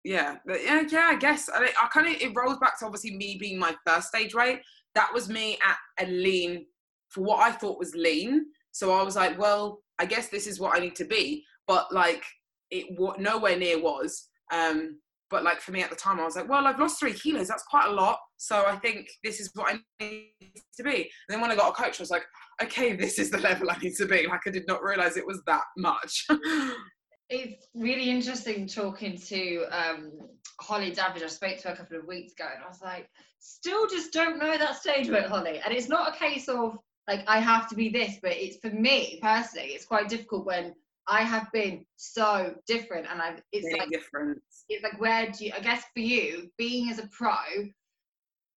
Yeah, 0.03 0.37
but 0.45 0.63
yeah, 0.63 0.83
yeah. 0.89 1.07
I 1.09 1.15
guess 1.15 1.49
I, 1.53 1.71
I 1.81 1.87
kind 1.87 2.07
of 2.07 2.21
it 2.21 2.31
rolls 2.35 2.57
back 2.59 2.79
to 2.79 2.85
obviously 2.85 3.17
me 3.17 3.37
being 3.39 3.59
my 3.59 3.75
first 3.85 4.07
stage 4.07 4.33
weight. 4.33 4.61
That 4.93 5.09
was 5.13 5.27
me 5.27 5.57
at 5.67 6.05
a 6.05 6.09
lean 6.09 6.65
for 7.09 7.21
what 7.23 7.39
I 7.39 7.51
thought 7.51 7.79
was 7.79 7.95
lean. 7.95 8.45
So 8.71 8.93
I 8.93 9.03
was 9.03 9.15
like, 9.15 9.37
well, 9.37 9.79
I 9.99 10.05
guess 10.05 10.29
this 10.29 10.47
is 10.47 10.59
what 10.59 10.75
I 10.75 10.79
need 10.79 10.95
to 10.95 11.05
be. 11.05 11.43
But 11.67 11.91
like 11.91 12.23
it 12.71 12.85
what 12.97 13.19
nowhere 13.19 13.57
near 13.57 13.81
was. 13.81 14.29
Um, 14.53 14.99
but 15.29 15.43
like 15.43 15.59
for 15.59 15.71
me 15.71 15.81
at 15.81 15.89
the 15.89 15.95
time, 15.95 16.19
I 16.19 16.25
was 16.25 16.35
like, 16.35 16.49
well, 16.49 16.67
I've 16.67 16.79
lost 16.79 16.99
three 16.99 17.13
kilos. 17.13 17.47
That's 17.47 17.63
quite 17.63 17.87
a 17.87 17.91
lot. 17.91 18.19
So 18.37 18.65
I 18.65 18.75
think 18.77 19.07
this 19.23 19.39
is 19.39 19.51
what 19.55 19.73
I 19.73 19.79
need 20.03 20.33
to 20.77 20.83
be. 20.83 20.95
And 20.95 21.29
then 21.29 21.41
when 21.41 21.51
I 21.51 21.55
got 21.55 21.71
a 21.71 21.73
coach, 21.73 21.99
I 21.99 22.03
was 22.03 22.11
like, 22.11 22.25
okay, 22.61 22.93
this 22.95 23.19
is 23.19 23.31
the 23.31 23.39
level 23.39 23.69
I 23.69 23.77
need 23.77 23.95
to 23.95 24.05
be. 24.05 24.27
Like 24.27 24.41
I 24.45 24.51
did 24.51 24.67
not 24.67 24.83
realize 24.83 25.17
it 25.17 25.27
was 25.27 25.41
that 25.47 25.63
much. 25.77 26.25
it's 27.29 27.67
really 27.73 28.09
interesting 28.09 28.67
talking 28.67 29.17
to 29.17 29.65
um, 29.71 30.11
Holly 30.59 30.91
David. 30.91 31.23
I 31.23 31.27
spoke 31.27 31.57
to 31.57 31.69
her 31.69 31.73
a 31.73 31.77
couple 31.77 31.97
of 31.97 32.05
weeks 32.05 32.33
ago, 32.33 32.49
and 32.53 32.63
I 32.63 32.67
was 32.67 32.81
like, 32.81 33.09
still 33.39 33.87
just 33.87 34.13
don't 34.13 34.39
know 34.39 34.57
that 34.57 34.75
stage 34.75 35.09
with 35.09 35.25
Holly. 35.25 35.59
And 35.63 35.73
it's 35.73 35.89
not 35.89 36.15
a 36.15 36.17
case 36.17 36.47
of 36.47 36.77
like 37.07 37.23
I 37.27 37.39
have 37.39 37.69
to 37.69 37.75
be 37.75 37.89
this, 37.89 38.17
but 38.21 38.31
it's 38.31 38.57
for 38.57 38.69
me 38.69 39.19
personally, 39.21 39.69
it's 39.69 39.85
quite 39.85 40.09
difficult 40.09 40.45
when 40.45 40.73
I 41.07 41.21
have 41.21 41.51
been 41.51 41.85
so 41.97 42.55
different, 42.67 43.07
and 43.09 43.21
I've 43.21 43.41
it's 43.51 43.67
Very 43.67 43.79
like 43.79 43.89
different. 43.89 44.41
It's 44.69 44.83
like 44.83 44.99
where 44.99 45.31
do 45.31 45.45
you? 45.45 45.53
I 45.55 45.59
guess 45.59 45.83
for 45.93 45.99
you, 45.99 46.49
being 46.57 46.89
as 46.89 46.99
a 46.99 47.07
pro, 47.07 47.35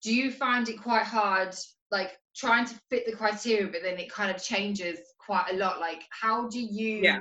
do 0.03 0.13
you 0.13 0.31
find 0.31 0.67
it 0.69 0.81
quite 0.81 1.03
hard, 1.03 1.55
like 1.91 2.17
trying 2.35 2.65
to 2.65 2.75
fit 2.89 3.05
the 3.05 3.15
criteria, 3.15 3.67
but 3.67 3.83
then 3.83 3.97
it 3.97 4.11
kind 4.11 4.35
of 4.35 4.41
changes 4.41 4.99
quite 5.19 5.45
a 5.51 5.57
lot. 5.57 5.79
Like, 5.79 6.03
how 6.09 6.47
do 6.47 6.59
you 6.59 7.01
yeah. 7.03 7.19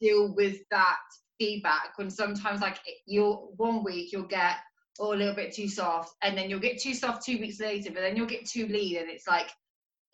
deal 0.00 0.34
with 0.34 0.58
that 0.70 0.98
feedback 1.38 1.96
when 1.96 2.08
sometimes, 2.08 2.60
like, 2.60 2.78
you'll 3.06 3.52
one 3.56 3.84
week 3.84 4.12
you'll 4.12 4.22
get 4.22 4.56
oh, 5.00 5.12
a 5.12 5.16
little 5.16 5.34
bit 5.34 5.54
too 5.54 5.68
soft, 5.68 6.14
and 6.22 6.36
then 6.36 6.48
you'll 6.48 6.60
get 6.60 6.80
too 6.80 6.94
soft 6.94 7.24
two 7.24 7.38
weeks 7.38 7.60
later, 7.60 7.90
but 7.90 8.00
then 8.00 8.16
you'll 8.16 8.26
get 8.26 8.46
too 8.46 8.66
lean, 8.68 8.98
and 8.98 9.10
it's 9.10 9.28
like 9.28 9.50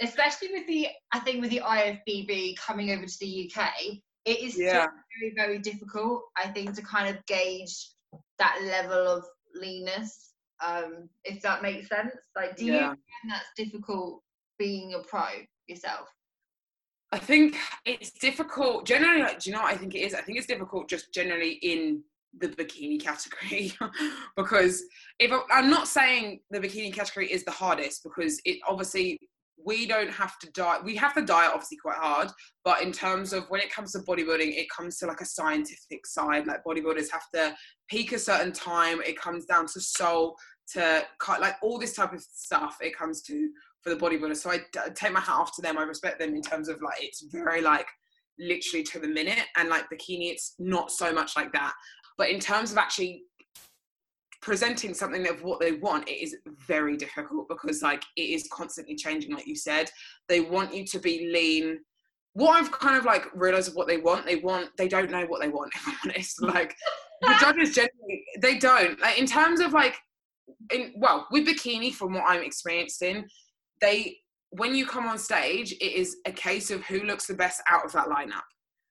especially 0.00 0.48
with 0.52 0.66
the 0.66 0.88
I 1.12 1.20
think 1.20 1.40
with 1.40 1.50
the 1.50 1.62
IFBB 1.64 2.56
coming 2.56 2.90
over 2.90 3.04
to 3.04 3.18
the 3.20 3.50
UK, 3.54 3.70
it 4.28 4.40
is 4.42 4.58
yeah. 4.58 4.86
very 5.18 5.32
very 5.34 5.58
difficult. 5.58 6.24
I 6.36 6.48
think 6.48 6.74
to 6.74 6.82
kind 6.82 7.08
of 7.08 7.24
gauge 7.26 7.90
that 8.38 8.60
level 8.64 9.06
of 9.08 9.24
leanness, 9.54 10.32
um, 10.64 11.08
if 11.24 11.40
that 11.42 11.62
makes 11.62 11.88
sense. 11.88 12.14
Like, 12.36 12.56
do 12.56 12.66
yeah. 12.66 12.72
you 12.72 12.80
find 12.80 13.30
that's 13.30 13.50
difficult 13.56 14.22
being 14.58 14.94
a 14.94 15.00
pro 15.00 15.24
yourself? 15.66 16.08
I 17.10 17.18
think 17.18 17.56
it's 17.86 18.10
difficult. 18.10 18.86
Generally, 18.86 19.22
like, 19.22 19.40
do 19.40 19.50
you 19.50 19.56
know 19.56 19.62
what 19.62 19.72
I 19.72 19.76
think 19.78 19.94
it 19.94 20.00
is? 20.00 20.14
I 20.14 20.20
think 20.20 20.36
it's 20.36 20.46
difficult 20.46 20.90
just 20.90 21.12
generally 21.14 21.52
in 21.62 22.02
the 22.38 22.48
bikini 22.48 23.00
category 23.00 23.72
because 24.36 24.82
if 25.18 25.32
I'm 25.50 25.70
not 25.70 25.88
saying 25.88 26.40
the 26.50 26.60
bikini 26.60 26.92
category 26.92 27.32
is 27.32 27.44
the 27.44 27.50
hardest 27.50 28.02
because 28.04 28.38
it 28.44 28.58
obviously 28.68 29.18
we 29.64 29.86
don't 29.86 30.10
have 30.10 30.38
to 30.38 30.50
diet 30.52 30.84
we 30.84 30.94
have 30.94 31.14
to 31.14 31.22
diet 31.22 31.50
obviously 31.52 31.76
quite 31.76 31.96
hard 31.96 32.28
but 32.64 32.82
in 32.82 32.92
terms 32.92 33.32
of 33.32 33.44
when 33.48 33.60
it 33.60 33.72
comes 33.72 33.92
to 33.92 33.98
bodybuilding 34.00 34.56
it 34.56 34.68
comes 34.70 34.98
to 34.98 35.06
like 35.06 35.20
a 35.20 35.24
scientific 35.24 36.06
side 36.06 36.46
like 36.46 36.62
bodybuilders 36.64 37.10
have 37.10 37.28
to 37.34 37.54
peak 37.88 38.12
a 38.12 38.18
certain 38.18 38.52
time 38.52 39.00
it 39.02 39.18
comes 39.18 39.44
down 39.46 39.66
to 39.66 39.80
soul 39.80 40.36
to 40.72 41.02
cut 41.18 41.40
like 41.40 41.56
all 41.62 41.78
this 41.78 41.94
type 41.94 42.12
of 42.12 42.20
stuff 42.20 42.76
it 42.80 42.96
comes 42.96 43.22
to 43.22 43.50
for 43.82 43.94
the 43.94 43.96
bodybuilder. 43.96 44.36
So 44.36 44.50
I, 44.50 44.60
take 44.94 45.12
my 45.12 45.20
hat 45.20 45.36
off 45.36 45.54
to 45.56 45.62
them 45.62 45.78
i 45.78 45.82
respect 45.82 46.18
them 46.18 46.34
in 46.34 46.42
terms 46.42 46.68
of 46.68 46.80
like 46.82 46.98
it's 47.00 47.24
very 47.30 47.60
like 47.60 47.86
literally 48.38 48.84
to 48.84 48.98
the 48.98 49.08
minute 49.08 49.44
and 49.56 49.68
like 49.68 49.84
bikini 49.84 50.30
it's 50.30 50.54
not 50.58 50.90
so 50.92 51.12
much 51.12 51.36
like 51.36 51.52
that. 51.52 51.74
But 52.16 52.30
in 52.30 52.38
terms 52.38 52.72
of 52.72 52.78
actually 52.78 53.22
presenting 54.40 54.94
something 54.94 55.26
of 55.28 55.42
what 55.42 55.60
they 55.60 55.72
want 55.72 56.08
it 56.08 56.22
is 56.22 56.36
very 56.66 56.96
difficult 56.96 57.48
because 57.48 57.82
like 57.82 58.02
it 58.16 58.22
is 58.22 58.48
constantly 58.52 58.94
changing 58.94 59.34
like 59.34 59.46
you 59.46 59.56
said. 59.56 59.90
They 60.28 60.40
want 60.40 60.74
you 60.74 60.84
to 60.86 60.98
be 60.98 61.30
lean. 61.32 61.80
What 62.34 62.56
i've 62.56 62.70
kind 62.70 62.96
of 62.96 63.04
like 63.04 63.26
realized 63.34 63.68
of 63.68 63.74
what 63.74 63.88
they 63.88 63.96
want 63.96 64.26
they 64.26 64.36
want 64.36 64.70
they 64.76 64.86
don't 64.86 65.10
know 65.10 65.26
what 65.26 65.40
they 65.40 65.48
want 65.48 65.72
if 65.74 65.86
i'm 65.86 65.94
honest. 66.04 66.42
Like 66.42 66.74
the 67.22 67.34
judges 67.40 67.74
generally 67.74 68.24
they 68.40 68.58
don't. 68.58 69.00
Like 69.00 69.18
in 69.18 69.26
terms 69.26 69.60
of 69.60 69.72
like 69.72 69.96
in 70.72 70.92
well 70.96 71.26
with 71.30 71.46
bikini 71.46 71.92
from 71.92 72.14
what 72.14 72.24
i'm 72.26 72.42
experienced 72.42 73.02
in 73.02 73.26
they 73.80 74.16
when 74.50 74.74
you 74.74 74.86
come 74.86 75.06
on 75.06 75.18
stage 75.18 75.72
it 75.72 75.92
is 75.92 76.16
a 76.26 76.32
case 76.32 76.70
of 76.70 76.82
who 76.84 77.00
looks 77.00 77.26
the 77.26 77.34
best 77.34 77.60
out 77.68 77.84
of 77.84 77.92
that 77.92 78.08
lineup 78.08 78.42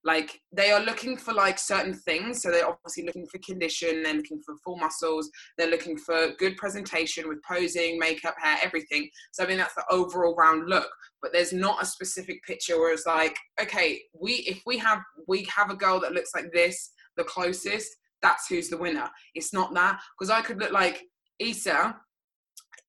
like 0.07 0.39
they 0.53 0.71
are 0.71 0.79
looking 0.79 1.17
for 1.17 1.33
like 1.33 1.59
certain 1.59 1.93
things. 1.93 2.41
So 2.41 2.49
they're 2.49 2.67
obviously 2.67 3.03
looking 3.03 3.27
for 3.27 3.37
condition 3.39 4.01
they're 4.01 4.13
looking 4.13 4.41
for 4.45 4.55
full 4.63 4.77
muscles 4.77 5.29
they're 5.57 5.69
looking 5.69 5.97
for 5.97 6.31
good 6.39 6.55
presentation 6.55 7.27
with 7.27 7.39
posing 7.43 7.99
makeup 7.99 8.35
hair 8.41 8.57
everything. 8.63 9.09
So 9.33 9.43
i 9.43 9.47
mean 9.47 9.57
that's 9.57 9.75
the 9.75 9.83
overall 9.91 10.35
round 10.35 10.67
look. 10.67 10.89
But 11.21 11.33
there's 11.33 11.53
not 11.53 11.83
a 11.83 11.85
specific 11.85 12.41
picture 12.43 12.79
where 12.79 12.93
it's 12.93 13.05
like 13.05 13.37
okay 13.61 14.01
we 14.19 14.31
if 14.53 14.61
we 14.65 14.77
have 14.77 14.99
we 15.27 15.45
have 15.55 15.69
a 15.69 15.75
girl 15.75 15.99
that 15.99 16.13
looks 16.13 16.31
like 16.33 16.51
this 16.53 16.91
the 17.17 17.23
closest 17.25 17.89
that's 18.23 18.47
who's 18.47 18.69
the 18.69 18.77
winner. 18.77 19.09
It's 19.35 19.53
not 19.53 19.73
that. 19.73 19.99
Because 20.17 20.31
i 20.31 20.41
could 20.41 20.59
look 20.59 20.71
like 20.71 21.03
Issa 21.39 21.95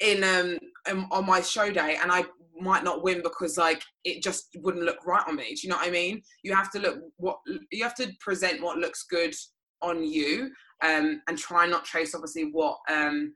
in 0.00 0.22
um, 0.22 0.58
um 0.88 1.08
on 1.10 1.26
my 1.26 1.40
show 1.40 1.70
day 1.70 1.96
and 2.00 2.12
I 2.12 2.24
might 2.60 2.84
not 2.84 3.02
win 3.02 3.22
because 3.22 3.56
like 3.56 3.82
it 4.04 4.22
just 4.22 4.48
wouldn't 4.56 4.84
look 4.84 5.04
right 5.06 5.24
on 5.26 5.36
me. 5.36 5.54
Do 5.54 5.60
you 5.62 5.68
know 5.68 5.76
what 5.76 5.88
I 5.88 5.90
mean? 5.90 6.22
You 6.42 6.54
have 6.54 6.70
to 6.72 6.78
look 6.78 6.98
what 7.16 7.38
you 7.70 7.82
have 7.82 7.94
to 7.96 8.10
present 8.20 8.62
what 8.62 8.78
looks 8.78 9.04
good 9.08 9.34
on 9.82 10.04
you, 10.04 10.50
um, 10.82 11.22
and 11.28 11.38
try 11.38 11.66
not 11.66 11.84
chase 11.84 12.14
obviously 12.14 12.50
what 12.52 12.78
um 12.90 13.32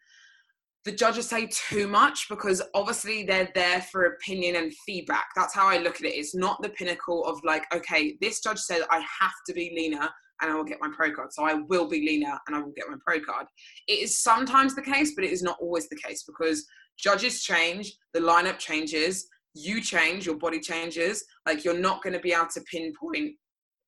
the 0.84 0.92
judges 0.92 1.28
say 1.28 1.48
too 1.50 1.86
much 1.86 2.28
because 2.28 2.60
obviously 2.74 3.22
they're 3.24 3.50
there 3.54 3.82
for 3.82 4.06
opinion 4.06 4.56
and 4.56 4.72
feedback. 4.84 5.26
That's 5.36 5.54
how 5.54 5.68
I 5.68 5.78
look 5.78 5.96
at 5.96 6.06
it. 6.06 6.14
It's 6.14 6.34
not 6.34 6.60
the 6.60 6.70
pinnacle 6.70 7.24
of 7.24 7.40
like, 7.44 7.64
okay, 7.72 8.16
this 8.20 8.40
judge 8.40 8.58
said 8.58 8.82
I 8.90 8.96
have 9.20 9.32
to 9.46 9.52
be 9.52 9.72
leaner 9.76 10.08
and 10.40 10.50
I 10.50 10.54
will 10.54 10.64
get 10.64 10.80
my 10.80 10.90
pro 10.94 11.12
card. 11.12 11.32
So 11.32 11.44
I 11.44 11.54
will 11.54 11.88
be 11.88 12.04
leaner 12.04 12.36
and 12.46 12.56
I 12.56 12.60
will 12.60 12.72
get 12.76 12.88
my 12.88 12.96
pro 13.06 13.20
card. 13.20 13.46
It 13.86 14.00
is 14.00 14.18
sometimes 14.18 14.74
the 14.74 14.82
case, 14.82 15.14
but 15.14 15.24
it 15.24 15.30
is 15.30 15.42
not 15.42 15.58
always 15.60 15.88
the 15.88 15.96
case 15.96 16.24
because 16.24 16.66
judges 16.98 17.44
change, 17.44 17.92
the 18.12 18.20
lineup 18.20 18.58
changes, 18.58 19.28
you 19.54 19.80
change, 19.80 20.26
your 20.26 20.36
body 20.36 20.58
changes. 20.58 21.24
Like 21.46 21.64
you're 21.64 21.78
not 21.78 22.02
going 22.02 22.14
to 22.14 22.20
be 22.20 22.32
able 22.32 22.46
to 22.54 22.60
pinpoint 22.62 23.36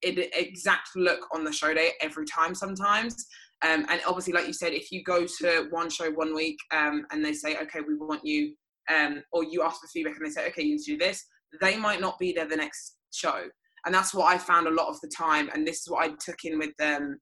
an 0.05 0.24
exact 0.34 0.90
look 0.95 1.26
on 1.34 1.45
the 1.45 1.53
show 1.53 1.74
day 1.74 1.92
every 2.01 2.26
time 2.26 2.55
sometimes. 2.55 3.26
Um, 3.64 3.86
and 3.88 4.00
obviously, 4.06 4.34
like 4.34 4.46
you 4.46 4.52
said, 4.52 4.72
if 4.74 4.92
you 4.92 5.02
go 5.02 5.26
to 5.40 5.66
one 5.70 5.88
show 5.88 6.10
one 6.10 6.34
week 6.34 6.58
um, 6.72 7.06
and 7.10 7.24
they 7.24 7.32
say, 7.32 7.56
okay, 7.56 7.80
we 7.86 7.96
want 7.96 8.24
you, 8.24 8.54
um, 8.94 9.22
or 9.32 9.42
you 9.44 9.62
ask 9.62 9.80
for 9.80 9.86
feedback 9.88 10.16
and 10.16 10.26
they 10.26 10.30
say, 10.30 10.46
okay, 10.48 10.62
you 10.62 10.72
need 10.72 10.82
to 10.82 10.92
do 10.92 10.98
this, 10.98 11.24
they 11.60 11.76
might 11.76 12.00
not 12.00 12.18
be 12.18 12.32
there 12.32 12.46
the 12.46 12.56
next 12.56 12.96
show. 13.12 13.44
And 13.86 13.94
that's 13.94 14.12
what 14.12 14.26
I 14.26 14.38
found 14.38 14.66
a 14.66 14.70
lot 14.70 14.88
of 14.88 15.00
the 15.00 15.10
time. 15.16 15.48
And 15.54 15.66
this 15.66 15.80
is 15.80 15.88
what 15.88 16.04
I 16.04 16.14
took 16.20 16.44
in 16.44 16.58
with 16.58 16.72
um, 16.82 17.16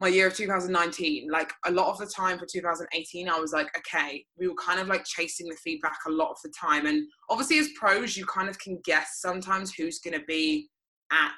my 0.00 0.08
year 0.08 0.26
of 0.26 0.36
2019. 0.36 1.28
Like 1.30 1.52
a 1.66 1.70
lot 1.70 1.90
of 1.90 1.98
the 1.98 2.06
time 2.06 2.38
for 2.38 2.46
2018, 2.50 3.28
I 3.28 3.38
was 3.38 3.52
like, 3.52 3.68
okay, 3.76 4.24
we 4.36 4.48
were 4.48 4.54
kind 4.54 4.80
of 4.80 4.88
like 4.88 5.04
chasing 5.04 5.48
the 5.48 5.56
feedback 5.62 5.98
a 6.06 6.10
lot 6.10 6.30
of 6.30 6.38
the 6.42 6.52
time. 6.60 6.86
And 6.86 7.06
obviously, 7.30 7.58
as 7.58 7.68
pros, 7.78 8.16
you 8.16 8.26
kind 8.26 8.48
of 8.48 8.58
can 8.58 8.80
guess 8.84 9.20
sometimes 9.20 9.74
who's 9.74 10.00
going 10.00 10.18
to 10.18 10.24
be 10.26 10.68
at 11.12 11.32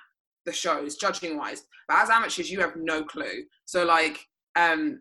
the 0.46 0.52
shows 0.52 0.96
judging 0.96 1.36
wise 1.36 1.62
but 1.86 1.98
as 1.98 2.10
amateurs 2.10 2.50
you 2.50 2.60
have 2.60 2.74
no 2.76 3.04
clue 3.04 3.44
so 3.66 3.84
like 3.84 4.18
um 4.56 5.00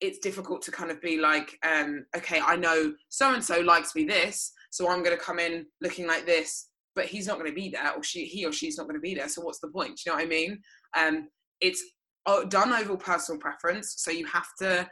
it's 0.00 0.18
difficult 0.18 0.62
to 0.62 0.70
kind 0.70 0.90
of 0.90 1.00
be 1.00 1.18
like 1.18 1.58
um 1.68 2.04
okay 2.16 2.40
i 2.44 2.56
know 2.56 2.92
so 3.08 3.34
and 3.34 3.44
so 3.44 3.60
likes 3.60 3.94
me 3.94 4.04
this 4.04 4.52
so 4.70 4.88
i'm 4.88 5.02
going 5.02 5.16
to 5.16 5.22
come 5.22 5.38
in 5.38 5.66
looking 5.80 6.06
like 6.06 6.26
this 6.26 6.68
but 6.94 7.06
he's 7.06 7.26
not 7.26 7.38
going 7.38 7.48
to 7.48 7.54
be 7.54 7.68
there 7.68 7.92
or 7.94 8.02
she 8.02 8.24
he 8.24 8.44
or 8.44 8.52
she's 8.52 8.76
not 8.76 8.84
going 8.84 8.94
to 8.94 9.00
be 9.00 9.14
there 9.14 9.28
so 9.28 9.42
what's 9.42 9.60
the 9.60 9.68
point 9.68 9.96
Do 9.96 10.02
you 10.06 10.12
know 10.12 10.16
what 10.16 10.24
i 10.24 10.28
mean 10.28 10.60
um 10.96 11.28
it's 11.60 11.82
uh, 12.26 12.44
done 12.44 12.72
over 12.72 12.96
personal 12.96 13.40
preference 13.40 13.94
so 13.98 14.10
you 14.10 14.26
have 14.26 14.48
to 14.60 14.88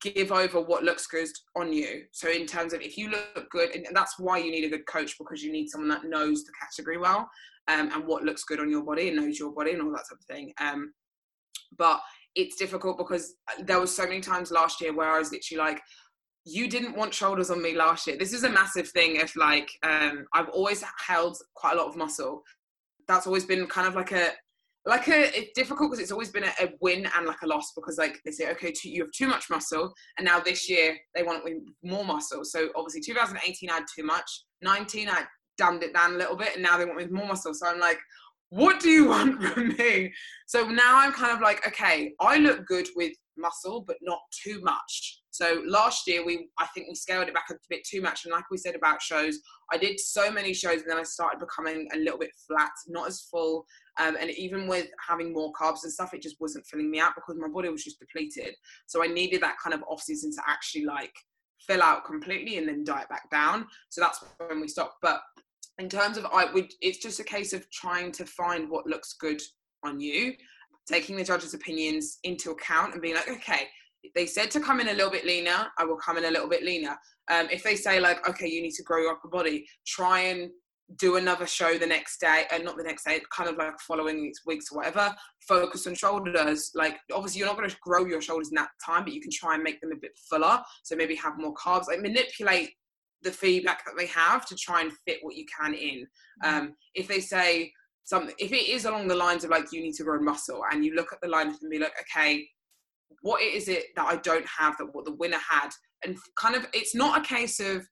give 0.00 0.32
over 0.32 0.60
what 0.60 0.82
looks 0.82 1.06
good 1.06 1.28
on 1.56 1.72
you 1.72 2.02
so 2.10 2.28
in 2.28 2.46
terms 2.46 2.72
of 2.72 2.80
if 2.80 2.98
you 2.98 3.10
look 3.10 3.48
good 3.50 3.74
and 3.74 3.86
that's 3.94 4.18
why 4.18 4.38
you 4.38 4.50
need 4.50 4.64
a 4.64 4.68
good 4.68 4.86
coach 4.86 5.16
because 5.18 5.42
you 5.42 5.52
need 5.52 5.68
someone 5.68 5.88
that 5.88 6.04
knows 6.04 6.44
the 6.44 6.52
category 6.60 6.98
well 6.98 7.28
um, 7.68 7.90
and 7.92 8.06
what 8.06 8.24
looks 8.24 8.44
good 8.44 8.60
on 8.60 8.70
your 8.70 8.82
body 8.82 9.08
and 9.08 9.16
knows 9.16 9.38
your 9.38 9.52
body 9.52 9.72
and 9.72 9.82
all 9.82 9.90
that 9.90 10.04
type 10.08 10.18
of 10.18 10.26
thing. 10.26 10.52
Um, 10.60 10.92
but 11.76 12.00
it's 12.34 12.56
difficult 12.56 12.98
because 12.98 13.34
there 13.60 13.80
was 13.80 13.94
so 13.94 14.04
many 14.04 14.20
times 14.20 14.50
last 14.50 14.80
year 14.80 14.92
where 14.92 15.10
I 15.10 15.18
was 15.18 15.30
literally 15.30 15.58
like, 15.58 15.82
you 16.44 16.68
didn't 16.68 16.96
want 16.96 17.14
shoulders 17.14 17.50
on 17.50 17.62
me 17.62 17.74
last 17.74 18.06
year. 18.06 18.16
This 18.18 18.32
is 18.32 18.44
a 18.44 18.50
massive 18.50 18.88
thing. 18.88 19.16
If 19.16 19.34
like, 19.36 19.70
um, 19.82 20.26
I've 20.34 20.50
always 20.50 20.84
held 21.06 21.36
quite 21.54 21.74
a 21.74 21.78
lot 21.78 21.88
of 21.88 21.96
muscle. 21.96 22.42
That's 23.08 23.26
always 23.26 23.44
been 23.44 23.66
kind 23.66 23.88
of 23.88 23.94
like 23.94 24.12
a, 24.12 24.30
like 24.86 25.08
a, 25.08 25.38
it's 25.38 25.52
difficult 25.54 25.90
because 25.90 26.02
it's 26.02 26.12
always 26.12 26.30
been 26.30 26.44
a, 26.44 26.52
a, 26.60 26.68
win 26.82 27.08
and 27.16 27.26
like 27.26 27.40
a 27.42 27.46
loss 27.46 27.72
because 27.74 27.96
like 27.96 28.20
they 28.24 28.30
say, 28.30 28.50
okay, 28.50 28.72
too, 28.72 28.90
you 28.90 29.02
have 29.02 29.12
too 29.12 29.26
much 29.26 29.48
muscle. 29.48 29.92
And 30.18 30.26
now 30.26 30.40
this 30.40 30.68
year 30.68 30.96
they 31.14 31.22
want 31.22 31.48
more 31.82 32.04
muscle. 32.04 32.44
So 32.44 32.68
obviously 32.76 33.00
2018 33.00 33.70
I 33.70 33.74
had 33.74 33.84
too 33.94 34.04
much. 34.04 34.30
19 34.60 35.08
I 35.08 35.22
dumbed 35.56 35.82
it 35.82 35.94
down 35.94 36.14
a 36.14 36.18
little 36.18 36.36
bit 36.36 36.54
and 36.54 36.62
now 36.62 36.76
they 36.76 36.84
want 36.84 36.98
me 36.98 37.04
with 37.04 37.12
more 37.12 37.26
muscle. 37.26 37.54
So 37.54 37.66
I'm 37.66 37.80
like, 37.80 37.98
what 38.54 38.78
do 38.78 38.88
you 38.88 39.08
want 39.08 39.42
from 39.52 39.74
me? 39.76 40.12
So 40.46 40.68
now 40.68 40.98
I'm 40.98 41.12
kind 41.12 41.32
of 41.32 41.40
like, 41.40 41.66
okay, 41.66 42.12
I 42.20 42.38
look 42.38 42.64
good 42.66 42.86
with 42.94 43.12
muscle, 43.36 43.84
but 43.84 43.96
not 44.00 44.20
too 44.44 44.60
much. 44.62 45.22
So 45.32 45.64
last 45.66 46.06
year 46.06 46.24
we 46.24 46.46
I 46.60 46.66
think 46.66 46.86
we 46.88 46.94
scaled 46.94 47.26
it 47.26 47.34
back 47.34 47.46
a 47.50 47.54
bit 47.68 47.84
too 47.84 48.00
much. 48.00 48.24
And 48.24 48.32
like 48.32 48.44
we 48.52 48.56
said 48.56 48.76
about 48.76 49.02
shows, 49.02 49.40
I 49.72 49.76
did 49.76 49.98
so 49.98 50.30
many 50.30 50.54
shows 50.54 50.82
and 50.82 50.90
then 50.90 50.98
I 50.98 51.02
started 51.02 51.40
becoming 51.40 51.88
a 51.92 51.98
little 51.98 52.18
bit 52.18 52.30
flat, 52.46 52.70
not 52.86 53.08
as 53.08 53.26
full. 53.28 53.66
Um, 53.98 54.16
and 54.20 54.30
even 54.30 54.68
with 54.68 54.86
having 55.04 55.32
more 55.32 55.52
carbs 55.60 55.82
and 55.82 55.92
stuff, 55.92 56.14
it 56.14 56.22
just 56.22 56.36
wasn't 56.38 56.66
filling 56.66 56.92
me 56.92 57.00
out 57.00 57.16
because 57.16 57.36
my 57.36 57.48
body 57.48 57.70
was 57.70 57.82
just 57.82 57.98
depleted. 57.98 58.54
So 58.86 59.02
I 59.02 59.08
needed 59.08 59.42
that 59.42 59.56
kind 59.60 59.74
of 59.74 59.82
off 59.88 60.02
season 60.02 60.30
to 60.30 60.42
actually 60.46 60.84
like 60.84 61.12
fill 61.66 61.82
out 61.82 62.04
completely 62.04 62.58
and 62.58 62.68
then 62.68 62.84
diet 62.84 63.08
back 63.08 63.28
down. 63.30 63.66
So 63.88 64.00
that's 64.00 64.24
when 64.46 64.60
we 64.60 64.68
stopped. 64.68 64.98
But 65.02 65.22
in 65.78 65.88
terms 65.88 66.16
of 66.16 66.26
I 66.26 66.52
would 66.52 66.72
it's 66.80 66.98
just 66.98 67.20
a 67.20 67.24
case 67.24 67.52
of 67.52 67.68
trying 67.70 68.12
to 68.12 68.24
find 68.24 68.70
what 68.70 68.86
looks 68.86 69.14
good 69.14 69.40
on 69.84 70.00
you, 70.00 70.34
taking 70.86 71.16
the 71.16 71.24
judges' 71.24 71.54
opinions 71.54 72.18
into 72.24 72.50
account 72.50 72.92
and 72.92 73.02
being 73.02 73.14
like, 73.14 73.28
okay, 73.28 73.68
they 74.14 74.26
said 74.26 74.50
to 74.52 74.60
come 74.60 74.80
in 74.80 74.88
a 74.88 74.94
little 74.94 75.10
bit 75.10 75.24
leaner, 75.24 75.66
I 75.78 75.84
will 75.84 75.96
come 75.96 76.16
in 76.16 76.24
a 76.24 76.30
little 76.30 76.48
bit 76.48 76.62
leaner. 76.62 76.96
Um, 77.30 77.48
if 77.50 77.62
they 77.62 77.74
say 77.74 78.00
like, 78.00 78.28
okay, 78.28 78.48
you 78.48 78.62
need 78.62 78.74
to 78.74 78.82
grow 78.82 79.00
your 79.00 79.12
upper 79.12 79.28
body, 79.28 79.66
try 79.86 80.20
and 80.20 80.50
do 80.98 81.16
another 81.16 81.46
show 81.46 81.78
the 81.78 81.86
next 81.86 82.20
day 82.20 82.44
and 82.52 82.62
uh, 82.62 82.64
not 82.64 82.76
the 82.76 82.82
next 82.82 83.04
day 83.04 83.20
kind 83.32 83.48
of 83.48 83.56
like 83.56 83.78
following 83.80 84.20
weeks 84.20 84.40
weeks 84.44 84.70
or 84.70 84.76
whatever 84.76 85.14
focus 85.40 85.86
on 85.86 85.94
shoulders 85.94 86.70
like 86.74 86.98
obviously 87.12 87.38
you're 87.38 87.48
not 87.48 87.56
going 87.56 87.68
to 87.68 87.76
grow 87.82 88.04
your 88.04 88.20
shoulders 88.20 88.48
in 88.50 88.54
that 88.54 88.68
time 88.84 89.02
but 89.02 89.12
you 89.12 89.20
can 89.20 89.30
try 89.32 89.54
and 89.54 89.62
make 89.62 89.80
them 89.80 89.92
a 89.92 89.96
bit 89.96 90.12
fuller 90.28 90.60
so 90.82 90.94
maybe 90.94 91.14
have 91.14 91.38
more 91.38 91.54
carbs 91.54 91.86
like 91.88 92.00
manipulate 92.00 92.72
the 93.24 93.32
feedback 93.32 93.84
that 93.84 93.94
they 93.98 94.06
have 94.06 94.46
to 94.46 94.54
try 94.54 94.82
and 94.82 94.92
fit 95.06 95.18
what 95.22 95.34
you 95.34 95.44
can 95.46 95.74
in. 95.74 96.06
Mm-hmm. 96.44 96.56
Um, 96.56 96.74
if 96.94 97.08
they 97.08 97.20
say 97.20 97.72
something, 98.04 98.34
if 98.38 98.52
it 98.52 98.68
is 98.68 98.84
along 98.84 99.08
the 99.08 99.16
lines 99.16 99.44
of 99.44 99.50
like 99.50 99.72
you 99.72 99.80
need 99.80 99.94
to 99.94 100.04
grow 100.04 100.20
muscle, 100.20 100.62
and 100.70 100.84
you 100.84 100.94
look 100.94 101.12
at 101.12 101.20
the 101.20 101.28
lineup 101.28 101.60
and 101.60 101.70
be 101.70 101.78
like, 101.78 101.94
okay, 102.00 102.46
what 103.22 103.42
is 103.42 103.68
it 103.68 103.86
that 103.96 104.06
I 104.06 104.16
don't 104.16 104.46
have 104.46 104.76
that 104.78 104.94
what 104.94 105.04
the 105.04 105.14
winner 105.14 105.40
had, 105.50 105.70
and 106.04 106.16
kind 106.38 106.54
of, 106.54 106.66
it's 106.72 106.94
not 106.94 107.18
a 107.18 107.24
case 107.26 107.58
of 107.60 107.86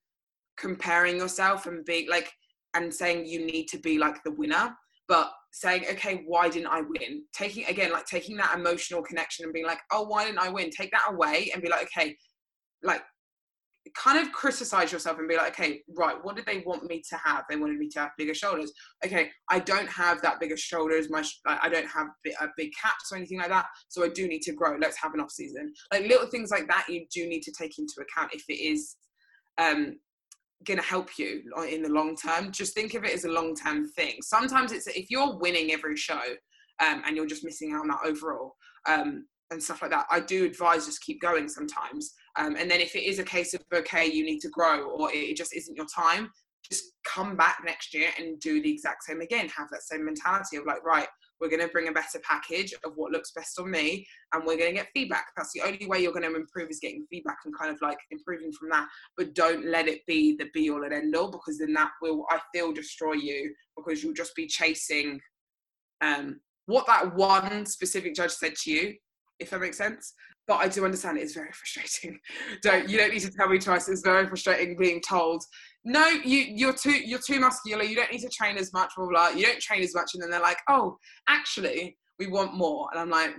comparing 0.57 1.17
yourself 1.17 1.67
and 1.67 1.85
being 1.85 2.09
like 2.09 2.31
and 2.75 2.93
saying 2.93 3.27
you 3.27 3.45
need 3.45 3.67
to 3.69 3.79
be 3.79 3.99
like 3.99 4.23
the 4.25 4.31
winner 4.33 4.75
but 5.09 5.31
saying 5.53 5.85
okay 5.91 6.23
why 6.27 6.49
didn't 6.49 6.69
i 6.69 6.81
win 6.81 7.23
taking 7.35 7.65
again 7.67 7.91
like 7.91 8.07
taking 8.07 8.37
that 8.37 8.57
emotional 8.57 9.03
connection 9.03 9.45
and 9.45 9.53
being 9.53 9.67
like 9.67 9.81
oh 9.91 10.03
why 10.03 10.25
didn't 10.25 10.39
i 10.39 10.49
win 10.49 10.71
take 10.71 10.91
that 10.91 11.11
away 11.13 11.51
and 11.53 11.63
be 11.63 11.69
like 11.69 11.83
okay 11.83 12.15
like 12.83 13.03
kind 13.97 14.19
of 14.19 14.33
criticize 14.33 14.93
yourself 14.93 15.19
and 15.19 15.29
be 15.29 15.37
like, 15.37 15.53
okay, 15.53 15.83
right, 15.97 16.17
what 16.23 16.37
did 16.37 16.47
they 16.47 16.63
want 16.65 16.85
me 16.85 17.03
to 17.09 17.17
have? 17.17 17.45
They 17.49 17.57
wanted 17.57 17.79
me 17.79 17.89
to 17.91 18.01
have 18.01 18.11
bigger 18.17 18.35
shoulders. 18.35 18.73
Okay, 19.05 19.31
I 19.51 19.59
don't 19.59 19.89
have 19.89 20.23
that 20.23 20.41
bigger 20.41 20.57
shoulders. 20.57 21.11
My 21.11 21.25
I 21.47 21.69
don't 21.69 21.89
have 21.89 22.09
a 22.41 22.49
big 22.57 22.71
caps 22.81 23.11
or 23.11 23.17
anything 23.17 23.39
like 23.39 23.49
that. 23.49 23.67
So 23.89 24.05
I 24.05 24.09
do 24.09 24.29
need 24.29 24.43
to 24.43 24.53
grow. 24.53 24.77
Let's 24.81 24.99
have 24.99 25.15
an 25.15 25.21
off 25.21 25.31
season. 25.31 25.73
Like 25.93 26.03
little 26.03 26.27
things 26.27 26.51
like 26.51 26.69
that, 26.69 26.87
you 26.89 27.07
do 27.13 27.27
need 27.27 27.43
to 27.43 27.53
take 27.53 27.79
into 27.79 27.95
account 28.01 28.35
if 28.35 28.45
it 28.49 28.61
is 28.61 28.97
um, 29.59 29.99
going 30.65 30.79
to 30.79 30.87
help 30.87 31.19
you 31.19 31.43
in 31.69 31.83
the 31.83 31.89
long 31.89 32.17
term. 32.17 32.53
Just 32.53 32.75
think 32.75 32.95
of 32.95 33.05
it 33.05 33.15
as 33.15 33.25
a 33.25 33.31
long 33.31 33.55
term 33.55 33.89
thing. 33.91 34.15
Sometimes 34.23 34.73
it's 34.73 34.87
if 34.87 35.11
you're 35.11 35.39
winning 35.39 35.73
every 35.73 35.97
show 35.97 36.21
um, 36.81 37.03
and 37.07 37.17
you're 37.17 37.27
just 37.27 37.45
missing 37.45 37.73
out 37.73 37.81
on 37.81 37.89
that 37.89 38.01
overall. 38.05 38.55
Um, 38.89 39.27
and 39.51 39.63
stuff 39.63 39.83
like 39.83 39.91
that, 39.91 40.07
I 40.11 40.21
do 40.21 40.47
advise 40.47 40.87
just 40.87 41.03
keep 41.03 41.21
going 41.21 41.49
sometimes. 41.49 42.15
Um, 42.37 42.57
and 42.57 42.71
then 42.71 42.81
if 42.81 42.95
it 42.95 43.05
is 43.05 43.19
a 43.19 43.25
case 43.25 43.55
of 43.55 43.63
okay, 43.75 44.07
you 44.07 44.25
need 44.25 44.41
to 44.41 44.49
grow 44.49 44.91
or 44.91 45.11
it 45.13 45.37
just 45.37 45.55
isn't 45.55 45.77
your 45.77 45.87
time, 45.95 46.31
just 46.71 46.93
come 47.05 47.37
back 47.37 47.59
next 47.65 47.93
year 47.93 48.09
and 48.19 48.41
do 48.41 48.63
the 48.63 48.73
exact 48.73 49.05
same 49.05 49.21
again. 49.21 49.49
Have 49.49 49.69
that 49.71 49.83
same 49.83 50.05
mentality 50.05 50.57
of 50.57 50.65
like, 50.65 50.83
right, 50.85 51.09
we're 51.41 51.49
going 51.49 51.61
to 51.61 51.69
bring 51.69 51.89
a 51.89 51.93
better 51.93 52.21
package 52.23 52.73
of 52.85 52.93
what 52.95 53.11
looks 53.11 53.33
best 53.33 53.59
on 53.59 53.71
me 53.71 54.07
and 54.33 54.45
we're 54.47 54.57
going 54.57 54.71
to 54.71 54.77
get 54.77 54.89
feedback. 54.95 55.27
That's 55.37 55.53
the 55.53 55.63
only 55.63 55.87
way 55.87 56.01
you're 56.01 56.13
going 56.13 56.29
to 56.29 56.37
improve 56.37 56.71
is 56.71 56.79
getting 56.79 57.05
feedback 57.11 57.39
and 57.45 57.57
kind 57.59 57.71
of 57.71 57.83
like 57.83 57.99
improving 58.11 58.53
from 58.53 58.71
that. 58.71 58.87
But 59.17 59.35
don't 59.35 59.67
let 59.67 59.89
it 59.89 60.07
be 60.07 60.37
the 60.37 60.49
be 60.55 60.71
all 60.71 60.85
and 60.85 60.95
end 60.95 61.15
all 61.17 61.31
because 61.31 61.59
then 61.59 61.73
that 61.75 61.91
will, 62.01 62.25
I 62.31 62.39
feel, 62.55 62.73
destroy 62.73 63.15
you 63.15 63.53
because 63.77 64.03
you'll 64.03 64.15
just 64.15 64.37
be 64.37 64.47
chasing 64.47 65.21
um, 66.01 66.41
what 66.67 66.87
that 66.87 67.15
one 67.15 67.67
specific 67.67 68.15
judge 68.15 68.31
said 68.31 68.55
to 68.63 68.71
you 68.71 68.95
if 69.41 69.51
that 69.51 69.61
makes 69.61 69.79
sense. 69.79 70.15
But 70.49 70.57
I 70.57 70.69
do 70.69 70.85
understand 70.85 71.19
it 71.19 71.23
is 71.23 71.35
very 71.35 71.51
frustrating. 71.53 72.19
don't 72.63 72.89
you 72.89 72.99
don't 72.99 73.13
need 73.13 73.21
to 73.21 73.31
tell 73.31 73.49
me 73.49 73.59
twice. 73.59 73.89
It's 73.89 74.03
very 74.03 74.27
frustrating 74.27 74.77
being 74.77 75.01
told, 75.07 75.43
no, 75.85 76.07
you 76.09 76.39
you're 76.39 76.75
too 76.75 76.93
you're 76.93 77.21
too 77.25 77.41
muscular. 77.41 77.85
You 77.85 77.97
don't 77.97 78.13
need 78.13 78.23
to 78.23 78.31
train 78.31 78.57
as 78.57 78.73
much. 78.73 78.93
Blah 78.97 79.07
blah. 79.07 79.31
blah. 79.31 79.39
You 79.39 79.47
don't 79.47 79.61
train 79.61 79.83
as 79.83 79.95
much, 79.95 80.11
and 80.15 80.23
then 80.23 80.31
they're 80.31 80.41
like, 80.41 80.59
oh, 80.69 80.97
actually, 81.29 81.97
we 82.19 82.27
want 82.27 82.55
more. 82.55 82.89
And 82.93 83.01
I'm 83.01 83.11
like, 83.11 83.35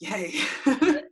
yay. 0.00 0.40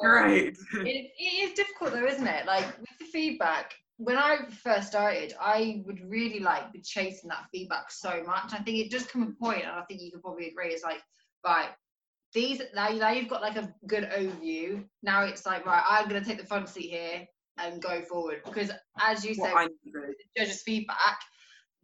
Great. 0.00 0.56
It, 0.74 1.10
it 1.18 1.22
is 1.22 1.52
difficult 1.54 1.92
though, 1.92 2.06
isn't 2.06 2.26
it? 2.26 2.46
Like 2.46 2.66
with 2.78 2.98
the 2.98 3.06
feedback, 3.06 3.74
when 3.96 4.16
I 4.16 4.38
first 4.62 4.88
started, 4.88 5.34
I 5.40 5.82
would 5.86 6.00
really 6.08 6.40
like 6.40 6.72
be 6.72 6.80
chasing 6.80 7.28
that 7.28 7.46
feedback 7.52 7.90
so 7.90 8.22
much. 8.24 8.52
I 8.52 8.58
think 8.58 8.78
it 8.78 8.90
does 8.90 9.06
come 9.06 9.22
a 9.22 9.44
point, 9.44 9.62
and 9.62 9.72
I 9.72 9.82
think 9.82 10.00
you 10.00 10.10
could 10.10 10.22
probably 10.22 10.48
agree, 10.48 10.72
is 10.72 10.82
like, 10.82 11.00
right, 11.44 11.70
these 12.34 12.60
now, 12.74 12.88
now 12.88 13.10
you've 13.10 13.28
got 13.28 13.40
like 13.40 13.56
a 13.56 13.72
good 13.86 14.10
overview. 14.10 14.84
Now 15.02 15.22
it's 15.22 15.46
like 15.46 15.64
right, 15.64 15.82
I'm 15.88 16.08
gonna 16.08 16.24
take 16.24 16.38
the 16.38 16.46
front 16.46 16.68
seat 16.68 16.90
here 16.90 17.26
and 17.58 17.80
go 17.80 18.02
forward 18.02 18.42
because 18.44 18.70
as 19.00 19.24
you 19.24 19.34
said, 19.34 19.54
judges' 20.36 20.62
feedback, 20.62 21.20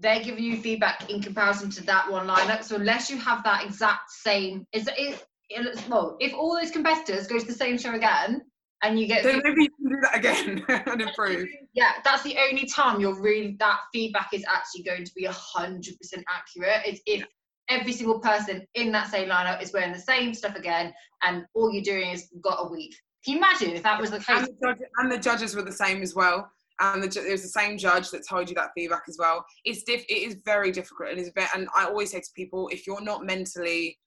they're 0.00 0.22
giving 0.22 0.42
you 0.42 0.60
feedback 0.60 1.08
in 1.10 1.22
comparison 1.22 1.70
to 1.70 1.84
that 1.84 2.10
one 2.10 2.26
lineup. 2.26 2.64
So 2.64 2.76
unless 2.76 3.08
you 3.08 3.18
have 3.18 3.44
that 3.44 3.64
exact 3.64 4.10
same, 4.10 4.66
is 4.72 4.88
it, 4.98 5.24
it 5.48 5.88
well, 5.88 6.16
if 6.20 6.34
all 6.34 6.58
those 6.58 6.70
competitors 6.70 7.26
go 7.26 7.38
to 7.38 7.46
the 7.46 7.52
same 7.52 7.78
show 7.78 7.94
again 7.94 8.42
and 8.82 8.98
you 8.98 9.06
get 9.06 9.22
then 9.22 9.40
maybe 9.44 9.62
you 9.62 9.70
can 9.70 9.88
do 9.90 10.00
that 10.02 10.16
again 10.16 10.64
and 10.86 11.02
improve. 11.02 11.46
Yeah, 11.74 11.92
that's 12.02 12.22
the 12.22 12.36
only 12.48 12.66
time 12.66 13.00
you're 13.00 13.20
really 13.20 13.56
that 13.60 13.80
feedback 13.92 14.30
is 14.32 14.44
actually 14.48 14.82
going 14.82 15.04
to 15.04 15.12
be 15.14 15.26
a 15.26 15.32
hundred 15.32 15.96
percent 15.98 16.24
accurate. 16.28 16.98
If 17.06 17.24
every 17.70 17.92
single 17.92 18.18
person 18.18 18.66
in 18.74 18.92
that 18.92 19.10
same 19.10 19.28
lineup 19.28 19.62
is 19.62 19.72
wearing 19.72 19.92
the 19.92 19.98
same 19.98 20.34
stuff 20.34 20.56
again, 20.56 20.92
and 21.22 21.44
all 21.54 21.72
you're 21.72 21.82
doing 21.82 22.10
is 22.10 22.28
got 22.42 22.66
a 22.66 22.68
week. 22.68 22.94
Can 23.24 23.34
you 23.34 23.38
imagine 23.38 23.70
if 23.70 23.82
that 23.82 24.00
was 24.00 24.10
the 24.10 24.18
case? 24.18 24.28
And 24.28 24.46
the, 24.46 24.66
judges, 24.66 24.86
and 24.98 25.12
the 25.12 25.18
judges 25.18 25.54
were 25.54 25.62
the 25.62 25.72
same 25.72 26.02
as 26.02 26.14
well. 26.14 26.50
and 26.80 27.02
the, 27.02 27.06
it 27.06 27.30
was 27.30 27.42
the 27.42 27.48
same 27.48 27.76
judge 27.78 28.10
that 28.10 28.26
told 28.28 28.48
you 28.48 28.54
that 28.54 28.70
feedback 28.74 29.02
as 29.08 29.16
well. 29.18 29.44
It's 29.64 29.82
diff, 29.82 30.04
it 30.08 30.14
is 30.14 30.36
very 30.44 30.72
difficult, 30.72 31.10
and 31.10 31.18
it's 31.18 31.30
very, 31.34 31.48
and 31.54 31.68
I 31.76 31.84
always 31.84 32.10
say 32.10 32.20
to 32.20 32.30
people, 32.34 32.68
if 32.68 32.86
you're 32.86 33.02
not 33.02 33.24
mentally 33.24 33.98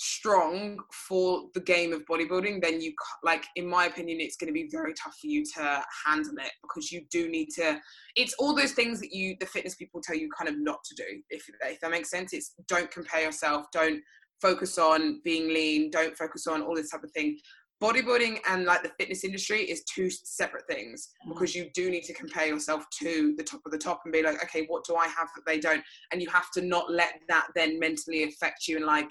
strong 0.00 0.78
for 1.08 1.42
the 1.52 1.60
game 1.60 1.92
of 1.92 2.06
bodybuilding, 2.06 2.62
then 2.62 2.80
you 2.80 2.92
like, 3.22 3.44
in 3.56 3.66
my 3.66 3.84
opinion, 3.84 4.18
it's 4.18 4.36
going 4.36 4.48
to 4.48 4.52
be 4.52 4.66
very 4.72 4.94
tough 4.94 5.14
for 5.20 5.26
you 5.26 5.44
to 5.44 5.82
handle 6.06 6.32
it 6.38 6.52
because 6.62 6.90
you 6.90 7.02
do 7.10 7.28
need 7.28 7.48
to. 7.56 7.78
It's 8.16 8.34
all 8.38 8.54
those 8.54 8.72
things 8.72 8.98
that 9.00 9.12
you, 9.12 9.36
the 9.40 9.46
fitness 9.46 9.74
people, 9.74 10.00
tell 10.02 10.16
you 10.16 10.30
kind 10.36 10.48
of 10.48 10.58
not 10.58 10.78
to 10.84 10.94
do. 10.94 11.22
If 11.28 11.44
if 11.66 11.80
that 11.80 11.90
makes 11.90 12.10
sense, 12.10 12.32
it's 12.32 12.54
don't 12.66 12.90
compare 12.90 13.20
yourself, 13.20 13.66
don't 13.72 14.00
focus 14.40 14.78
on 14.78 15.20
being 15.22 15.48
lean, 15.48 15.90
don't 15.90 16.16
focus 16.16 16.46
on 16.46 16.62
all 16.62 16.74
this 16.74 16.90
type 16.90 17.04
of 17.04 17.10
thing. 17.10 17.38
Bodybuilding 17.82 18.38
and 18.48 18.64
like 18.64 18.82
the 18.82 18.92
fitness 18.98 19.24
industry 19.24 19.62
is 19.62 19.84
two 19.84 20.08
separate 20.10 20.66
things 20.66 21.10
mm. 21.26 21.32
because 21.32 21.54
you 21.54 21.70
do 21.74 21.90
need 21.90 22.04
to 22.04 22.14
compare 22.14 22.46
yourself 22.46 22.84
to 23.00 23.34
the 23.36 23.44
top 23.44 23.60
of 23.66 23.72
the 23.72 23.78
top 23.78 24.00
and 24.04 24.12
be 24.12 24.22
like, 24.22 24.42
okay, 24.44 24.64
what 24.68 24.84
do 24.84 24.96
I 24.96 25.06
have 25.06 25.28
that 25.34 25.42
they 25.46 25.60
don't? 25.60 25.82
And 26.12 26.22
you 26.22 26.30
have 26.30 26.50
to 26.52 26.62
not 26.62 26.90
let 26.90 27.14
that 27.28 27.48
then 27.54 27.78
mentally 27.78 28.24
affect 28.24 28.66
you 28.66 28.76
and 28.76 28.86
like 28.86 29.10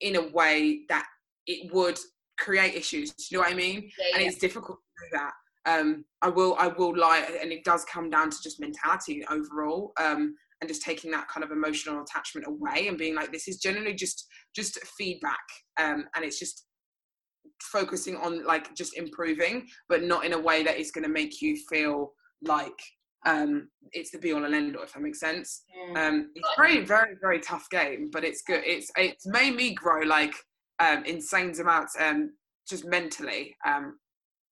in 0.00 0.16
a 0.16 0.28
way 0.28 0.82
that 0.88 1.06
it 1.46 1.72
would 1.72 1.98
create 2.38 2.74
issues. 2.74 3.12
Do 3.12 3.24
you 3.30 3.38
know 3.38 3.42
what 3.42 3.52
I 3.52 3.56
mean? 3.56 3.90
Yeah, 3.98 4.14
and 4.14 4.22
yeah. 4.22 4.28
it's 4.28 4.38
difficult 4.38 4.78
to 4.78 5.04
do 5.04 5.18
that. 5.18 5.32
Um, 5.66 6.04
I 6.22 6.28
will, 6.28 6.56
I 6.58 6.68
will 6.68 6.96
lie, 6.96 7.26
and 7.40 7.52
it 7.52 7.64
does 7.64 7.84
come 7.84 8.08
down 8.08 8.30
to 8.30 8.36
just 8.42 8.60
mentality 8.60 9.24
overall, 9.30 9.92
um, 10.00 10.34
and 10.60 10.68
just 10.68 10.82
taking 10.82 11.10
that 11.10 11.28
kind 11.28 11.44
of 11.44 11.50
emotional 11.50 12.02
attachment 12.02 12.46
away 12.46 12.88
and 12.88 12.98
being 12.98 13.14
like, 13.14 13.32
this 13.32 13.48
is 13.48 13.58
generally 13.58 13.94
just 13.94 14.26
just 14.54 14.78
feedback, 14.98 15.38
um, 15.78 16.04
and 16.14 16.24
it's 16.24 16.38
just 16.38 16.66
focusing 17.62 18.16
on 18.16 18.44
like 18.44 18.74
just 18.74 18.96
improving, 18.96 19.66
but 19.88 20.02
not 20.02 20.24
in 20.24 20.32
a 20.32 20.38
way 20.38 20.62
that 20.62 20.78
is 20.78 20.90
going 20.90 21.04
to 21.04 21.10
make 21.10 21.42
you 21.42 21.56
feel 21.68 22.12
like 22.42 22.80
um, 23.26 23.68
it's 23.92 24.10
the 24.10 24.18
be 24.18 24.32
all 24.32 24.44
and 24.44 24.54
end 24.54 24.76
all, 24.76 24.84
if 24.84 24.94
that 24.94 25.02
makes 25.02 25.20
sense. 25.20 25.62
Um, 25.96 26.30
it's 26.34 26.48
very, 26.56 26.84
very, 26.84 27.16
very 27.20 27.40
tough 27.40 27.68
game, 27.70 28.08
but 28.12 28.24
it's 28.24 28.42
good. 28.42 28.62
It's 28.64 28.90
it's 28.96 29.26
made 29.26 29.54
me 29.54 29.74
grow 29.74 30.02
like 30.02 30.34
um, 30.78 31.04
insane 31.04 31.52
amounts, 31.60 31.96
um, 32.00 32.32
just 32.68 32.84
mentally, 32.86 33.56
um, 33.66 33.98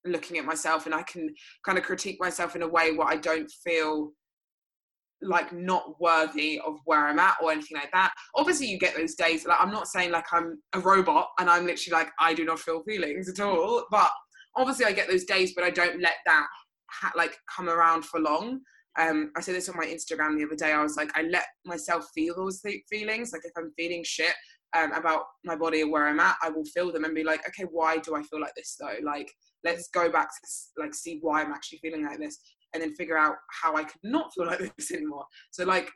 looking 0.05 0.39
at 0.39 0.45
myself, 0.45 0.87
and 0.87 0.95
I 0.95 1.03
can 1.03 1.35
kind 1.65 1.79
of 1.79 1.85
critique 1.85 2.19
myself 2.21 2.57
in 2.57 2.63
a 2.63 2.69
way 2.69 2.93
where 2.93 3.09
I 3.09 3.17
don't 3.17 3.51
feel 3.65 4.11
like 5.21 5.53
not 5.53 6.01
worthy 6.01 6.61
of 6.65 6.77
where 6.85 7.07
I'm 7.09 7.19
at 7.19 7.37
or 7.43 7.51
anything 7.51 7.77
like 7.77 7.91
that. 7.93 8.13
Obviously, 8.37 8.67
you 8.67 8.79
get 8.79 8.97
those 8.97 9.15
days. 9.15 9.47
Like 9.47 9.61
I'm 9.61 9.73
not 9.73 9.89
saying 9.89 10.11
like 10.11 10.27
I'm 10.33 10.61
a 10.75 10.81
robot 10.81 11.29
and 11.39 11.49
I'm 11.51 11.67
literally 11.67 11.99
like 11.99 12.11
I 12.21 12.35
do 12.35 12.45
not 12.45 12.61
feel 12.61 12.83
feelings 12.83 13.29
at 13.29 13.41
all, 13.41 13.85
but 13.91 14.11
obviously 14.57 14.85
I 14.85 14.93
get 14.93 15.09
those 15.09 15.25
days, 15.25 15.53
but 15.55 15.65
I 15.65 15.71
don't 15.71 16.01
let 16.01 16.17
that 16.27 16.47
ha- 16.91 17.13
like 17.17 17.37
come 17.55 17.69
around 17.69 18.05
for 18.05 18.21
long. 18.21 18.61
Um, 18.99 19.31
I 19.37 19.41
said 19.41 19.55
this 19.55 19.69
on 19.69 19.77
my 19.77 19.87
Instagram 19.87 20.37
the 20.37 20.45
other 20.45 20.57
day. 20.57 20.73
I 20.73 20.83
was 20.83 20.97
like, 20.97 21.17
I 21.17 21.23
let 21.23 21.47
myself 21.65 22.09
feel 22.15 22.35
those 22.35 22.61
feelings. 22.91 23.33
Like 23.33 23.43
if 23.45 23.53
I'm 23.57 23.73
feeling 23.77 24.03
shit 24.05 24.35
um, 24.77 24.93
about 24.93 25.23
my 25.45 25.55
body 25.55 25.83
or 25.83 25.91
where 25.91 26.09
I'm 26.09 26.21
at, 26.21 26.37
I 26.43 26.51
will 26.51 26.65
feel 26.65 26.93
them 26.93 27.05
and 27.05 27.15
be 27.15 27.25
like, 27.25 27.47
okay, 27.49 27.65
why 27.71 27.99
do 27.99 28.17
I 28.17 28.23
feel 28.23 28.41
like 28.41 28.55
this 28.57 28.77
though? 28.79 28.97
Like 29.05 29.33
let's 29.65 29.89
go 29.89 30.11
back 30.11 30.29
to 30.31 30.83
like 30.83 30.95
see 30.95 31.19
why 31.23 31.43
I'm 31.43 31.53
actually 31.53 31.79
feeling 31.79 32.05
like 32.05 32.19
this, 32.19 32.39
and 32.75 32.83
then 32.83 32.95
figure 32.95 33.19
out 33.19 33.37
how 33.63 33.77
I 33.77 33.85
could 33.85 34.01
not 34.03 34.33
feel 34.35 34.47
like 34.47 34.59
this 34.77 34.93
anymore. 34.93 35.27
So 35.51 35.65
like 35.65 35.91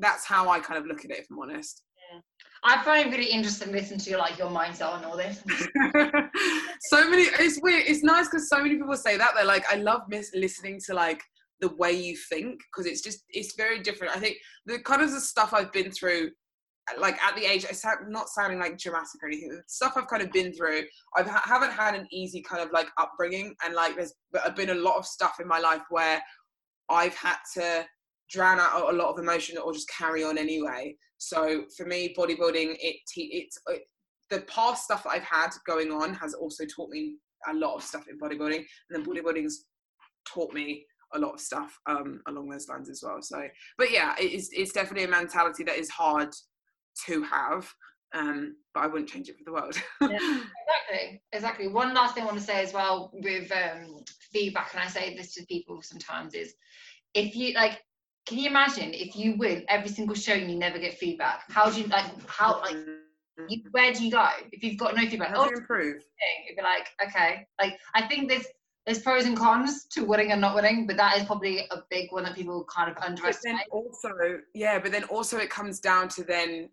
that's 0.00 0.24
how 0.24 0.48
I 0.48 0.60
kind 0.60 0.78
of 0.78 0.86
look 0.86 1.04
at 1.04 1.10
it. 1.10 1.18
If 1.18 1.26
I'm 1.30 1.38
honest. 1.38 1.82
I 2.64 2.82
find 2.82 3.06
it 3.06 3.16
really 3.16 3.30
interesting 3.30 3.68
to 3.68 3.74
listen 3.74 3.98
to 3.98 4.18
like 4.18 4.36
your 4.36 4.50
mindset 4.50 4.92
on 4.92 5.04
all 5.04 5.16
this. 5.16 5.42
so 6.90 7.08
many, 7.08 7.22
it's 7.22 7.60
weird. 7.62 7.84
It's 7.86 8.02
nice 8.02 8.26
because 8.26 8.48
so 8.48 8.58
many 8.58 8.76
people 8.76 8.96
say 8.96 9.16
that 9.16 9.32
they're 9.34 9.44
like, 9.44 9.64
I 9.70 9.76
love 9.76 10.02
listening 10.34 10.80
to 10.86 10.94
like 10.94 11.22
the 11.60 11.74
way 11.76 11.92
you 11.92 12.16
think 12.28 12.60
because 12.70 12.86
it's 12.86 13.02
just 13.02 13.24
it's 13.30 13.54
very 13.56 13.80
different. 13.80 14.16
I 14.16 14.20
think 14.20 14.36
the 14.66 14.80
kind 14.80 15.02
of 15.02 15.12
the 15.12 15.20
stuff 15.20 15.54
I've 15.54 15.72
been 15.72 15.90
through, 15.90 16.30
like 16.98 17.20
at 17.22 17.36
the 17.36 17.44
age, 17.44 17.64
it's 17.64 17.84
not 18.08 18.28
sounding 18.28 18.58
like 18.58 18.78
dramatic 18.78 19.22
or 19.22 19.28
anything. 19.28 19.50
The 19.50 19.62
stuff 19.66 19.92
I've 19.96 20.08
kind 20.08 20.22
of 20.22 20.32
been 20.32 20.52
through, 20.52 20.82
I 21.16 21.22
ha- 21.22 21.42
haven't 21.44 21.72
had 21.72 21.94
an 21.94 22.06
easy 22.10 22.42
kind 22.42 22.62
of 22.62 22.72
like 22.72 22.88
upbringing, 22.98 23.54
and 23.64 23.74
like 23.74 23.96
there's 23.96 24.14
uh, 24.42 24.50
been 24.50 24.70
a 24.70 24.74
lot 24.74 24.96
of 24.96 25.06
stuff 25.06 25.36
in 25.40 25.46
my 25.46 25.58
life 25.58 25.82
where 25.90 26.20
I've 26.88 27.14
had 27.14 27.36
to 27.54 27.86
drown 28.30 28.60
out 28.60 28.92
a 28.92 28.96
lot 28.96 29.10
of 29.10 29.18
emotion 29.18 29.58
or 29.58 29.72
just 29.72 29.88
carry 29.88 30.24
on 30.24 30.38
anyway. 30.38 30.94
So 31.18 31.64
for 31.76 31.86
me, 31.86 32.14
bodybuilding, 32.16 32.76
it 32.80 32.96
it's 33.16 33.58
it, 33.66 33.82
the 34.30 34.40
past 34.42 34.84
stuff 34.84 35.04
that 35.04 35.10
I've 35.10 35.22
had 35.22 35.50
going 35.66 35.90
on 35.90 36.14
has 36.14 36.34
also 36.34 36.64
taught 36.64 36.90
me 36.90 37.16
a 37.48 37.54
lot 37.54 37.76
of 37.76 37.82
stuff 37.82 38.06
in 38.08 38.18
bodybuilding, 38.18 38.56
and 38.56 38.66
then 38.90 39.04
bodybuilding's 39.04 39.64
taught 40.26 40.52
me 40.52 40.84
a 41.14 41.18
lot 41.18 41.34
of 41.34 41.40
stuff 41.40 41.78
um, 41.86 42.20
along 42.28 42.48
those 42.48 42.68
lines 42.68 42.90
as 42.90 43.02
well. 43.02 43.18
So, 43.22 43.42
but 43.78 43.90
yeah, 43.90 44.14
it's 44.18 44.50
it's 44.52 44.72
definitely 44.72 45.04
a 45.04 45.08
mentality 45.08 45.64
that 45.64 45.78
is 45.78 45.90
hard 45.90 46.30
to 47.06 47.22
have. 47.22 47.68
Um, 48.14 48.56
but 48.72 48.84
I 48.84 48.86
wouldn't 48.86 49.10
change 49.10 49.28
it 49.28 49.36
for 49.36 49.44
the 49.44 49.52
world. 49.52 49.76
yeah, 50.00 50.40
exactly, 50.88 51.22
exactly. 51.32 51.68
One 51.68 51.92
last 51.92 52.14
thing 52.14 52.22
I 52.22 52.26
want 52.26 52.38
to 52.38 52.44
say 52.44 52.62
as 52.62 52.72
well 52.72 53.10
with 53.12 53.52
um, 53.52 54.02
feedback, 54.32 54.72
and 54.72 54.82
I 54.82 54.86
say 54.86 55.14
this 55.14 55.34
to 55.34 55.44
people 55.46 55.82
sometimes 55.82 56.34
is, 56.34 56.54
if 57.14 57.36
you 57.36 57.54
like, 57.54 57.82
can 58.28 58.38
you 58.38 58.50
imagine 58.50 58.92
if 58.92 59.16
you 59.16 59.36
win 59.36 59.64
every 59.68 59.88
single 59.88 60.14
show 60.14 60.34
and 60.34 60.50
you 60.50 60.58
never 60.58 60.78
get 60.78 60.98
feedback? 60.98 61.50
How 61.50 61.70
do 61.70 61.80
you 61.80 61.86
like? 61.86 62.04
How 62.26 62.60
like? 62.60 62.76
You, 63.48 63.62
where 63.70 63.92
do 63.92 64.04
you 64.04 64.10
go 64.10 64.28
if 64.52 64.62
you've 64.62 64.76
got 64.76 64.94
no 64.94 65.08
feedback? 65.08 65.30
How 65.30 65.44
do 65.44 65.50
you 65.50 65.56
improve? 65.58 65.96
It'd 65.96 66.56
be 66.56 66.62
like, 66.62 66.88
okay, 67.08 67.46
like 67.60 67.78
I 67.94 68.06
think 68.06 68.28
there's 68.28 68.44
there's 68.84 69.00
pros 69.00 69.24
and 69.24 69.36
cons 69.36 69.86
to 69.92 70.04
winning 70.04 70.32
and 70.32 70.40
not 70.40 70.54
winning, 70.54 70.86
but 70.86 70.96
that 70.96 71.16
is 71.16 71.24
probably 71.24 71.60
a 71.70 71.82
big 71.90 72.12
one 72.12 72.24
that 72.24 72.34
people 72.34 72.64
kind 72.64 72.90
of 72.90 73.02
underestimate. 73.02 73.66
also, 73.70 74.10
yeah, 74.54 74.78
but 74.78 74.92
then 74.92 75.04
also 75.04 75.38
it 75.38 75.48
comes 75.50 75.80
down 75.80 76.08
to 76.08 76.24
then 76.24 76.68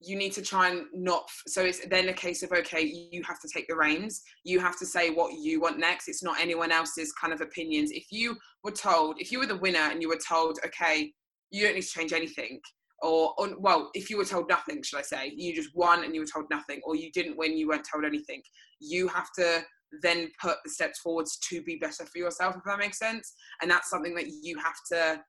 you 0.00 0.16
need 0.16 0.32
to 0.32 0.42
try 0.42 0.68
and 0.70 0.86
not 0.92 1.28
so 1.46 1.64
it's 1.64 1.86
then 1.86 2.08
a 2.08 2.12
case 2.12 2.42
of 2.42 2.52
okay 2.52 2.82
you 3.10 3.22
have 3.22 3.40
to 3.40 3.48
take 3.48 3.66
the 3.68 3.76
reins. 3.76 4.22
You 4.44 4.60
have 4.60 4.78
to 4.78 4.86
say 4.86 5.10
what 5.10 5.34
you 5.34 5.60
want 5.60 5.78
next. 5.78 6.08
It's 6.08 6.22
not 6.22 6.40
anyone 6.40 6.72
else's 6.72 7.12
kind 7.12 7.32
of 7.32 7.40
opinions. 7.40 7.90
If 7.90 8.06
you 8.10 8.36
were 8.62 8.72
told 8.72 9.16
if 9.20 9.32
you 9.32 9.38
were 9.38 9.46
the 9.46 9.58
winner 9.58 9.78
and 9.90 10.02
you 10.02 10.08
were 10.08 10.20
told 10.28 10.58
okay 10.64 11.12
you 11.50 11.64
don't 11.64 11.74
need 11.74 11.82
to 11.82 11.88
change 11.88 12.12
anything 12.12 12.60
or, 13.02 13.34
or 13.38 13.50
well 13.58 13.90
if 13.94 14.08
you 14.10 14.16
were 14.16 14.24
told 14.24 14.48
nothing 14.48 14.82
should 14.82 14.98
i 14.98 15.02
say 15.02 15.32
you 15.36 15.54
just 15.54 15.68
won 15.74 16.04
and 16.04 16.14
you 16.14 16.20
were 16.20 16.26
told 16.26 16.46
nothing 16.50 16.80
or 16.84 16.96
you 16.96 17.10
didn't 17.12 17.36
win 17.36 17.56
you 17.56 17.68
weren't 17.68 17.86
told 17.92 18.04
anything 18.04 18.40
you 18.80 19.06
have 19.08 19.30
to 19.36 19.62
then 20.02 20.30
put 20.40 20.56
the 20.64 20.70
steps 20.70 21.00
forwards 21.00 21.38
to 21.38 21.62
be 21.62 21.76
better 21.76 22.04
for 22.04 22.18
yourself 22.18 22.56
if 22.56 22.62
that 22.64 22.78
makes 22.78 22.98
sense. 22.98 23.34
And 23.62 23.70
that's 23.70 23.90
something 23.90 24.14
that 24.14 24.28
you 24.42 24.58
have 24.58 24.76
to 24.92 25.20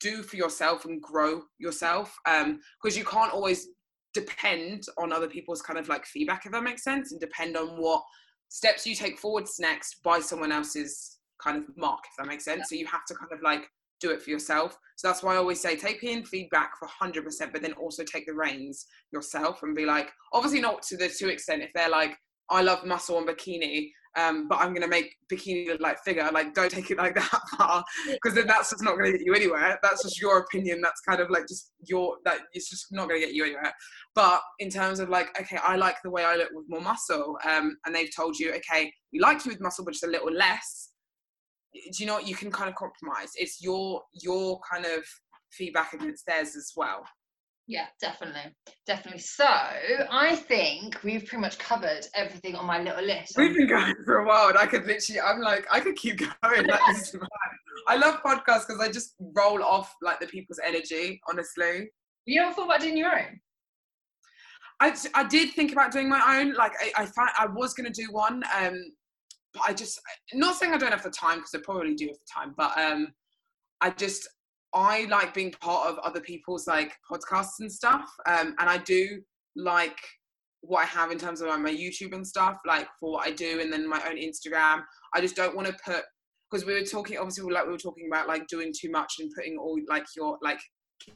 do 0.00 0.22
for 0.22 0.36
yourself 0.36 0.84
and 0.84 1.02
grow 1.02 1.42
yourself 1.58 2.16
because 2.24 2.96
um, 2.96 2.98
you 2.98 3.04
can't 3.04 3.32
always 3.32 3.68
depend 4.14 4.84
on 4.96 5.12
other 5.12 5.28
people's 5.28 5.62
kind 5.62 5.78
of 5.78 5.88
like 5.88 6.06
feedback 6.06 6.46
if 6.46 6.52
that 6.52 6.62
makes 6.62 6.84
sense 6.84 7.12
and 7.12 7.20
depend 7.20 7.56
on 7.56 7.80
what 7.80 8.02
steps 8.48 8.86
you 8.86 8.94
take 8.94 9.18
forwards 9.18 9.56
next 9.58 10.02
by 10.02 10.18
someone 10.18 10.52
else's 10.52 11.18
kind 11.42 11.56
of 11.56 11.64
mark 11.76 12.00
if 12.10 12.16
that 12.18 12.26
makes 12.28 12.44
sense. 12.44 12.68
So 12.68 12.76
you 12.76 12.86
have 12.86 13.04
to 13.06 13.14
kind 13.14 13.32
of 13.32 13.42
like 13.42 13.68
do 14.00 14.10
it 14.10 14.22
for 14.22 14.30
yourself. 14.30 14.78
So 14.96 15.08
that's 15.08 15.22
why 15.22 15.34
i 15.34 15.36
always 15.36 15.60
say 15.60 15.76
take 15.76 16.02
in 16.02 16.24
feedback 16.24 16.72
for 16.78 16.88
100% 16.88 17.52
but 17.52 17.62
then 17.62 17.72
also 17.74 18.02
take 18.02 18.26
the 18.26 18.34
reins 18.34 18.86
yourself 19.12 19.62
and 19.62 19.74
be 19.74 19.84
like 19.84 20.10
obviously 20.32 20.60
not 20.60 20.82
to 20.82 20.96
the 20.96 21.08
to 21.08 21.28
extent 21.28 21.62
if 21.62 21.70
they're 21.72 21.88
like 21.88 22.16
i 22.50 22.62
love 22.62 22.84
muscle 22.84 23.18
and 23.18 23.28
bikini 23.28 23.90
um, 24.18 24.48
but 24.48 24.58
I'm 24.58 24.70
going 24.70 24.82
to 24.82 24.88
make 24.88 25.16
bikini 25.32 25.68
look 25.68 25.80
like 25.80 25.98
figure. 26.04 26.28
Like, 26.32 26.54
don't 26.54 26.70
take 26.70 26.90
it 26.90 26.98
like 26.98 27.14
that 27.16 27.40
far, 27.56 27.84
because 28.10 28.34
then 28.34 28.46
that's 28.46 28.70
just 28.70 28.82
not 28.82 28.98
going 28.98 29.12
to 29.12 29.18
get 29.18 29.24
you 29.24 29.34
anywhere. 29.34 29.78
That's 29.82 30.02
just 30.02 30.20
your 30.20 30.38
opinion. 30.38 30.80
That's 30.80 31.00
kind 31.02 31.20
of 31.20 31.30
like 31.30 31.46
just 31.46 31.72
your 31.86 32.16
that 32.24 32.40
it's 32.52 32.68
just 32.68 32.86
not 32.90 33.08
going 33.08 33.20
to 33.20 33.26
get 33.26 33.34
you 33.34 33.44
anywhere. 33.44 33.72
But 34.14 34.40
in 34.58 34.70
terms 34.70 34.98
of 34.98 35.08
like, 35.08 35.28
okay, 35.40 35.58
I 35.62 35.76
like 35.76 35.96
the 36.02 36.10
way 36.10 36.24
I 36.24 36.36
look 36.36 36.48
with 36.52 36.66
more 36.68 36.80
muscle, 36.80 37.38
um, 37.48 37.76
and 37.86 37.94
they've 37.94 38.14
told 38.14 38.38
you, 38.38 38.52
okay, 38.54 38.92
we 39.12 39.20
like 39.20 39.44
you 39.44 39.52
with 39.52 39.60
muscle, 39.60 39.84
but 39.84 39.92
just 39.92 40.04
a 40.04 40.10
little 40.10 40.32
less. 40.32 40.90
Do 41.74 42.02
you 42.02 42.06
know 42.06 42.14
what? 42.14 42.26
You 42.26 42.34
can 42.34 42.50
kind 42.50 42.68
of 42.68 42.74
compromise. 42.74 43.30
It's 43.36 43.62
your 43.62 44.02
your 44.12 44.58
kind 44.70 44.84
of 44.84 45.04
feedback 45.52 45.92
against 45.92 46.26
theirs 46.26 46.56
as 46.56 46.72
well. 46.76 47.04
Yeah, 47.68 47.84
definitely. 48.00 48.54
Definitely. 48.86 49.20
So 49.20 49.44
I 49.44 50.34
think 50.48 51.04
we've 51.04 51.26
pretty 51.26 51.42
much 51.42 51.58
covered 51.58 52.06
everything 52.14 52.56
on 52.56 52.64
my 52.64 52.80
little 52.80 53.04
list. 53.04 53.34
We've 53.36 53.54
been 53.54 53.68
going 53.68 53.94
for 54.06 54.20
a 54.20 54.26
while 54.26 54.48
and 54.48 54.56
I 54.56 54.64
could 54.64 54.86
literally, 54.86 55.20
I'm 55.20 55.42
like, 55.42 55.66
I 55.70 55.78
could 55.80 55.94
keep 55.94 56.18
going. 56.42 56.66
Like, 56.66 56.80
I 57.86 57.96
love 57.96 58.22
podcasts 58.22 58.66
because 58.66 58.80
I 58.80 58.88
just 58.90 59.14
roll 59.20 59.62
off 59.62 59.94
like 60.00 60.18
the 60.18 60.26
people's 60.26 60.58
energy, 60.66 61.20
honestly. 61.28 61.90
You 62.24 62.40
ever 62.40 62.54
thought 62.54 62.64
about 62.64 62.80
doing 62.80 62.96
your 62.96 63.14
own? 63.14 63.38
I, 64.80 64.96
I 65.14 65.24
did 65.24 65.52
think 65.52 65.70
about 65.72 65.92
doing 65.92 66.08
my 66.08 66.38
own. 66.38 66.54
Like 66.54 66.72
I, 66.80 67.02
I 67.02 67.04
found 67.04 67.28
I 67.38 67.48
was 67.54 67.74
going 67.74 67.92
to 67.92 68.02
do 68.02 68.10
one. 68.10 68.42
Um, 68.58 68.82
but 69.52 69.62
I 69.66 69.74
just, 69.74 70.00
not 70.32 70.56
saying 70.56 70.72
I 70.72 70.78
don't 70.78 70.92
have 70.92 71.02
the 71.02 71.10
time 71.10 71.38
because 71.38 71.54
I 71.54 71.58
probably 71.62 71.94
do 71.94 72.06
have 72.06 72.16
the 72.16 72.32
time, 72.34 72.54
but 72.56 72.78
um, 72.78 73.08
I 73.82 73.90
just, 73.90 74.26
I 74.74 75.06
like 75.10 75.34
being 75.34 75.52
part 75.52 75.88
of 75.88 75.98
other 75.98 76.20
people's 76.20 76.66
like 76.66 76.92
podcasts 77.10 77.60
and 77.60 77.72
stuff. 77.72 78.10
Um, 78.26 78.54
and 78.58 78.68
I 78.68 78.78
do 78.78 79.20
like 79.56 79.98
what 80.60 80.82
I 80.82 80.86
have 80.86 81.10
in 81.10 81.18
terms 81.18 81.40
of 81.40 81.48
my 81.60 81.72
YouTube 81.72 82.14
and 82.14 82.26
stuff, 82.26 82.58
like 82.66 82.86
for 83.00 83.12
what 83.12 83.26
I 83.26 83.30
do, 83.30 83.60
and 83.60 83.72
then 83.72 83.88
my 83.88 84.02
own 84.08 84.16
Instagram. 84.16 84.82
I 85.14 85.20
just 85.20 85.36
don't 85.36 85.56
want 85.56 85.68
to 85.68 85.76
put. 85.84 86.02
because 86.50 86.66
we 86.66 86.74
were 86.74 86.82
talking 86.82 87.16
obviously 87.18 87.50
like 87.52 87.66
we 87.66 87.72
were 87.72 87.78
talking 87.78 88.08
about 88.10 88.28
like 88.28 88.46
doing 88.48 88.72
too 88.78 88.90
much 88.90 89.14
and 89.20 89.30
putting 89.34 89.56
all 89.56 89.78
like 89.88 90.06
your 90.16 90.38
like 90.42 90.60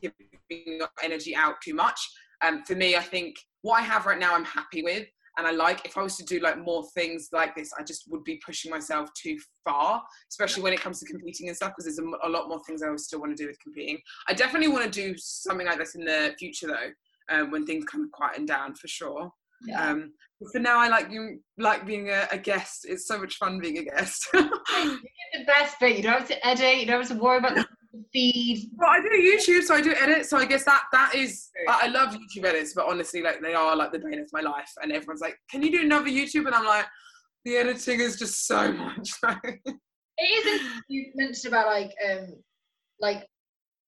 giving 0.00 0.14
your 0.50 0.88
energy 1.02 1.34
out 1.34 1.54
too 1.64 1.74
much. 1.74 1.98
Um, 2.44 2.62
for 2.64 2.74
me, 2.74 2.96
I 2.96 3.00
think 3.00 3.36
what 3.62 3.80
I 3.80 3.82
have 3.82 4.06
right 4.06 4.18
now, 4.18 4.34
I'm 4.34 4.44
happy 4.44 4.82
with, 4.82 5.06
and 5.38 5.46
I 5.46 5.50
like. 5.50 5.84
If 5.84 5.96
I 5.96 6.02
was 6.02 6.16
to 6.16 6.24
do 6.24 6.40
like 6.40 6.58
more 6.58 6.84
things 6.94 7.28
like 7.32 7.54
this, 7.54 7.72
I 7.78 7.82
just 7.82 8.04
would 8.10 8.24
be 8.24 8.40
pushing 8.44 8.70
myself 8.70 9.08
too 9.14 9.38
far, 9.64 10.02
especially 10.30 10.62
when 10.62 10.72
it 10.72 10.80
comes 10.80 11.00
to 11.00 11.06
competing 11.06 11.48
and 11.48 11.56
stuff. 11.56 11.70
Because 11.70 11.84
there's 11.84 11.98
a, 11.98 12.26
a, 12.26 12.30
lot 12.30 12.48
more 12.48 12.60
things 12.64 12.82
I 12.82 12.90
would 12.90 13.00
still 13.00 13.20
want 13.20 13.36
to 13.36 13.42
do 13.42 13.48
with 13.48 13.60
competing. 13.60 13.98
I 14.28 14.34
definitely 14.34 14.68
want 14.68 14.84
to 14.84 14.90
do 14.90 15.14
something 15.16 15.66
like 15.66 15.78
this 15.78 15.94
in 15.94 16.04
the 16.04 16.34
future, 16.38 16.66
though, 16.66 17.34
um, 17.34 17.50
when 17.50 17.66
things 17.66 17.84
kind 17.84 18.04
of 18.04 18.10
quieten 18.12 18.46
down 18.46 18.74
for 18.74 18.88
sure. 18.88 19.32
Yeah. 19.66 19.90
Um, 19.90 20.12
for 20.52 20.58
now, 20.58 20.78
I 20.78 20.88
like 20.88 21.10
you 21.10 21.40
like 21.56 21.86
being 21.86 22.10
a, 22.10 22.26
a, 22.32 22.38
guest. 22.38 22.84
It's 22.88 23.06
so 23.06 23.18
much 23.18 23.36
fun 23.36 23.60
being 23.60 23.78
a 23.78 23.84
guest. 23.84 24.26
you 24.34 24.40
get 24.42 25.00
the 25.34 25.44
best 25.46 25.78
bit. 25.78 25.96
You 25.96 26.02
don't 26.02 26.18
have 26.18 26.28
to 26.28 26.46
edit. 26.46 26.80
You 26.80 26.86
don't 26.86 27.00
have 27.00 27.16
to 27.16 27.22
worry 27.22 27.38
about 27.38 27.54
the 27.54 27.66
feed. 28.12 28.70
Well, 28.76 28.90
I 28.90 29.00
do 29.00 29.08
YouTube, 29.08 29.62
so 29.62 29.74
I 29.74 29.80
do 29.80 29.94
edit. 29.94 30.26
So 30.26 30.36
I 30.36 30.44
guess 30.44 30.64
that 30.64 30.84
that 30.92 31.14
is. 31.14 31.50
I, 31.68 31.80
I 31.82 31.86
love 31.88 32.14
YouTube 32.14 32.44
edits, 32.44 32.74
but 32.74 32.86
honestly, 32.86 33.22
like 33.22 33.40
they 33.40 33.54
are 33.54 33.76
like 33.76 33.92
the 33.92 33.98
bane 33.98 34.20
of 34.20 34.28
my 34.32 34.40
life. 34.40 34.70
And 34.82 34.92
everyone's 34.92 35.20
like, 35.20 35.36
"Can 35.50 35.62
you 35.62 35.70
do 35.70 35.82
another 35.82 36.08
YouTube?" 36.08 36.46
And 36.46 36.54
I'm 36.54 36.64
like, 36.64 36.86
the 37.44 37.56
editing 37.56 38.00
is 38.00 38.18
just 38.18 38.46
so 38.46 38.72
much. 38.72 39.10
it 39.22 40.46
isn't. 40.46 40.70
You 40.88 41.12
mentioned 41.14 41.52
about 41.52 41.66
like 41.66 41.92
um 42.10 42.34
like 43.00 43.26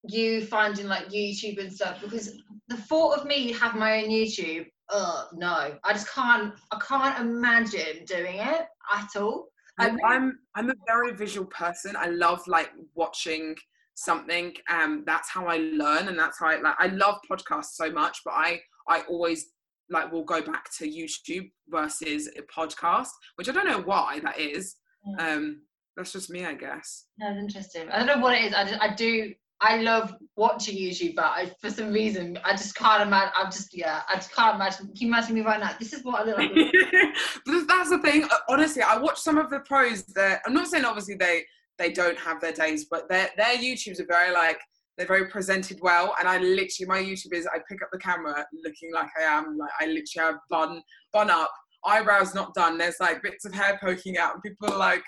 you 0.09 0.45
finding 0.47 0.87
like 0.87 1.09
YouTube 1.09 1.59
and 1.59 1.73
stuff 1.73 2.01
because 2.03 2.39
the 2.69 2.77
thought 2.77 3.19
of 3.19 3.27
me 3.27 3.53
having 3.53 3.81
my 3.81 4.03
own 4.03 4.11
YouTube 4.11 4.67
oh 4.91 5.29
no, 5.35 5.75
I 5.83 5.93
just 5.93 6.11
can't. 6.13 6.55
I 6.71 6.79
can't 6.79 7.21
imagine 7.21 8.05
doing 8.07 8.37
it 8.37 8.67
at 8.95 9.17
all. 9.17 9.49
I'm, 9.79 10.39
I'm 10.55 10.71
a 10.71 10.75
very 10.87 11.17
visual 11.17 11.47
person. 11.49 11.97
I 11.97 12.07
love 12.07 12.47
like 12.47 12.71
watching 12.95 13.57
something. 13.95 14.53
Um, 14.69 15.05
that's 15.07 15.31
how 15.31 15.47
I 15.47 15.59
learn, 15.59 16.09
and 16.09 16.19
that's 16.19 16.39
how 16.39 16.47
I 16.47 16.61
like. 16.61 16.77
I 16.79 16.89
love 16.89 17.19
podcasts 17.31 17.75
so 17.75 17.91
much, 17.91 18.19
but 18.25 18.35
I 18.35 18.61
I 18.89 19.03
always 19.03 19.47
like 19.91 20.11
will 20.11 20.25
go 20.25 20.41
back 20.41 20.71
to 20.79 20.89
YouTube 20.89 21.51
versus 21.69 22.29
a 22.37 22.43
podcast, 22.43 23.11
which 23.37 23.49
I 23.49 23.53
don't 23.53 23.67
know 23.67 23.83
why 23.83 24.21
that 24.21 24.39
is. 24.39 24.77
Yeah. 25.07 25.35
Um, 25.35 25.63
that's 25.97 26.13
just 26.13 26.31
me, 26.31 26.45
I 26.45 26.55
guess. 26.55 27.07
That's 27.19 27.39
interesting. 27.39 27.89
I 27.91 27.99
don't 27.99 28.07
know 28.07 28.19
what 28.19 28.35
it 28.35 28.47
is. 28.47 28.55
I, 28.55 28.65
just, 28.65 28.83
I 28.83 28.95
do 28.95 29.33
I 29.61 29.79
love 29.79 30.15
watching 30.37 30.77
YouTube, 30.77 31.15
but 31.15 31.25
I, 31.25 31.51
for 31.61 31.71
some 31.71 31.91
reason, 31.91 32.39
I 32.45 32.53
just 32.53 32.75
can't 32.75 33.03
imagine. 33.03 33.33
I'm 33.35 33.51
just, 33.51 33.75
yeah, 33.75 34.03
I 34.09 34.17
just 34.17 34.35
can't 34.35 34.57
imagine. 34.57 34.87
Can 34.89 34.97
you 34.97 35.09
imagine 35.09 35.35
me 35.35 35.41
right 35.41 35.61
now? 35.61 35.71
This 35.79 35.93
is 35.93 36.05
what 36.05 36.21
I 36.21 36.25
look 36.25 36.39
like. 36.39 36.51
but 37.47 37.67
that's 37.67 37.91
the 37.91 37.99
thing. 38.03 38.29
Honestly, 38.49 38.83
I 38.83 38.99
watch 38.99 39.19
some 39.19 39.39
of 39.39 39.51
the 39.51 39.61
pros 39.61 40.05
that 40.15 40.43
I'm 40.47 40.53
not 40.53 40.67
saying 40.67 40.85
obviously 40.85 41.15
they 41.15 41.45
they 41.79 41.93
don't 41.93 42.19
have 42.19 42.41
their 42.41 42.53
days, 42.53 42.87
but 42.91 43.09
their 43.09 43.31
their 43.37 43.57
YouTubes 43.57 44.01
are 44.01 44.07
very 44.07 44.33
like 44.33 44.59
they're 44.97 45.07
very 45.07 45.29
presented 45.29 45.79
well. 45.83 46.15
And 46.19 46.29
I 46.29 46.39
literally 46.39 46.87
my 46.87 47.01
YouTube 47.01 47.33
is 47.33 47.47
I 47.47 47.59
pick 47.69 47.83
up 47.83 47.89
the 47.93 47.99
camera 47.99 48.45
looking 48.65 48.93
like 48.93 49.09
I 49.19 49.23
am 49.23 49.59
like 49.59 49.71
I 49.81 49.87
literally 49.87 50.05
have 50.19 50.37
bun 50.51 50.83
bun 51.13 51.31
up, 51.31 51.53
eyebrows 51.85 52.35
not 52.35 52.55
done. 52.55 52.79
There's 52.79 53.01
like 53.01 53.23
bits 53.23 53.45
of 53.45 53.55
hair 53.55 53.79
poking 53.83 54.19
out, 54.19 54.35
and 54.35 54.43
people 54.43 54.73
are 54.73 54.79
like 54.79 55.03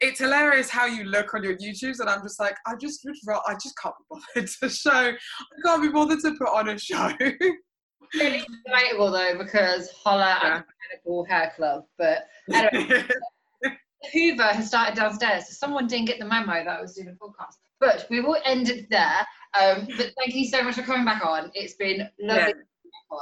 it's 0.00 0.20
hilarious 0.20 0.70
how 0.70 0.86
you 0.86 1.04
look 1.04 1.34
on 1.34 1.42
your 1.42 1.56
YouTubes, 1.56 2.00
and 2.00 2.08
I'm 2.08 2.22
just 2.22 2.38
like, 2.38 2.56
I 2.66 2.74
just 2.80 3.06
I 3.46 3.54
just 3.54 3.74
can't 3.82 3.94
be 3.98 4.16
bothered 4.34 4.50
to 4.62 4.68
show. 4.68 4.90
I 4.90 5.16
can't 5.64 5.82
be 5.82 5.88
bothered 5.88 6.20
to 6.20 6.34
put 6.38 6.48
on 6.48 6.68
a 6.68 6.78
show. 6.78 7.10
really 8.14 8.44
relatable 8.68 9.12
though, 9.12 9.38
because 9.38 9.90
holla 9.90 10.38
yeah. 10.42 10.58
the 10.58 10.64
Mechanical 11.04 11.24
Hair 11.24 11.52
Club. 11.56 11.84
But 11.98 12.26
anyway, 12.52 13.04
Hoover 14.12 14.44
has 14.44 14.68
started 14.68 14.96
downstairs, 14.96 15.48
so 15.48 15.52
someone 15.52 15.86
didn't 15.86 16.06
get 16.06 16.18
the 16.18 16.24
memo 16.24 16.64
that 16.64 16.68
I 16.68 16.80
was 16.80 16.94
doing 16.94 17.08
a 17.08 17.12
podcast. 17.12 17.56
But 17.80 18.06
we 18.10 18.20
will 18.20 18.38
end 18.44 18.68
it 18.68 18.88
there. 18.90 19.26
Um, 19.60 19.86
but 19.96 20.12
thank 20.18 20.34
you 20.34 20.46
so 20.46 20.62
much 20.62 20.74
for 20.74 20.82
coming 20.82 21.04
back 21.04 21.24
on. 21.24 21.50
It's 21.54 21.74
been 21.74 22.08
lovely 22.20 22.54
yeah. 22.54 23.18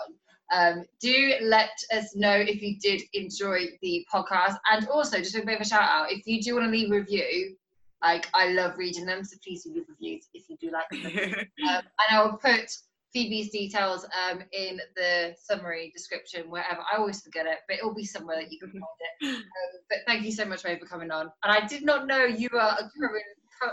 Um, 0.53 0.85
do 1.01 1.35
let 1.43 1.71
us 1.93 2.15
know 2.15 2.35
if 2.35 2.63
you 2.63 2.79
did 2.79 3.03
enjoy 3.15 3.67
the 3.83 4.07
podcast. 4.13 4.59
And 4.71 4.87
also, 4.89 5.19
just 5.19 5.35
a 5.35 5.45
bit 5.45 5.57
of 5.57 5.67
a 5.67 5.69
shout 5.69 5.83
out 5.83 6.13
if 6.13 6.27
you 6.27 6.41
do 6.41 6.55
want 6.55 6.67
to 6.67 6.71
leave 6.71 6.91
a 6.91 6.95
review, 6.95 7.57
like 8.03 8.29
I 8.35 8.51
love 8.51 8.79
reading 8.79 9.07
them, 9.07 9.25
so 9.25 9.37
please 9.45 9.67
leave 9.67 9.85
reviews 9.89 10.29
if 10.35 10.49
you 10.49 10.57
do 10.61 10.71
like 10.71 10.89
them. 10.91 11.07
um, 11.69 11.83
and 11.83 11.83
I 12.11 12.23
will 12.23 12.37
put 12.37 12.71
Phoebe's 13.17 13.49
details 13.49 14.05
um, 14.05 14.43
in 14.53 14.79
the 14.95 15.35
summary 15.43 15.91
description 15.95 16.51
wherever. 16.51 16.81
I 16.93 16.99
always 16.99 17.23
forget 17.23 17.47
it, 17.47 17.61
but 17.67 17.79
it 17.79 17.85
will 17.85 17.95
be 17.95 18.05
somewhere 18.05 18.37
that 18.37 18.53
you 18.53 18.59
can 18.59 18.71
find 18.71 18.83
it. 18.83 19.43
Um, 19.47 19.81
but 19.89 19.99
thank 20.07 20.25
you 20.25 20.33
so 20.33 20.45
much, 20.45 20.65
Ray, 20.65 20.79
for 20.79 20.85
coming 20.85 21.11
on. 21.11 21.31
And 21.43 21.53
I 21.53 21.67
did 21.67 21.85
not 21.85 22.07
know 22.07 22.25
you 22.25 22.49
were 22.53 22.59
a 22.59 22.91
current 22.99 23.25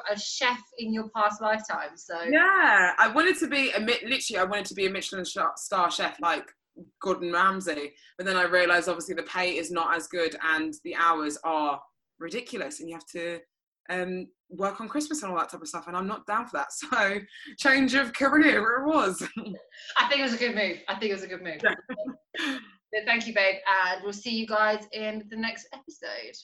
a 0.10 0.18
chef 0.18 0.62
in 0.80 0.94
your 0.94 1.10
past 1.10 1.42
lifetime. 1.42 1.96
So 1.96 2.24
yeah, 2.24 2.94
I 2.98 3.10
wanted 3.14 3.38
to 3.40 3.48
be 3.48 3.72
a 3.72 3.80
literally. 3.80 4.38
I 4.38 4.46
wanted 4.46 4.66
to 4.68 4.76
be 4.76 4.86
a 4.86 4.90
Michelin 4.90 5.26
star 5.26 5.92
chef, 5.92 6.18
like 6.22 6.50
Gordon 7.02 7.34
Ramsay. 7.34 7.92
But 8.18 8.26
then 8.26 8.38
I 8.38 8.44
realized 8.44 8.88
obviously 8.88 9.16
the 9.16 9.24
pay 9.24 9.58
is 9.58 9.72
not 9.72 9.94
as 9.94 10.08
good 10.08 10.38
and 10.56 10.74
the 10.86 10.96
hours 10.96 11.38
are 11.44 11.82
ridiculous 12.20 12.80
and 12.80 12.88
you 12.88 12.96
have 12.96 13.08
to 13.08 13.40
um, 13.90 14.28
work 14.50 14.80
on 14.82 14.88
Christmas 14.88 15.24
and 15.24 15.32
all 15.32 15.38
that 15.38 15.50
type 15.50 15.62
of 15.62 15.68
stuff. 15.68 15.88
And 15.88 15.98
I'm 15.98 16.08
not 16.08 16.26
down 16.26 16.48
for 16.48 16.58
that. 16.58 16.68
So 16.72 17.20
change 17.58 17.94
of 17.96 18.14
career 18.14 18.82
it 18.82 18.88
was. 18.88 19.22
I 19.98 20.08
think 20.08 20.20
it 20.20 20.24
was 20.24 20.34
a 20.34 20.38
good 20.38 20.56
move. 20.56 20.78
I 20.88 20.96
think 20.96 21.12
it 21.12 21.14
was 21.14 21.24
a 21.24 21.28
good 21.28 21.44
move. 21.44 21.62
thank 23.06 23.28
you, 23.28 23.34
babe. 23.34 23.56
And 23.68 24.04
we'll 24.04 24.14
see 24.14 24.36
you 24.36 24.48
guys 24.48 24.86
in 24.92 25.24
the 25.30 25.38
next 25.38 25.68
episode. 25.74 26.36